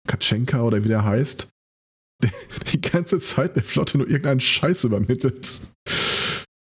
Katschenka 0.08 0.62
oder 0.62 0.84
wie 0.84 0.88
der 0.88 1.04
heißt. 1.04 1.48
Der 2.22 2.30
die 2.72 2.80
ganze 2.80 3.18
Zeit 3.18 3.56
der 3.56 3.64
Flotte 3.64 3.98
nur 3.98 4.08
irgendeinen 4.08 4.40
Scheiß 4.40 4.84
übermittelt. 4.84 5.60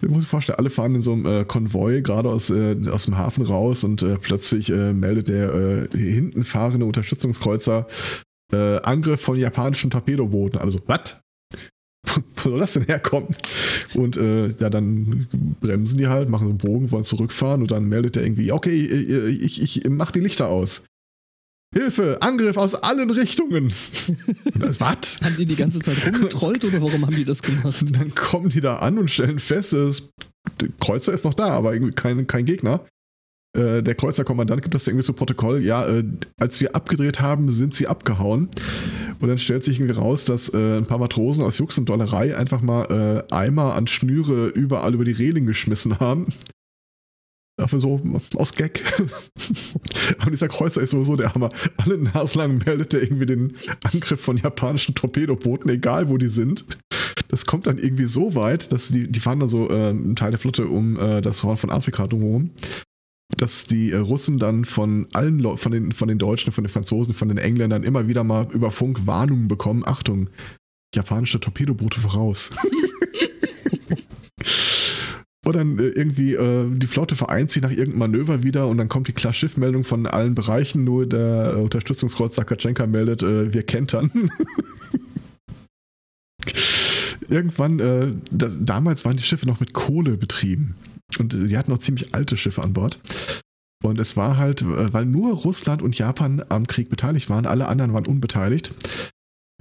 Ich 0.03 0.09
muss 0.09 0.23
mir 0.23 0.27
vorstellen, 0.27 0.59
alle 0.59 0.69
fahren 0.69 0.95
in 0.95 1.01
so 1.01 1.13
einem 1.13 1.25
äh, 1.25 1.45
Konvoi 1.45 2.01
gerade 2.01 2.29
aus, 2.29 2.51
aus 2.51 3.05
dem 3.05 3.17
Hafen 3.17 3.45
raus 3.45 3.83
und 3.85 4.05
plötzlich 4.21 4.69
meldet 4.69 5.29
der 5.29 5.87
hinten 5.93 6.43
fahrende 6.43 6.85
Unterstützungskreuzer 6.85 7.87
Angriff 8.51 9.21
von 9.21 9.37
japanischen 9.37 9.89
Torpedobooten. 9.89 10.59
Also, 10.59 10.81
was? 10.85 11.21
Wo 12.35 12.49
soll 12.49 12.59
das 12.59 12.73
denn 12.73 12.83
herkommen? 12.83 13.35
Und 13.93 14.17
äh, 14.17 14.47
ja, 14.47 14.69
dann 14.69 15.27
bremsen 15.61 15.97
die 15.97 16.07
halt, 16.07 16.29
machen 16.29 16.45
so 16.45 16.49
einen 16.49 16.57
Bogen, 16.57 16.91
wollen 16.91 17.03
zurückfahren 17.03 17.61
und 17.61 17.71
dann 17.71 17.85
meldet 17.85 18.17
er 18.17 18.23
irgendwie, 18.23 18.51
okay, 18.51 18.79
äh, 18.79 19.27
ich, 19.29 19.61
ich, 19.61 19.85
ich 19.85 19.89
mach 19.89 20.11
die 20.11 20.19
Lichter 20.19 20.47
aus. 20.47 20.85
Hilfe, 21.73 22.21
Angriff 22.21 22.55
aus 22.55 22.73
allen 22.73 23.09
Richtungen. 23.09 23.73
Das, 24.57 24.79
was? 24.79 25.19
Haben 25.23 25.35
die 25.37 25.45
die 25.45 25.57
ganze 25.57 25.79
Zeit 25.79 25.97
rumgetrollt 26.05 26.63
oder 26.63 26.81
warum 26.81 27.05
haben 27.05 27.15
die 27.15 27.25
das 27.25 27.41
gemacht? 27.41 27.83
Dann 27.91 28.15
kommen 28.15 28.49
die 28.49 28.61
da 28.61 28.77
an 28.77 28.97
und 28.97 29.11
stellen 29.11 29.39
fest, 29.39 29.73
das, 29.73 30.09
der 30.61 30.69
Kreuzer 30.79 31.11
ist 31.11 31.25
noch 31.25 31.33
da, 31.33 31.49
aber 31.49 31.73
irgendwie 31.73 31.93
kein, 31.93 32.27
kein 32.27 32.45
Gegner. 32.45 32.85
Äh, 33.55 33.83
der 33.83 33.95
Kreuzerkommandant 33.95 34.61
gibt 34.61 34.75
das 34.75 34.87
irgendwie 34.87 35.05
zu 35.05 35.13
Protokoll. 35.13 35.63
Ja, 35.63 35.87
äh, 35.87 36.03
als 36.39 36.59
wir 36.59 36.75
abgedreht 36.75 37.21
haben, 37.21 37.49
sind 37.49 37.73
sie 37.73 37.87
abgehauen. 37.87 38.49
Und 39.19 39.27
dann 39.27 39.37
stellt 39.37 39.63
sich 39.63 39.79
irgendwie 39.79 39.93
raus, 39.93 40.25
dass 40.25 40.53
äh, 40.53 40.77
ein 40.77 40.85
paar 40.85 40.97
Matrosen 40.97 41.43
aus 41.43 41.57
Jux 41.57 41.77
und 41.77 41.87
Dollerei 41.87 42.35
einfach 42.35 42.61
mal 42.61 43.25
äh, 43.29 43.33
Eimer 43.33 43.75
an 43.75 43.87
Schnüre 43.87 44.47
überall 44.47 44.93
über 44.93 45.05
die 45.05 45.11
Reling 45.11 45.45
geschmissen 45.45 45.99
haben. 45.99 46.27
Dafür 47.57 47.79
so 47.79 48.01
aus 48.35 48.53
Gag. 48.53 48.83
Aber 50.19 50.29
dieser 50.29 50.49
Kreuzer 50.49 50.81
ist 50.81 50.89
sowieso 50.89 51.15
der 51.15 51.33
Hammer. 51.33 51.49
Alle 51.77 51.97
naslang 51.97 52.61
meldet 52.65 52.93
er 52.93 53.01
irgendwie 53.01 53.25
den 53.25 53.55
Angriff 53.83 54.19
von 54.19 54.35
japanischen 54.35 54.93
Torpedobooten, 54.93 55.71
egal 55.71 56.09
wo 56.09 56.17
die 56.17 56.27
sind. 56.27 56.65
Das 57.29 57.45
kommt 57.45 57.67
dann 57.67 57.77
irgendwie 57.77 58.05
so 58.05 58.35
weit, 58.35 58.73
dass 58.73 58.89
die, 58.89 59.09
die 59.09 59.19
fahren 59.21 59.39
dann 59.39 59.47
so 59.47 59.69
äh, 59.69 59.89
einen 59.89 60.17
Teil 60.17 60.31
der 60.31 60.39
Flotte 60.39 60.67
um 60.67 60.99
äh, 60.99 61.21
das 61.21 61.43
Horn 61.43 61.55
von 61.55 61.71
Afrika 61.71 62.07
drumherum. 62.07 62.51
Dass 63.37 63.65
die 63.65 63.91
äh, 63.91 63.97
Russen 63.97 64.39
dann 64.39 64.65
von 64.65 65.07
allen 65.13 65.39
Leu 65.39 65.55
von 65.55 65.71
den, 65.71 65.91
von 65.91 66.07
den 66.07 66.17
Deutschen, 66.17 66.51
von 66.51 66.63
den 66.63 66.69
Franzosen, 66.69 67.13
von 67.13 67.27
den 67.29 67.37
Engländern 67.37 67.83
immer 67.83 68.07
wieder 68.07 68.23
mal 68.23 68.47
über 68.51 68.71
Funk 68.71 69.05
Warnungen 69.05 69.47
bekommen. 69.47 69.83
Achtung, 69.85 70.29
japanische 70.93 71.39
Torpedoboote 71.39 72.01
voraus. 72.01 72.51
Und 75.45 75.55
dann 75.55 75.77
äh, 75.77 75.89
irgendwie 75.89 76.33
äh, 76.33 76.65
die 76.75 76.87
Flotte 76.87 77.15
vereint 77.15 77.51
sich 77.51 77.61
nach 77.61 77.69
irgendeinem 77.69 77.99
Manöver 77.99 78.41
wieder 78.41 78.67
und 78.67 78.79
dann 78.79 78.89
kommt 78.89 79.07
die 79.07 79.13
Klar-Schiff-Meldung 79.13 79.83
von 79.83 80.07
allen 80.07 80.33
Bereichen, 80.33 80.83
nur 80.83 81.05
der 81.05 81.53
äh, 81.55 81.61
Unterstützungskreuz 81.61 82.33
Sakatschenka 82.33 82.87
meldet, 82.87 83.21
äh, 83.21 83.53
wir 83.53 83.61
kentern. 83.61 84.09
Irgendwann, 87.29 87.79
äh, 87.79 88.07
das, 88.31 88.57
damals 88.65 89.05
waren 89.05 89.17
die 89.17 89.23
Schiffe 89.23 89.45
noch 89.45 89.59
mit 89.59 89.73
Kohle 89.73 90.17
betrieben 90.17 90.73
und 91.19 91.33
äh, 91.33 91.47
die 91.47 91.57
hatten 91.57 91.71
noch 91.71 91.79
ziemlich 91.79 92.13
alte 92.13 92.37
Schiffe 92.37 92.63
an 92.63 92.73
Bord. 92.73 92.99
Und 93.83 93.99
es 93.99 94.17
war 94.17 94.37
halt, 94.37 94.61
äh, 94.61 94.93
weil 94.93 95.05
nur 95.05 95.33
Russland 95.33 95.81
und 95.81 95.97
Japan 95.97 96.43
am 96.49 96.67
Krieg 96.67 96.89
beteiligt 96.89 97.29
waren, 97.29 97.45
alle 97.45 97.67
anderen 97.67 97.93
waren 97.93 98.05
unbeteiligt, 98.05 98.73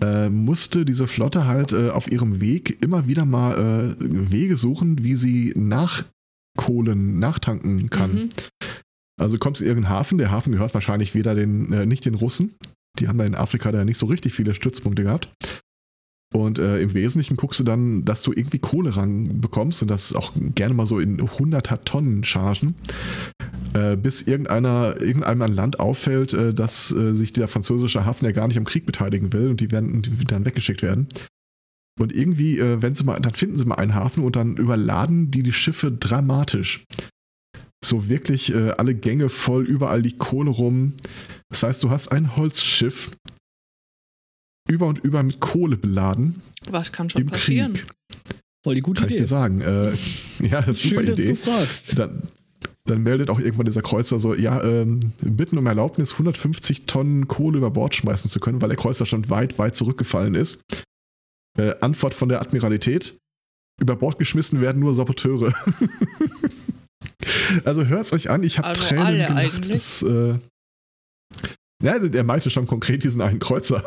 äh, 0.01 0.29
musste 0.29 0.85
diese 0.85 1.07
Flotte 1.07 1.47
halt 1.47 1.73
äh, 1.73 1.91
auf 1.91 2.11
ihrem 2.11 2.41
Weg 2.41 2.83
immer 2.83 3.07
wieder 3.07 3.25
mal 3.25 3.97
äh, 3.99 4.31
Wege 4.31 4.57
suchen, 4.57 5.03
wie 5.03 5.15
sie 5.15 5.53
Nachkohlen 5.57 7.19
nachtanken 7.19 7.91
kann. 7.91 8.15
Mhm. 8.15 8.29
Also 9.21 9.37
du 9.37 9.39
kommst 9.39 9.61
in 9.61 9.69
irgendeinen 9.69 9.95
Hafen, 9.95 10.19
der 10.19 10.31
Hafen 10.31 10.53
gehört 10.53 10.75
wahrscheinlich 10.75 11.15
weder 11.15 11.35
den, 11.35 11.73
äh, 11.73 11.87
nicht 11.87 12.05
den 12.05 12.15
Russen, 12.15 12.55
die 12.99 13.09
haben 13.09 13.19
da 13.19 13.25
in 13.25 13.35
Afrika 13.35 13.71
da 13.71 13.85
nicht 13.85 13.99
so 13.99 14.07
richtig 14.07 14.35
viele 14.35 14.55
Stützpunkte 14.55 15.05
gehabt. 15.05 15.29
Und 16.35 16.59
äh, 16.59 16.81
im 16.81 16.95
Wesentlichen 16.95 17.37
guckst 17.37 17.61
du 17.61 17.65
dann, 17.65 18.05
dass 18.05 18.23
du 18.23 18.33
irgendwie 18.33 18.59
Kohle 18.59 18.97
ran 18.97 19.41
bekommst 19.41 19.83
und 19.83 19.89
das 19.89 20.17
auch 20.17 20.33
gerne 20.57 20.75
mal 20.75 20.85
so 20.85 20.99
in 20.99 21.21
100er 21.21 21.85
Tonnen 21.85 22.25
Chargen, 22.25 22.75
äh, 23.73 23.97
bis 23.97 24.23
irgendeiner, 24.23 25.01
irgendeinem 25.01 25.43
an 25.43 25.53
Land 25.53 25.79
auffällt, 25.79 26.35
äh, 26.35 26.53
dass 26.53 26.91
äh, 26.91 27.15
sich 27.15 27.33
der 27.33 27.47
französische 27.47 28.05
Hafen 28.05 28.25
ja 28.25 28.33
gar 28.33 28.49
nicht 28.49 28.59
am 28.59 28.65
Krieg 28.65 28.85
beteiligen 28.85 29.33
will 29.33 29.51
und 29.51 29.61
die 29.61 29.71
werden 29.71 30.03
die 30.03 30.25
dann 30.25 30.45
weggeschickt 30.45 30.83
werden. 30.83 31.07
Und 32.01 32.13
irgendwie, 32.13 32.59
äh, 32.59 32.83
wenn 32.83 32.97
sie 32.97 33.05
mal, 33.05 33.21
dann 33.21 33.35
finden 33.35 33.57
sie 33.57 33.65
mal 33.65 33.77
einen 33.77 33.95
Hafen 33.95 34.25
und 34.25 34.35
dann 34.35 34.57
überladen 34.57 35.31
die 35.31 35.45
die 35.45 35.53
Schiffe 35.53 35.93
dramatisch. 35.93 36.85
So 37.85 38.09
wirklich 38.09 38.53
äh, 38.53 38.71
alle 38.71 38.97
Gänge 38.97 39.29
voll, 39.29 39.63
überall 39.63 40.03
die 40.03 40.17
Kohle 40.17 40.51
rum. 40.51 40.95
Das 41.49 41.63
heißt, 41.63 41.81
du 41.85 41.91
hast 41.91 42.09
ein 42.09 42.35
Holzschiff 42.37 43.13
über 44.69 44.87
und 44.87 44.99
über 44.99 45.23
mit 45.23 45.41
Kohle 45.41 45.77
beladen 45.77 46.43
Was 46.71 46.93
kann 46.93 47.11
schon 47.11 47.27
passieren? 47.27 47.75
Krieg. 47.75 47.87
Voll 48.65 48.75
die 48.77 48.81
gute 48.81 49.01
Kann 49.03 49.11
ich 49.11 49.17
Idee. 49.17 49.23
dir 49.25 49.29
sagen. 49.29 49.61
Äh, 49.61 49.91
ja, 50.47 50.63
das 50.63 50.83
ist 50.83 50.85
eine 50.85 50.85
Schön, 50.85 50.89
super 50.91 51.03
dass 51.05 51.19
Idee. 51.19 51.29
du 51.29 51.37
fragst. 51.37 51.99
Dann, 51.99 52.23
dann 52.87 53.03
meldet 53.03 53.29
auch 53.31 53.39
irgendwann 53.39 53.67
dieser 53.67 53.83
Kreuzer 53.83 54.19
so, 54.19 54.35
ja, 54.35 54.63
ähm, 54.65 55.01
bitten 55.21 55.59
um 55.59 55.67
Erlaubnis, 55.67 56.13
150 56.13 56.87
Tonnen 56.87 57.29
Kohle 57.29 57.59
über 57.59 57.71
Bord 57.71 57.95
schmeißen 57.95 58.31
zu 58.31 58.41
können, 58.41 58.63
weil 58.63 58.69
der 58.69 58.79
Kreuzer 58.79 59.05
schon 59.07 59.29
weit, 59.29 59.59
weit 59.59 59.77
zurückgefallen 59.77 60.35
ist. 60.35 60.61
Äh, 61.59 61.75
Antwort 61.81 62.15
von 62.15 62.29
der 62.29 62.41
Admiralität. 62.41 63.19
Über 63.81 63.97
Bord 63.97 64.19
geschmissen 64.19 64.61
werden 64.61 64.81
nur 64.81 64.95
Saboteure. 64.95 65.53
also 67.65 67.85
hört's 67.87 68.13
euch 68.13 68.31
an, 68.31 68.43
ich 68.45 68.59
habe 68.59 68.69
Also 68.69 68.85
Tränen 68.85 69.05
alle 69.05 69.17
gelacht. 69.17 69.37
eigentlich. 69.37 69.73
Das, 69.73 70.03
äh, 70.03 70.39
ja, 71.83 71.97
er 71.97 72.25
meinte 72.25 72.51
schon 72.51 72.67
konkret 72.67 73.03
diesen 73.05 73.21
einen 73.21 73.41
Kreuzer. 73.41 73.83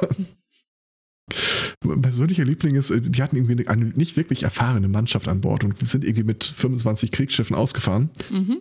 Mein 1.85 2.01
persönlicher 2.01 2.43
Liebling 2.45 2.75
ist, 2.75 2.89
äh, 2.89 3.01
die 3.01 3.21
hatten 3.21 3.35
irgendwie 3.35 3.67
eine 3.67 3.85
nicht 3.85 4.17
wirklich 4.17 4.43
erfahrene 4.43 4.87
Mannschaft 4.87 5.27
an 5.27 5.41
Bord 5.41 5.63
und 5.63 5.77
sind 5.87 6.03
irgendwie 6.03 6.23
mit 6.23 6.43
25 6.43 7.11
Kriegsschiffen 7.11 7.55
ausgefahren 7.55 8.09
Mhm. 8.31 8.57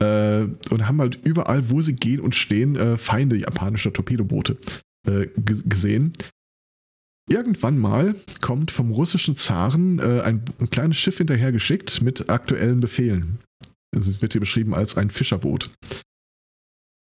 äh, 0.00 0.42
und 0.70 0.88
haben 0.88 1.00
halt 1.00 1.18
überall, 1.24 1.70
wo 1.70 1.80
sie 1.80 1.94
gehen 1.96 2.20
und 2.20 2.34
stehen, 2.34 2.76
äh, 2.76 2.96
Feinde 2.96 3.36
japanischer 3.36 3.92
Torpedoboote 3.92 4.56
äh, 5.06 5.26
ge- 5.36 5.62
gesehen. 5.66 6.12
Irgendwann 7.30 7.78
mal 7.78 8.14
kommt 8.42 8.70
vom 8.70 8.90
russischen 8.90 9.34
Zaren 9.36 9.98
äh, 9.98 10.20
ein, 10.22 10.42
ein 10.60 10.70
kleines 10.70 10.98
Schiff 10.98 11.18
hinterhergeschickt 11.18 12.02
mit 12.02 12.28
aktuellen 12.28 12.80
Befehlen. 12.80 13.38
Also 13.96 14.10
es 14.10 14.20
wird 14.20 14.32
hier 14.32 14.40
beschrieben 14.40 14.74
als 14.74 14.96
ein 14.96 15.08
Fischerboot. 15.10 15.70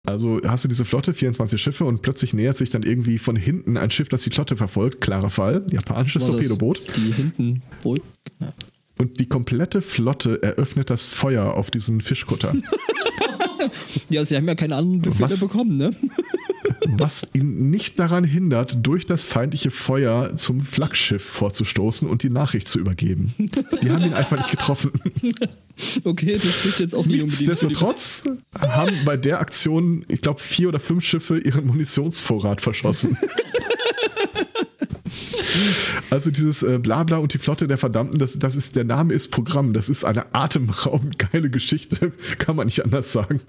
Also 0.05 0.41
hast 0.45 0.65
du 0.65 0.67
diese 0.67 0.84
Flotte, 0.84 1.13
24 1.13 1.61
Schiffe 1.61 1.85
und 1.85 2.01
plötzlich 2.01 2.34
nähert 2.34 2.57
sich 2.57 2.69
dann 2.69 2.84
irgendwie 2.84 3.17
von 3.17 3.38
hinten 3.38 3.77
ein 3.77 3.89
Schiff, 3.89 4.09
das 4.09 4.23
die 4.23 4.31
Flotte 4.31 4.57
verfolgt. 4.57 4.99
Klarer 4.99 5.30
Fall, 5.30 5.65
japanisches 5.71 6.25
Torpedoboot. 6.25 6.84
Die 6.97 7.13
hinten 7.13 7.63
Boot. 7.81 8.01
Ja. 8.41 8.51
Und 8.99 9.21
die 9.21 9.27
komplette 9.27 9.81
Flotte 9.81 10.43
eröffnet 10.43 10.89
das 10.89 11.05
Feuer 11.05 11.53
auf 11.53 11.71
diesen 11.71 12.01
Fischkutter. 12.01 12.53
ja, 14.09 14.25
sie 14.25 14.35
haben 14.35 14.47
ja 14.47 14.55
keine 14.55 14.75
anderen 14.75 15.01
Befehle 15.01 15.31
Was? 15.31 15.39
bekommen, 15.39 15.77
ne? 15.77 15.95
Was 16.88 17.30
ihn 17.34 17.69
nicht 17.69 17.99
daran 17.99 18.23
hindert, 18.23 18.85
durch 18.85 19.05
das 19.05 19.23
feindliche 19.23 19.72
Feuer 19.72 20.35
zum 20.35 20.61
Flaggschiff 20.61 21.23
vorzustoßen 21.23 22.07
und 22.10 22.23
die 22.23 22.30
Nachricht 22.30 22.68
zu 22.68 22.80
übergeben. 22.80 23.34
Die 23.81 23.91
haben 23.91 24.03
ihn 24.03 24.14
einfach 24.14 24.38
nicht 24.38 24.51
getroffen. 24.51 24.91
Okay, 26.03 26.38
das 26.41 26.53
spricht 26.53 26.80
jetzt 26.80 26.93
auch 26.93 27.05
nicht 27.05 27.23
unbedingt. 27.23 27.49
Nichtsdestotrotz 27.49 28.26
haben 28.60 28.95
bei 29.05 29.18
der 29.18 29.39
Aktion, 29.39 30.05
ich 30.07 30.22
glaube, 30.22 30.39
vier 30.39 30.68
oder 30.68 30.80
fünf 30.80 31.03
Schiffe 31.03 31.39
ihren 31.39 31.65
Munitionsvorrat 31.65 32.61
verschossen. 32.61 33.18
Also 36.10 36.30
dieses 36.30 36.64
äh, 36.64 36.80
Blabla 36.80 37.18
und 37.18 37.34
die 37.34 37.38
Flotte 37.39 37.68
der 37.68 37.77
Verdammten, 37.77 38.19
das, 38.19 38.38
das 38.38 38.55
ist, 38.55 38.76
der 38.76 38.84
Name 38.84 39.14
ist 39.14 39.30
Programm, 39.31 39.73
das 39.73 39.89
ist 39.89 40.03
eine 40.03 40.34
atemberaubend 40.35 41.18
geile 41.18 41.49
Geschichte, 41.49 42.11
kann 42.38 42.55
man 42.55 42.68
nicht 42.68 42.84
anders 42.84 43.11
sagen. 43.11 43.41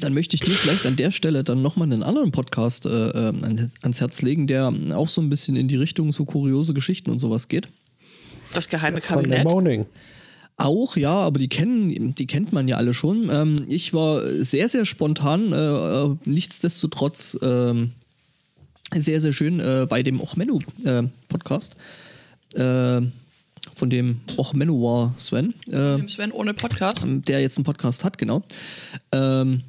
Dann 0.00 0.14
möchte 0.14 0.34
ich 0.36 0.40
dir 0.42 0.52
vielleicht 0.52 0.86
an 0.86 0.96
der 0.96 1.10
Stelle 1.10 1.44
dann 1.44 1.62
nochmal 1.62 1.86
einen 1.92 2.02
anderen 2.02 2.32
Podcast 2.32 2.86
äh, 2.86 2.90
äh, 3.10 3.28
an- 3.28 3.70
ans 3.82 4.00
Herz 4.00 4.22
legen, 4.22 4.46
der 4.46 4.72
auch 4.94 5.08
so 5.08 5.20
ein 5.20 5.28
bisschen 5.30 5.54
in 5.56 5.68
die 5.68 5.76
Richtung 5.76 6.12
so 6.12 6.24
kuriose 6.24 6.74
Geschichten 6.74 7.10
und 7.10 7.18
sowas 7.18 7.48
geht. 7.48 7.68
Das 8.54 8.68
geheime 8.68 9.00
Sunday 9.00 9.22
Kabinett. 9.38 9.44
Morning. 9.44 9.86
Auch, 10.56 10.96
ja, 10.96 11.14
aber 11.14 11.38
die 11.38 11.48
kennen, 11.48 12.14
die 12.14 12.26
kennt 12.26 12.52
man 12.52 12.68
ja 12.68 12.76
alle 12.76 12.94
schon. 12.94 13.28
Ähm, 13.30 13.64
ich 13.68 13.94
war 13.94 14.26
sehr, 14.44 14.68
sehr 14.68 14.84
spontan, 14.84 15.52
äh, 15.52 15.56
äh, 15.56 16.16
nichtsdestotrotz 16.24 17.38
ähm, 17.42 17.92
sehr, 18.94 19.20
sehr 19.20 19.32
schön 19.32 19.60
äh, 19.60 19.86
bei 19.88 20.02
dem 20.02 20.20
Ochmenu 20.20 20.58
äh, 20.84 21.02
Podcast. 21.28 21.76
Äh, 22.54 23.00
von 23.74 23.88
dem 23.90 24.20
Ochmenu 24.36 24.82
war 24.82 25.14
Sven. 25.16 25.54
Äh, 25.68 25.96
Dem 25.96 26.08
Sven 26.08 26.32
ohne 26.32 26.52
Podcast. 26.52 26.98
der 27.04 27.40
jetzt 27.40 27.56
einen 27.56 27.64
Podcast 27.64 28.04
hat, 28.04 28.18
genau. 28.18 28.42
Ähm, 29.12 29.62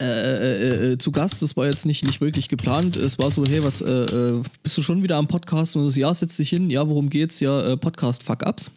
äh, 0.00 0.04
äh, 0.04 0.92
äh, 0.92 0.98
zu 0.98 1.12
Gast, 1.12 1.42
das 1.42 1.58
war 1.58 1.66
jetzt 1.66 1.84
nicht, 1.84 2.06
nicht 2.06 2.22
wirklich 2.22 2.48
geplant. 2.48 2.96
Es 2.96 3.18
war 3.18 3.30
so, 3.30 3.44
hey, 3.44 3.62
was, 3.62 3.82
äh, 3.82 3.90
äh, 3.90 4.42
bist 4.62 4.78
du 4.78 4.82
schon 4.82 5.02
wieder 5.02 5.16
am 5.16 5.26
Podcast? 5.26 5.76
Und 5.76 5.90
so, 5.90 6.00
ja, 6.00 6.14
setz 6.14 6.38
dich 6.38 6.48
hin, 6.48 6.70
ja, 6.70 6.88
worum 6.88 7.10
geht's? 7.10 7.38
Ja, 7.40 7.72
äh, 7.72 7.76
Podcast 7.76 8.22
Fuck-Ups. 8.22 8.70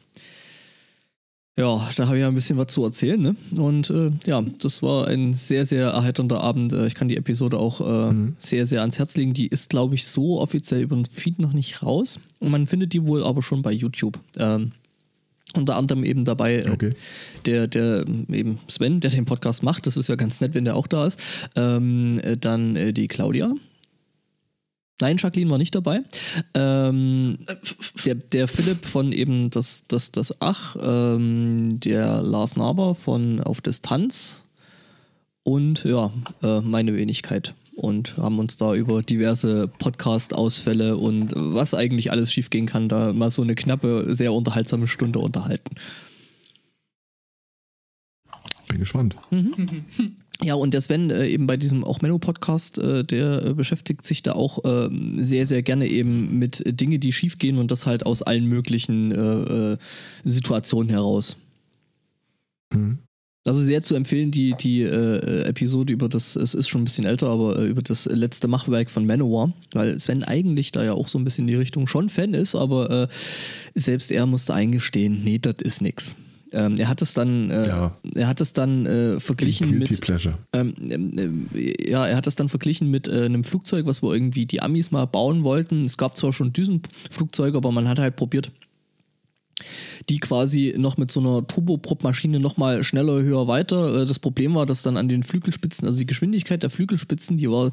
Ja, 1.58 1.80
da 1.96 2.08
habe 2.08 2.18
ich 2.18 2.22
ja 2.22 2.28
ein 2.28 2.36
bisschen 2.36 2.58
was 2.58 2.68
zu 2.68 2.84
erzählen, 2.84 3.22
ne? 3.22 3.36
Und 3.56 3.94
ja, 4.26 4.44
das 4.60 4.82
war 4.82 5.08
ein 5.08 5.36
sehr, 5.36 5.68
sehr 5.68 5.90
erheiternder 5.90 6.42
Abend. 6.42 6.74
Ich 6.74 6.96
kann 6.96 7.10
die 7.10 7.16
Episode 7.16 7.60
auch 7.60 7.80
äh, 7.80 8.14
sehr, 8.40 8.66
sehr 8.66 8.82
ans 8.82 8.98
Herz 8.98 9.16
legen. 9.16 9.36
Die 9.36 9.48
ist, 9.48 9.70
glaube 9.70 9.94
ich, 9.94 10.08
so 10.08 10.42
offiziell 10.42 10.82
über 10.82 10.96
den 10.96 11.06
Feed 11.06 11.38
noch 11.38 11.54
nicht 11.54 11.84
raus. 11.84 12.20
Und 12.40 12.50
man 12.50 12.66
findet 12.66 12.94
die 12.94 13.06
wohl 13.06 13.24
aber 13.24 13.44
schon 13.44 13.62
bei 13.62 13.72
YouTube. 13.72 14.18
Ähm, 14.40 14.72
unter 15.54 15.78
anderem 15.78 16.04
eben 16.04 16.26
dabei 16.26 16.58
äh, 16.58 16.70
Okay. 16.70 16.94
der, 17.46 17.68
der 17.68 18.06
eben 18.30 18.60
Sven, 18.68 19.00
der 19.00 19.12
den 19.12 19.26
Podcast 19.26 19.64
macht. 19.64 19.88
Das 19.88 19.98
ist 19.98 20.10
ja 20.10 20.16
ganz 20.16 20.42
nett, 20.42 20.54
wenn 20.54 20.66
der 20.66 20.76
auch 20.76 20.88
da 20.88 21.06
ist. 21.08 21.20
Ähm, 21.56 22.20
äh, 22.24 22.38
dann 22.38 22.76
äh, 22.76 22.94
die 22.94 23.08
Claudia. 23.08 23.54
Nein, 25.02 25.18
Jacqueline 25.18 25.50
war 25.50 25.58
nicht 25.58 25.76
dabei. 25.76 26.02
Ähm, 26.54 27.40
der, 28.06 28.16
der 28.16 28.48
Philipp 28.48 28.86
von 28.86 29.12
eben 29.12 29.50
das, 29.50 29.84
das, 29.88 30.12
das 30.12 30.36
Ach, 30.40 30.76
ähm, 30.82 31.80
der 31.80 32.22
Lars 32.22 32.56
Naber 32.56 32.96
von 32.96 33.42
Auf 33.42 33.60
Distanz 33.60 34.44
und 35.44 35.84
ja, 35.84 36.12
äh, 36.42 36.62
meine 36.62 36.96
Wenigkeit. 36.96 37.54
Und 37.76 38.18
haben 38.18 38.38
uns 38.38 38.58
da 38.58 38.76
über 38.76 39.02
diverse 39.02 39.68
Podcast-Ausfälle 39.68 40.96
und 40.96 41.34
was 41.36 41.74
eigentlich 41.74 42.12
alles 42.12 42.32
schiefgehen 42.32 42.68
kann, 42.68 42.88
da 42.88 43.14
mal 43.14 43.32
so 43.32 43.42
eine 43.42 43.56
knappe, 43.56 44.14
sehr 44.14 44.32
unterhaltsame 44.32 44.88
Stunde 44.88 45.20
unterhalten. 45.20 45.76
Bin 48.68 48.80
gespannt. 48.80 49.16
Ja, 50.42 50.56
und 50.56 50.74
der 50.74 50.82
Sven 50.82 51.10
äh, 51.10 51.28
eben 51.28 51.48
bei 51.48 51.58
diesem 51.58 51.84
auch 51.84 52.02
Menno-Podcast, 52.02 52.78
äh, 52.78 53.06
der 53.06 53.46
äh, 53.46 53.54
beschäftigt 53.54 54.06
sich 54.06 54.24
da 54.24 54.34
auch 54.34 54.60
ähm, 54.66 55.24
sehr, 55.24 55.48
sehr 55.48 55.64
gerne 55.64 55.88
eben 55.88 56.38
mit 56.38 56.64
Dinge, 56.66 57.00
die 57.00 57.14
schiefgehen 57.14 57.58
und 57.58 57.72
das 57.72 57.86
halt 57.86 58.06
aus 58.06 58.22
allen 58.24 58.48
möglichen 58.48 59.12
äh, 59.12 59.74
äh, 59.74 59.78
Situationen 60.24 60.90
heraus. 60.90 61.38
Mhm. 62.74 63.00
Also 63.46 63.62
sehr 63.62 63.84
zu 63.84 63.96
empfehlen, 63.96 64.32
die, 64.32 64.56
die 64.58 64.84
äh, 64.84 65.42
Episode 65.44 65.92
über 65.92 66.08
das, 66.08 66.38
es 66.38 66.54
ist 66.54 66.70
schon 66.70 66.82
ein 66.82 66.86
bisschen 66.86 67.06
älter, 67.06 67.28
aber 67.28 67.60
äh, 67.60 67.66
über 67.66 67.82
das 67.82 68.06
letzte 68.06 68.48
Machwerk 68.48 68.90
von 68.90 69.06
Manowar, 69.06 69.52
weil 69.74 70.00
Sven 70.00 70.24
eigentlich 70.24 70.72
da 70.72 70.84
ja 70.84 70.94
auch 70.94 71.10
so 71.10 71.18
ein 71.20 71.26
bisschen 71.26 71.44
in 71.44 71.48
die 71.50 71.56
Richtung 71.56 71.86
schon 71.88 72.08
Fan 72.08 72.34
ist, 72.34 72.56
aber 72.56 72.90
äh, 72.90 73.08
selbst 73.76 74.12
er 74.12 74.26
musste 74.28 74.54
eingestehen, 74.54 75.24
nee, 75.26 75.40
das 75.40 75.56
ist 75.62 75.82
nix. 75.82 76.16
Ähm, 76.54 76.76
er 76.78 76.88
hat 76.88 77.02
es 77.02 77.14
dann, 77.16 77.50
äh, 77.50 77.68
Ja. 77.68 77.98
er 78.16 78.28
hat 78.28 78.40
es 78.40 78.54
dann 78.54 78.86
äh, 78.86 79.20
verglichen 79.20 79.78
mit, 79.78 80.00
ähm, 80.54 80.74
ähm, 80.90 81.48
äh, 81.54 81.90
ja, 81.92 82.08
er 82.08 82.16
hat 82.16 82.28
das 82.28 82.36
dann 82.36 82.48
verglichen 82.48 82.92
mit 82.92 83.08
äh, 83.08 83.26
einem 83.26 83.44
Flugzeug, 83.44 83.88
was 83.88 84.04
wohl 84.04 84.16
irgendwie 84.16 84.46
die 84.46 84.62
Amis 84.62 84.92
mal 84.92 85.06
bauen 85.06 85.44
wollten. 85.44 85.84
Es 85.84 85.98
gab 85.98 86.16
zwar 86.16 86.32
schon 86.32 86.54
Düsenflugzeuge, 86.54 87.58
aber 87.58 87.72
man 87.72 87.90
hat 87.90 87.98
halt 87.98 88.16
probiert, 88.16 88.52
die 90.10 90.20
quasi 90.20 90.74
noch 90.78 90.98
mit 90.98 91.12
so 91.12 91.20
einer 91.20 91.48
Turboprop-Maschine 91.48 92.40
nochmal 92.40 92.84
schneller, 92.84 93.22
höher, 93.22 93.48
weiter. 93.48 94.02
Äh, 94.02 94.06
Das 94.06 94.20
Problem 94.20 94.56
war, 94.56 94.66
dass 94.66 94.82
dann 94.82 94.98
an 94.98 95.08
den 95.08 95.24
Flügelspitzen, 95.24 95.86
also 95.88 95.98
die 95.98 96.06
Geschwindigkeit 96.06 96.64
der 96.64 96.70
Flügelspitzen, 96.70 97.38
die 97.38 97.50
war, 97.50 97.72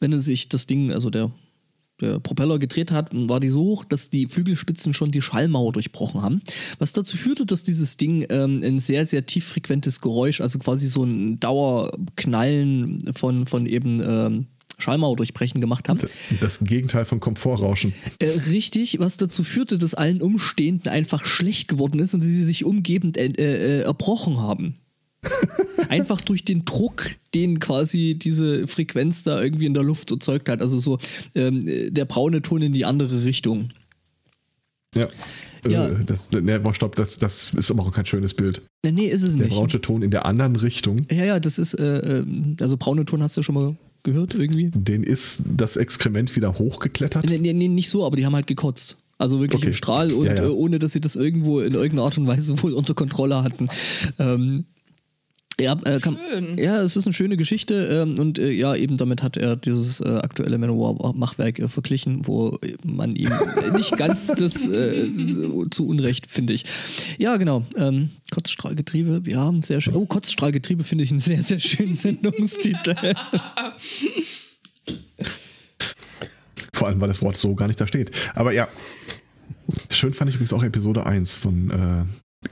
wenn 0.00 0.12
es 0.12 0.24
sich 0.24 0.48
das 0.48 0.66
Ding, 0.66 0.92
also 0.92 1.10
der, 1.10 1.30
der 2.00 2.18
Propeller 2.18 2.58
gedreht 2.58 2.90
hat, 2.90 3.10
war 3.12 3.40
die 3.40 3.48
so 3.48 3.62
hoch, 3.62 3.84
dass 3.84 4.10
die 4.10 4.26
Flügelspitzen 4.26 4.94
schon 4.94 5.10
die 5.10 5.22
Schallmauer 5.22 5.72
durchbrochen 5.72 6.22
haben. 6.22 6.42
Was 6.78 6.92
dazu 6.92 7.16
führte, 7.16 7.46
dass 7.46 7.62
dieses 7.62 7.96
Ding 7.96 8.26
ähm, 8.28 8.62
ein 8.64 8.80
sehr, 8.80 9.06
sehr 9.06 9.26
tieffrequentes 9.26 10.00
Geräusch, 10.00 10.40
also 10.40 10.58
quasi 10.58 10.88
so 10.88 11.04
ein 11.04 11.40
Dauerknallen 11.40 12.98
von, 13.14 13.46
von 13.46 13.66
eben 13.66 14.00
ähm, 14.00 14.46
Schallmauer 14.78 15.16
durchbrechen 15.16 15.60
gemacht 15.60 15.88
haben. 15.88 16.00
Das 16.40 16.58
Gegenteil 16.60 17.04
von 17.04 17.20
Komfortrauschen. 17.20 17.94
Äh, 18.18 18.26
richtig, 18.50 18.98
was 18.98 19.16
dazu 19.16 19.44
führte, 19.44 19.78
dass 19.78 19.94
allen 19.94 20.20
Umstehenden 20.22 20.92
einfach 20.92 21.26
schlecht 21.26 21.68
geworden 21.68 21.98
ist 22.00 22.14
und 22.14 22.22
sie 22.22 22.44
sich 22.44 22.64
umgebend 22.64 23.16
äh, 23.16 23.26
äh, 23.26 23.80
erbrochen 23.82 24.38
haben. 24.38 24.76
Einfach 25.88 26.20
durch 26.20 26.44
den 26.44 26.66
Druck, 26.66 27.06
den 27.34 27.58
quasi 27.58 28.14
diese 28.20 28.66
Frequenz 28.66 29.22
da 29.22 29.42
irgendwie 29.42 29.64
in 29.64 29.72
der 29.72 29.82
Luft 29.82 30.10
erzeugt 30.10 30.50
hat. 30.50 30.60
Also 30.60 30.78
so 30.78 30.98
ähm, 31.34 31.64
der 31.94 32.04
braune 32.04 32.42
Ton 32.42 32.60
in 32.60 32.74
die 32.74 32.84
andere 32.84 33.24
Richtung. 33.24 33.70
Ja. 34.94 35.08
Ja. 35.68 35.88
Äh, 35.88 36.04
das, 36.04 36.30
ne, 36.30 36.60
boah, 36.60 36.74
stopp, 36.74 36.96
das, 36.96 37.18
das 37.18 37.54
ist 37.54 37.70
aber 37.70 37.84
auch 37.84 37.92
kein 37.92 38.06
schönes 38.06 38.34
Bild. 38.34 38.62
Äh, 38.84 38.92
nee, 38.92 39.06
ist 39.06 39.22
es 39.22 39.34
Der 39.34 39.46
nicht. 39.46 39.54
braune 39.56 39.80
Ton 39.80 40.02
in 40.02 40.10
der 40.10 40.26
anderen 40.26 40.56
Richtung, 40.56 41.06
Ja, 41.10 41.24
ja, 41.24 41.40
das 41.40 41.58
ist, 41.58 41.74
äh, 41.74 42.22
also 42.60 42.76
braune 42.76 43.04
Ton 43.04 43.22
hast 43.22 43.36
du 43.36 43.42
schon 43.42 43.54
mal 43.54 43.76
gehört 44.04 44.34
irgendwie? 44.34 44.70
den 44.74 45.02
ist 45.02 45.42
das 45.56 45.76
Exkrement 45.76 46.34
wieder 46.36 46.58
hochgeklettert. 46.58 47.28
Nee, 47.28 47.38
nee, 47.38 47.52
nee, 47.52 47.68
nicht 47.68 47.90
so, 47.90 48.06
aber 48.06 48.16
die 48.16 48.24
haben 48.24 48.34
halt 48.34 48.46
gekotzt. 48.46 48.96
Also 49.18 49.40
wirklich 49.40 49.60
Okay. 49.62 49.68
im 49.68 49.72
Strahl 49.72 50.12
und 50.12 50.26
Ja, 50.26 50.34
ja. 50.34 50.44
Äh, 50.44 50.48
ohne, 50.48 50.78
dass 50.78 50.92
sie 50.92 51.00
das 51.00 51.14
irgendwo 51.16 51.60
in 51.60 51.74
irgendeiner 51.74 52.02
Art 52.02 52.18
und 52.18 52.26
Weise 52.26 52.60
wohl 52.62 52.72
unter 52.72 52.94
Kontrolle 52.94 53.42
hatten. 53.42 53.68
Ähm, 54.18 54.64
ja, 55.60 55.78
äh, 55.84 56.00
kann, 56.00 56.18
Schön. 56.30 56.58
ja, 56.58 56.80
es 56.82 56.96
ist 56.96 57.06
eine 57.06 57.12
schöne 57.12 57.36
Geschichte 57.36 57.86
ähm, 57.86 58.18
und 58.18 58.40
äh, 58.40 58.50
ja, 58.50 58.74
eben 58.74 58.96
damit 58.96 59.22
hat 59.22 59.36
er 59.36 59.54
dieses 59.54 60.00
äh, 60.00 60.08
aktuelle 60.08 60.58
Manowar-Machwerk 60.58 61.60
äh, 61.60 61.68
verglichen, 61.68 62.26
wo 62.26 62.58
man 62.82 63.14
ihm 63.14 63.30
äh, 63.30 63.70
nicht 63.70 63.96
ganz 63.96 64.26
das 64.36 64.66
äh, 64.66 65.08
zu 65.70 65.86
Unrecht, 65.86 66.28
finde 66.28 66.54
ich. 66.54 66.64
Ja, 67.18 67.36
genau. 67.36 67.64
Ähm, 67.76 68.10
Kotzstrahlgetriebe, 68.32 69.22
ja, 69.30 69.52
sehr 69.62 69.80
schön. 69.80 69.94
Oh, 69.94 70.06
Kotzstrahlgetriebe 70.06 70.82
finde 70.82 71.04
ich 71.04 71.10
einen 71.10 71.20
sehr, 71.20 71.42
sehr 71.42 71.60
schönen 71.60 71.94
Sendungstitel. 71.94 72.96
Vor 76.72 76.88
allem, 76.88 77.00
weil 77.00 77.08
das 77.08 77.22
Wort 77.22 77.36
so 77.36 77.54
gar 77.54 77.68
nicht 77.68 77.80
da 77.80 77.86
steht. 77.86 78.10
Aber 78.34 78.52
ja, 78.52 78.66
schön 79.90 80.12
fand 80.12 80.30
ich 80.30 80.34
übrigens 80.34 80.52
auch 80.52 80.64
Episode 80.64 81.06
1 81.06 81.34
von 81.34 81.70
äh, 81.70 82.04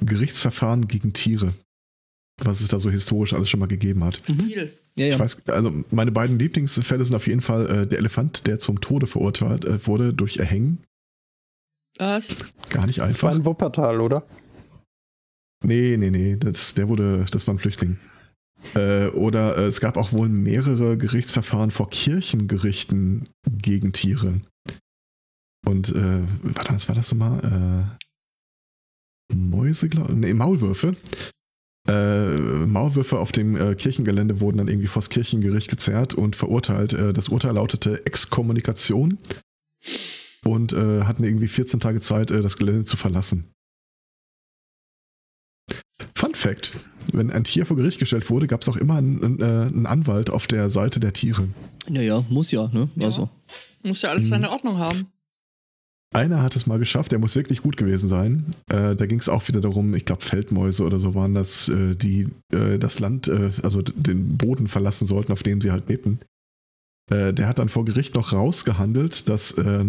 Gerichtsverfahren 0.04 0.86
gegen 0.86 1.12
Tiere. 1.12 1.52
Was 2.40 2.60
es 2.60 2.68
da 2.68 2.78
so 2.78 2.90
historisch 2.90 3.34
alles 3.34 3.50
schon 3.50 3.60
mal 3.60 3.66
gegeben 3.66 4.04
hat. 4.04 4.16
Viel. 4.24 4.72
ja, 4.98 5.06
ja. 5.06 5.12
Ich 5.14 5.18
weiß, 5.18 5.46
also 5.48 5.84
meine 5.90 6.12
beiden 6.12 6.38
Lieblingsfälle 6.38 7.04
sind 7.04 7.14
auf 7.14 7.26
jeden 7.26 7.42
Fall 7.42 7.70
äh, 7.70 7.86
der 7.86 7.98
Elefant, 7.98 8.46
der 8.46 8.58
zum 8.58 8.80
Tode 8.80 9.06
verurteilt 9.06 9.64
äh, 9.64 9.86
wurde 9.86 10.12
durch 10.14 10.38
Erhängen. 10.38 10.82
Was? 11.98 12.52
Gar 12.70 12.86
nicht 12.86 12.98
Das 12.98 13.22
war 13.22 13.30
einfach. 13.30 13.40
in 13.40 13.44
Wuppertal, 13.44 14.00
oder? 14.00 14.26
Nee, 15.64 15.96
nee, 15.96 16.10
nee, 16.10 16.36
das, 16.36 16.74
der 16.74 16.88
wurde, 16.88 17.24
das 17.30 17.46
war 17.46 17.54
ein 17.54 17.58
Flüchtling. 17.58 17.98
Äh, 18.74 19.08
oder 19.08 19.56
äh, 19.56 19.66
es 19.66 19.80
gab 19.80 19.96
auch 19.96 20.12
wohl 20.12 20.28
mehrere 20.28 20.96
Gerichtsverfahren 20.96 21.70
vor 21.70 21.90
Kirchengerichten 21.90 23.28
gegen 23.48 23.92
Tiere. 23.92 24.40
Und 25.66 25.90
äh, 25.90 26.22
warte, 26.42 26.74
was 26.74 26.88
war 26.88 26.94
das 26.96 27.12
nochmal? 27.12 27.88
Äh, 29.30 29.34
Mäuse, 29.34 29.88
glaube 29.88 30.14
Nee, 30.14 30.34
Maulwürfe. 30.34 30.96
Äh, 31.88 32.28
Maulwürfe 32.66 33.18
auf 33.18 33.32
dem 33.32 33.56
äh, 33.56 33.74
Kirchengelände 33.74 34.40
wurden 34.40 34.58
dann 34.58 34.68
irgendwie 34.68 34.86
vors 34.86 35.10
Kirchengericht 35.10 35.68
gezerrt 35.68 36.14
und 36.14 36.36
verurteilt. 36.36 36.92
Äh, 36.92 37.12
das 37.12 37.28
Urteil 37.28 37.54
lautete 37.54 38.06
Exkommunikation 38.06 39.18
und 40.44 40.72
äh, 40.72 41.02
hatten 41.02 41.24
irgendwie 41.24 41.48
14 41.48 41.80
Tage 41.80 42.00
Zeit, 42.00 42.30
äh, 42.30 42.40
das 42.40 42.56
Gelände 42.56 42.84
zu 42.84 42.96
verlassen. 42.96 43.50
Fun 46.14 46.34
Fact: 46.34 46.72
Wenn 47.12 47.30
ein 47.32 47.42
Tier 47.44 47.66
vor 47.66 47.76
Gericht 47.76 47.98
gestellt 47.98 48.30
wurde, 48.30 48.46
gab 48.46 48.62
es 48.62 48.68
auch 48.68 48.76
immer 48.76 48.96
einen, 48.96 49.22
einen, 49.24 49.40
äh, 49.40 49.44
einen 49.44 49.86
Anwalt 49.86 50.30
auf 50.30 50.46
der 50.46 50.68
Seite 50.68 51.00
der 51.00 51.12
Tiere. 51.12 51.48
Naja, 51.88 52.24
muss 52.28 52.52
ja, 52.52 52.68
ne? 52.72 52.88
Ja. 52.94 53.06
Also. 53.06 53.28
Muss 53.82 54.02
ja 54.02 54.10
alles 54.10 54.24
Mhm. 54.24 54.28
seine 54.28 54.50
Ordnung 54.50 54.78
haben. 54.78 55.08
Einer 56.12 56.42
hat 56.42 56.56
es 56.56 56.66
mal 56.66 56.78
geschafft, 56.78 57.12
der 57.12 57.18
muss 57.18 57.34
wirklich 57.36 57.62
gut 57.62 57.76
gewesen 57.76 58.08
sein. 58.08 58.44
Äh, 58.68 58.94
da 58.96 59.06
ging 59.06 59.18
es 59.18 59.30
auch 59.30 59.48
wieder 59.48 59.62
darum, 59.62 59.94
ich 59.94 60.04
glaube 60.04 60.22
Feldmäuse 60.22 60.84
oder 60.84 60.98
so 61.00 61.14
waren 61.14 61.34
das, 61.34 61.68
äh, 61.70 61.94
die 61.94 62.28
äh, 62.52 62.78
das 62.78 63.00
Land, 63.00 63.28
äh, 63.28 63.50
also 63.62 63.80
den 63.80 64.36
Boden 64.36 64.68
verlassen 64.68 65.06
sollten, 65.06 65.32
auf 65.32 65.42
dem 65.42 65.62
sie 65.62 65.70
halt 65.70 65.88
lebten. 65.88 66.20
Äh, 67.10 67.32
der 67.32 67.48
hat 67.48 67.58
dann 67.58 67.70
vor 67.70 67.86
Gericht 67.86 68.14
noch 68.14 68.32
rausgehandelt, 68.32 69.28
dass 69.30 69.52
äh, 69.52 69.86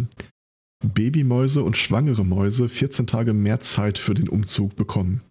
Babymäuse 0.85 1.61
und 1.61 1.75
schwangere 1.75 2.25
Mäuse 2.25 2.69
14 2.69 3.05
Tage 3.05 3.33
mehr 3.33 3.59
Zeit 3.59 3.97
für 3.97 4.13
den 4.13 4.29
Umzug 4.29 4.75
bekommen. 4.77 5.21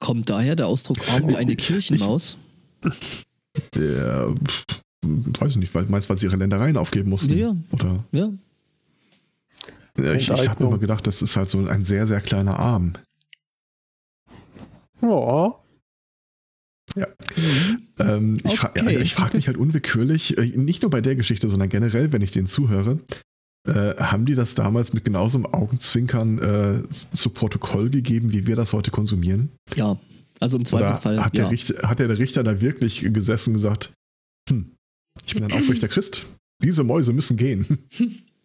Kommt 0.00 0.28
daher 0.28 0.54
der 0.54 0.66
Ausdruck 0.66 0.98
arm 1.10 1.28
wie 1.28 1.36
eine 1.36 1.56
Kirchenmaus? 1.56 2.36
Pff, 2.82 3.24
weiß 5.02 5.52
ich 5.52 5.56
nicht, 5.56 5.74
weil, 5.74 5.86
meinst 5.86 6.08
du, 6.08 6.10
weil 6.10 6.18
sie 6.18 6.26
ihre 6.26 6.36
Ländereien 6.36 6.76
aufgeben 6.76 7.10
mussten? 7.10 7.36
Ja. 7.36 7.56
Oder? 7.72 8.04
Ja. 8.12 8.30
Ja, 9.98 10.12
ich 10.12 10.28
ich 10.28 10.48
habe 10.48 10.64
immer 10.64 10.78
gedacht, 10.78 11.06
das 11.06 11.22
ist 11.22 11.36
halt 11.36 11.48
so 11.48 11.66
ein 11.66 11.84
sehr, 11.84 12.06
sehr 12.06 12.20
kleiner 12.20 12.58
Arm. 12.58 12.94
Ja. 16.94 17.08
Ähm, 17.98 18.38
ich 18.44 18.58
fra 18.58 18.70
Okay. 18.70 18.94
ja, 18.94 19.00
ich 19.00 19.14
frage 19.14 19.36
mich 19.36 19.46
halt 19.46 19.56
unwillkürlich, 19.56 20.38
äh, 20.38 20.46
nicht 20.56 20.82
nur 20.82 20.90
bei 20.90 21.00
der 21.00 21.14
Geschichte, 21.14 21.48
sondern 21.48 21.68
generell, 21.68 22.12
wenn 22.12 22.22
ich 22.22 22.30
den 22.30 22.46
zuhöre, 22.46 23.00
äh, 23.68 23.96
haben 23.96 24.26
die 24.26 24.34
das 24.34 24.54
damals 24.54 24.92
mit 24.92 25.04
genauso 25.04 25.38
einem 25.38 25.46
Augenzwinkern 25.46 26.38
äh, 26.38 26.88
zu 26.88 27.30
Protokoll 27.30 27.90
gegeben, 27.90 28.32
wie 28.32 28.46
wir 28.46 28.56
das 28.56 28.72
heute 28.72 28.90
konsumieren? 28.90 29.50
Ja, 29.74 29.98
also 30.40 30.56
im 30.56 30.64
Zweifelsfall. 30.64 31.22
hat, 31.22 31.36
ja. 31.36 31.44
der 31.44 31.50
Richter, 31.50 31.88
hat 31.88 32.00
der 32.00 32.18
Richter 32.18 32.42
da 32.42 32.60
wirklich 32.60 33.00
gesessen 33.12 33.50
und 33.50 33.54
gesagt, 33.54 33.92
hm, 34.48 34.72
ich 35.26 35.34
bin 35.34 35.44
ein 35.44 35.52
aufrechter 35.52 35.88
Christ, 35.88 36.26
diese 36.62 36.84
Mäuse 36.84 37.12
müssen 37.12 37.36
gehen? 37.36 37.86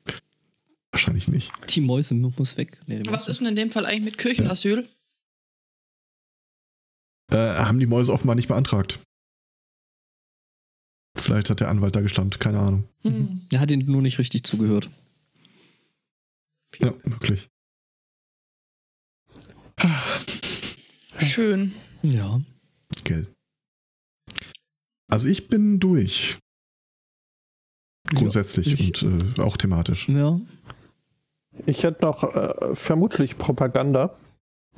Wahrscheinlich 0.91 1.27
nicht. 1.27 1.51
Die 1.73 1.81
Mäuse 1.81 2.13
mu- 2.13 2.33
muss 2.37 2.57
weg. 2.57 2.81
Nee, 2.85 3.01
Was 3.05 3.27
ist 3.27 3.39
denn 3.39 3.47
in 3.47 3.55
dem 3.55 3.71
Fall 3.71 3.85
eigentlich 3.85 4.03
mit 4.05 4.17
Kirchenasyl? 4.17 4.89
Äh, 7.31 7.35
haben 7.37 7.79
die 7.79 7.85
Mäuse 7.85 8.11
offenbar 8.11 8.35
nicht 8.35 8.49
beantragt. 8.49 8.99
Vielleicht 11.17 11.49
hat 11.49 11.59
der 11.61 11.69
Anwalt 11.69 11.95
da 11.95 12.01
gestanden, 12.01 12.39
keine 12.39 12.59
Ahnung. 12.59 12.87
Hm. 13.03 13.47
Er 13.51 13.59
hat 13.61 13.71
ihnen 13.71 13.89
nur 13.89 14.01
nicht 14.01 14.19
richtig 14.19 14.43
zugehört. 14.43 14.89
Ja, 16.79 16.93
möglich. 17.03 17.47
Schön. 21.19 21.73
Ja. 22.01 22.41
Gell. 23.03 23.27
Also 25.09 25.27
ich 25.27 25.47
bin 25.47 25.79
durch. 25.79 26.37
Grundsätzlich 28.09 28.67
Ja, 28.67 28.73
ich- 28.73 29.03
und 29.03 29.37
äh, 29.37 29.41
auch 29.41 29.57
thematisch. 29.57 30.07
Ja. 30.09 30.39
Ich 31.65 31.83
hätte 31.83 32.03
noch 32.05 32.23
äh, 32.23 32.75
vermutlich 32.75 33.37
Propaganda. 33.37 34.15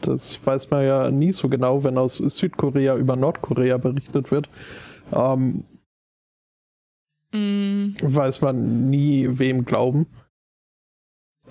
Das 0.01 0.45
weiß 0.45 0.69
man 0.71 0.83
ja 0.83 1.11
nie 1.11 1.31
so 1.31 1.47
genau, 1.49 1.83
wenn 1.83 1.97
aus 1.97 2.17
Südkorea 2.17 2.95
über 2.95 3.15
Nordkorea 3.15 3.77
berichtet 3.77 4.31
wird. 4.31 4.49
Ähm, 5.13 5.63
Hm, 7.33 7.95
weiß 7.99 8.41
man 8.41 8.89
nie, 8.91 9.27
wem 9.27 9.65
glauben. 9.65 10.05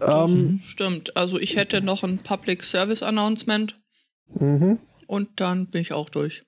Ähm, 0.01 0.61
stimmt. 0.63 1.17
Also 1.17 1.39
ich 1.39 1.57
hätte 1.57 1.83
noch 1.83 2.05
ein 2.05 2.19
Public 2.19 2.63
Service 2.63 3.03
Announcement 3.03 3.77
mhm. 4.39 4.79
und 5.07 5.41
dann 5.41 5.67
bin 5.67 5.83
ich 5.83 5.93
auch 5.93 6.09
durch. 6.09 6.45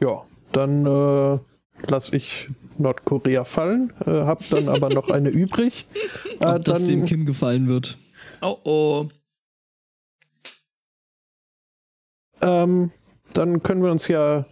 Ja, 0.00 0.26
dann 0.52 0.84
äh, 0.84 1.38
lasse 1.88 2.16
ich 2.16 2.48
Nordkorea 2.78 3.44
fallen, 3.44 3.92
äh, 4.06 4.10
hab 4.10 4.48
dann 4.50 4.68
aber 4.68 4.90
noch 4.90 5.10
eine 5.10 5.28
übrig. 5.30 5.86
Äh, 6.40 6.46
Ob 6.46 6.64
das 6.64 6.86
dem 6.86 7.04
Kim 7.04 7.26
gefallen 7.26 7.68
wird. 7.68 7.96
Oh 8.42 8.58
oh. 8.64 9.08
ähm, 12.42 12.90
dann 13.32 13.62
können 13.62 13.82
wir 13.82 13.90
uns 13.90 14.08
ja. 14.08 14.44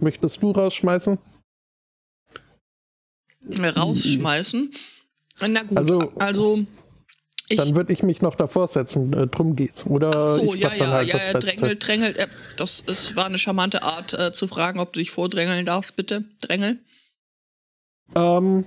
Möchtest 0.00 0.42
du 0.42 0.50
rausschmeißen? 0.50 1.18
Rausschmeißen. 3.76 4.72
Na 5.48 5.62
gut, 5.62 5.76
Also- 5.78 6.12
also, 6.16 6.58
Ich, 7.50 7.58
Dann 7.58 7.76
würde 7.76 7.92
ich 7.92 8.02
mich 8.02 8.22
noch 8.22 8.36
davor 8.36 8.68
setzen, 8.68 9.12
äh, 9.12 9.26
drum 9.26 9.54
geht's. 9.54 9.86
Oder 9.86 10.16
ach 10.16 10.40
so, 10.40 10.54
ich 10.54 10.62
ja, 10.62 10.72
ja, 10.72 10.86
halt 10.88 11.08
ja, 11.08 11.18
das 11.18 11.26
ja, 11.26 11.32
Letzte. 11.34 11.50
drängelt, 11.58 11.86
drängelt. 11.86 12.16
Äh, 12.16 12.26
das 12.56 12.80
ist, 12.80 13.16
war 13.16 13.26
eine 13.26 13.36
charmante 13.38 13.82
Art 13.82 14.14
äh, 14.14 14.32
zu 14.32 14.48
fragen, 14.48 14.80
ob 14.80 14.94
du 14.94 15.00
dich 15.00 15.10
vordrängeln 15.10 15.66
darfst, 15.66 15.94
bitte. 15.94 16.24
Drängel. 16.40 16.78
Ähm, 18.14 18.64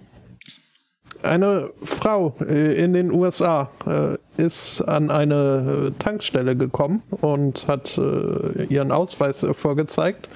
eine 1.23 1.71
Frau 1.83 2.35
äh, 2.41 2.83
in 2.83 2.93
den 2.93 3.11
USA 3.11 3.69
äh, 3.85 4.17
ist 4.41 4.81
an 4.81 5.09
eine 5.09 5.87
äh, 5.87 5.91
Tankstelle 5.99 6.55
gekommen 6.55 7.01
und 7.09 7.67
hat 7.67 7.97
äh, 7.97 8.65
ihren 8.65 8.91
Ausweis 8.91 9.41
äh, 9.43 9.53
vorgezeigt 9.53 10.29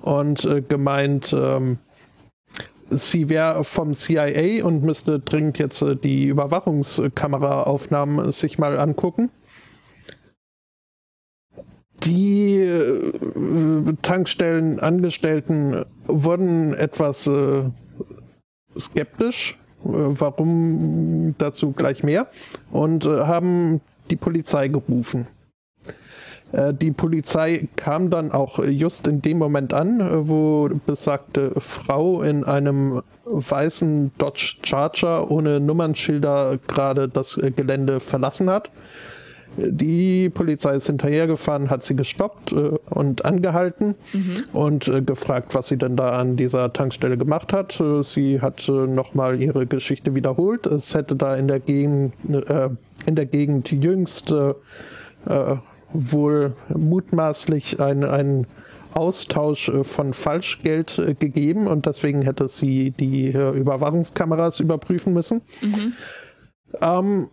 und 0.00 0.48
gemeint, 0.68 1.32
ähm, 1.32 1.78
sie 2.90 3.28
wäre 3.28 3.62
vom 3.62 3.94
CIA 3.94 4.64
und 4.64 4.82
müsste 4.82 5.20
dringend 5.20 5.58
jetzt 5.58 5.84
die 6.02 6.26
Überwachungskameraaufnahmen 6.26 8.32
sich 8.32 8.58
mal 8.58 8.80
angucken. 8.80 9.30
Die 12.02 12.58
äh, 12.58 13.12
Tankstellenangestellten 14.02 15.84
wurden 16.08 16.74
etwas 16.74 17.30
skeptisch. 18.78 19.58
Äh, 19.84 19.88
warum 19.88 21.34
dazu 21.38 21.72
gleich 21.72 22.02
mehr? 22.02 22.28
Und 22.70 23.04
äh, 23.04 23.22
haben 23.24 23.80
die 24.10 24.16
Polizei 24.16 24.68
gerufen. 24.68 25.26
Äh, 26.52 26.74
Die 26.74 26.92
Polizei 26.92 27.68
kam 27.76 28.10
dann 28.10 28.30
auch 28.30 28.58
just 28.58 29.06
in 29.08 29.22
dem 29.22 29.38
Moment 29.38 29.72
an, 29.72 30.28
wo 30.28 30.68
besagte 30.86 31.52
Frau 31.58 32.22
in 32.22 32.44
einem 32.44 33.02
weißen 33.24 34.12
Dodge 34.18 34.56
Charger 34.62 35.30
ohne 35.30 35.60
Nummernschilder 35.60 36.58
gerade 36.66 37.08
das 37.08 37.40
Gelände 37.56 38.00
verlassen 38.00 38.50
hat. 38.50 38.70
Die 39.56 40.30
Polizei 40.30 40.76
ist 40.76 40.86
hinterhergefahren, 40.86 41.68
hat 41.68 41.82
sie 41.82 41.94
gestoppt 41.94 42.52
äh, 42.52 42.78
und 42.90 43.24
angehalten 43.24 43.94
und 44.52 44.88
äh, 44.88 45.02
gefragt, 45.02 45.54
was 45.54 45.68
sie 45.68 45.76
denn 45.76 45.96
da 45.96 46.18
an 46.18 46.36
dieser 46.36 46.72
Tankstelle 46.72 47.18
gemacht 47.18 47.52
hat. 47.52 47.78
Äh, 47.78 48.02
sie 48.02 48.40
hat 48.40 48.66
äh, 48.68 48.72
nochmal 48.72 49.40
ihre 49.40 49.66
Geschichte 49.66 50.14
wiederholt. 50.14 50.66
Es 50.66 50.94
hätte 50.94 51.16
da 51.16 51.36
in 51.36 51.48
der 51.48 51.60
Gegend, 51.60 52.14
äh, 52.30 52.70
in 53.06 53.14
der 53.14 53.26
Gegend 53.26 53.70
jüngst 53.70 54.32
äh, 54.32 54.54
wohl 55.92 56.56
mutmaßlich 56.68 57.78
ein, 57.78 58.04
ein 58.04 58.46
Austausch 58.94 59.70
von 59.82 60.12
Falschgeld 60.12 61.00
gegeben 61.20 61.66
und 61.66 61.86
deswegen 61.86 62.22
hätte 62.22 62.48
sie 62.48 62.90
die 62.90 63.28
Überwachungskameras 63.30 64.60
überprüfen 64.60 65.14
müssen. 65.14 65.40
Ähm, 66.80 67.28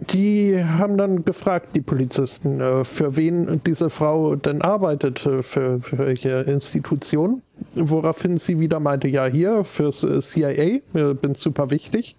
die 0.00 0.62
haben 0.64 0.96
dann 0.96 1.24
gefragt, 1.24 1.70
die 1.74 1.80
Polizisten, 1.80 2.60
äh, 2.60 2.84
für 2.84 3.16
wen 3.16 3.60
diese 3.66 3.90
Frau 3.90 4.34
denn 4.36 4.62
arbeitet, 4.62 5.26
äh, 5.26 5.42
für, 5.42 5.80
welche 5.92 6.40
Institution. 6.40 7.42
Woraufhin 7.74 8.38
sie 8.38 8.58
wieder 8.58 8.80
meinte, 8.80 9.08
ja, 9.08 9.26
hier 9.26 9.64
fürs 9.64 10.02
äh, 10.02 10.20
CIA, 10.20 10.80
bin 11.14 11.34
super 11.34 11.70
wichtig. 11.70 12.16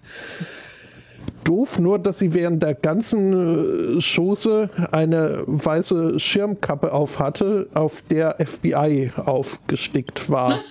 Doof 1.44 1.80
nur, 1.80 1.98
dass 1.98 2.20
sie 2.20 2.34
während 2.36 2.62
der 2.62 2.76
ganzen 2.76 4.00
Chose 4.00 4.70
eine 4.92 5.44
weiße 5.48 6.20
Schirmkappe 6.20 6.94
auf 6.94 7.18
hatte, 7.18 7.68
auf 7.74 8.04
der 8.04 8.38
FBI 8.40 9.12
aufgestickt 9.16 10.30
war. 10.30 10.60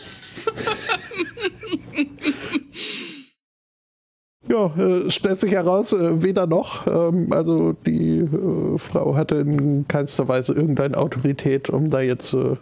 Ja, 4.50 4.66
äh, 4.76 5.10
stellt 5.10 5.38
sich 5.38 5.52
heraus, 5.52 5.92
äh, 5.92 6.22
weder 6.22 6.46
noch. 6.46 6.86
Ähm, 6.86 7.32
also 7.32 7.72
die 7.72 8.18
äh, 8.18 8.78
Frau 8.78 9.14
hatte 9.14 9.36
in 9.36 9.86
keinster 9.86 10.26
Weise 10.26 10.52
irgendeine 10.54 10.96
Autorität, 10.96 11.70
um 11.70 11.88
da 11.90 12.00
jetzt 12.00 12.34
äh. 12.34 12.56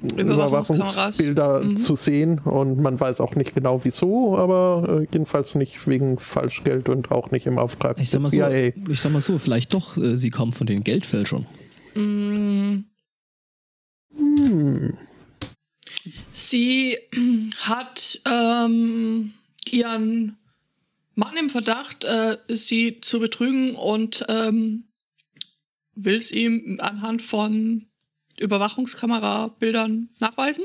Überwachungsbilder 0.00 1.60
Mhm. 1.62 1.76
zu 1.76 1.96
sehen. 1.96 2.38
Und 2.40 2.80
man 2.80 3.00
weiß 3.00 3.20
auch 3.20 3.34
nicht 3.34 3.54
genau 3.54 3.84
wieso, 3.84 4.36
aber 4.38 4.86
äh, 4.88 5.06
jedenfalls 5.12 5.56
nicht 5.56 5.88
wegen 5.88 6.18
Falschgeld 6.18 6.88
und 6.88 7.10
auch 7.10 7.32
nicht 7.32 7.46
im 7.46 7.58
Auftrag 7.58 8.00
Ich 8.00 8.10
sag 8.10 8.20
mal 8.20 8.30
des 8.30 8.38
so, 8.38 8.44
CIA. 8.46 8.72
ich 8.88 9.00
sag 9.00 9.12
mal 9.12 9.20
so, 9.22 9.38
vielleicht 9.38 9.74
doch, 9.74 9.96
äh, 9.96 10.16
sie 10.16 10.30
kommen 10.30 10.52
von 10.52 10.68
den 10.68 10.82
Geldfälschern. 10.84 11.46
Mm, 11.96 12.84
Hm. 14.16 14.96
Sie 16.30 16.96
hat 17.62 18.20
ähm, 18.24 19.32
ihren 19.70 20.36
Mann 21.18 21.36
im 21.36 21.50
Verdacht, 21.50 22.04
äh, 22.04 22.38
sie 22.46 23.00
zu 23.00 23.18
betrügen 23.18 23.74
und 23.74 24.24
ähm, 24.28 24.84
will 25.96 26.14
es 26.14 26.30
ihm 26.30 26.78
anhand 26.80 27.22
von 27.22 27.86
Überwachungskamerabildern 28.38 30.10
nachweisen. 30.20 30.64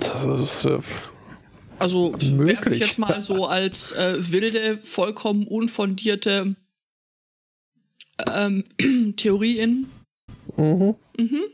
Das 0.00 0.24
ist, 0.24 0.64
äh, 0.64 0.80
Also 1.78 2.12
werfe 2.18 2.74
ich 2.74 2.80
jetzt 2.80 2.98
mal 2.98 3.22
so 3.22 3.46
als 3.46 3.92
äh, 3.92 4.16
wilde, 4.18 4.78
vollkommen 4.78 5.46
unfondierte 5.46 6.56
ähm, 8.34 8.64
Theorie 9.16 9.60
in. 9.60 9.90
mhm. 10.56 10.96
Mhm. 11.16 11.44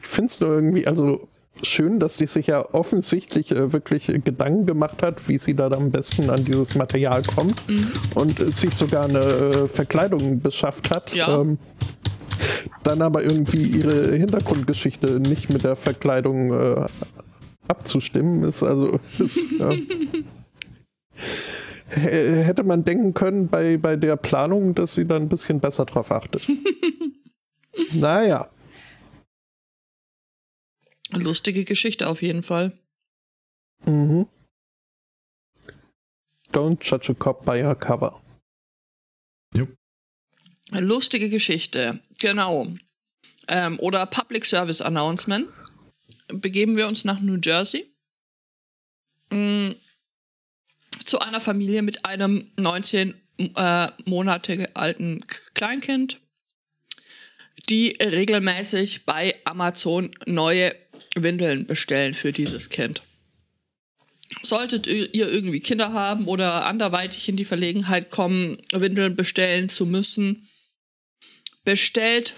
Ich 0.00 0.08
finde 0.08 0.32
es 0.32 0.40
nur 0.40 0.54
irgendwie, 0.54 0.86
also 0.86 1.29
schön, 1.62 2.00
dass 2.00 2.16
die 2.16 2.26
sich 2.26 2.46
ja 2.46 2.64
offensichtlich 2.72 3.50
äh, 3.52 3.72
wirklich 3.72 4.06
Gedanken 4.06 4.66
gemacht 4.66 5.02
hat, 5.02 5.28
wie 5.28 5.38
sie 5.38 5.54
da 5.54 5.68
am 5.70 5.90
besten 5.90 6.30
an 6.30 6.44
dieses 6.44 6.74
Material 6.74 7.22
kommt 7.22 7.68
Mhm. 7.68 7.88
und 8.14 8.40
äh, 8.40 8.50
sich 8.50 8.74
sogar 8.74 9.04
eine 9.04 9.18
äh, 9.20 9.68
Verkleidung 9.68 10.40
beschafft 10.40 10.90
hat. 10.90 11.14
Ja. 11.14 11.40
Ähm, 11.40 11.58
dann 12.82 13.02
aber 13.02 13.22
irgendwie 13.22 13.62
ihre 13.62 14.16
Hintergrundgeschichte 14.16 15.20
nicht 15.20 15.50
mit 15.52 15.64
der 15.64 15.76
Verkleidung 15.76 16.52
äh, 16.52 16.86
abzustimmen 17.68 18.42
ist. 18.44 18.62
Also 18.62 18.98
ist, 19.18 19.38
hätte 21.90 22.62
man 22.62 22.84
denken 22.84 23.12
können 23.14 23.48
bei, 23.48 23.76
bei 23.76 23.96
der 23.96 24.16
Planung, 24.16 24.74
dass 24.74 24.94
sie 24.94 25.04
da 25.04 25.16
ein 25.16 25.28
bisschen 25.28 25.60
besser 25.60 25.84
drauf 25.84 26.10
achtet. 26.10 26.42
naja. 27.92 28.46
Lustige 31.12 31.64
Geschichte 31.64 32.08
auf 32.08 32.22
jeden 32.22 32.42
Fall. 32.42 32.72
Mhm. 33.84 34.26
Don't 36.52 36.78
judge 36.82 37.10
a 37.12 37.14
cop 37.14 37.44
by 37.44 37.58
her 37.58 37.74
cover. 37.74 38.20
Lustige 40.72 41.30
Geschichte, 41.30 41.98
genau. 42.20 42.68
Ähm, 43.48 43.78
oder 43.80 44.06
Public 44.06 44.44
Service 44.46 44.80
Announcement. 44.80 45.48
Begeben 46.28 46.76
wir 46.76 46.86
uns 46.86 47.04
nach 47.04 47.18
New 47.20 47.38
Jersey. 47.42 47.92
Mm, 49.30 49.70
zu 51.04 51.18
einer 51.18 51.40
Familie 51.40 51.82
mit 51.82 52.04
einem 52.04 52.52
19 52.56 53.20
äh, 53.56 53.88
Monate 54.04 54.70
alten 54.76 55.26
K- 55.26 55.40
Kleinkind, 55.54 56.20
die 57.68 57.88
regelmäßig 58.00 59.04
bei 59.06 59.40
Amazon 59.44 60.14
neue 60.26 60.72
Windeln 61.16 61.66
bestellen 61.66 62.14
für 62.14 62.32
dieses 62.32 62.68
Kind. 62.68 63.02
Solltet 64.42 64.86
ihr 64.86 65.12
irgendwie 65.12 65.60
Kinder 65.60 65.92
haben 65.92 66.26
oder 66.26 66.64
anderweitig 66.66 67.28
in 67.28 67.36
die 67.36 67.44
Verlegenheit 67.44 68.10
kommen, 68.10 68.58
Windeln 68.72 69.16
bestellen 69.16 69.68
zu 69.68 69.86
müssen, 69.86 70.48
bestellt 71.64 72.34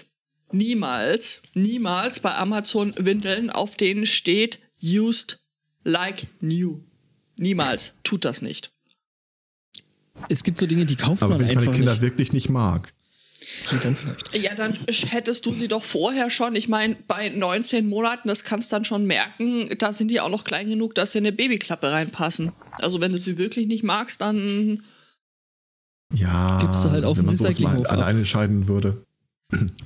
niemals, 0.51 1.41
niemals 1.53 2.19
bei 2.19 2.33
Amazon 2.35 2.93
Windeln, 2.97 3.49
auf 3.49 3.75
denen 3.75 4.05
steht 4.05 4.59
used 4.81 5.39
like 5.83 6.27
new. 6.41 6.83
Niemals. 7.37 7.93
Tut 8.03 8.25
das 8.25 8.41
nicht. 8.41 8.71
Es 10.29 10.43
gibt 10.43 10.57
so 10.57 10.67
Dinge, 10.67 10.85
die 10.85 10.95
kauft 10.95 11.23
Aber 11.23 11.37
man 11.37 11.47
wenn 11.47 11.57
einfach 11.57 11.73
Kinder 11.73 11.93
nicht. 11.93 12.01
wirklich 12.01 12.33
nicht 12.33 12.49
mag. 12.49 12.92
Okay, 13.65 13.77
dann 13.83 13.95
vielleicht. 13.95 14.35
Ja, 14.35 14.55
dann 14.55 14.77
hättest 14.87 15.45
du 15.45 15.53
sie 15.53 15.67
doch 15.67 15.83
vorher 15.83 16.29
schon. 16.29 16.55
Ich 16.55 16.67
meine, 16.67 16.95
bei 17.07 17.29
19 17.29 17.87
Monaten, 17.87 18.27
das 18.27 18.43
kannst 18.43 18.73
dann 18.73 18.83
schon 18.85 19.05
merken, 19.05 19.69
da 19.77 19.93
sind 19.93 20.09
die 20.09 20.19
auch 20.19 20.29
noch 20.29 20.43
klein 20.43 20.69
genug, 20.69 20.95
dass 20.95 21.11
sie 21.11 21.19
in 21.19 21.25
eine 21.27 21.35
Babyklappe 21.35 21.91
reinpassen. 21.91 22.51
Also 22.79 22.99
wenn 23.01 23.11
du 23.11 23.17
sie 23.19 23.37
wirklich 23.37 23.67
nicht 23.67 23.83
magst, 23.83 24.21
dann 24.21 24.83
Ja, 26.13 26.57
Gibst 26.59 26.83
du 26.85 26.89
halt 26.91 27.05
auf 27.05 27.17
wenn 27.17 27.23
dem 27.25 27.27
man 27.27 27.37
sowas 27.37 27.59
mal 27.59 27.69
Recyclinghof 27.69 27.85
ab. 27.87 27.97
alleine 27.97 28.19
entscheiden 28.19 28.67
würde. 28.67 29.03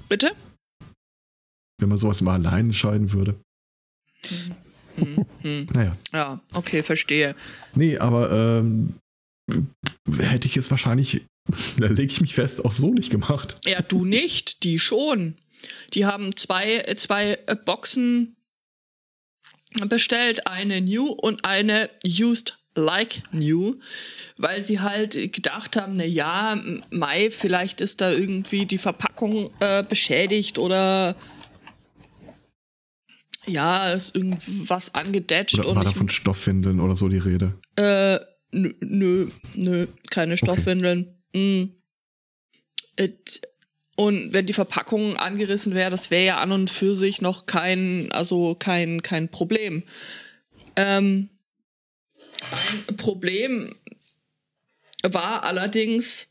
bitte. 0.10 0.31
Wenn 1.80 1.89
man 1.89 1.98
sowas 1.98 2.22
mal 2.22 2.34
alleine 2.35 2.69
entscheiden 2.69 3.11
würde. 3.11 3.35
Hm, 4.95 5.26
hm. 5.41 5.68
Naja. 5.73 5.95
Ja, 6.11 6.41
okay, 6.53 6.81
verstehe. 6.84 7.35
Nee, 7.76 7.98
aber 7.99 8.31
ähm, 8.31 8.95
hätte 10.18 10.48
ich 10.48 10.56
jetzt 10.56 10.72
wahrscheinlich, 10.72 11.23
da 11.78 11.88
lege 11.88 12.11
ich 12.11 12.22
mich 12.22 12.36
fest, 12.36 12.64
auch 12.64 12.72
so 12.72 12.94
nicht 12.94 13.10
gemacht. 13.10 13.57
Ja, 13.65 13.82
du 13.82 14.06
nicht, 14.06 14.64
die 14.64 14.80
schon. 14.80 15.36
Die 15.94 16.06
haben 16.06 16.36
zwei, 16.36 16.84
zwei 16.95 17.38
Boxen 17.65 18.36
bestellt, 19.88 20.48
eine 20.48 20.82
New 20.82 21.07
und 21.07 21.45
eine 21.45 21.90
Used 22.06 22.57
like 22.76 23.24
new, 23.32 23.76
weil 24.38 24.64
sie 24.64 24.80
halt 24.80 25.34
gedacht 25.34 25.76
haben, 25.76 25.98
na 25.98 26.06
ja, 26.06 26.61
Mai, 26.91 27.32
vielleicht 27.32 27.82
ist 27.82 28.02
da 28.02 28.11
irgendwie 28.11 28.65
die 28.65 28.78
Verpackung 28.78 29.49
äh, 29.60 29.84
beschädigt 29.84 30.60
oder 30.60 31.15
ja, 33.48 33.91
ist 33.91 34.15
irgendwas 34.15 34.94
angedetscht. 34.94 35.60
Oder 35.60 35.69
und 35.69 35.76
war 35.78 35.84
da 35.86 35.90
ich, 35.90 35.95
von 35.95 36.10
Stoffwindeln 36.10 36.80
oder 36.80 36.95
so 36.95 37.07
die 37.07 37.18
Rede? 37.18 37.53
äh, 37.78 38.19
nö, 38.52 38.74
nö, 38.80 39.28
nö, 39.56 39.88
keine 40.11 40.38
Stoffwindeln. 40.38 41.16
Mm. 41.38 41.73
Et, 42.97 43.41
und 43.95 44.34
wenn 44.34 44.45
die 44.45 44.53
Verpackung 44.53 45.18
angerissen 45.18 45.73
wäre, 45.73 45.89
das 45.89 46.11
wäre 46.11 46.26
ja 46.26 46.38
an 46.38 46.51
und 46.51 46.69
für 46.69 46.95
sich 46.95 47.22
noch 47.22 47.45
kein, 47.45 48.11
also 48.11 48.55
kein, 48.55 49.01
kein 49.01 49.30
Problem. 49.30 49.84
Ähm, 50.76 51.30
ein 52.88 52.97
Problem 52.97 53.76
war 55.03 55.43
allerdings, 55.43 56.27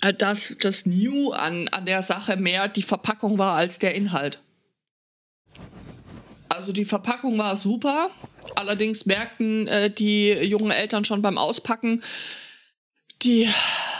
äh, 0.00 0.12
dass 0.12 0.54
das 0.60 0.86
New 0.86 1.30
an, 1.32 1.68
an 1.68 1.86
der 1.86 2.02
Sache 2.02 2.36
mehr 2.36 2.68
die 2.68 2.82
Verpackung 2.82 3.38
war 3.38 3.56
als 3.56 3.78
der 3.78 3.94
Inhalt. 3.94 4.40
Also 6.48 6.72
die 6.72 6.84
Verpackung 6.84 7.38
war 7.38 7.56
super, 7.56 8.10
allerdings 8.54 9.06
merkten 9.06 9.66
äh, 9.66 9.90
die 9.90 10.30
jungen 10.30 10.70
Eltern 10.70 11.04
schon 11.04 11.22
beim 11.22 11.38
Auspacken, 11.38 12.02
die 13.24 13.48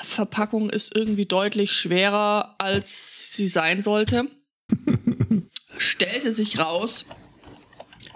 Verpackung 0.05 0.71
ist 0.71 0.95
irgendwie 0.95 1.27
deutlich 1.27 1.73
schwerer, 1.73 2.55
als 2.59 3.33
sie 3.33 3.49
sein 3.49 3.81
sollte. 3.81 4.27
Stellte 5.77 6.33
sich 6.33 6.59
raus, 6.59 7.05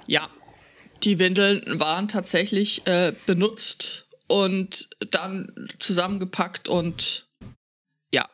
ja, 0.07 0.29
die 1.03 1.19
Windeln 1.19 1.63
waren 1.81 2.09
tatsächlich 2.09 2.87
äh, 2.87 3.13
benutzt 3.27 4.09
und 4.29 4.89
dann 5.11 5.69
zusammengepackt 5.79 6.69
und 6.69 7.29
ja. 8.13 8.29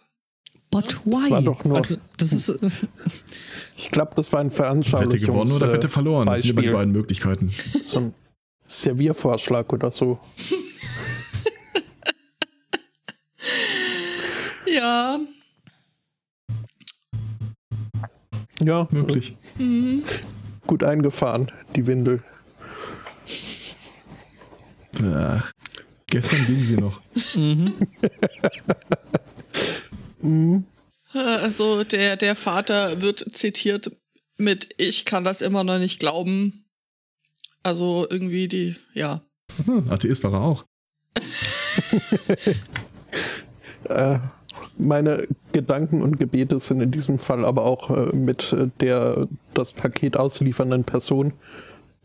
But 0.70 1.00
why? 1.04 1.12
Das 1.22 1.30
war 1.30 1.42
doch 1.42 1.64
nur- 1.64 1.76
also, 1.76 1.96
das 2.18 2.32
ist. 2.32 2.48
äh, 2.48 2.70
Ich 3.76 3.90
glaube, 3.90 4.12
das 4.14 4.32
war 4.32 4.40
ein 4.40 4.46
Wette 4.46 4.56
Veranschaulichungs... 4.56 5.26
gewonnen 5.26 5.52
oder 5.52 5.70
äh, 5.70 5.72
Wette 5.74 5.88
verloren? 5.88 6.26
Das 6.26 6.42
sind 6.42 6.50
immer 6.50 6.60
die 6.60 6.66
Beispiel. 6.68 6.72
beiden 6.72 6.92
Möglichkeiten. 6.92 7.52
So 7.82 7.98
ein 7.98 8.14
Serviervorschlag 8.66 9.72
oder 9.72 9.90
so. 9.90 10.18
Ja, 14.84 15.18
Ja, 18.62 18.86
Möglich. 18.90 19.34
gut 20.66 20.84
eingefahren, 20.84 21.50
die 21.74 21.86
Windel. 21.86 22.22
Ach, 25.02 25.50
gestern 26.06 26.44
ging 26.44 26.64
sie 26.64 26.76
noch. 26.76 27.00
also 31.14 31.82
der, 31.84 32.18
der 32.18 32.36
Vater 32.36 33.00
wird 33.00 33.34
zitiert 33.34 33.90
mit 34.36 34.74
Ich 34.76 35.06
kann 35.06 35.24
das 35.24 35.40
immer 35.40 35.64
noch 35.64 35.78
nicht 35.78 35.98
glauben. 35.98 36.66
Also 37.62 38.06
irgendwie 38.10 38.48
die, 38.48 38.76
ja. 38.92 39.22
Hm, 39.64 39.90
Atheist 39.90 40.22
war 40.24 40.34
er 40.34 40.42
auch. 40.42 40.66
Äh, 43.86 44.18
meine 44.76 45.26
Gedanken 45.52 46.02
und 46.02 46.18
Gebete 46.18 46.58
sind 46.60 46.80
in 46.80 46.90
diesem 46.90 47.18
Fall 47.18 47.44
aber 47.44 47.64
auch 47.64 47.90
äh, 47.90 48.14
mit 48.16 48.52
äh, 48.52 48.68
der 48.80 49.28
das 49.54 49.72
Paket 49.72 50.16
ausliefernden 50.16 50.84
Person 50.84 51.32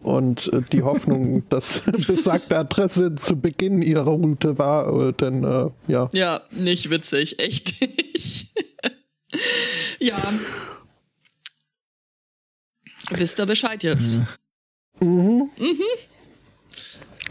und 0.02 0.52
äh, 0.54 0.62
die 0.72 0.84
Hoffnung, 0.84 1.44
dass 1.50 1.82
besagte 2.08 2.58
Adresse 2.58 3.16
zu 3.16 3.36
Beginn 3.40 3.82
ihrer 3.82 4.04
Route 4.12 4.58
war, 4.58 5.12
denn 5.14 5.44
äh, 5.44 5.68
ja, 5.88 6.10
Ja, 6.14 6.42
nicht 6.52 6.90
witzig, 6.90 7.40
echt 7.40 7.82
nicht. 7.82 8.54
ja. 10.00 10.34
Wisst 13.12 13.40
ihr 13.40 13.46
Bescheid 13.46 13.82
jetzt? 13.84 14.20
Mhm. 15.02 15.50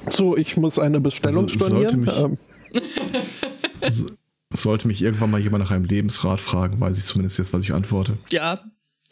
So, 0.09 0.37
ich 0.37 0.57
muss 0.57 0.79
eine 0.79 1.01
Bestellung 1.01 1.45
Also, 1.45 1.59
sollte 1.59 1.91
stornieren. 1.91 2.37
mich- 2.73 2.83
Ähm, 3.83 3.93
So- 3.93 4.07
Sollte 4.63 4.87
mich 4.89 5.03
irgendwann 5.03 5.31
mal 5.31 5.41
jemand 5.41 5.65
nach 5.65 5.71
einem 5.71 5.85
Lebensrat 5.85 6.41
fragen, 6.41 6.81
weiß 6.81 6.99
ich 6.99 7.05
zumindest 7.05 7.39
jetzt, 7.39 7.53
was 7.53 7.65
ich 7.65 7.73
antworte. 7.75 8.17
Ja. 8.33 8.61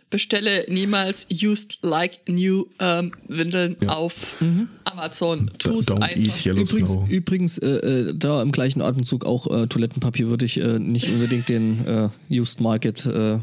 Bestelle 0.09 0.65
niemals 0.69 1.27
used 1.43 1.79
like 1.83 2.21
new 2.29 2.67
ähm, 2.79 3.13
Windeln 3.27 3.77
Ja. 3.83 3.89
auf 3.89 4.37
Amazon. 4.85 5.51
Tu's 5.59 5.89
Don't 5.89 6.01
einfach. 6.01 6.47
Übrigens, 6.47 6.91
snow. 6.91 7.09
übrigens 7.11 7.59
äh, 7.59 7.67
äh, 8.11 8.15
da 8.17 8.41
im 8.41 8.53
gleichen 8.53 8.83
Atemzug 8.83 9.25
auch 9.25 9.49
äh, 9.51 9.67
Toilettenpapier 9.67 10.29
würde 10.29 10.45
ich 10.45 10.61
äh, 10.61 10.79
nicht 10.79 11.09
unbedingt 11.11 11.49
den 11.49 11.85
äh, 11.87 12.09
Used 12.31 12.61
Market. 12.61 13.05
Äh, 13.05 13.41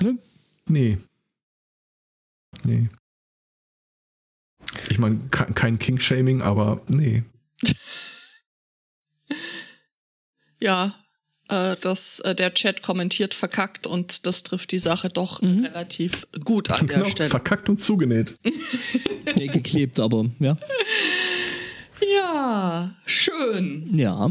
ne? 0.00 0.18
Nee. 0.66 0.98
Nee. 2.64 2.88
Ich 4.90 4.98
meine, 4.98 5.20
ke- 5.30 5.52
kein 5.54 5.78
King-Shaming, 5.78 6.42
aber 6.42 6.80
nee. 6.88 7.22
Ja, 10.62 10.94
äh, 11.48 11.76
das, 11.80 12.20
äh, 12.20 12.34
der 12.34 12.54
Chat 12.54 12.82
kommentiert 12.82 13.34
verkackt 13.34 13.86
und 13.86 14.26
das 14.26 14.42
trifft 14.42 14.72
die 14.72 14.78
Sache 14.78 15.08
doch 15.08 15.42
relativ 15.42 16.26
gut 16.44 16.70
an 16.70 16.86
der 16.86 16.98
Genau, 16.98 17.08
Stelle. 17.08 17.30
verkackt 17.30 17.68
und 17.68 17.78
zugenäht. 17.78 18.34
Nee, 19.36 19.46
geklebt, 19.46 20.00
aber 20.00 20.24
ja. 20.40 20.56
Ja, 22.14 22.94
schön. 23.06 23.88
Ja. 23.96 24.28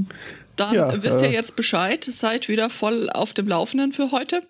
Dann 0.57 0.75
Ja, 0.75 1.01
wisst 1.03 1.21
ihr 1.21 1.29
äh, 1.29 1.33
jetzt 1.33 1.55
Bescheid, 1.55 2.03
seid 2.03 2.49
wieder 2.49 2.69
voll 2.69 3.09
auf 3.09 3.33
dem 3.33 3.47
Laufenden 3.47 3.91
für 3.93 4.11
heute. 4.11 4.41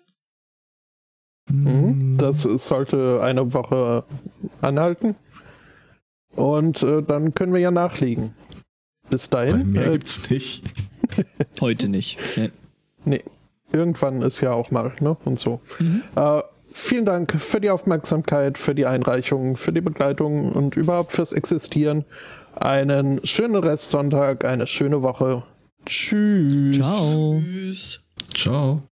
Mhm. 1.50 2.16
Das 2.18 2.42
sollte 2.42 3.20
eine 3.22 3.52
Woche 3.54 4.04
anhalten. 4.60 5.14
Und 6.34 6.82
äh, 6.82 7.02
dann 7.02 7.34
können 7.34 7.52
wir 7.52 7.60
ja 7.60 7.70
nachlegen. 7.70 8.34
Bis 9.08 9.30
Weil 9.32 9.52
dahin. 9.52 9.70
mehr 9.72 9.86
Äh, 9.86 9.92
gibt's 9.92 10.28
nicht. 10.30 10.62
Heute 11.60 11.88
nicht. 11.88 12.18
Nee. 12.36 12.50
nee, 13.04 13.22
irgendwann 13.72 14.22
ist 14.22 14.40
ja 14.40 14.52
auch 14.52 14.70
mal, 14.70 14.92
ne? 15.00 15.16
Und 15.24 15.38
so. 15.38 15.60
Äh, 16.16 16.42
vielen 16.72 17.04
Dank 17.04 17.40
für 17.40 17.60
die 17.60 17.70
Aufmerksamkeit, 17.70 18.58
für 18.58 18.74
die 18.74 18.86
Einreichung, 18.86 19.56
für 19.56 19.72
die 19.72 19.80
Begleitung 19.80 20.52
und 20.52 20.76
überhaupt 20.76 21.12
fürs 21.12 21.32
Existieren. 21.32 22.04
Einen 22.56 23.24
schönen 23.24 23.56
Restsonntag, 23.56 24.44
eine 24.44 24.66
schöne 24.66 25.02
Woche. 25.02 25.42
Tschüss. 25.86 26.76
Ciao. 26.76 27.40
Tschüss. 27.42 28.00
Ciao. 28.34 28.89